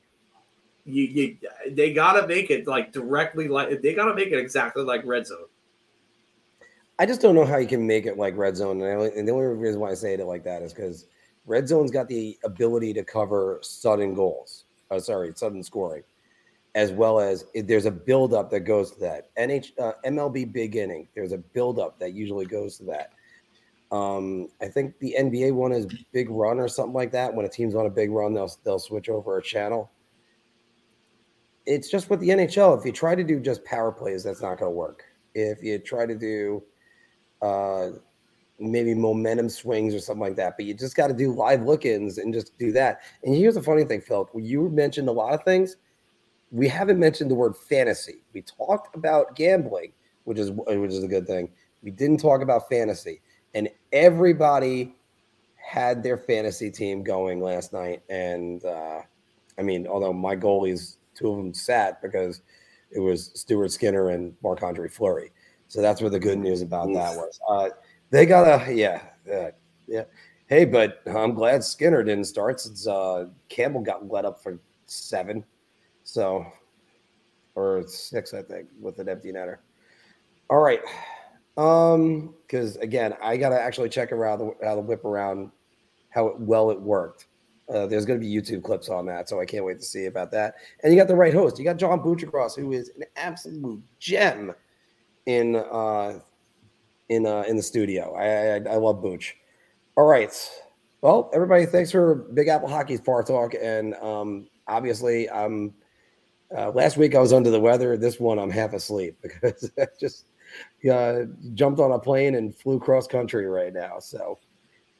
you, 0.85 1.03
you 1.03 1.37
they 1.71 1.93
gotta 1.93 2.27
make 2.27 2.51
it 2.51 2.67
like 2.67 2.93
directly 2.93 3.47
like 3.47 3.81
they 3.81 3.93
gotta 3.93 4.13
make 4.13 4.27
it 4.27 4.37
exactly 4.37 4.83
like 4.83 5.03
Red 5.03 5.25
Zone. 5.25 5.45
I 6.99 7.07
just 7.07 7.19
don't 7.19 7.33
know 7.33 7.45
how 7.45 7.57
you 7.57 7.67
can 7.67 7.87
make 7.87 8.05
it 8.05 8.17
like 8.17 8.37
Red 8.37 8.55
Zone, 8.55 8.81
and, 8.81 9.01
and 9.01 9.27
the 9.27 9.31
only 9.31 9.45
reason 9.45 9.81
why 9.81 9.89
I 9.89 9.95
say 9.95 10.13
it 10.13 10.23
like 10.23 10.43
that 10.43 10.61
is 10.61 10.73
because 10.73 11.07
Red 11.47 11.67
Zone's 11.67 11.89
got 11.91 12.07
the 12.07 12.37
ability 12.43 12.93
to 12.93 13.03
cover 13.03 13.59
sudden 13.63 14.13
goals. 14.13 14.65
Oh, 14.91 14.99
sorry, 14.99 15.31
sudden 15.35 15.63
scoring, 15.63 16.03
as 16.75 16.91
well 16.91 17.19
as 17.19 17.45
there's 17.53 17.85
a 17.85 17.91
buildup 17.91 18.49
that 18.51 18.61
goes 18.61 18.91
to 18.91 18.99
that. 19.01 19.29
NH 19.37 19.71
uh, 19.79 19.93
MLB 20.05 20.51
big 20.51 20.75
inning, 20.75 21.07
there's 21.15 21.33
a 21.33 21.37
buildup 21.37 21.99
that 21.99 22.13
usually 22.13 22.45
goes 22.45 22.77
to 22.77 22.85
that. 22.85 23.11
Um, 23.91 24.47
I 24.61 24.67
think 24.67 24.97
the 24.99 25.15
NBA 25.19 25.53
one 25.53 25.73
is 25.73 25.85
Big 26.13 26.29
Run 26.29 26.59
or 26.59 26.69
something 26.69 26.93
like 26.93 27.11
that. 27.11 27.33
When 27.33 27.45
a 27.45 27.49
team's 27.49 27.75
on 27.75 27.85
a 27.85 27.89
big 27.89 28.09
run, 28.09 28.33
they'll 28.33 28.51
they'll 28.63 28.79
switch 28.79 29.09
over 29.09 29.37
a 29.37 29.43
channel. 29.43 29.91
It's 31.65 31.89
just 31.89 32.09
with 32.09 32.21
the 32.21 32.29
NHL. 32.29 32.79
If 32.79 32.85
you 32.85 32.91
try 32.91 33.15
to 33.15 33.23
do 33.23 33.39
just 33.39 33.63
power 33.65 33.91
plays, 33.91 34.23
that's 34.23 34.41
not 34.41 34.59
going 34.59 34.71
to 34.71 34.75
work. 34.75 35.03
If 35.35 35.61
you 35.61 35.77
try 35.77 36.05
to 36.05 36.15
do 36.15 36.63
uh, 37.41 37.89
maybe 38.59 38.93
momentum 38.93 39.49
swings 39.49 39.93
or 39.93 39.99
something 39.99 40.21
like 40.21 40.35
that, 40.37 40.55
but 40.57 40.65
you 40.65 40.73
just 40.73 40.95
got 40.95 41.07
to 41.07 41.13
do 41.13 41.33
live 41.33 41.61
look-ins 41.63 42.17
and 42.17 42.33
just 42.33 42.57
do 42.57 42.71
that. 42.71 43.01
And 43.23 43.35
here's 43.35 43.55
the 43.55 43.61
funny 43.61 43.83
thing, 43.83 44.01
Phil. 44.01 44.27
You 44.35 44.69
mentioned 44.69 45.09
a 45.09 45.11
lot 45.11 45.33
of 45.33 45.43
things. 45.43 45.75
We 46.51 46.67
haven't 46.67 46.99
mentioned 46.99 47.31
the 47.31 47.35
word 47.35 47.55
fantasy. 47.55 48.23
We 48.33 48.41
talked 48.41 48.95
about 48.95 49.35
gambling, 49.35 49.93
which 50.25 50.37
is 50.37 50.51
which 50.51 50.91
is 50.91 51.03
a 51.03 51.07
good 51.07 51.25
thing. 51.25 51.49
We 51.81 51.91
didn't 51.91 52.19
talk 52.19 52.41
about 52.41 52.69
fantasy 52.69 53.21
and 53.53 53.69
everybody 53.91 54.95
had 55.55 56.03
their 56.03 56.17
fantasy 56.17 56.71
team 56.71 57.03
going 57.03 57.41
last 57.41 57.73
night. 57.73 58.01
And 58.09 58.63
uh, 58.65 59.01
I 59.57 59.61
mean, 59.61 59.87
although 59.87 60.13
my 60.13 60.35
goalies, 60.35 60.97
two 61.15 61.31
of 61.31 61.37
them 61.37 61.53
sat 61.53 62.01
because 62.01 62.41
it 62.91 62.99
was 62.99 63.31
Stuart 63.35 63.71
Skinner 63.71 64.09
and 64.09 64.33
Marc 64.43 64.63
Andre 64.63 64.89
Fleury. 64.89 65.31
So 65.67 65.81
that's 65.81 66.01
where 66.01 66.09
the 66.09 66.19
good 66.19 66.39
news 66.39 66.61
about 66.61 66.89
Oof. 66.89 66.95
that 66.95 67.15
was. 67.15 67.39
Uh, 67.47 67.69
they 68.09 68.25
got 68.25 68.67
a 68.67 68.73
yeah, 68.73 69.01
uh, 69.31 69.51
yeah. 69.87 70.03
Hey, 70.47 70.65
but 70.65 71.01
I'm 71.07 71.33
glad 71.33 71.63
Skinner 71.63 72.03
didn't 72.03 72.25
start 72.25 72.59
since 72.59 72.85
uh, 72.85 73.27
Campbell 73.47 73.81
got 73.81 74.09
let 74.09 74.25
up 74.25 74.43
for 74.43 74.59
seven, 74.85 75.45
so 76.11 76.45
or 77.55 77.83
six, 77.87 78.33
I 78.33 78.41
think, 78.41 78.67
with 78.79 78.99
an 78.99 79.07
empty 79.07 79.31
netter. 79.31 79.57
All 80.49 80.59
right. 80.59 80.81
Um, 81.57 82.33
because 82.41 82.75
again, 82.77 83.13
I 83.21 83.37
gotta 83.37 83.59
actually 83.59 83.89
check 83.89 84.11
around 84.11 84.39
the, 84.39 84.55
how 84.63 84.75
the 84.75 84.81
whip 84.81 85.05
around 85.05 85.51
how 86.09 86.27
it, 86.27 86.39
well 86.39 86.71
it 86.71 86.81
worked. 86.81 87.27
Uh, 87.73 87.87
there's 87.87 88.05
to 88.05 88.17
be 88.17 88.27
YouTube 88.29 88.63
clips 88.63 88.89
on 88.89 89.05
that, 89.05 89.29
so 89.29 89.39
I 89.39 89.45
can't 89.45 89.63
wait 89.63 89.79
to 89.79 89.85
see 89.85 90.07
about 90.07 90.31
that. 90.31 90.55
And 90.83 90.91
you 90.91 90.99
got 90.99 91.07
the 91.07 91.15
right 91.15 91.33
host. 91.33 91.57
You 91.57 91.63
got 91.63 91.77
John 91.77 92.01
Buccigross, 92.01 92.57
who 92.57 92.73
is 92.73 92.89
an 92.97 93.03
absolute 93.15 93.81
gem 93.99 94.53
in 95.25 95.55
uh, 95.55 96.19
in 97.07 97.25
uh, 97.25 97.43
in 97.47 97.55
the 97.55 97.63
studio. 97.63 98.13
I, 98.15 98.55
I, 98.55 98.73
I 98.73 98.75
love 98.75 99.01
Booch. 99.01 99.37
All 99.95 100.05
right, 100.05 100.33
well, 101.01 101.29
everybody, 101.33 101.65
thanks 101.65 101.91
for 101.91 102.15
Big 102.15 102.49
Apple 102.49 102.67
Hockey's 102.67 102.99
Bar 102.99 103.23
Talk, 103.23 103.53
and 103.61 103.93
um, 103.95 104.49
obviously, 104.67 105.29
I'm. 105.29 105.73
Uh, 106.55 106.71
last 106.71 106.97
week 106.97 107.15
I 107.15 107.19
was 107.19 107.33
under 107.33 107.49
the 107.49 107.59
weather. 107.59 107.97
This 107.97 108.19
one 108.19 108.39
I'm 108.39 108.49
half 108.49 108.73
asleep 108.73 109.17
because 109.21 109.71
I 109.77 109.87
just 109.99 110.27
uh, 110.91 111.23
jumped 111.53 111.79
on 111.79 111.91
a 111.91 111.99
plane 111.99 112.35
and 112.35 112.55
flew 112.55 112.79
cross 112.79 113.07
country 113.07 113.45
right 113.45 113.73
now. 113.73 113.99
So 113.99 114.37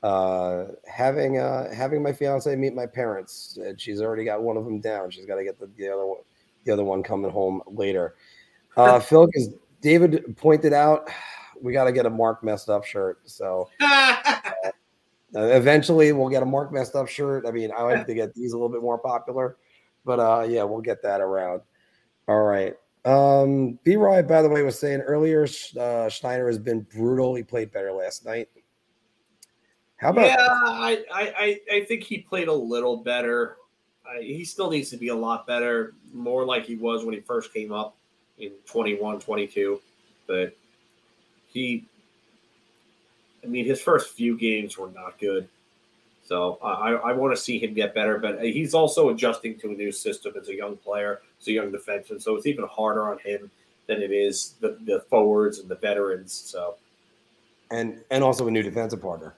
uh, 0.03 0.65
having 0.87 1.37
uh, 1.37 1.73
having 1.73 2.01
my 2.01 2.13
fiance 2.13 2.55
meet 2.55 2.73
my 2.73 2.85
parents, 2.85 3.57
she's 3.77 4.01
already 4.01 4.23
got 4.23 4.41
one 4.41 4.57
of 4.57 4.65
them 4.65 4.79
down. 4.79 5.11
She's 5.11 5.25
got 5.25 5.35
to 5.35 5.43
get 5.43 5.59
the, 5.59 5.69
the 5.77 5.89
other 5.89 6.05
one, 6.05 6.19
the 6.63 6.71
other 6.71 6.83
one 6.83 7.03
coming 7.03 7.29
home 7.29 7.61
later. 7.67 8.15
Uh, 8.77 8.99
Phil, 8.99 9.27
because 9.27 9.49
David 9.81 10.37
pointed 10.37 10.73
out, 10.73 11.09
we 11.61 11.73
got 11.73 11.83
to 11.83 11.91
get 11.91 12.05
a 12.05 12.09
Mark 12.09 12.43
messed 12.43 12.69
up 12.69 12.85
shirt. 12.85 13.19
So 13.25 13.69
uh, 13.81 14.43
eventually 15.35 16.13
we'll 16.13 16.29
get 16.29 16.43
a 16.43 16.45
Mark 16.45 16.71
messed 16.71 16.95
up 16.95 17.07
shirt. 17.07 17.45
I 17.45 17.51
mean, 17.51 17.71
I 17.75 17.83
like 17.83 18.07
to 18.07 18.13
get 18.13 18.33
these 18.33 18.53
a 18.53 18.55
little 18.55 18.69
bit 18.69 18.81
more 18.81 18.97
popular, 18.97 19.57
but 20.05 20.19
uh, 20.19 20.45
yeah, 20.47 20.63
we'll 20.63 20.81
get 20.81 21.01
that 21.03 21.21
around. 21.21 21.61
All 22.27 22.41
right. 22.41 22.75
Um, 23.03 23.79
B. 23.83 23.95
Roy, 23.95 24.21
by 24.21 24.41
the 24.41 24.49
way, 24.49 24.61
was 24.61 24.79
saying 24.79 25.01
earlier 25.01 25.47
uh, 25.79 26.09
Schneider 26.09 26.47
has 26.47 26.59
been 26.59 26.81
brutal. 26.81 27.33
He 27.33 27.43
played 27.43 27.71
better 27.71 27.91
last 27.91 28.25
night. 28.25 28.49
How 29.97 30.09
about? 30.09 30.25
Yeah, 30.25 30.47
I, 30.49 31.03
I, 31.13 31.59
I 31.71 31.85
think 31.85 32.03
he 32.03 32.19
played 32.19 32.47
a 32.47 32.53
little 32.53 32.97
better. 32.97 33.57
I, 34.05 34.21
he 34.21 34.45
still 34.45 34.69
needs 34.69 34.89
to 34.91 34.97
be 34.97 35.09
a 35.09 35.15
lot 35.15 35.47
better, 35.47 35.93
more 36.13 36.45
like 36.45 36.65
he 36.65 36.75
was 36.75 37.03
when 37.03 37.13
he 37.13 37.21
first 37.21 37.53
came 37.53 37.71
up 37.71 37.95
in 38.37 38.51
21, 38.65 39.19
22. 39.19 39.79
But 40.27 40.55
he, 41.47 41.85
I 43.43 43.47
mean, 43.47 43.65
his 43.65 43.81
first 43.81 44.13
few 44.13 44.37
games 44.37 44.77
were 44.77 44.91
not 44.91 45.19
good. 45.19 45.47
So 46.23 46.59
I, 46.63 46.91
I 46.93 47.13
want 47.13 47.35
to 47.35 47.41
see 47.41 47.59
him 47.59 47.73
get 47.73 47.93
better, 47.93 48.17
but 48.17 48.41
he's 48.43 48.73
also 48.73 49.09
adjusting 49.09 49.57
to 49.59 49.69
a 49.71 49.73
new 49.73 49.91
system 49.91 50.33
as 50.39 50.47
a 50.49 50.55
young 50.55 50.77
player, 50.77 51.21
as 51.41 51.47
a 51.47 51.51
young 51.51 51.71
defenseman. 51.71 52.21
So 52.21 52.35
it's 52.35 52.45
even 52.45 52.65
harder 52.67 53.11
on 53.11 53.19
him 53.19 53.51
than 53.87 54.01
it 54.01 54.11
is 54.11 54.55
the, 54.61 54.77
the 54.85 55.01
forwards 55.09 55.59
and 55.59 55.67
the 55.67 55.75
veterans. 55.75 56.31
So, 56.31 56.75
and 57.71 58.01
and 58.11 58.23
also 58.23 58.47
a 58.47 58.51
new 58.51 58.63
defensive 58.63 59.01
partner. 59.01 59.33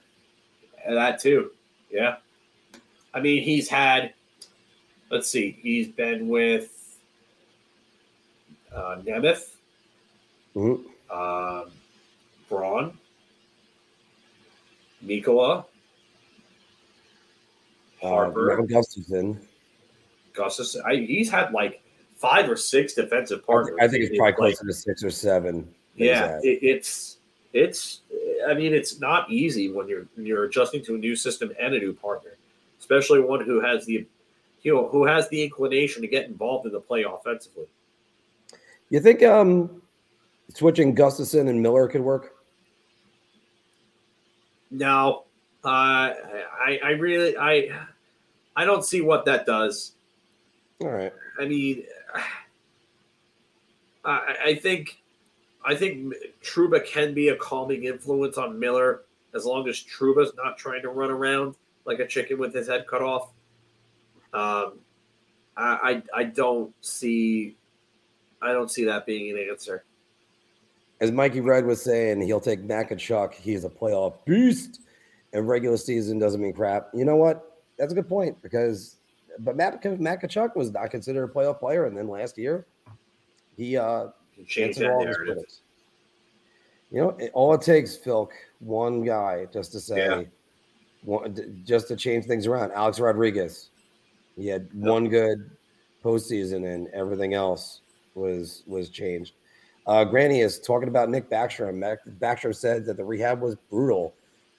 And 0.86 0.96
that 0.96 1.18
too, 1.20 1.50
yeah. 1.90 2.16
I 3.12 3.20
mean, 3.20 3.42
he's 3.42 3.68
had. 3.68 4.12
Let's 5.10 5.28
see. 5.28 5.58
He's 5.62 5.88
been 5.88 6.28
with 6.28 6.98
uh, 8.74 8.96
Nemeth, 9.04 9.54
Mhm. 10.56 10.84
um, 11.10 11.70
Braun, 12.48 12.98
Mikkola, 15.04 15.64
Harpur, 18.04 18.48
Nevin 18.48 18.66
Gustafsson. 18.66 19.38
Gustus. 20.32 20.76
I, 20.84 20.96
he's 20.96 21.30
had 21.30 21.52
like 21.52 21.82
five 22.16 22.48
or 22.48 22.56
six 22.56 22.94
defensive 22.94 23.46
partners. 23.46 23.76
I 23.80 23.88
think 23.88 24.04
it's 24.04 24.16
probably 24.16 24.32
Like, 24.32 24.56
closer 24.56 24.66
to 24.66 24.72
six 24.72 25.04
or 25.04 25.10
seven. 25.10 25.68
Yeah, 25.96 26.38
it, 26.42 26.58
it's 26.62 27.18
it's. 27.52 28.00
I 28.48 28.54
mean, 28.54 28.74
it's 28.74 29.00
not 29.00 29.30
easy 29.30 29.70
when 29.70 29.88
you're 29.88 30.06
you're 30.16 30.44
adjusting 30.44 30.82
to 30.84 30.96
a 30.96 30.98
new 30.98 31.16
system 31.16 31.52
and 31.58 31.74
a 31.74 31.78
new 31.78 31.92
partner, 31.92 32.32
especially 32.80 33.20
one 33.20 33.44
who 33.44 33.60
has 33.60 33.86
the, 33.86 34.06
you 34.62 34.74
know, 34.74 34.88
who 34.88 35.06
has 35.06 35.28
the 35.28 35.42
inclination 35.42 36.02
to 36.02 36.08
get 36.08 36.26
involved 36.26 36.66
in 36.66 36.72
the 36.72 36.80
play 36.80 37.04
offensively. 37.04 37.66
You 38.90 39.00
think 39.00 39.22
um, 39.22 39.82
switching 40.52 40.94
Gustafsson 40.94 41.48
and 41.48 41.62
Miller 41.62 41.88
could 41.88 42.02
work? 42.02 42.32
No, 44.70 45.24
uh, 45.64 45.68
I 45.68 46.80
I 46.82 46.90
really 46.90 47.36
I 47.36 47.70
I 48.56 48.64
don't 48.64 48.84
see 48.84 49.00
what 49.00 49.24
that 49.24 49.46
does. 49.46 49.92
All 50.82 50.90
right. 50.90 51.12
I 51.38 51.46
mean, 51.46 51.84
I, 54.04 54.36
I 54.44 54.54
think 54.54 55.00
I 55.64 55.74
think 55.74 56.14
Trouba 56.42 56.84
can 56.84 57.14
be 57.14 57.28
a 57.28 57.36
calming 57.36 57.84
influence 57.84 58.38
on 58.38 58.58
Miller 58.58 59.02
as 59.34 59.44
long 59.44 59.68
as 59.68 59.82
Trouba's 59.82 60.32
not 60.36 60.56
trying 60.58 60.82
to 60.82 60.90
run 60.90 61.10
around 61.10 61.56
like 61.84 61.98
a 61.98 62.06
chicken 62.06 62.38
with 62.38 62.54
his 62.54 62.68
head 62.68 62.86
cut 62.86 63.02
off. 63.02 63.30
Um, 64.32 64.78
I, 65.56 66.02
I 66.14 66.20
I 66.20 66.24
don't 66.24 66.72
see 66.80 67.56
I 68.42 68.52
don't 68.52 68.70
see 68.70 68.84
that 68.84 69.06
being 69.06 69.36
an 69.36 69.46
answer. 69.50 69.84
As 71.00 71.10
Mikey 71.10 71.40
Red 71.40 71.66
was 71.66 71.82
saying, 71.82 72.22
he'll 72.22 72.40
take 72.40 72.62
Mac 72.62 72.90
and 72.90 73.00
Chuck. 73.00 73.34
He's 73.34 73.64
a 73.64 73.68
playoff 73.68 74.14
beast. 74.24 74.80
And 75.32 75.48
regular 75.48 75.76
season 75.76 76.20
doesn't 76.20 76.40
mean 76.40 76.52
crap. 76.52 76.90
You 76.94 77.04
know 77.04 77.16
what? 77.16 77.53
That's 77.78 77.92
a 77.92 77.94
good 77.94 78.08
point 78.08 78.40
because, 78.42 78.96
but 79.40 79.56
Matt, 79.56 79.84
Mac 80.00 80.22
Tkachuk 80.22 80.54
was 80.56 80.70
not 80.70 80.90
considered 80.90 81.24
a 81.24 81.28
playoff 81.28 81.58
player. 81.58 81.86
And 81.86 81.96
then 81.96 82.08
last 82.08 82.38
year, 82.38 82.66
he 83.56 83.76
uh, 83.76 84.08
answered 84.56 84.90
all 84.90 85.06
his 85.06 85.16
critics. 85.16 85.60
You 86.90 87.00
know, 87.00 87.08
it, 87.18 87.30
all 87.34 87.54
it 87.54 87.62
takes, 87.62 87.96
Phil, 87.96 88.30
one 88.60 89.02
guy 89.04 89.46
just 89.52 89.72
to 89.72 89.80
say, 89.80 90.06
Yeah. 90.06 90.22
one, 91.02 91.62
just 91.64 91.88
to 91.88 91.96
change 91.96 92.26
things 92.26 92.46
around. 92.46 92.70
Alex 92.72 93.00
Rodriguez, 93.00 93.70
he 94.36 94.46
had 94.46 94.68
one 94.72 95.08
good 95.08 95.50
postseason, 96.04 96.72
and 96.72 96.88
everything 96.88 97.34
else 97.34 97.80
was 98.14 98.62
was 98.66 98.90
changed. 98.90 99.34
Uh, 99.86 100.04
Granny 100.04 100.40
is 100.40 100.60
talking 100.60 100.88
about 100.88 101.10
Nick 101.10 101.28
Backstrom. 101.28 101.96
Backstrom 102.20 102.54
said 102.54 102.86
that 102.86 102.96
the 102.96 103.04
rehab 103.04 103.40
was 103.40 103.56
brutal. 103.70 104.14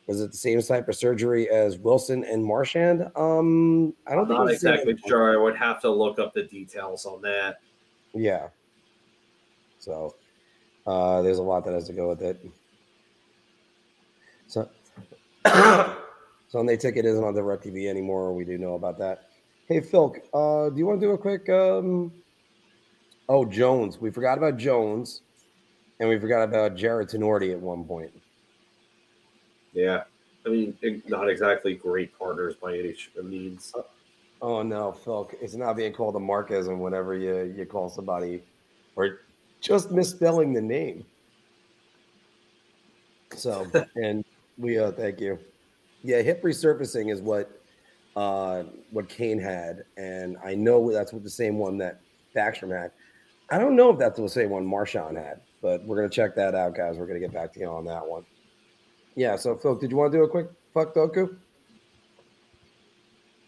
Was 0.08 0.22
it 0.22 0.32
the 0.32 0.38
same 0.38 0.62
type 0.62 0.88
of 0.88 0.96
surgery 0.96 1.50
as 1.50 1.80
Wilson 1.80 2.24
and 2.24 2.44
Marchand? 2.44 3.10
Um, 3.16 3.94
I 4.06 4.12
don't 4.12 4.22
I'm 4.22 4.28
think 4.28 4.40
not 4.40 4.52
exactly 4.52 4.96
sure. 5.08 5.34
I 5.34 5.42
would 5.42 5.56
have 5.56 5.82
to 5.82 5.90
look 5.90 6.20
up 6.20 6.34
the 6.34 6.44
details 6.44 7.06
on 7.06 7.22
that. 7.22 7.58
Yeah. 8.14 8.50
So 9.80 10.16
uh, 10.86 11.22
there's 11.24 11.40
a 11.40 11.44
lot 11.44 11.66
that 11.66 11.74
has 11.74 11.88
to 11.88 11.94
go 11.94 12.10
with 12.10 12.22
it. 12.22 12.46
So 14.48 14.70
Sunday 16.48 16.78
ticket 16.78 17.06
isn't 17.06 17.24
on 17.24 17.34
DirecTV 17.34 17.88
anymore. 17.90 18.34
We 18.34 18.46
do 18.46 18.58
know 18.58 18.76
about 18.76 19.00
that. 19.00 19.30
Hey 19.68 19.82
Phil, 19.82 20.16
uh, 20.34 20.70
do 20.70 20.78
you 20.78 20.86
want 20.86 21.02
to 21.02 21.08
do 21.08 21.14
a 21.14 21.18
quick 21.18 21.50
um 21.50 22.12
oh 23.28 23.44
Jones. 23.44 24.00
We 24.00 24.12
forgot 24.12 24.38
about 24.38 24.58
Jones 24.58 25.22
and 26.00 26.08
we 26.08 26.20
forgot 26.20 26.44
about 26.44 26.76
Jared 26.76 27.10
Tenorti 27.10 27.52
at 27.52 27.60
one 27.60 27.84
point. 27.84 28.12
Yeah, 29.76 30.04
I 30.46 30.50
mean, 30.50 31.04
not 31.08 31.30
exactly 31.30 31.76
great 31.76 32.18
partners 32.18 32.56
by 32.56 32.78
any 32.78 32.96
means. 33.22 33.74
Oh 34.42 34.62
no, 34.64 34.94
Phil, 34.94 35.30
it's 35.42 35.56
not 35.56 35.76
being 35.76 35.94
called 35.94 36.16
a 36.16 36.20
Marquism 36.20 36.80
whenever 36.80 37.16
you, 37.16 37.54
you 37.56 37.66
call 37.66 37.90
somebody 37.90 38.42
or 38.96 39.20
just 39.60 39.92
misspelling 39.92 40.54
the 40.54 40.62
name. 40.62 41.06
So, 43.36 43.68
and 43.96 44.24
we 44.58 44.80
uh 44.80 44.92
thank 44.92 45.20
you. 45.20 45.38
Yeah, 46.04 46.22
hip 46.22 46.42
resurfacing 46.42 47.12
is 47.12 47.22
what 47.22 47.62
uh 48.16 48.64
what 48.92 49.10
Kane 49.10 49.40
had, 49.40 49.84
and 49.98 50.38
I 50.44 50.56
know 50.56 50.90
that's 50.92 51.12
what 51.12 51.24
the 51.24 51.30
same 51.30 51.58
one 51.58 51.78
that 51.80 52.00
Backstrom 52.36 52.72
had. 52.72 52.92
I 53.50 53.58
don't 53.58 53.76
know 53.76 53.92
if 53.92 54.00
that's 54.00 54.18
the 54.20 54.30
same 54.30 54.52
one 54.52 54.66
Marchand 54.66 55.18
had, 55.18 55.42
but 55.62 55.84
we're 55.86 55.98
gonna 55.98 56.10
check 56.10 56.34
that 56.36 56.56
out, 56.56 56.76
guys. 56.76 56.98
We're 56.98 57.08
gonna 57.08 57.20
get 57.20 57.34
back 57.34 57.52
to 57.54 57.60
you 57.60 57.68
on 57.68 57.84
that 57.86 58.06
one. 58.06 58.26
Yeah, 59.16 59.38
so 59.38 59.56
Phil, 59.56 59.76
did 59.76 59.92
you 59.92 59.98
want 59.98 60.12
to 60.12 60.18
do 60.18 60.24
a 60.24 60.30
quick 60.30 60.48
fuck 60.74 60.94
Doku? 60.94 61.38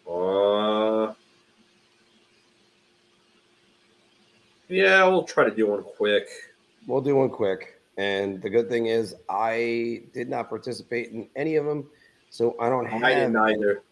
Uh, 0.09 1.13
yeah, 4.69 5.03
we'll 5.05 5.23
try 5.23 5.43
to 5.43 5.53
do 5.53 5.67
one 5.67 5.83
quick. 5.83 6.27
We'll 6.87 7.01
do 7.01 7.17
one 7.17 7.29
quick. 7.29 7.81
And 7.97 8.41
the 8.41 8.49
good 8.49 8.69
thing 8.69 8.85
is, 8.85 9.15
I 9.29 10.03
did 10.13 10.29
not 10.29 10.49
participate 10.49 11.11
in 11.11 11.27
any 11.35 11.55
of 11.55 11.65
them, 11.65 11.89
so 12.29 12.55
I 12.59 12.69
don't 12.69 12.85
have. 12.85 13.03
I 13.03 13.15
didn't 13.15 13.35
either. 13.35 13.83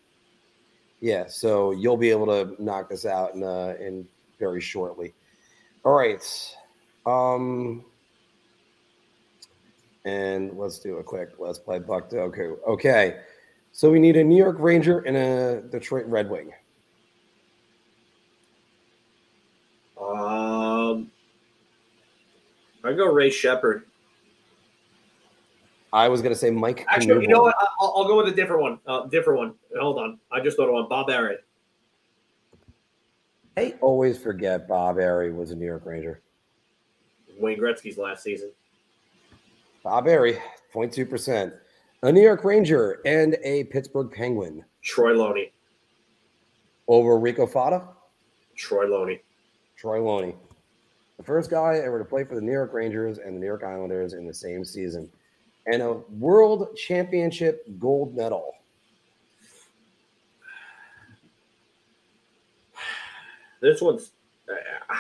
Yeah, 1.01 1.25
so 1.27 1.71
you'll 1.71 1.97
be 1.97 2.11
able 2.11 2.27
to 2.27 2.55
knock 2.63 2.89
this 2.89 3.05
out 3.05 3.33
in 3.33 3.43
uh, 3.43 3.75
in 3.79 4.07
very 4.39 4.61
shortly. 4.61 5.13
All 5.83 5.93
right. 5.93 6.55
Um, 7.05 7.83
and 10.05 10.57
let's 10.57 10.79
do 10.79 10.97
a 10.97 11.03
quick. 11.03 11.31
Let's 11.37 11.59
play 11.59 11.79
Puckdoku. 11.79 12.57
Okay, 12.67 13.17
so 13.71 13.91
we 13.91 13.99
need 13.99 14.15
a 14.15 14.23
New 14.23 14.37
York 14.37 14.57
Ranger 14.59 14.99
and 14.99 15.17
a 15.17 15.61
Detroit 15.69 16.05
Red 16.05 16.29
Wing. 16.29 16.51
Um, 19.99 21.11
I 22.83 22.93
go 22.93 23.11
Ray 23.11 23.29
Sheppard. 23.29 23.83
I 25.91 26.07
was 26.07 26.21
gonna 26.21 26.35
say 26.35 26.51
Mike. 26.51 26.85
Actually, 26.89 27.23
you 27.23 27.27
know 27.27 27.41
what? 27.41 27.55
I'll, 27.79 27.93
I'll 27.97 28.07
go 28.07 28.17
with 28.17 28.27
a 28.27 28.35
different 28.35 28.61
one. 28.61 28.79
Uh, 28.85 29.05
different 29.07 29.39
one. 29.39 29.53
Hold 29.79 29.97
on. 29.97 30.19
I 30.31 30.41
just 30.41 30.57
thought 30.57 30.67
of 30.67 30.73
one. 30.73 30.87
Bob 30.89 31.07
Barrett. 31.07 31.43
I 33.57 33.73
always 33.79 34.17
forget 34.17 34.67
Bob 34.67 34.97
Errey 34.97 35.33
was 35.33 35.51
a 35.51 35.55
New 35.55 35.65
York 35.65 35.85
Ranger. 35.85 36.21
Wayne 37.39 37.57
Gretzky's 37.57 37.97
last 37.97 38.23
season. 38.23 38.51
Bob 39.85 40.07
Errey, 40.07 40.39
0.2%. 40.73 41.53
A 42.01 42.11
New 42.11 42.21
York 42.21 42.43
Ranger 42.43 43.01
and 43.05 43.37
a 43.43 43.65
Pittsburgh 43.65 44.11
Penguin 44.11 44.65
Troy 44.81 45.13
Loney. 45.13 45.51
over 46.87 47.19
Rico 47.19 47.45
Fata, 47.45 47.83
Troy 48.57 48.87
Loney. 48.87 49.21
Troy 49.77 50.01
Loney. 50.01 50.35
The 51.17 51.23
first 51.23 51.51
guy 51.51 51.75
ever 51.75 51.99
to 51.99 52.05
play 52.05 52.23
for 52.23 52.33
the 52.33 52.41
New 52.41 52.51
York 52.51 52.73
Rangers 52.73 53.19
and 53.19 53.35
the 53.35 53.39
New 53.39 53.45
York 53.45 53.63
Islanders 53.63 54.13
in 54.13 54.25
the 54.25 54.33
same 54.33 54.65
season. 54.65 55.07
And 55.67 55.83
a 55.83 55.93
world 56.17 56.75
championship 56.75 57.63
gold 57.77 58.15
medal. 58.15 58.53
This 63.61 63.81
one's. 63.81 64.09
Uh, 64.49 64.95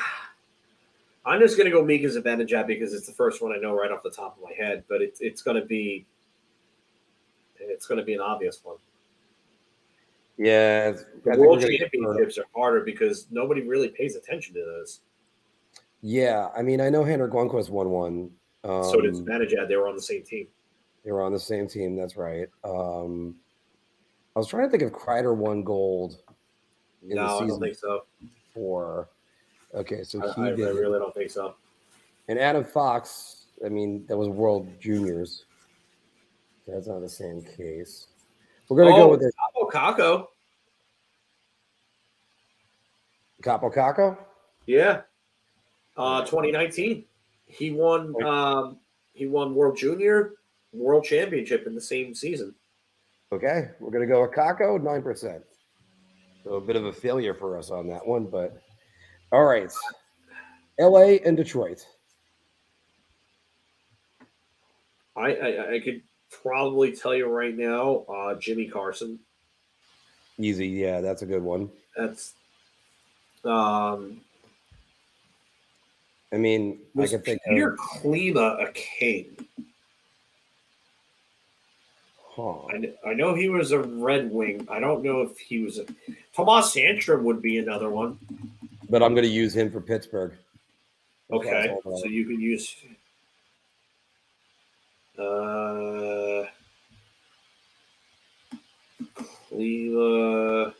I'm 1.25 1.39
just 1.39 1.57
gonna 1.57 1.71
go 1.71 1.83
Mika 1.83 2.07
Zibanejad 2.07 2.67
because 2.67 2.93
it's 2.93 3.07
the 3.07 3.13
first 3.13 3.41
one 3.41 3.51
I 3.51 3.57
know 3.57 3.73
right 3.73 3.91
off 3.91 4.03
the 4.03 4.11
top 4.11 4.37
of 4.37 4.43
my 4.43 4.53
head, 4.53 4.83
but 4.87 5.01
it's 5.01 5.21
it's 5.21 5.41
gonna 5.41 5.65
be. 5.65 6.05
It's 7.59 7.87
gonna 7.87 8.03
be 8.03 8.13
an 8.13 8.19
obvious 8.21 8.59
one. 8.63 8.77
Yeah. 10.37 10.91
The 10.91 11.01
World 11.37 11.39
we're 11.39 11.59
gonna 11.61 11.71
get- 11.71 11.79
Championships 11.91 12.37
are 12.37 12.45
harder 12.55 12.81
because 12.81 13.27
nobody 13.31 13.61
really 13.61 13.87
pays 13.89 14.15
attention 14.15 14.53
to 14.55 14.63
those. 14.63 15.01
Yeah. 16.01 16.49
I 16.55 16.61
mean, 16.61 16.81
I 16.81 16.89
know 16.89 17.03
Henrik 17.03 17.31
Lundqvist 17.31 17.69
won 17.69 17.89
one. 17.89 18.31
Um, 18.63 18.83
so 18.83 19.01
did 19.01 19.13
Zibanejad. 19.15 19.67
They 19.67 19.77
were 19.77 19.87
on 19.87 19.95
the 19.95 20.01
same 20.01 20.23
team. 20.23 20.47
They 21.03 21.11
were 21.11 21.21
on 21.21 21.31
the 21.31 21.39
same 21.39 21.67
team. 21.67 21.95
That's 21.95 22.17
right. 22.17 22.49
Um, 22.63 23.35
I 24.35 24.39
was 24.39 24.47
trying 24.47 24.65
to 24.65 24.69
think 24.69 24.83
if 24.83 24.91
Kreider 24.91 25.35
won 25.35 25.63
gold 25.63 26.17
in 27.03 27.09
the 27.09 27.15
No, 27.15 27.21
I 27.23 27.27
don't 27.39 27.47
season 27.47 27.61
think 27.61 27.75
so. 27.77 28.03
four. 28.53 29.09
Okay, 29.75 30.03
so 30.03 30.23
I, 30.23 30.33
he 30.33 30.41
I, 30.41 30.45
I 30.45 30.55
did. 30.55 30.75
really 30.75 30.99
don't 30.99 31.13
think 31.13 31.29
so. 31.29 31.55
And 32.27 32.39
Adam 32.39 32.63
Fox, 32.63 33.45
I 33.63 33.69
mean, 33.69 34.05
that 34.07 34.17
was 34.17 34.29
World 34.29 34.69
Juniors. 34.79 35.45
That's 36.67 36.87
not 36.87 37.01
the 37.01 37.09
same 37.09 37.43
case. 37.43 38.07
We're 38.69 38.83
gonna 38.83 38.95
go 38.95 39.09
with 39.09 39.19
this 39.19 39.33
Kaapo 39.33 39.71
Kakko. 39.71 40.27
Kaapo 43.43 43.73
Kakko. 43.73 44.17
Yeah. 44.65 45.01
Uh, 45.95 46.21
2019. 46.21 47.05
He 47.45 47.71
won. 47.71 48.21
Um, 48.23 48.77
he 49.13 49.27
won 49.27 49.53
World 49.53 49.77
Junior, 49.77 50.33
World 50.73 51.03
Championship 51.03 51.67
in 51.67 51.75
the 51.75 51.81
same 51.81 52.15
season. 52.15 52.55
Okay, 53.31 53.69
we're 53.79 53.91
gonna 53.91 54.07
go 54.07 54.23
with 54.23 54.31
Kakko, 54.31 54.81
nine 54.81 55.03
percent. 55.03 55.43
So 56.43 56.55
a 56.55 56.61
bit 56.61 56.75
of 56.75 56.85
a 56.85 56.93
failure 56.93 57.33
for 57.33 57.57
us 57.57 57.69
on 57.69 57.87
that 57.89 58.05
one, 58.05 58.25
but 58.25 58.61
all 59.31 59.45
right. 59.45 59.71
LA 60.79 61.17
and 61.25 61.37
Detroit. 61.37 61.85
I, 65.15 65.33
I 65.33 65.75
I 65.75 65.79
could 65.79 66.01
probably 66.29 66.91
tell 66.91 67.15
you 67.15 67.27
right 67.27 67.55
now, 67.55 68.05
uh, 68.09 68.35
Jimmy 68.35 68.67
Carson. 68.67 69.19
Easy, 70.37 70.67
yeah, 70.67 70.99
that's 70.99 71.21
a 71.21 71.25
good 71.25 71.41
one. 71.41 71.69
That's 71.95 72.33
um 73.45 74.21
I 76.33 76.37
mean, 76.37 76.79
I 76.97 77.01
was 77.01 77.11
can 77.11 77.21
think 77.21 77.41
Peter 77.47 77.73
of 77.73 77.79
Klima 77.79 78.67
a 78.67 78.71
king. 78.73 79.37
huh. 82.17 82.65
I, 82.67 82.93
I 83.07 83.13
know 83.13 83.33
he 83.33 83.47
was 83.47 83.71
a 83.71 83.79
Red 83.79 84.29
Wing. 84.29 84.67
I 84.69 84.79
don't 84.79 85.03
know 85.03 85.21
if 85.21 85.37
he 85.37 85.59
was 85.63 85.79
a 85.79 85.85
Tomas 86.35 86.75
Sandstrom 86.75 87.21
would 87.21 87.41
be 87.41 87.57
another 87.57 87.89
one. 87.89 88.19
But 88.89 89.01
I'm 89.03 89.13
gonna 89.15 89.27
use 89.27 89.55
him 89.55 89.71
for 89.71 89.81
Pittsburgh. 89.81 90.33
Okay, 91.31 91.75
so 91.83 92.05
you 92.05 92.25
can 92.25 92.39
use. 92.39 92.75
Uh, 95.17 96.45
Klima. 99.51 100.73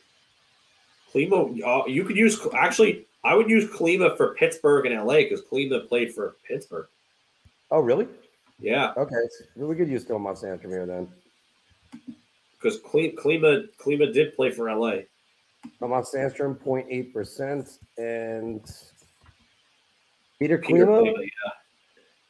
Klima. 1.14 1.62
Uh, 1.66 1.86
you 1.88 2.04
could 2.04 2.18
use 2.18 2.40
actually. 2.54 3.08
I 3.24 3.34
would 3.34 3.50
use 3.50 3.66
Klima 3.72 4.16
for 4.18 4.36
Pittsburgh 4.36 4.86
and 4.86 4.96
LA 5.04 5.16
because 5.24 5.42
Klima 5.42 5.88
played 5.88 6.14
for 6.14 6.36
Pittsburgh. 6.48 6.88
Oh, 7.72 7.80
really? 7.80 8.08
Yeah, 8.60 8.94
Okay, 8.96 9.16
so 9.58 9.66
we 9.66 9.76
could 9.76 9.90
use 9.90 10.06
Tomas 10.06 10.42
Sandstrom 10.44 10.70
here 10.70 10.86
then. 10.86 11.10
because 12.54 12.80
Klima 12.82 13.68
Klima 13.78 14.14
did 14.14 14.36
play 14.36 14.52
for 14.52 14.70
LA. 14.74 15.00
Tomas 15.80 16.12
Sandstrom, 16.14 16.58
0.8 16.64 17.14
percent, 17.14 17.70
and 17.98 18.62
Peter 20.40 20.58
Klima, 20.58 21.06
yeah. 21.06 21.52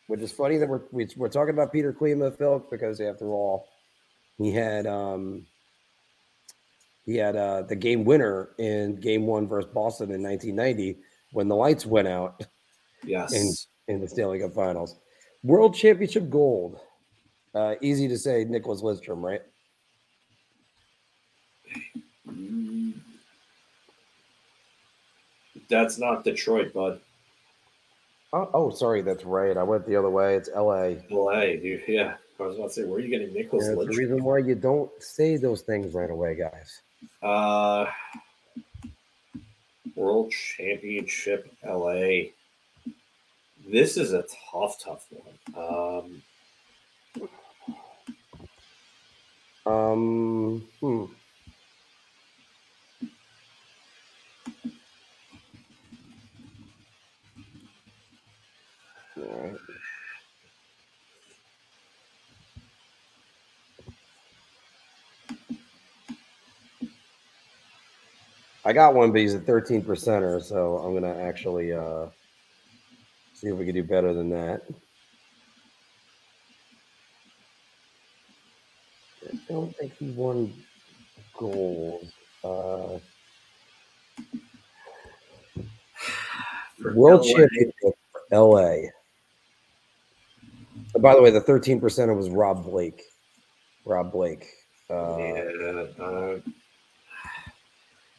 which 0.07 0.21
is 0.21 0.31
funny 0.31 0.57
that 0.57 0.67
we're 0.69 0.83
we- 0.91 1.07
we're 1.17 1.29
talking 1.29 1.53
about 1.53 1.71
Peter 1.71 1.93
Klima, 1.93 2.35
Phil, 2.37 2.65
because 2.71 2.99
after 3.01 3.27
all, 3.29 3.67
he 4.37 4.51
had 4.51 4.85
um 4.87 5.45
he 7.05 7.15
had 7.17 7.35
uh 7.35 7.61
the 7.63 7.75
game 7.75 8.03
winner 8.05 8.49
in 8.57 8.95
Game 8.95 9.25
One 9.25 9.47
versus 9.47 9.69
Boston 9.73 10.11
in 10.11 10.21
1990 10.23 10.99
when 11.33 11.47
the 11.47 11.55
lights 11.55 11.85
went 11.85 12.07
out 12.07 12.45
Yes. 13.03 13.33
in 13.33 13.93
in 13.93 14.01
the 14.01 14.07
Stanley 14.07 14.39
Cup 14.39 14.53
Finals. 14.53 14.95
World 15.43 15.75
Championship 15.75 16.29
gold. 16.29 16.79
Uh, 17.53 17.75
easy 17.81 18.07
to 18.09 18.17
say, 18.17 18.43
Nicholas 18.43 18.81
Lidstrom, 18.81 19.21
right? 19.21 19.41
That's 25.69 25.97
not 25.97 26.23
Detroit, 26.23 26.73
bud. 26.73 26.99
Oh, 28.33 28.49
oh, 28.53 28.69
sorry, 28.71 29.01
that's 29.01 29.23
right. 29.23 29.55
I 29.55 29.63
went 29.63 29.85
the 29.85 29.95
other 29.95 30.09
way. 30.09 30.35
It's 30.35 30.49
L.A. 30.53 30.97
LA, 31.09 31.41
dude. 31.41 31.83
Yeah. 31.87 32.15
I 32.39 32.43
was 32.43 32.57
about 32.57 32.67
to 32.67 32.73
say, 32.73 32.83
where 32.83 32.97
are 32.97 33.01
you 33.01 33.07
getting 33.07 33.33
Nicholas 33.33 33.65
Yeah, 33.69 33.75
the 33.75 33.95
reason 33.95 34.21
why 34.21 34.39
you 34.39 34.55
don't 34.55 34.91
say 35.01 35.37
those 35.37 35.61
things 35.61 35.93
right 35.93 36.09
away, 36.09 36.35
guys. 36.35 36.81
Uh, 37.23 37.85
World 39.95 40.31
Championship 40.31 41.49
LA. 41.65 42.31
This 43.65 43.95
is 43.95 44.11
a 44.11 44.25
tough, 44.51 44.83
tough 44.83 45.05
one. 45.09 45.55
Um, 45.55 46.21
Um, 49.65 50.67
hmm. 50.79 51.05
All 59.17 59.41
right. 59.41 59.55
I 68.67 68.73
got 68.73 68.95
one, 68.95 69.11
but 69.11 69.21
he's 69.21 69.35
a 69.35 69.39
13 69.39 69.83
percenter, 69.83 70.41
so 70.41 70.77
I'm 70.77 70.95
gonna 70.95 71.15
actually 71.21 71.71
uh, 71.71 72.07
see 73.33 73.47
if 73.47 73.55
we 73.55 73.65
can 73.65 73.75
do 73.75 73.83
better 73.83 74.11
than 74.11 74.29
that. 74.31 74.63
I 79.31 79.37
don't 79.53 79.75
think 79.77 79.93
he 79.97 80.09
won 80.11 80.51
gold. 81.37 82.07
Uh, 82.43 82.97
World 86.95 87.25
LA. 87.25 87.33
Championship 87.33 87.95
LA. 88.31 88.75
And 90.95 91.03
by 91.03 91.13
the 91.13 91.21
way, 91.21 91.29
the 91.29 91.41
13% 91.41 92.15
was 92.15 92.29
Rob 92.29 92.63
Blake. 92.63 93.03
Rob 93.83 94.13
Blake. 94.13 94.47
Uh, 94.89 95.17
Yeah, 95.17 95.85
uh, 95.99 96.39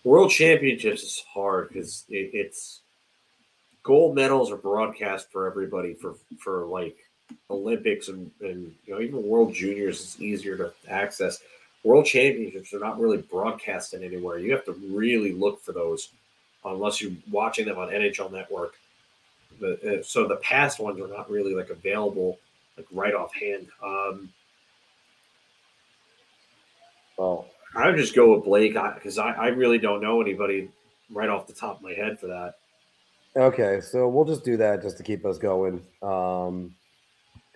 World 0.04 0.30
Championships 0.30 1.02
is 1.02 1.24
hard 1.32 1.70
because 1.70 2.04
it, 2.10 2.30
it's 2.34 2.82
gold 3.82 4.14
medals 4.14 4.52
are 4.52 4.56
broadcast 4.56 5.32
for 5.32 5.46
everybody 5.46 5.94
for 5.94 6.14
for 6.38 6.66
like 6.66 6.96
Olympics 7.50 8.08
and 8.08 8.30
and 8.40 8.72
you 8.84 8.94
know 8.94 9.00
even 9.00 9.26
World 9.26 9.54
Juniors 9.54 10.00
is 10.00 10.20
easier 10.20 10.56
to 10.58 10.72
access. 10.88 11.42
World 11.82 12.04
Championships 12.04 12.74
are 12.74 12.78
not 12.78 13.00
really 13.00 13.18
broadcasted 13.18 14.02
anywhere. 14.02 14.38
You 14.38 14.52
have 14.52 14.64
to 14.66 14.72
really 14.90 15.32
look 15.32 15.62
for 15.62 15.72
those 15.72 16.10
unless 16.64 17.00
you're 17.00 17.12
watching 17.30 17.64
them 17.66 17.78
on 17.78 17.88
NHL 17.88 18.30
Network. 18.30 18.74
The, 19.60 20.00
uh, 20.00 20.02
so 20.02 20.28
the 20.28 20.36
past 20.36 20.78
ones 20.78 21.00
are 21.00 21.08
not 21.08 21.30
really 21.30 21.54
like 21.54 21.70
available 21.70 22.38
like 22.76 22.86
right 22.90 23.14
offhand. 23.14 23.68
Um, 23.82 24.32
well, 27.16 27.48
I 27.74 27.88
would 27.88 27.96
just 27.96 28.14
go 28.14 28.34
with 28.34 28.44
Blake 28.44 28.74
because 28.74 29.18
I, 29.18 29.32
I 29.32 29.46
really 29.48 29.78
don't 29.78 30.02
know 30.02 30.20
anybody 30.20 30.70
right 31.10 31.28
off 31.28 31.46
the 31.46 31.52
top 31.52 31.76
of 31.76 31.82
my 31.82 31.92
head 31.92 32.18
for 32.18 32.26
that. 32.26 32.54
okay, 33.36 33.80
so 33.80 34.08
we'll 34.08 34.24
just 34.24 34.44
do 34.44 34.56
that 34.56 34.82
just 34.82 34.96
to 34.98 35.02
keep 35.02 35.24
us 35.24 35.38
going. 35.38 35.82
Um, 36.02 36.74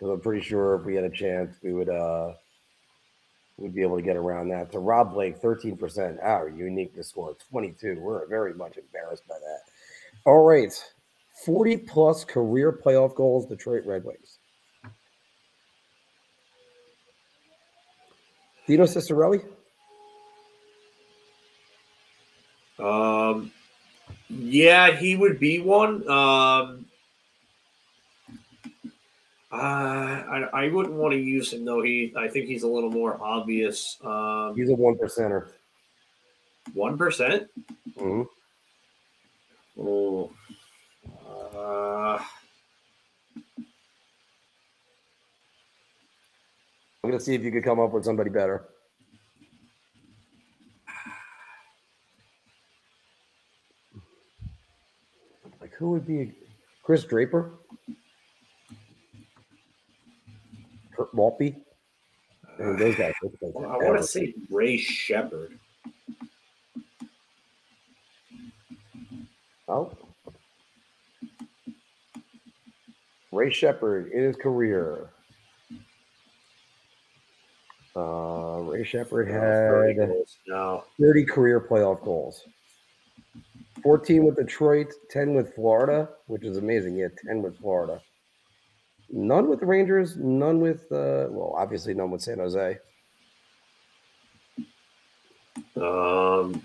because 0.01 0.14
I'm 0.14 0.20
pretty 0.20 0.42
sure 0.42 0.76
if 0.76 0.84
we 0.86 0.94
had 0.94 1.05
a 1.05 1.10
chance, 1.10 1.56
we 1.62 1.74
would 1.74 1.90
uh, 1.90 2.32
we'd 3.59 3.74
be 3.74 3.82
able 3.82 3.97
to 3.97 4.02
get 4.02 4.16
around 4.16 4.48
that. 4.48 4.72
So 4.72 4.78
Rob 4.78 5.12
Blake, 5.12 5.36
13 5.38 5.76
percent. 5.76 6.18
Our 6.22 6.48
unique 6.48 6.94
to 6.94 7.05
score 7.05 7.36
22. 7.51 7.98
We're 8.01 8.26
very 8.26 8.55
much 8.55 8.78
embarrassed 8.78 9.28
by 9.28 9.36
that. 9.38 9.60
All 10.24 10.42
right, 10.42 10.72
40 11.44 11.76
plus 11.78 12.24
career 12.24 12.72
playoff 12.72 13.14
goals. 13.14 13.47
Detroit 13.47 13.84
Red 13.84 14.05
Wings. 14.05 14.38
Dino 18.70 18.84
Ciccarelli. 18.84 19.42
Um, 22.78 23.51
yeah, 24.28 24.92
he 24.92 25.16
would 25.16 25.40
be 25.40 25.59
one. 25.59 26.09
Um, 26.09 26.86
uh, 29.52 29.56
I, 29.56 30.48
I 30.52 30.68
wouldn't 30.68 30.94
want 30.94 31.14
to 31.14 31.18
use 31.18 31.52
him 31.52 31.64
though. 31.64 31.82
He, 31.82 32.14
I 32.16 32.28
think 32.28 32.47
he's 32.47 32.62
a 32.62 32.68
little 32.68 32.92
more 32.92 33.18
obvious. 33.20 33.98
Um, 34.05 34.55
He's 34.56 34.70
a 34.70 34.74
one 34.74 34.94
percenter. 34.94 35.48
one 36.72 36.97
percent. 36.97 37.48
Mhm. 37.98 38.28
Oh, 39.80 40.30
uh, 41.56 42.22
I'm 47.11 47.15
gonna 47.15 47.24
see 47.24 47.35
if 47.35 47.43
you 47.43 47.51
could 47.51 47.65
come 47.65 47.81
up 47.81 47.91
with 47.91 48.05
somebody 48.05 48.31
better. 48.31 48.69
Like 55.61 55.74
who 55.74 55.91
would 55.91 56.07
be 56.07 56.35
Chris 56.85 57.03
Draper? 57.03 57.59
Kirk 60.97 61.12
Maltby? 61.12 61.57
I 62.61 62.62
mean, 62.62 62.77
those 62.77 62.95
guys. 62.95 63.12
those 63.20 63.32
guys 63.43 63.53
I 63.57 63.77
want 63.78 63.97
to 63.97 64.05
say 64.05 64.32
Ray 64.49 64.77
Sheppard. 64.77 65.59
Oh. 69.66 69.91
Ray 73.32 73.51
Sheppard 73.51 74.12
in 74.12 74.23
his 74.23 74.37
career. 74.37 75.11
Uh, 77.97 78.61
Ray 78.61 78.85
Sheppard 78.85 79.29
had 79.29 79.97
30, 80.99 81.25
career 81.25 81.61
playoff 81.61 82.03
goals. 82.05 82.45
14 83.83 84.25
with 84.25 84.37
Detroit, 84.37 84.93
10 85.11 85.35
with 85.35 85.55
Florida, 85.55 86.09
which 86.27 86.45
is 86.45 86.57
amazing. 86.59 86.97
Yeah, 86.97 87.09
10 87.27 87.43
with 87.43 87.59
Florida. 87.59 88.01
None 89.11 89.49
with 89.49 89.61
the 89.61 89.67
Rangers, 89.67 90.17
none 90.17 90.61
with, 90.61 90.83
uh, 90.93 91.27
well, 91.31 91.55
obviously 91.57 91.95
none 91.95 92.11
with 92.11 92.23
San 92.23 92.39
Jose. 92.39 92.79
Um, 95.77 96.62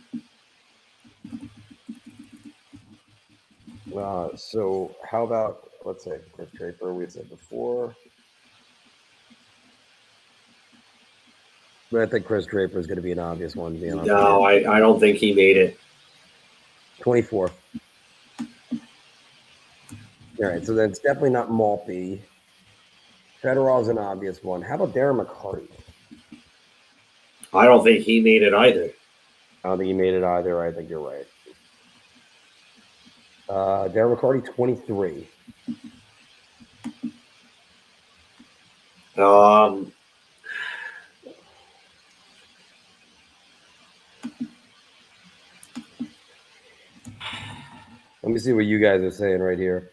uh, 3.95 4.29
so 4.35 4.95
how 5.09 5.23
about, 5.23 5.71
let's 5.85 6.03
say, 6.03 6.19
Chris 6.33 6.49
Draper, 6.51 6.93
we 6.93 7.07
said 7.07 7.29
before. 7.29 7.95
But 11.91 12.01
I 12.01 12.05
think 12.07 12.25
Chris 12.25 12.45
Draper 12.45 12.79
is 12.79 12.87
going 12.87 12.97
to 12.97 13.01
be 13.01 13.11
an 13.11 13.19
obvious 13.19 13.55
one. 13.55 13.75
Being 13.77 13.93
honest. 13.93 14.07
No, 14.07 14.43
I, 14.43 14.77
I 14.77 14.79
don't 14.79 14.99
think 14.99 15.17
he 15.17 15.33
made 15.33 15.57
it. 15.57 15.79
24. 17.01 17.51
All 20.37 20.49
right, 20.49 20.65
so 20.65 20.73
then 20.73 20.89
it's 20.89 20.99
definitely 20.99 21.29
not 21.29 21.51
Maltby. 21.51 22.21
Fedorov's 23.41 23.87
an 23.87 23.97
obvious 23.97 24.43
one. 24.43 24.61
How 24.61 24.75
about 24.75 24.93
Darren 24.93 25.23
McCarty? 25.23 25.69
I 27.53 27.65
don't 27.65 27.83
think 27.83 28.03
he 28.03 28.19
made 28.19 28.41
it 28.41 28.53
either. 28.53 28.91
I 29.63 29.69
don't 29.69 29.77
think 29.77 29.87
he 29.87 29.93
made 29.93 30.13
it 30.13 30.23
either. 30.23 30.61
I 30.61 30.71
think 30.71 30.89
you're 30.89 30.99
right. 30.99 31.27
Uh, 33.47 33.87
Darren 33.89 34.17
McCarty, 34.17 34.45
23. 34.45 35.27
Um, 39.17 39.91
Let 48.25 48.33
me 48.33 48.39
see 48.39 48.53
what 48.53 48.65
you 48.65 48.79
guys 48.79 49.01
are 49.01 49.11
saying 49.11 49.39
right 49.39 49.59
here. 49.59 49.91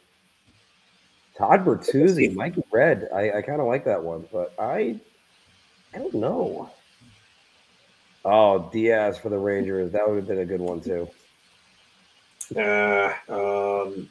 Todd 1.37 1.67
Bertuzzi, 1.67 2.35
Mike 2.35 2.55
Red. 2.73 3.11
I, 3.15 3.31
I 3.31 3.43
kind 3.43 3.61
of 3.61 3.67
like 3.67 3.85
that 3.85 4.03
one, 4.03 4.27
but 4.33 4.55
I 4.59 4.99
I 5.95 5.99
don't 5.99 6.15
know. 6.15 6.71
Oh, 8.25 8.71
Diaz 8.73 9.19
for 9.19 9.29
the 9.29 9.37
Rangers. 9.37 9.93
That 9.93 10.09
would 10.09 10.17
have 10.17 10.27
been 10.27 10.39
a 10.39 10.47
good 10.47 10.63
one 10.63 10.81
too. 10.81 11.11
uh, 12.57 13.13
um, 13.29 14.11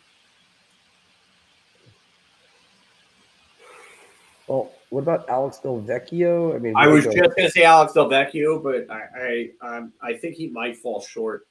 Well, 4.46 4.72
what 4.92 5.02
about 5.02 5.28
Alex 5.30 5.58
Del 5.58 5.82
Vecchio? 5.82 6.56
I 6.56 6.60
mean, 6.60 6.76
I 6.76 6.86
was 6.86 7.06
just 7.06 7.18
going 7.18 7.32
to 7.36 7.50
say 7.50 7.64
Alex 7.64 7.94
Del 7.94 8.08
Vecchio, 8.08 8.62
but 8.62 8.88
I 8.92 9.50
I, 9.64 9.78
um, 9.78 9.94
I 10.00 10.14
think 10.14 10.36
he 10.36 10.48
might 10.48 10.78
fall 10.78 11.02
short 11.02 11.48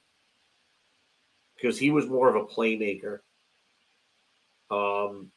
because 1.61 1.77
he 1.77 1.91
was 1.91 2.07
more 2.07 2.29
of 2.29 2.35
a 2.35 2.45
playmaker. 2.45 3.19
Um, 4.69 5.31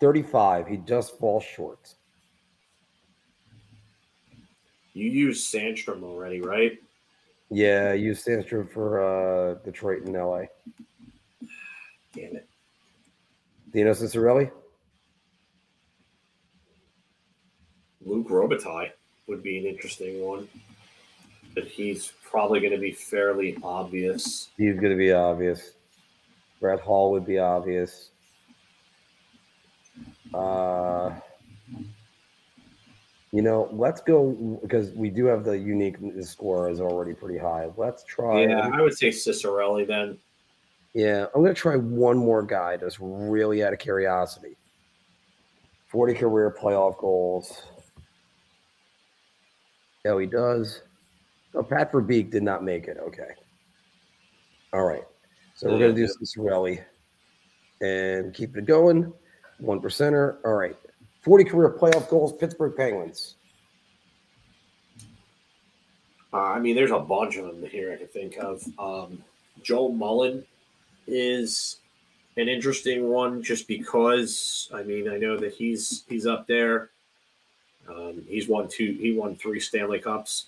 35. 0.00 0.66
He 0.66 0.76
just 0.78 1.18
falls 1.18 1.44
short. 1.44 1.94
you 4.94 5.08
used 5.10 5.52
Sandstrom 5.52 6.02
already, 6.02 6.40
right? 6.40 6.78
Yeah, 7.50 7.92
you 7.92 8.12
Sandstrom 8.12 8.70
for 8.70 9.00
uh, 9.02 9.54
Detroit 9.64 10.02
and 10.02 10.14
LA. 10.14 10.42
Damn 12.14 12.36
it. 12.36 12.48
Dino 13.72 13.92
Ciccarelli? 13.92 14.50
Luke 18.04 18.28
Robitaille 18.28 18.90
would 19.28 19.42
be 19.42 19.58
an 19.58 19.64
interesting 19.64 20.20
one, 20.20 20.48
but 21.54 21.64
he's 21.64 22.12
probably 22.24 22.60
going 22.60 22.72
to 22.72 22.78
be 22.78 22.92
fairly 22.92 23.56
obvious. 23.62 24.48
He's 24.56 24.74
going 24.74 24.92
to 24.92 24.98
be 24.98 25.12
obvious. 25.12 25.72
Brett 26.60 26.80
Hull 26.80 27.10
would 27.12 27.26
be 27.26 27.38
obvious. 27.38 28.10
Uh, 30.32 31.12
you 33.32 33.42
know, 33.42 33.68
let's 33.72 34.00
go 34.00 34.30
because 34.62 34.90
we 34.92 35.10
do 35.10 35.26
have 35.26 35.44
the 35.44 35.58
unique 35.58 35.96
score 36.22 36.70
is 36.70 36.80
already 36.80 37.14
pretty 37.14 37.38
high. 37.38 37.68
Let's 37.76 38.04
try. 38.04 38.46
Yeah, 38.46 38.70
I 38.72 38.80
would 38.80 38.96
say 38.96 39.08
Ciccarelli 39.08 39.86
then. 39.86 40.18
Yeah, 40.94 41.26
I'm 41.34 41.42
going 41.42 41.54
to 41.54 41.60
try 41.60 41.76
one 41.76 42.18
more 42.18 42.42
guy 42.42 42.76
just 42.76 42.98
really 43.00 43.64
out 43.64 43.72
of 43.72 43.78
curiosity. 43.78 44.56
40 45.88 46.14
career 46.14 46.54
playoff 46.58 46.98
goals. 46.98 47.62
Yeah, 50.04 50.18
he 50.20 50.26
does. 50.26 50.82
Oh, 51.54 51.62
Pat 51.62 51.92
Verbeek 51.92 52.30
did 52.30 52.42
not 52.42 52.64
make 52.64 52.88
it. 52.88 52.98
Okay. 52.98 53.28
All 54.72 54.84
right. 54.84 55.04
So 55.54 55.70
we're 55.70 55.78
going 55.78 55.94
to 55.94 56.06
do 56.06 56.12
Ciccarelli 56.12 56.82
and 57.80 58.32
keep 58.32 58.56
it 58.56 58.64
going. 58.64 59.12
One 59.58 59.80
percenter. 59.80 60.38
All 60.44 60.54
right. 60.54 60.76
40 61.20 61.44
career 61.44 61.70
playoff 61.70 62.08
goals, 62.08 62.32
Pittsburgh 62.32 62.74
Penguins. 62.76 63.36
Uh, 66.32 66.38
I 66.38 66.58
mean, 66.58 66.74
there's 66.74 66.90
a 66.90 66.98
bunch 66.98 67.36
of 67.36 67.44
them 67.44 67.64
here 67.64 67.92
I 67.92 67.96
can 67.96 68.08
think 68.08 68.38
of. 68.38 68.64
Um, 68.78 69.22
Joe 69.62 69.90
Mullen 69.90 70.44
is 71.06 71.76
an 72.36 72.48
interesting 72.48 73.08
one 73.08 73.42
just 73.42 73.68
because 73.68 74.70
I 74.72 74.82
mean 74.82 75.08
I 75.08 75.18
know 75.18 75.36
that 75.36 75.52
he's 75.52 76.04
he's 76.08 76.26
up 76.26 76.46
there. 76.46 76.90
Um, 77.88 78.22
he's 78.26 78.48
won 78.48 78.68
two. 78.68 78.96
He 78.98 79.12
won 79.12 79.36
three 79.36 79.60
Stanley 79.60 79.98
Cups. 79.98 80.46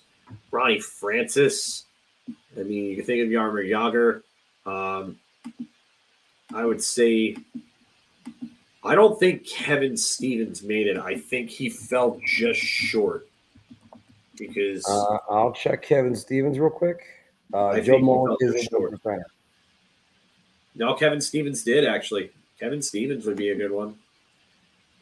Ronnie 0.51 0.79
Francis. 0.79 1.85
I 2.57 2.63
mean, 2.63 2.85
you 2.85 2.95
can 2.95 3.05
think 3.05 3.23
of 3.23 3.29
Jaromir 3.29 3.69
Jagr. 3.69 4.21
Um, 4.65 5.17
I 6.53 6.65
would 6.65 6.81
say. 6.81 7.37
I 8.83 8.93
don't 8.93 9.19
think 9.19 9.47
Kevin 9.47 9.97
Stevens 9.97 10.61
made 10.61 10.85
it. 10.87 10.97
I 10.97 11.17
think 11.17 11.49
he 11.49 11.69
fell 11.69 12.19
just 12.23 12.59
short 12.59 13.27
because 14.37 14.85
Uh, 14.87 15.17
I'll 15.29 15.53
check 15.53 15.81
Kevin 15.81 16.15
Stevens 16.15 16.59
real 16.59 16.69
quick. 16.69 16.99
Uh, 17.51 17.79
Joe 17.79 17.97
Mullen 17.97 18.37
is 18.41 18.63
short. 18.65 18.93
No, 20.75 20.93
Kevin 20.93 21.19
Stevens 21.21 21.63
did 21.63 21.85
actually. 21.85 22.31
Kevin 22.59 22.81
Stevens 22.81 23.25
would 23.25 23.37
be 23.37 23.49
a 23.49 23.55
good 23.55 23.71
one. 23.71 23.95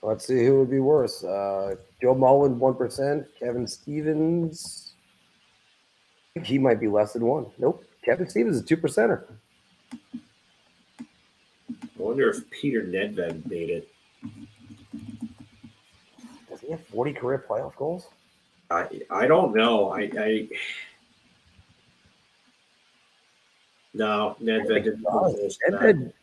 Let's 0.02 0.26
see 0.26 0.45
who 0.45 0.60
would 0.60 0.70
be 0.70 0.80
worse. 0.80 1.24
Uh, 1.24 1.76
Joe 2.02 2.16
Mullen, 2.16 2.60
1%. 2.60 3.26
Kevin 3.40 3.66
Stevens, 3.68 4.93
think 6.34 6.48
he 6.48 6.58
might 6.58 6.80
be 6.80 6.88
less 6.88 7.14
than 7.14 7.26
one. 7.26 7.46
Nope. 7.60 7.86
Kevin 8.04 8.28
Stevens 8.28 8.56
is 8.56 8.64
a 8.64 8.66
two 8.66 8.78
percenter. 8.78 9.24
I 9.94 9.98
wonder 11.98 12.30
if 12.30 12.50
Peter 12.50 12.82
Nedved 12.82 13.46
made 13.50 13.70
it. 13.70 13.90
Does 16.50 16.60
he 16.60 16.72
have 16.72 16.84
40 16.88 17.14
career 17.14 17.46
playoff 17.48 17.76
goals? 17.76 18.08
I 18.72 18.88
I 19.12 19.28
don't 19.28 19.56
know. 19.56 19.92
I, 19.92 20.10
I 20.18 20.48
no 23.94 24.36
Nedved 24.42 24.84
didn't. 24.86 25.04
put 25.04 25.38
those 25.38 25.58
back. 25.70 25.82
Nedved, 25.82 26.14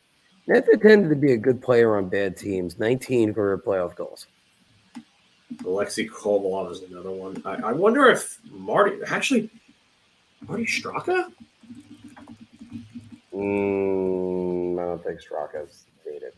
Nedved 0.49 0.83
tended 0.83 1.11
to 1.11 1.17
be 1.17 1.33
a 1.33 1.37
good 1.37 1.63
player 1.63 1.97
on 1.97 2.09
bad 2.09 2.37
teams. 2.37 2.81
19 2.81 3.33
career 3.33 3.59
playoff 3.59 3.95
goals. 3.95 4.27
Alexei 5.65 6.09
Kovalev 6.09 6.73
is 6.73 6.83
another 6.83 7.11
one. 7.11 7.41
I, 7.45 7.69
I 7.69 7.73
wonder 7.73 8.07
if 8.07 8.39
Marty 8.51 8.97
actually 9.07 9.51
Marty 10.47 10.65
Straka. 10.65 11.33
Mm, 13.35 14.79
I 14.81 14.85
don't 14.85 15.05
think 15.05 15.21
Straka's 15.21 15.85
made 16.07 16.23
it. 16.23 16.37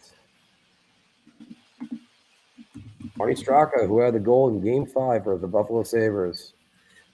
Marty 3.16 3.34
Straka, 3.34 3.86
who 3.86 4.00
had 4.00 4.14
the 4.14 4.20
goal 4.20 4.48
in 4.48 4.60
game 4.60 4.86
five 4.86 5.24
for 5.24 5.38
the 5.38 5.46
Buffalo 5.46 5.82
Sabres. 5.82 6.54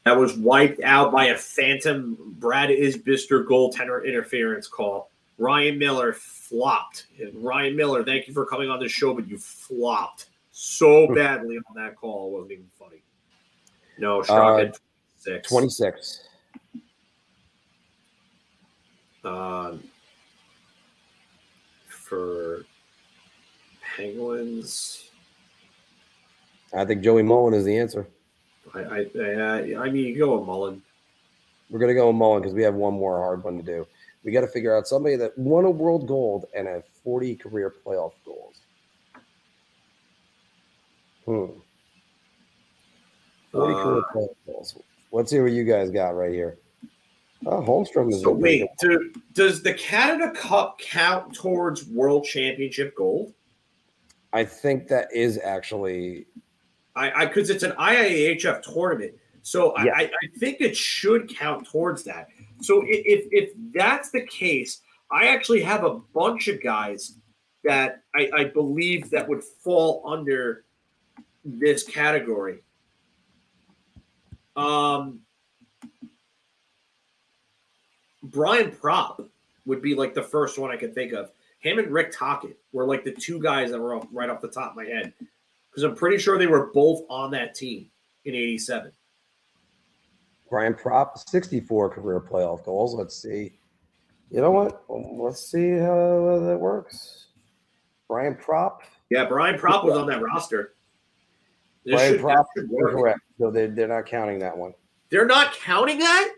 That 0.04 0.16
was 0.16 0.36
wiped 0.36 0.80
out 0.82 1.12
by 1.12 1.26
a 1.26 1.36
phantom 1.36 2.16
Brad 2.38 2.70
Isbister 2.70 3.44
goaltender 3.46 4.06
interference 4.06 4.66
call. 4.66 5.10
Ryan 5.38 5.78
Miller 5.78 6.12
flopped. 6.12 7.06
And 7.20 7.44
Ryan 7.44 7.76
Miller, 7.76 8.04
thank 8.04 8.26
you 8.26 8.34
for 8.34 8.46
coming 8.46 8.70
on 8.70 8.80
the 8.80 8.88
show, 8.88 9.14
but 9.14 9.28
you 9.28 9.38
flopped 9.38 10.26
so 10.50 11.12
badly 11.14 11.58
on 11.58 11.74
that 11.76 11.96
call. 11.96 12.28
It 12.28 12.32
wasn't 12.32 12.52
even 12.52 12.70
funny. 12.78 13.02
No, 13.98 14.20
Straka 14.20 14.70
Uh, 14.70 14.78
six. 15.16 15.48
26. 15.48 16.27
Um, 19.28 19.82
for 21.88 22.64
Penguins, 23.96 25.10
I 26.74 26.84
think 26.84 27.02
Joey 27.02 27.22
Mullen 27.22 27.54
is 27.54 27.64
the 27.64 27.76
answer. 27.76 28.06
I 28.74 28.80
I, 28.80 29.06
I, 29.16 29.84
I 29.84 29.90
mean, 29.90 30.06
you 30.06 30.18
go 30.18 30.38
with 30.38 30.46
Mullen. 30.46 30.82
We're 31.70 31.78
gonna 31.78 31.94
go 31.94 32.06
with 32.06 32.16
Mullen 32.16 32.42
because 32.42 32.54
we 32.54 32.62
have 32.62 32.74
one 32.74 32.94
more 32.94 33.18
hard 33.18 33.44
one 33.44 33.58
to 33.58 33.62
do. 33.62 33.86
We 34.24 34.32
got 34.32 34.40
to 34.42 34.48
figure 34.48 34.76
out 34.76 34.86
somebody 34.86 35.16
that 35.16 35.38
won 35.38 35.64
a 35.64 35.70
world 35.70 36.06
gold 36.06 36.46
and 36.54 36.66
had 36.66 36.84
40 37.04 37.36
career 37.36 37.72
playoff 37.84 38.12
goals. 38.24 38.56
Hmm. 41.24 41.60
40 43.52 43.74
career 43.74 43.98
Uh, 43.98 44.12
playoff 44.12 44.34
goals. 44.46 44.76
Let's 45.12 45.30
see 45.30 45.40
what 45.40 45.52
you 45.52 45.64
guys 45.64 45.90
got 45.90 46.10
right 46.10 46.32
here. 46.32 46.58
Oh, 47.46 47.62
Holmstrom 47.62 48.12
is 48.12 48.22
So 48.22 48.32
wait, 48.32 48.66
do, 48.80 49.12
does 49.32 49.62
the 49.62 49.74
Canada 49.74 50.32
Cup 50.32 50.78
count 50.80 51.34
towards 51.34 51.86
World 51.86 52.24
Championship 52.24 52.94
gold? 52.96 53.32
I 54.32 54.44
think 54.44 54.88
that 54.88 55.08
is 55.12 55.38
actually 55.42 56.26
I 56.96 57.26
because 57.26 57.48
it's 57.48 57.62
an 57.62 57.72
IIHF 57.72 58.62
tournament, 58.62 59.14
so 59.42 59.70
I, 59.72 59.84
Yeah. 59.84 59.92
I, 59.94 60.02
I 60.02 60.38
think 60.38 60.60
it 60.60 60.76
should 60.76 61.34
count 61.34 61.66
towards 61.66 62.02
that. 62.04 62.28
So 62.60 62.82
if 62.86 63.28
if 63.30 63.52
that's 63.72 64.10
the 64.10 64.22
case, 64.26 64.80
I 65.10 65.28
actually 65.28 65.62
have 65.62 65.84
a 65.84 65.94
bunch 65.94 66.48
of 66.48 66.62
guys 66.62 67.18
that 67.64 68.02
I, 68.14 68.30
I 68.34 68.44
believe 68.44 69.10
that 69.10 69.28
would 69.28 69.44
fall 69.44 70.02
under 70.06 70.64
this 71.44 71.84
category. 71.84 72.62
Um, 74.56 75.20
Brian 78.30 78.70
Propp 78.70 79.28
would 79.66 79.82
be 79.82 79.94
like 79.94 80.14
the 80.14 80.22
first 80.22 80.58
one 80.58 80.70
I 80.70 80.76
could 80.76 80.94
think 80.94 81.12
of. 81.12 81.30
Him 81.60 81.78
and 81.78 81.90
Rick 81.90 82.12
Tocchet 82.12 82.56
were 82.72 82.86
like 82.86 83.04
the 83.04 83.12
two 83.12 83.40
guys 83.40 83.70
that 83.70 83.80
were 83.80 83.94
off, 83.94 84.06
right 84.12 84.30
off 84.30 84.40
the 84.40 84.48
top 84.48 84.70
of 84.70 84.76
my 84.76 84.84
head 84.84 85.12
because 85.70 85.82
I'm 85.82 85.94
pretty 85.94 86.18
sure 86.18 86.38
they 86.38 86.46
were 86.46 86.70
both 86.72 87.02
on 87.08 87.30
that 87.32 87.54
team 87.54 87.88
in 88.24 88.34
'87. 88.34 88.92
Brian 90.48 90.74
Propp, 90.74 91.18
64 91.28 91.90
career 91.90 92.20
playoff 92.20 92.64
goals. 92.64 92.94
Let's 92.94 93.20
see. 93.20 93.58
You 94.30 94.40
know 94.40 94.50
what? 94.50 94.82
Let's 94.88 95.50
see 95.50 95.72
how 95.72 96.40
that 96.42 96.58
works. 96.58 97.26
Brian 98.08 98.34
Propp. 98.34 98.78
Yeah, 99.10 99.26
Brian 99.26 99.58
Propp 99.58 99.84
was 99.84 99.96
on 99.96 100.06
that 100.08 100.22
roster. 100.22 100.74
This 101.84 101.94
Brian 101.94 102.14
should, 102.14 102.22
Propp, 102.22 102.44
correct. 102.90 103.20
So 103.38 103.50
they, 103.50 103.66
they're 103.66 103.88
not 103.88 104.06
counting 104.06 104.38
that 104.40 104.56
one. 104.56 104.74
They're 105.10 105.26
not 105.26 105.52
counting 105.54 105.98
that? 105.98 106.34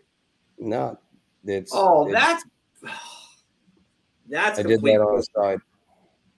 No. 0.58 0.98
It's, 1.44 1.72
oh, 1.74 2.06
it's, 2.06 2.14
that's 2.14 2.44
that's 4.28 4.58
I 4.58 4.62
did 4.62 4.82
that 4.82 5.00
on 5.00 5.16
the 5.16 5.22
side. 5.22 5.60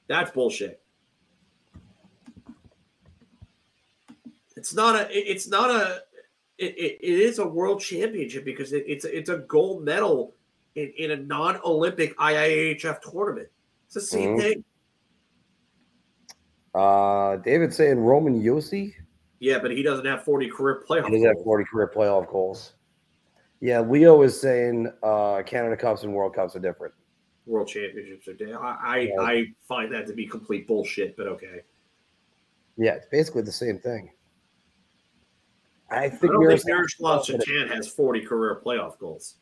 That's 0.09 0.31
bullshit. 0.31 0.81
It's 4.57 4.75
not 4.75 4.95
a. 4.95 5.09
It's 5.11 5.49
not 5.49 5.71
a. 5.71 6.03
It, 6.59 6.77
it, 6.79 6.99
it 7.01 7.19
is 7.19 7.39
a 7.39 7.47
world 7.47 7.81
championship 7.81 8.45
because 8.45 8.73
it, 8.73 8.85
it's 8.87 9.05
it's 9.05 9.29
a 9.29 9.39
gold 9.39 9.85
medal 9.85 10.35
in, 10.75 10.93
in 10.97 11.11
a 11.13 11.17
non-Olympic 11.17 12.17
IIHF 12.19 13.01
tournament. 13.01 13.49
It's 13.87 13.95
the 13.95 14.01
same 14.01 14.31
mm-hmm. 14.31 14.41
thing. 14.41 14.65
Uh, 16.75 17.37
David 17.37 17.75
saying 17.75 17.99
Roman 17.99 18.43
Josi. 18.43 18.95
Yeah, 19.41 19.59
but 19.59 19.73
he 19.73 19.83
doesn't 19.83 20.07
have 20.07 20.25
40 20.25 20.49
career 20.49 20.85
playoff. 20.89 21.07
He 21.07 21.13
doesn't 21.13 21.37
have 21.37 21.45
40 21.45 21.65
career 21.65 21.91
playoff 21.95 22.31
goals. 22.31 22.75
Yeah, 23.63 23.81
Leo 23.81 24.23
is 24.23 24.39
saying 24.39 24.93
uh, 25.05 25.41
Canada 25.47 25.77
Cups 25.77 26.03
and 26.03 26.13
World 26.13 26.35
Cups 26.35 26.57
are 26.57 26.59
different. 26.59 26.93
World 27.47 27.69
Championships 27.69 28.27
are 28.27 28.35
different. 28.35 28.61
I 28.61 29.13
I. 29.21 29.25
I 29.25 29.45
find 29.69 29.95
that 29.95 30.09
to 30.09 30.13
be 30.13 30.27
complete 30.27 30.67
bullshit, 30.67 31.17
but 31.17 31.29
okay. 31.29 31.61
Yeah, 32.77 32.95
it's 32.95 33.07
basically 33.07 33.43
the 33.43 33.53
same 33.53 33.79
thing. 33.79 34.11
I 35.91 36.09
think, 36.09 36.33
I 36.33 36.35
don't 36.35 36.49
think 36.49 36.67
Miroslav 36.67 37.25
Satan 37.25 37.69
has 37.69 37.87
40 37.87 38.23
career 38.23 38.61
playoff 38.65 38.99
goals. 38.99 39.37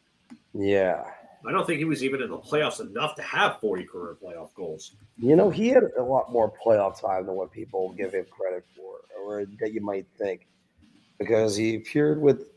Yeah. 0.53 1.05
I 1.47 1.53
don't 1.53 1.67
think 1.67 1.79
he 1.79 1.87
was 1.87 2.05
even 2.05 2.21
in 2.21 2.29
the 2.29 2.39
playoffs 2.39 2.81
enough 2.81 3.15
to 3.15 3.23
have 3.23 3.59
40 3.61 3.85
career 3.85 4.19
playoff 4.23 4.53
goals. 4.55 4.97
You 5.17 5.37
know, 5.37 5.49
he 5.49 5.69
had 5.69 5.85
a 5.97 6.03
lot 6.03 6.31
more 6.31 6.53
playoff 6.63 7.01
time 7.01 7.25
than 7.25 7.37
what 7.37 7.53
people 7.53 7.95
give 7.97 8.13
him 8.13 8.27
credit 8.29 8.67
for, 8.77 8.97
or 9.19 9.47
that 9.61 9.73
you 9.73 9.81
might 9.81 10.07
think, 10.19 10.47
because 11.19 11.57
he 11.57 11.77
appeared 11.77 12.21
with 12.21 12.49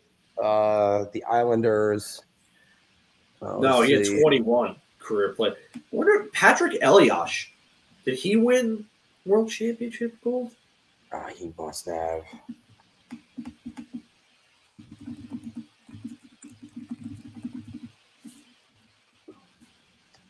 uh, 0.42 1.06
the 1.14 1.24
Islanders. 1.24 2.22
Uh, 3.42 3.58
no, 3.60 3.82
he 3.82 4.04
see. 4.04 4.14
had 4.14 4.22
21 4.22 4.76
career 5.00 5.34
play. 5.34 5.54
I 5.76 5.80
wonder 5.92 6.28
Patrick 6.34 6.78
Elias, 6.82 7.48
did 8.06 8.16
he 8.16 8.36
win 8.36 8.86
world 9.26 9.50
championship 9.50 10.16
gold? 10.24 10.52
Oh, 11.12 11.28
he 11.36 11.54
must 11.58 11.86
have. 11.86 12.24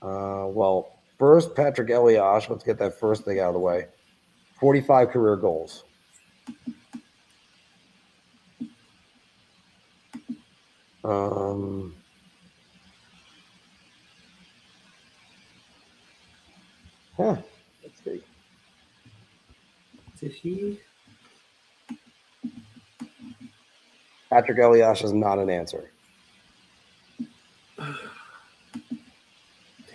Uh, 0.01 0.47
well, 0.47 0.99
first, 1.17 1.55
Patrick 1.55 1.89
Elias. 1.89 2.49
Let's 2.49 2.63
get 2.63 2.77
that 2.79 2.99
first 2.99 3.23
thing 3.23 3.39
out 3.39 3.47
of 3.47 3.53
the 3.53 3.59
way. 3.59 3.87
45 4.59 5.09
career 5.09 5.37
goals. 5.37 5.85
Um, 11.03 11.95
huh. 17.17 17.35
Let's 17.83 18.03
see. 18.03 18.21
Did 20.19 20.31
he? 20.31 20.79
Patrick 24.29 24.57
Elias 24.59 25.03
is 25.03 25.13
not 25.13 25.39
an 25.39 25.49
answer. 25.49 25.91
Damn 27.77 27.91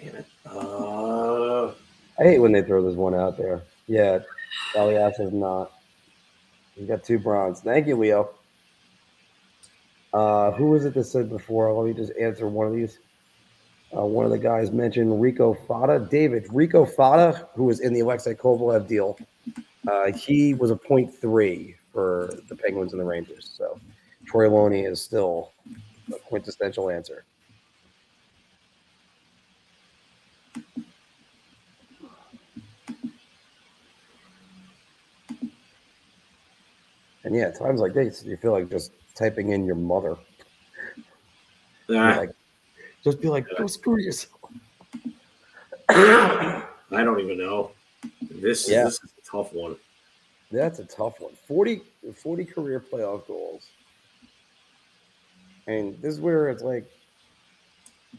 it. 0.05 0.27
Uh... 0.47 1.73
I 2.19 2.25
hate 2.25 2.41
when 2.41 2.53
they 2.53 2.63
throw 2.63 2.85
this 2.85 2.97
one 2.97 3.15
out 3.15 3.39
there. 3.39 3.63
Yeah, 3.87 4.19
Elias 4.75 5.19
is 5.21 5.33
not. 5.33 5.73
He 6.75 6.85
got 6.85 7.05
two 7.05 7.19
bronze. 7.19 7.61
Thank 7.61 7.87
you, 7.87 7.97
Leo. 7.97 8.31
Uh, 10.13 10.53
who 10.53 10.71
was 10.71 10.85
it 10.85 10.95
that 10.95 11.05
said 11.05 11.29
before? 11.29 11.73
Let 11.73 11.87
me 11.87 11.95
just 11.95 12.17
answer 12.19 12.49
one 12.49 12.67
of 12.67 12.73
these. 12.73 12.99
Uh, 13.97 14.05
one 14.05 14.25
of 14.25 14.31
the 14.31 14.39
guys 14.39 14.71
mentioned 14.71 15.21
Rico 15.21 15.55
Fata. 15.55 16.07
David, 16.11 16.47
Rico 16.53 16.85
Fata, 16.85 17.49
who 17.55 17.65
was 17.65 17.81
in 17.81 17.93
the 17.93 18.01
Alexei 18.01 18.35
Kovalev 18.35 18.87
deal, 18.87 19.19
uh, 19.91 20.13
he 20.13 20.55
was 20.55 20.71
a 20.71 20.77
point 20.77 21.15
three 21.15 21.75
for 21.93 22.35
the 22.49 22.57
Penguins 22.57 22.93
and 22.93 23.01
the 23.01 23.05
Rangers. 23.05 23.51
So 23.57 23.81
Troy 24.27 24.51
Loney 24.51 24.83
is 24.83 25.01
still 25.01 25.53
a 26.13 26.19
quintessential 26.19 26.91
answer. 26.91 27.25
And 37.25 37.35
yeah, 37.35 37.51
times 37.51 37.81
like 37.81 37.93
this, 37.93 38.25
you 38.25 38.37
feel 38.37 38.53
like 38.53 38.71
just 38.71 38.93
typing 39.19 39.51
in 39.51 39.65
your 39.65 39.75
mother. 39.75 40.17
Yeah. 41.89 42.17
Like, 42.17 42.31
just 43.03 43.21
be 43.21 43.29
like, 43.29 43.47
go 43.57 43.67
screw 43.67 43.99
yourself. 43.99 44.35
I 45.89 46.65
don't 46.91 47.21
even 47.21 47.39
know. 47.39 47.73
This, 48.31 48.69
yeah. 48.69 48.85
this 48.85 49.03
is 49.03 49.11
a 49.19 49.31
tough 49.31 49.53
one. 49.53 49.77
That's 50.51 50.79
a 50.79 50.85
tough 50.85 51.21
one. 51.21 51.33
40, 51.47 51.83
40 52.15 52.45
career 52.45 52.81
playoff 52.81 53.27
goals. 53.27 53.67
And 55.67 56.01
this 56.01 56.15
is 56.15 56.21
where 56.21 56.49
it's 56.49 56.63
like, 56.63 56.91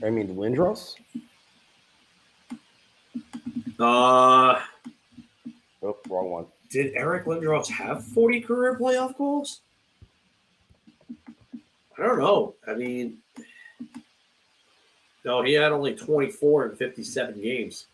I 0.03 0.09
mean, 0.09 0.35
Lindros? 0.35 0.95
Uh, 3.79 4.59
oh, 5.81 5.97
wrong 6.09 6.29
one 6.29 6.45
did 6.69 6.93
Eric 6.95 7.25
Lindros 7.25 7.69
have 7.69 8.05
40 8.05 8.41
career 8.41 8.77
playoff 8.79 9.17
goals? 9.17 9.61
I 11.99 12.03
don't 12.07 12.19
know. 12.19 12.55
I 12.67 12.75
mean, 12.75 13.17
no, 15.25 15.43
he 15.43 15.53
had 15.53 15.71
only 15.71 15.95
24 15.95 16.69
in 16.69 16.75
57 16.75 17.41
games. 17.41 17.87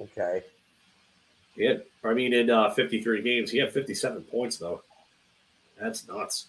Okay. 0.00 0.42
He 1.54 1.64
had, 1.64 1.82
I 2.02 2.14
mean, 2.14 2.32
in 2.32 2.50
uh, 2.50 2.70
53 2.70 3.22
games, 3.22 3.50
he 3.50 3.58
had 3.58 3.72
57 3.72 4.22
points, 4.24 4.56
though. 4.56 4.82
That's 5.80 6.08
nuts. 6.08 6.48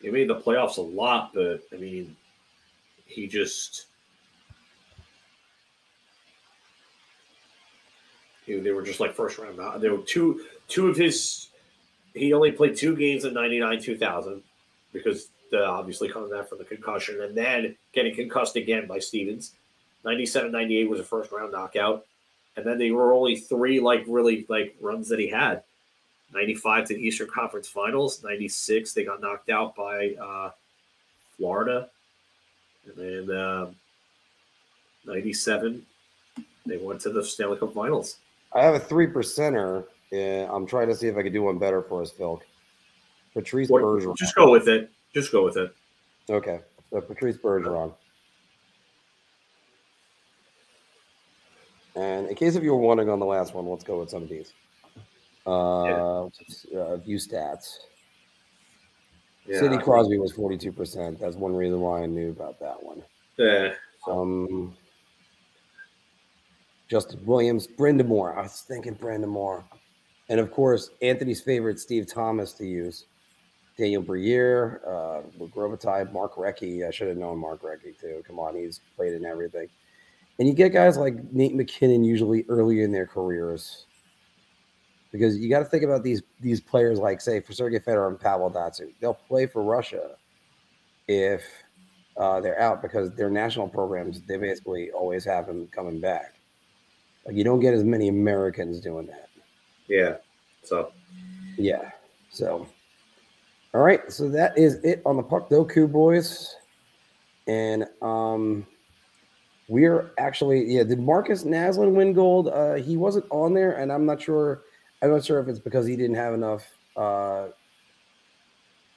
He 0.00 0.10
made 0.10 0.28
the 0.28 0.40
playoffs 0.40 0.78
a 0.78 0.82
lot, 0.82 1.32
but 1.34 1.62
I 1.72 1.76
mean, 1.76 2.16
he 3.06 3.28
just 3.28 3.86
They 8.60 8.72
were 8.72 8.82
just 8.82 9.00
like 9.00 9.14
first 9.14 9.38
round. 9.38 9.82
There 9.82 9.94
were 9.94 10.02
two 10.02 10.44
two 10.68 10.88
of 10.88 10.96
his. 10.96 11.48
He 12.14 12.32
only 12.32 12.52
played 12.52 12.76
two 12.76 12.96
games 12.96 13.24
in 13.24 13.34
'99, 13.34 13.80
2000, 13.80 14.42
because 14.92 15.28
the, 15.50 15.64
obviously 15.64 16.08
coming 16.08 16.30
back 16.30 16.48
from 16.48 16.58
the 16.58 16.64
concussion 16.64 17.20
and 17.22 17.36
then 17.36 17.76
getting 17.92 18.14
concussed 18.14 18.56
again 18.56 18.86
by 18.86 18.98
Stevens. 18.98 19.52
97, 20.04 20.50
98 20.50 20.90
was 20.90 20.98
a 20.98 21.04
first 21.04 21.30
round 21.30 21.52
knockout, 21.52 22.04
and 22.56 22.66
then 22.66 22.78
they 22.78 22.90
were 22.90 23.12
only 23.12 23.36
three 23.36 23.78
like 23.78 24.04
really 24.08 24.44
like 24.48 24.74
runs 24.80 25.08
that 25.08 25.20
he 25.20 25.28
had. 25.28 25.62
95 26.34 26.88
to 26.88 26.94
the 26.94 27.00
Eastern 27.00 27.28
Conference 27.28 27.68
Finals. 27.68 28.24
96 28.24 28.92
they 28.94 29.04
got 29.04 29.20
knocked 29.20 29.50
out 29.50 29.76
by 29.76 30.14
uh, 30.20 30.50
Florida, 31.36 31.88
and 32.86 33.28
then 33.28 33.36
um, 33.38 33.76
97 35.06 35.86
they 36.66 36.78
went 36.78 37.00
to 37.00 37.10
the 37.10 37.24
Stanley 37.24 37.58
Cup 37.58 37.74
Finals. 37.74 38.16
I 38.52 38.62
have 38.62 38.74
a 38.74 38.80
three 38.80 39.06
percenter. 39.06 39.84
I'm 40.12 40.66
trying 40.66 40.88
to 40.88 40.94
see 40.94 41.08
if 41.08 41.16
I 41.16 41.22
can 41.22 41.32
do 41.32 41.42
one 41.42 41.58
better 41.58 41.82
for 41.82 42.02
us, 42.02 42.10
Phil. 42.10 42.40
Patrice 43.34 43.68
what, 43.68 43.82
Bergeron. 43.82 44.16
Just 44.16 44.34
go 44.34 44.50
with 44.50 44.68
it. 44.68 44.90
Just 45.14 45.32
go 45.32 45.44
with 45.44 45.56
it. 45.56 45.74
Okay. 46.28 46.60
So 46.90 47.00
Patrice 47.00 47.36
Bergeron. 47.36 47.94
And 51.94 52.28
in 52.28 52.34
case 52.34 52.56
if 52.56 52.62
you 52.62 52.72
were 52.72 52.80
wondering 52.80 53.10
on 53.10 53.18
the 53.18 53.26
last 53.26 53.54
one, 53.54 53.66
let's 53.66 53.84
go 53.84 54.00
with 54.00 54.10
some 54.10 54.22
of 54.22 54.28
these. 54.28 54.52
Uh, 55.46 56.28
yeah. 56.70 56.78
uh 56.78 56.96
view 56.96 57.16
stats. 57.16 57.78
Yeah. 59.46 59.58
Sidney 59.58 59.78
Crosby 59.78 60.18
was 60.18 60.32
42%. 60.32 61.18
That's 61.18 61.36
one 61.36 61.54
reason 61.54 61.80
why 61.80 62.02
I 62.02 62.06
knew 62.06 62.30
about 62.30 62.60
that 62.60 62.82
one. 62.82 63.02
Yeah. 63.36 63.74
Um, 64.06 64.76
Justin 66.88 67.24
Williams, 67.24 67.66
Brenden 67.66 68.06
Morrow. 68.06 68.38
I 68.38 68.42
was 68.42 68.60
thinking 68.60 68.94
Brenden 68.94 69.28
Morrow. 69.28 69.64
And 70.28 70.40
of 70.40 70.50
course, 70.50 70.90
Anthony's 71.02 71.40
favorite, 71.40 71.78
Steve 71.80 72.06
Thomas, 72.06 72.52
to 72.54 72.66
use. 72.66 73.06
Daniel 73.78 74.02
Briere, 74.02 74.80
uh, 74.86 75.22
Mark 76.12 76.34
Recchi. 76.34 76.86
I 76.86 76.90
should 76.90 77.08
have 77.08 77.16
known 77.16 77.38
Mark 77.38 77.62
Recchi 77.62 77.98
too. 77.98 78.22
Come 78.26 78.38
on, 78.38 78.54
he's 78.54 78.80
played 78.96 79.14
in 79.14 79.24
everything. 79.24 79.68
And 80.38 80.48
you 80.48 80.54
get 80.54 80.72
guys 80.72 80.96
like 80.96 81.32
Nate 81.32 81.54
MacKinnon 81.54 82.04
usually 82.04 82.44
early 82.48 82.82
in 82.82 82.92
their 82.92 83.06
careers. 83.06 83.86
Because 85.10 85.36
you 85.38 85.50
got 85.50 85.58
to 85.60 85.66
think 85.66 85.82
about 85.84 86.02
these 86.02 86.22
these 86.40 86.60
players 86.60 86.98
like 86.98 87.20
say 87.20 87.40
for 87.40 87.52
Sergei 87.52 87.78
Fedorov 87.78 88.08
and 88.08 88.20
Pavel 88.20 88.50
Datsyuk. 88.50 88.92
They'll 89.00 89.14
play 89.14 89.46
for 89.46 89.62
Russia 89.62 90.16
if 91.06 91.44
uh, 92.16 92.40
they're 92.40 92.60
out 92.60 92.80
because 92.80 93.10
their 93.12 93.30
national 93.30 93.68
programs 93.68 94.22
they 94.22 94.38
basically 94.38 94.90
always 94.90 95.24
have 95.24 95.46
them 95.46 95.68
coming 95.68 96.00
back. 96.00 96.34
Like 97.26 97.36
you 97.36 97.44
don't 97.44 97.60
get 97.60 97.74
as 97.74 97.84
many 97.84 98.08
Americans 98.08 98.80
doing 98.80 99.06
that. 99.06 99.28
Yeah. 99.88 100.16
So 100.62 100.92
Yeah. 101.56 101.90
So, 102.30 102.66
all 103.74 103.82
right. 103.82 104.10
So 104.10 104.28
that 104.30 104.56
is 104.56 104.76
it 104.76 105.02
on 105.04 105.16
the 105.16 105.22
Puckdoku 105.22 105.90
boys, 105.90 106.56
and 107.46 107.86
um, 108.00 108.66
we're 109.68 110.10
actually 110.18 110.64
yeah. 110.64 110.82
Did 110.84 111.00
Markus 111.00 111.44
Naslund 111.44 111.92
win 111.92 112.12
gold? 112.12 112.48
Uh, 112.48 112.74
he 112.74 112.96
wasn't 112.96 113.26
on 113.30 113.54
there, 113.54 113.72
and 113.72 113.92
I'm 113.92 114.06
not 114.06 114.20
sure. 114.20 114.62
I'm 115.02 115.10
not 115.10 115.24
sure 115.24 115.40
if 115.40 115.48
it's 115.48 115.58
because 115.58 115.86
he 115.86 115.96
didn't 115.96 116.16
have 116.16 116.32
enough 116.32 116.64
uh, 116.96 117.48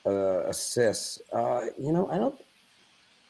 uh, 0.05 0.43
assists. 0.47 1.21
Uh, 1.33 1.65
you 1.77 1.91
know, 1.91 2.09
I 2.09 2.17
don't. 2.17 2.35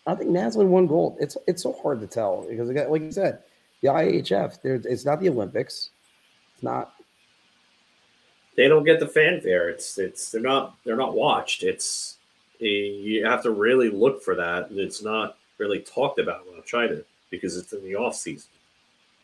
I 0.08 0.14
think 0.14 0.30
Naslin 0.30 0.68
won 0.68 0.86
gold. 0.86 1.18
It's 1.20 1.36
it's 1.48 1.64
so 1.64 1.74
hard 1.82 2.00
to 2.02 2.08
tell 2.08 2.46
because 2.48 2.70
like 2.70 3.02
you 3.02 3.12
said, 3.12 3.40
the 3.82 3.88
IHF. 3.88 4.62
There, 4.62 4.76
it's 4.76 5.06
not 5.06 5.20
the 5.20 5.30
Olympics. 5.30 5.90
It's 6.54 6.64
not 6.64 6.95
they 8.56 8.68
don't 8.68 8.84
get 8.84 9.00
the 9.00 9.08
fanfare. 9.08 9.70
It's 9.70 9.98
it's 9.98 10.32
they're 10.32 10.42
not 10.42 10.78
they're 10.84 10.96
not 10.96 11.14
watched. 11.14 11.64
It's 11.64 12.18
eh, 12.62 12.66
you 12.66 13.26
have 13.26 13.44
to 13.44 13.52
really 13.52 13.90
look 13.90 14.24
for 14.24 14.36
that. 14.36 14.70
It's 14.72 15.04
not 15.04 15.38
really 15.58 15.80
talked 15.80 16.20
about 16.20 16.46
in 16.48 16.62
China 16.64 17.02
because 17.30 17.58
it's 17.58 17.74
in 17.74 17.84
the 17.84 17.96
off 17.96 18.16
season. 18.16 18.50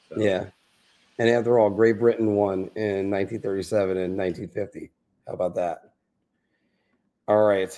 So, 0.10 0.20
Yeah. 0.20 0.46
And 1.20 1.30
after 1.30 1.60
all, 1.60 1.70
Great 1.70 2.00
Britain 2.00 2.36
won 2.36 2.72
in 2.76 3.12
1937 3.12 3.98
and 3.98 4.18
1950. 4.18 4.90
How 5.28 5.34
about 5.34 5.56
that? 5.56 5.92
All 7.28 7.44
right. 7.44 7.78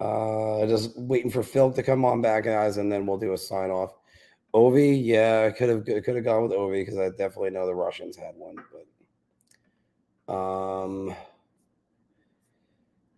Uh 0.00 0.66
just 0.66 0.96
waiting 0.98 1.30
for 1.30 1.42
Phil 1.42 1.72
to 1.72 1.82
come 1.82 2.04
on 2.04 2.20
back, 2.20 2.44
guys, 2.44 2.76
and 2.76 2.90
then 2.90 3.06
we'll 3.06 3.18
do 3.18 3.32
a 3.32 3.38
sign 3.38 3.70
off. 3.70 3.94
Ovi, 4.54 4.98
yeah, 5.02 5.48
I 5.48 5.56
could 5.56 5.68
have 5.68 5.84
could 5.84 6.16
have 6.16 6.24
gone 6.24 6.42
with 6.42 6.52
Ovi 6.52 6.82
because 6.84 6.98
I 6.98 7.10
definitely 7.10 7.50
know 7.50 7.66
the 7.66 7.74
Russians 7.74 8.16
had 8.16 8.34
one, 8.36 8.56
but 8.72 8.86
um 10.28 11.14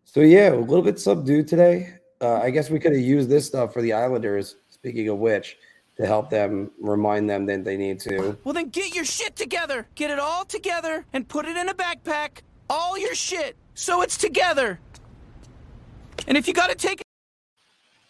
so 0.05 0.21
yeah, 0.21 0.53
a 0.53 0.57
little 0.57 0.83
bit 0.83 0.99
subdued 0.99 1.49
today. 1.49 1.95
Uh, 2.21 2.37
I 2.37 2.51
guess 2.51 2.71
we 2.71 2.81
could 2.81 2.93
have 2.93 3.01
used 3.01 3.29
this 3.29 3.47
stuff 3.47 3.73
for 3.75 3.83
the 3.83 3.93
Islanders. 3.93 4.57
Speaking 4.71 5.09
of 5.11 5.19
which, 5.19 5.59
to 5.99 6.07
help 6.07 6.31
them 6.31 6.71
remind 6.81 7.29
them 7.29 7.45
that 7.47 7.63
they 7.63 7.77
need 7.77 8.01
to. 8.01 8.37
Well, 8.43 8.55
then 8.55 8.71
get 8.71 8.95
your 8.95 9.05
shit 9.05 9.37
together. 9.37 9.87
Get 9.97 10.11
it 10.11 10.19
all 10.19 10.45
together 10.45 11.05
and 11.13 11.29
put 11.29 11.45
it 11.45 11.57
in 11.57 11.69
a 11.69 11.75
backpack. 11.75 12.41
All 12.71 12.99
your 12.99 13.15
shit. 13.15 13.55
So 13.75 14.01
it's 14.01 14.17
together. 14.17 14.81
And 16.27 16.37
if 16.37 16.49
you 16.49 16.55
gotta 16.55 16.75
take 16.75 17.03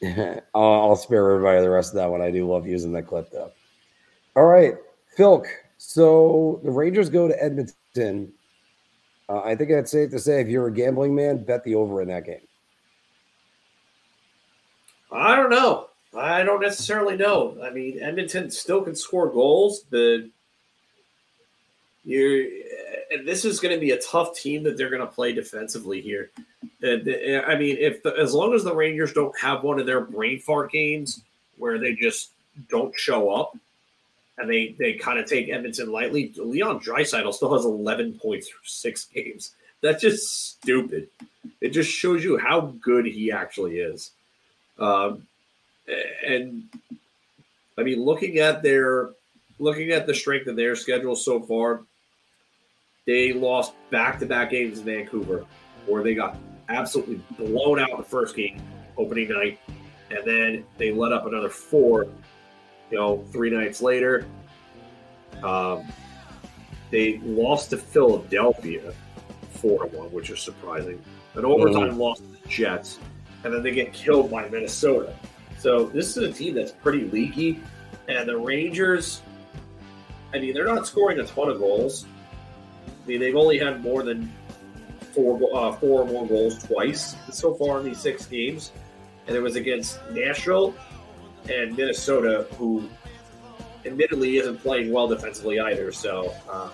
I'll, 0.02 0.42
I'll 0.54 0.96
spare 0.96 1.30
everybody 1.30 1.60
the 1.60 1.70
rest 1.70 1.90
of 1.90 1.96
that 1.96 2.10
one. 2.10 2.22
I 2.22 2.30
do 2.30 2.48
love 2.48 2.66
using 2.66 2.92
that 2.92 3.08
clip 3.08 3.30
though. 3.32 3.50
All 4.36 4.44
right, 4.44 4.74
Philk. 5.16 5.46
So 5.78 6.60
the 6.62 6.70
Rangers 6.70 7.10
go 7.10 7.26
to 7.26 7.42
Edmonton. 7.42 8.32
Uh, 9.28 9.40
I 9.40 9.54
think 9.54 9.70
it's 9.70 9.90
safe 9.90 10.10
to 10.10 10.18
say 10.18 10.40
if 10.40 10.48
you're 10.48 10.68
a 10.68 10.72
gambling 10.72 11.14
man, 11.14 11.44
bet 11.44 11.64
the 11.64 11.74
over 11.74 12.00
in 12.00 12.08
that 12.08 12.24
game. 12.24 12.40
I 15.12 15.36
don't 15.36 15.50
know. 15.50 15.88
I 16.16 16.42
don't 16.42 16.60
necessarily 16.60 17.16
know. 17.16 17.58
I 17.62 17.70
mean, 17.70 18.00
Edmonton 18.00 18.50
still 18.50 18.82
can 18.82 18.94
score 18.94 19.30
goals, 19.30 19.80
but 19.90 20.20
you're 22.04 22.46
and 23.10 23.26
this 23.26 23.44
is 23.44 23.60
going 23.60 23.74
to 23.74 23.80
be 23.80 23.92
a 23.92 24.00
tough 24.00 24.34
team 24.34 24.62
that 24.62 24.76
they're 24.76 24.90
going 24.90 25.00
to 25.00 25.06
play 25.06 25.32
defensively 25.32 26.00
here. 26.00 26.30
And, 26.82 27.08
I 27.46 27.56
mean, 27.56 27.76
if 27.78 28.02
the, 28.02 28.14
as 28.16 28.34
long 28.34 28.54
as 28.54 28.64
the 28.64 28.74
Rangers 28.74 29.12
don't 29.12 29.36
have 29.38 29.62
one 29.62 29.80
of 29.80 29.86
their 29.86 30.02
brain 30.02 30.40
fart 30.40 30.70
games 30.70 31.22
where 31.56 31.78
they 31.78 31.94
just 31.94 32.32
don't 32.68 32.96
show 32.98 33.30
up 33.30 33.56
and 34.38 34.48
they 34.48 34.74
they 34.78 34.94
kind 34.94 35.18
of 35.18 35.26
take 35.26 35.48
Edmonton 35.48 35.90
lightly, 35.90 36.32
Leon 36.36 36.80
Draisaitl 36.80 37.34
still 37.34 37.54
has 37.54 37.64
11 37.64 38.18
points 38.18 38.48
through 38.48 38.58
six 38.64 39.06
games. 39.06 39.54
That's 39.80 40.02
just 40.02 40.50
stupid. 40.50 41.08
It 41.60 41.70
just 41.70 41.90
shows 41.90 42.24
you 42.24 42.36
how 42.38 42.72
good 42.80 43.06
he 43.06 43.30
actually 43.30 43.78
is. 43.78 44.10
Um, 44.78 45.26
and 46.26 46.64
I 47.76 47.82
mean, 47.82 48.02
looking 48.04 48.38
at 48.38 48.62
their 48.62 49.10
looking 49.58 49.90
at 49.90 50.06
the 50.06 50.14
strength 50.14 50.46
of 50.46 50.56
their 50.56 50.76
schedule 50.76 51.16
so 51.16 51.40
far, 51.40 51.82
they 53.06 53.32
lost 53.32 53.72
back-to-back 53.90 54.50
games 54.50 54.78
in 54.78 54.84
Vancouver, 54.84 55.44
where 55.86 56.02
they 56.02 56.14
got 56.14 56.36
absolutely 56.68 57.20
blown 57.38 57.80
out 57.80 57.96
the 57.96 58.04
first 58.04 58.36
game, 58.36 58.60
opening 58.96 59.28
night, 59.28 59.58
and 60.10 60.24
then 60.24 60.64
they 60.76 60.92
let 60.92 61.12
up 61.12 61.26
another 61.26 61.48
four. 61.48 62.06
You 62.90 62.98
know, 62.98 63.24
three 63.32 63.50
nights 63.50 63.82
later, 63.82 64.26
um, 65.42 65.86
they 66.90 67.18
lost 67.18 67.70
to 67.70 67.76
Philadelphia 67.76 68.94
four 69.50 69.86
to 69.86 69.96
one, 69.96 70.10
which 70.12 70.30
is 70.30 70.40
surprising. 70.40 71.02
An 71.34 71.44
overtime 71.44 71.98
loss 71.98 72.18
to 72.18 72.26
the 72.26 72.48
Jets, 72.48 72.98
and 73.44 73.52
then 73.52 73.62
they 73.62 73.72
get 73.72 73.92
killed 73.92 74.30
by 74.30 74.48
Minnesota. 74.48 75.14
So 75.58 75.86
this 75.86 76.16
is 76.16 76.22
a 76.22 76.32
team 76.32 76.54
that's 76.54 76.72
pretty 76.72 77.04
leaky, 77.04 77.60
and 78.08 78.28
the 78.28 78.36
Rangers. 78.36 79.22
I 80.32 80.38
mean, 80.38 80.54
they're 80.54 80.66
not 80.66 80.86
scoring 80.86 81.18
a 81.20 81.24
ton 81.24 81.48
of 81.48 81.58
goals. 81.58 82.06
I 82.86 83.08
mean, 83.08 83.20
they've 83.20 83.36
only 83.36 83.58
had 83.58 83.82
more 83.82 84.02
than 84.02 84.32
four, 85.14 85.40
uh, 85.54 85.72
four 85.72 86.02
or 86.02 86.06
more 86.06 86.26
goals 86.26 86.62
twice 86.62 87.16
so 87.30 87.54
far 87.54 87.78
in 87.78 87.84
these 87.84 87.98
six 87.98 88.26
games, 88.26 88.72
and 89.26 89.36
it 89.36 89.40
was 89.40 89.56
against 89.56 90.00
Nashville 90.12 90.74
and 91.50 91.76
Minnesota, 91.76 92.46
who 92.56 92.88
admittedly 93.84 94.36
isn't 94.36 94.58
playing 94.58 94.92
well 94.92 95.08
defensively 95.08 95.60
either. 95.60 95.92
So 95.92 96.34
uh, 96.48 96.70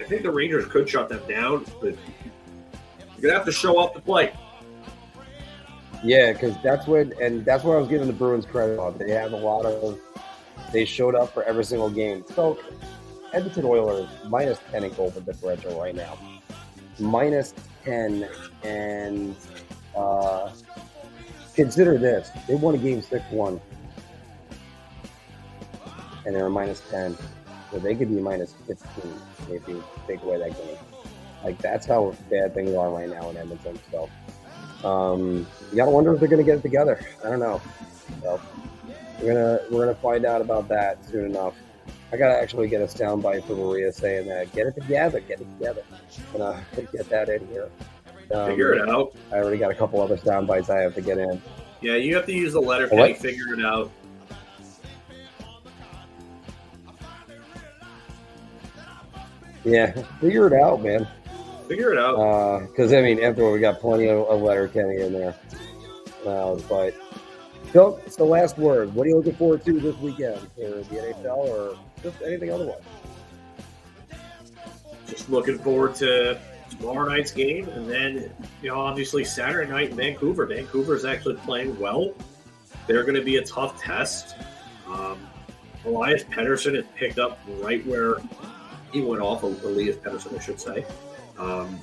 I 0.00 0.04
think 0.04 0.22
the 0.22 0.30
Rangers 0.30 0.66
could 0.66 0.88
shut 0.88 1.08
them 1.08 1.22
down, 1.28 1.64
but 1.80 1.96
you're 3.16 3.22
gonna 3.22 3.34
have 3.34 3.44
to 3.46 3.52
show 3.52 3.78
up 3.78 3.94
to 3.94 4.00
play. 4.00 4.32
Yeah, 6.04 6.32
because 6.32 6.56
that's 6.62 6.86
when, 6.86 7.12
and 7.20 7.44
that's 7.44 7.62
what 7.62 7.76
I 7.76 7.78
was 7.78 7.88
giving 7.88 8.08
the 8.08 8.12
Bruins 8.12 8.44
credit 8.44 8.78
on. 8.78 8.98
They 8.98 9.10
have 9.10 9.32
a 9.32 9.36
lot 9.36 9.64
of, 9.64 10.00
they 10.72 10.84
showed 10.84 11.14
up 11.14 11.32
for 11.32 11.44
every 11.44 11.64
single 11.64 11.90
game. 11.90 12.24
So, 12.34 12.58
Edmonton 13.32 13.64
Oilers 13.64 14.08
minus 14.26 14.58
10 14.72 14.84
in 14.84 14.92
goal 14.94 15.10
differential 15.10 15.80
right 15.80 15.94
now. 15.94 16.18
Minus 16.98 17.54
10. 17.84 18.28
And 18.64 19.36
uh, 19.96 20.52
consider 21.54 21.98
this 21.98 22.30
they 22.48 22.54
won 22.54 22.74
a 22.74 22.78
game 22.78 23.00
6 23.00 23.24
1. 23.30 23.60
And 26.24 26.34
they're 26.34 26.48
minus 26.48 26.80
10. 26.90 27.16
So 27.70 27.78
they 27.78 27.94
could 27.94 28.08
be 28.08 28.20
minus 28.20 28.54
15 28.66 29.12
if 29.50 29.66
you 29.66 29.82
take 30.06 30.22
away 30.22 30.38
that 30.38 30.56
game. 30.56 30.76
Like, 31.42 31.58
that's 31.58 31.86
how 31.86 32.14
bad 32.30 32.54
things 32.54 32.74
are 32.74 32.90
right 32.90 33.08
now 33.08 33.30
in 33.30 33.36
Edmonton. 33.36 33.78
So, 33.90 34.08
um, 34.88 35.46
you 35.70 35.76
gotta 35.76 35.90
wonder 35.90 36.12
if 36.14 36.20
they're 36.20 36.28
gonna 36.28 36.42
get 36.42 36.58
it 36.58 36.62
together. 36.62 37.00
I 37.24 37.30
don't 37.30 37.40
know. 37.40 37.60
So 38.22 38.40
we're 39.20 39.34
gonna 39.34 39.60
we're 39.70 39.86
gonna 39.86 39.98
find 39.98 40.24
out 40.24 40.40
about 40.40 40.68
that 40.68 41.04
soon 41.06 41.26
enough. 41.26 41.54
I 42.12 42.16
gotta 42.16 42.38
actually 42.38 42.68
get 42.68 42.82
a 42.82 42.84
soundbite 42.84 43.44
for 43.46 43.54
Maria 43.54 43.92
saying 43.92 44.28
that 44.28 44.52
get 44.52 44.66
it 44.66 44.74
together, 44.74 45.20
get 45.20 45.40
it 45.40 45.46
together. 45.58 45.82
And 46.34 46.42
I'm 46.42 46.64
get 46.92 47.08
that 47.08 47.28
in 47.28 47.46
here. 47.48 47.70
Um, 48.32 48.50
Figure 48.50 48.74
it 48.74 48.88
out. 48.88 49.14
I 49.32 49.36
already 49.36 49.58
got 49.58 49.70
a 49.70 49.74
couple 49.74 50.00
other 50.00 50.16
sound 50.16 50.46
bites 50.46 50.70
I 50.70 50.80
have 50.80 50.94
to 50.94 51.00
get 51.00 51.18
in. 51.18 51.40
Yeah, 51.80 51.96
you 51.96 52.14
have 52.14 52.26
to 52.26 52.32
use 52.32 52.52
the 52.52 52.60
letter? 52.60 52.88
K. 52.88 53.14
Figure 53.14 53.54
it 53.54 53.64
out. 53.64 53.90
Yeah, 59.64 59.92
figure 60.20 60.46
it 60.46 60.52
out, 60.52 60.82
man. 60.82 61.06
Figure 61.68 61.92
it 61.92 61.98
out. 61.98 62.66
Because 62.68 62.92
I 62.92 63.00
mean, 63.00 63.20
after 63.20 63.44
all, 63.44 63.52
we 63.52 63.60
got 63.60 63.80
plenty 63.80 64.08
of, 64.08 64.26
of 64.26 64.42
Letterkenny 64.42 65.00
in 65.00 65.12
there. 65.12 65.34
Uh, 66.26 66.56
but 66.68 66.94
Phil, 67.72 68.00
it's 68.04 68.16
the 68.16 68.24
last 68.24 68.58
word. 68.58 68.94
What 68.94 69.06
are 69.06 69.10
you 69.10 69.16
looking 69.16 69.34
forward 69.34 69.64
to 69.64 69.80
this 69.80 69.96
weekend 69.96 70.38
for 70.54 70.60
the 70.60 71.14
NHL 71.14 71.36
or 71.36 71.78
just 72.02 72.20
anything 72.22 72.50
otherwise? 72.50 72.82
Just 75.08 75.30
looking 75.30 75.58
forward 75.58 75.94
to 75.96 76.38
tomorrow 76.70 77.08
night's 77.08 77.32
game, 77.32 77.68
and 77.68 77.88
then 77.88 78.30
you 78.62 78.70
know 78.70 78.80
obviously 78.80 79.24
Saturday 79.24 79.70
night 79.70 79.90
in 79.90 79.96
Vancouver. 79.96 80.46
Vancouver 80.46 80.94
is 80.94 81.04
actually 81.04 81.36
playing 81.36 81.78
well. 81.78 82.12
They're 82.86 83.02
going 83.02 83.14
to 83.14 83.24
be 83.24 83.36
a 83.36 83.44
tough 83.44 83.80
test. 83.80 84.34
Um, 84.86 85.18
Elias 85.84 86.24
Pettersson 86.24 86.74
has 86.74 86.84
picked 86.96 87.18
up 87.18 87.38
right 87.60 87.84
where 87.86 88.16
he 88.92 89.00
went 89.02 89.22
off. 89.22 89.42
Of 89.42 89.62
Elias 89.64 89.96
Pettersson, 89.96 90.38
I 90.38 90.42
should 90.42 90.60
say. 90.60 90.84
Um, 91.38 91.78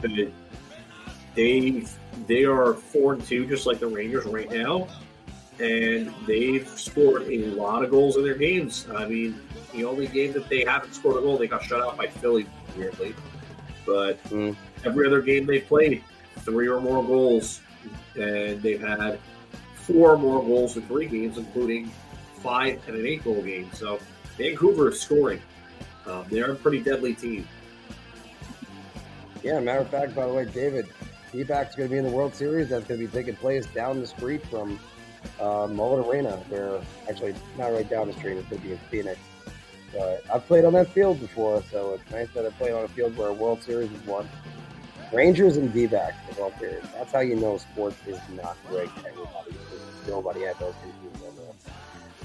but 0.00 0.10
they 1.34 1.84
they 2.26 2.44
are 2.44 2.74
four 2.74 3.14
and 3.14 3.24
two, 3.24 3.46
just 3.46 3.66
like 3.66 3.78
the 3.80 3.86
Rangers 3.86 4.24
right 4.26 4.50
now, 4.50 4.88
and 5.58 6.12
they've 6.26 6.68
scored 6.68 7.22
a 7.24 7.46
lot 7.46 7.84
of 7.84 7.90
goals 7.90 8.16
in 8.16 8.24
their 8.24 8.34
games. 8.36 8.86
I 8.94 9.06
mean, 9.06 9.40
the 9.74 9.84
only 9.84 10.06
game 10.06 10.32
that 10.32 10.48
they 10.48 10.64
haven't 10.64 10.94
scored 10.94 11.16
a 11.16 11.20
goal, 11.20 11.36
they 11.38 11.46
got 11.46 11.62
shut 11.62 11.80
out 11.80 11.96
by 11.96 12.06
Philly, 12.06 12.46
weirdly. 12.76 13.14
But 13.86 14.22
Mm. 14.30 14.56
every 14.84 15.06
other 15.06 15.20
game 15.20 15.46
they 15.46 15.60
played, 15.60 16.02
three 16.40 16.68
or 16.68 16.80
more 16.80 17.04
goals, 17.04 17.60
and 18.16 18.60
they've 18.62 18.80
had 18.80 19.18
four 19.74 20.16
more 20.16 20.42
goals 20.42 20.76
in 20.76 20.82
three 20.82 21.06
games, 21.06 21.38
including 21.38 21.90
five 22.42 22.80
and 22.88 22.96
an 22.96 23.06
eight 23.06 23.22
goal 23.24 23.42
game. 23.42 23.70
So 23.72 23.98
Vancouver 24.36 24.90
is 24.90 25.00
scoring. 25.00 25.40
Um, 26.06 26.24
they're 26.30 26.52
a 26.52 26.54
pretty 26.54 26.80
deadly 26.80 27.14
team. 27.14 27.46
Yeah, 29.42 29.60
matter 29.60 29.80
of 29.80 29.88
fact, 29.88 30.14
by 30.14 30.26
the 30.26 30.32
way, 30.32 30.44
David, 30.44 30.88
Feedback's 31.30 31.74
going 31.74 31.88
to 31.88 31.92
be 31.92 31.98
in 31.98 32.04
the 32.04 32.10
World 32.10 32.34
Series. 32.34 32.68
That's 32.68 32.86
going 32.86 33.00
to 33.00 33.06
be 33.06 33.12
taking 33.12 33.36
place 33.36 33.66
down 33.66 34.00
the 34.00 34.06
street 34.06 34.44
from 34.46 34.78
uh, 35.40 35.66
Mullet 35.66 36.06
Arena. 36.06 36.36
Where 36.48 36.80
actually 37.08 37.34
not 37.58 37.68
right 37.68 37.88
down 37.88 38.08
the 38.08 38.14
street. 38.14 38.38
It's 38.38 38.48
going 38.48 38.62
to 38.62 38.68
be 38.68 38.72
in 38.72 38.80
Phoenix. 38.90 39.18
But 39.92 40.24
I've 40.32 40.46
played 40.46 40.64
on 40.64 40.72
that 40.74 40.88
field 40.88 41.20
before, 41.20 41.62
so 41.70 41.94
it's 41.94 42.10
nice 42.10 42.28
that 42.34 42.44
I 42.44 42.50
played 42.50 42.72
on 42.72 42.84
a 42.84 42.88
field 42.88 43.16
where 43.16 43.28
a 43.28 43.32
World 43.32 43.62
Series 43.62 43.90
is 43.90 44.04
won. 44.06 44.28
Rangers 45.12 45.56
and 45.56 45.72
D-backs 45.72 46.16
the 46.34 46.40
World 46.40 46.54
Series. 46.58 46.82
That's 46.94 47.12
how 47.12 47.20
you 47.20 47.36
know 47.36 47.58
sports 47.58 47.96
is 48.06 48.18
not 48.34 48.56
great. 48.68 48.90
Everybody, 48.98 49.56
nobody 50.08 50.42
had 50.42 50.58
those. 50.58 50.74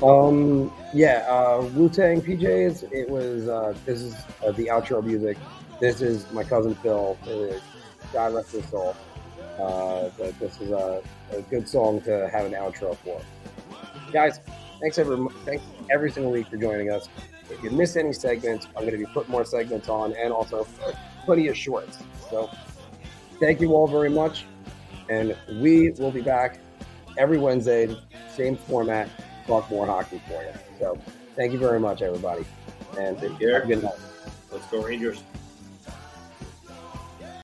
Um, 0.04 0.72
yeah, 0.94 1.26
uh, 1.30 1.70
Wu 1.76 1.88
Tang 1.88 2.22
PJs. 2.22 2.92
It 2.92 3.10
was. 3.10 3.48
Uh, 3.48 3.76
this 3.86 4.02
is 4.02 4.16
uh, 4.46 4.52
the 4.52 4.68
outro 4.68 5.04
music. 5.04 5.38
This 5.80 6.02
is 6.02 6.32
my 6.32 6.44
cousin 6.44 6.76
Phil. 6.76 7.18
God 8.12 8.34
rest 8.34 8.52
his 8.52 8.66
soul. 8.70 8.96
Uh, 9.60 10.10
but 10.18 10.38
this 10.40 10.60
is 10.60 10.72
a, 10.72 11.04
a 11.32 11.42
good 11.44 11.68
song 11.68 12.02
to 12.02 12.30
have 12.30 12.46
an 12.46 12.54
outro 12.54 12.98
for. 12.98 13.22
Guys, 14.12 14.40
thanks 14.80 14.98
every 14.98 15.18
thanks 15.46 15.64
every 15.92 16.12
single 16.12 16.32
week 16.32 16.48
for 16.48 16.58
joining 16.58 16.92
us. 16.92 17.08
If 17.50 17.62
you 17.62 17.70
miss 17.70 17.96
any 17.96 18.14
segments, 18.14 18.68
I'm 18.76 18.84
going 18.84 18.94
to 18.94 18.98
be 18.98 19.06
putting 19.14 19.32
more 19.32 19.46
segments 19.46 19.88
on, 19.88 20.16
and 20.16 20.34
also 20.34 20.68
plenty 21.26 21.48
of 21.48 21.56
shorts. 21.58 22.00
So, 22.30 22.50
thank 23.40 23.62
you 23.62 23.74
all 23.74 23.88
very 23.88 24.10
much, 24.10 24.46
and 25.10 25.36
we 25.62 25.92
will 25.92 26.12
be 26.12 26.22
back 26.22 26.60
every 27.18 27.38
Wednesday, 27.38 27.96
same 28.34 28.56
format, 28.56 29.10
talk 29.48 29.70
more 29.70 29.86
hockey 29.86 30.22
for 30.28 30.42
you. 30.44 30.52
So, 30.80 30.98
thank 31.36 31.54
you 31.54 31.60
very 31.60 31.80
much, 31.80 32.02
everybody, 32.02 32.46
and 32.98 33.18
Take 33.20 33.40
care. 33.40 33.66
good 33.66 33.84
night. 33.84 33.94
Let's 34.52 34.66
go 34.68 34.84
Rangers. 34.84 35.24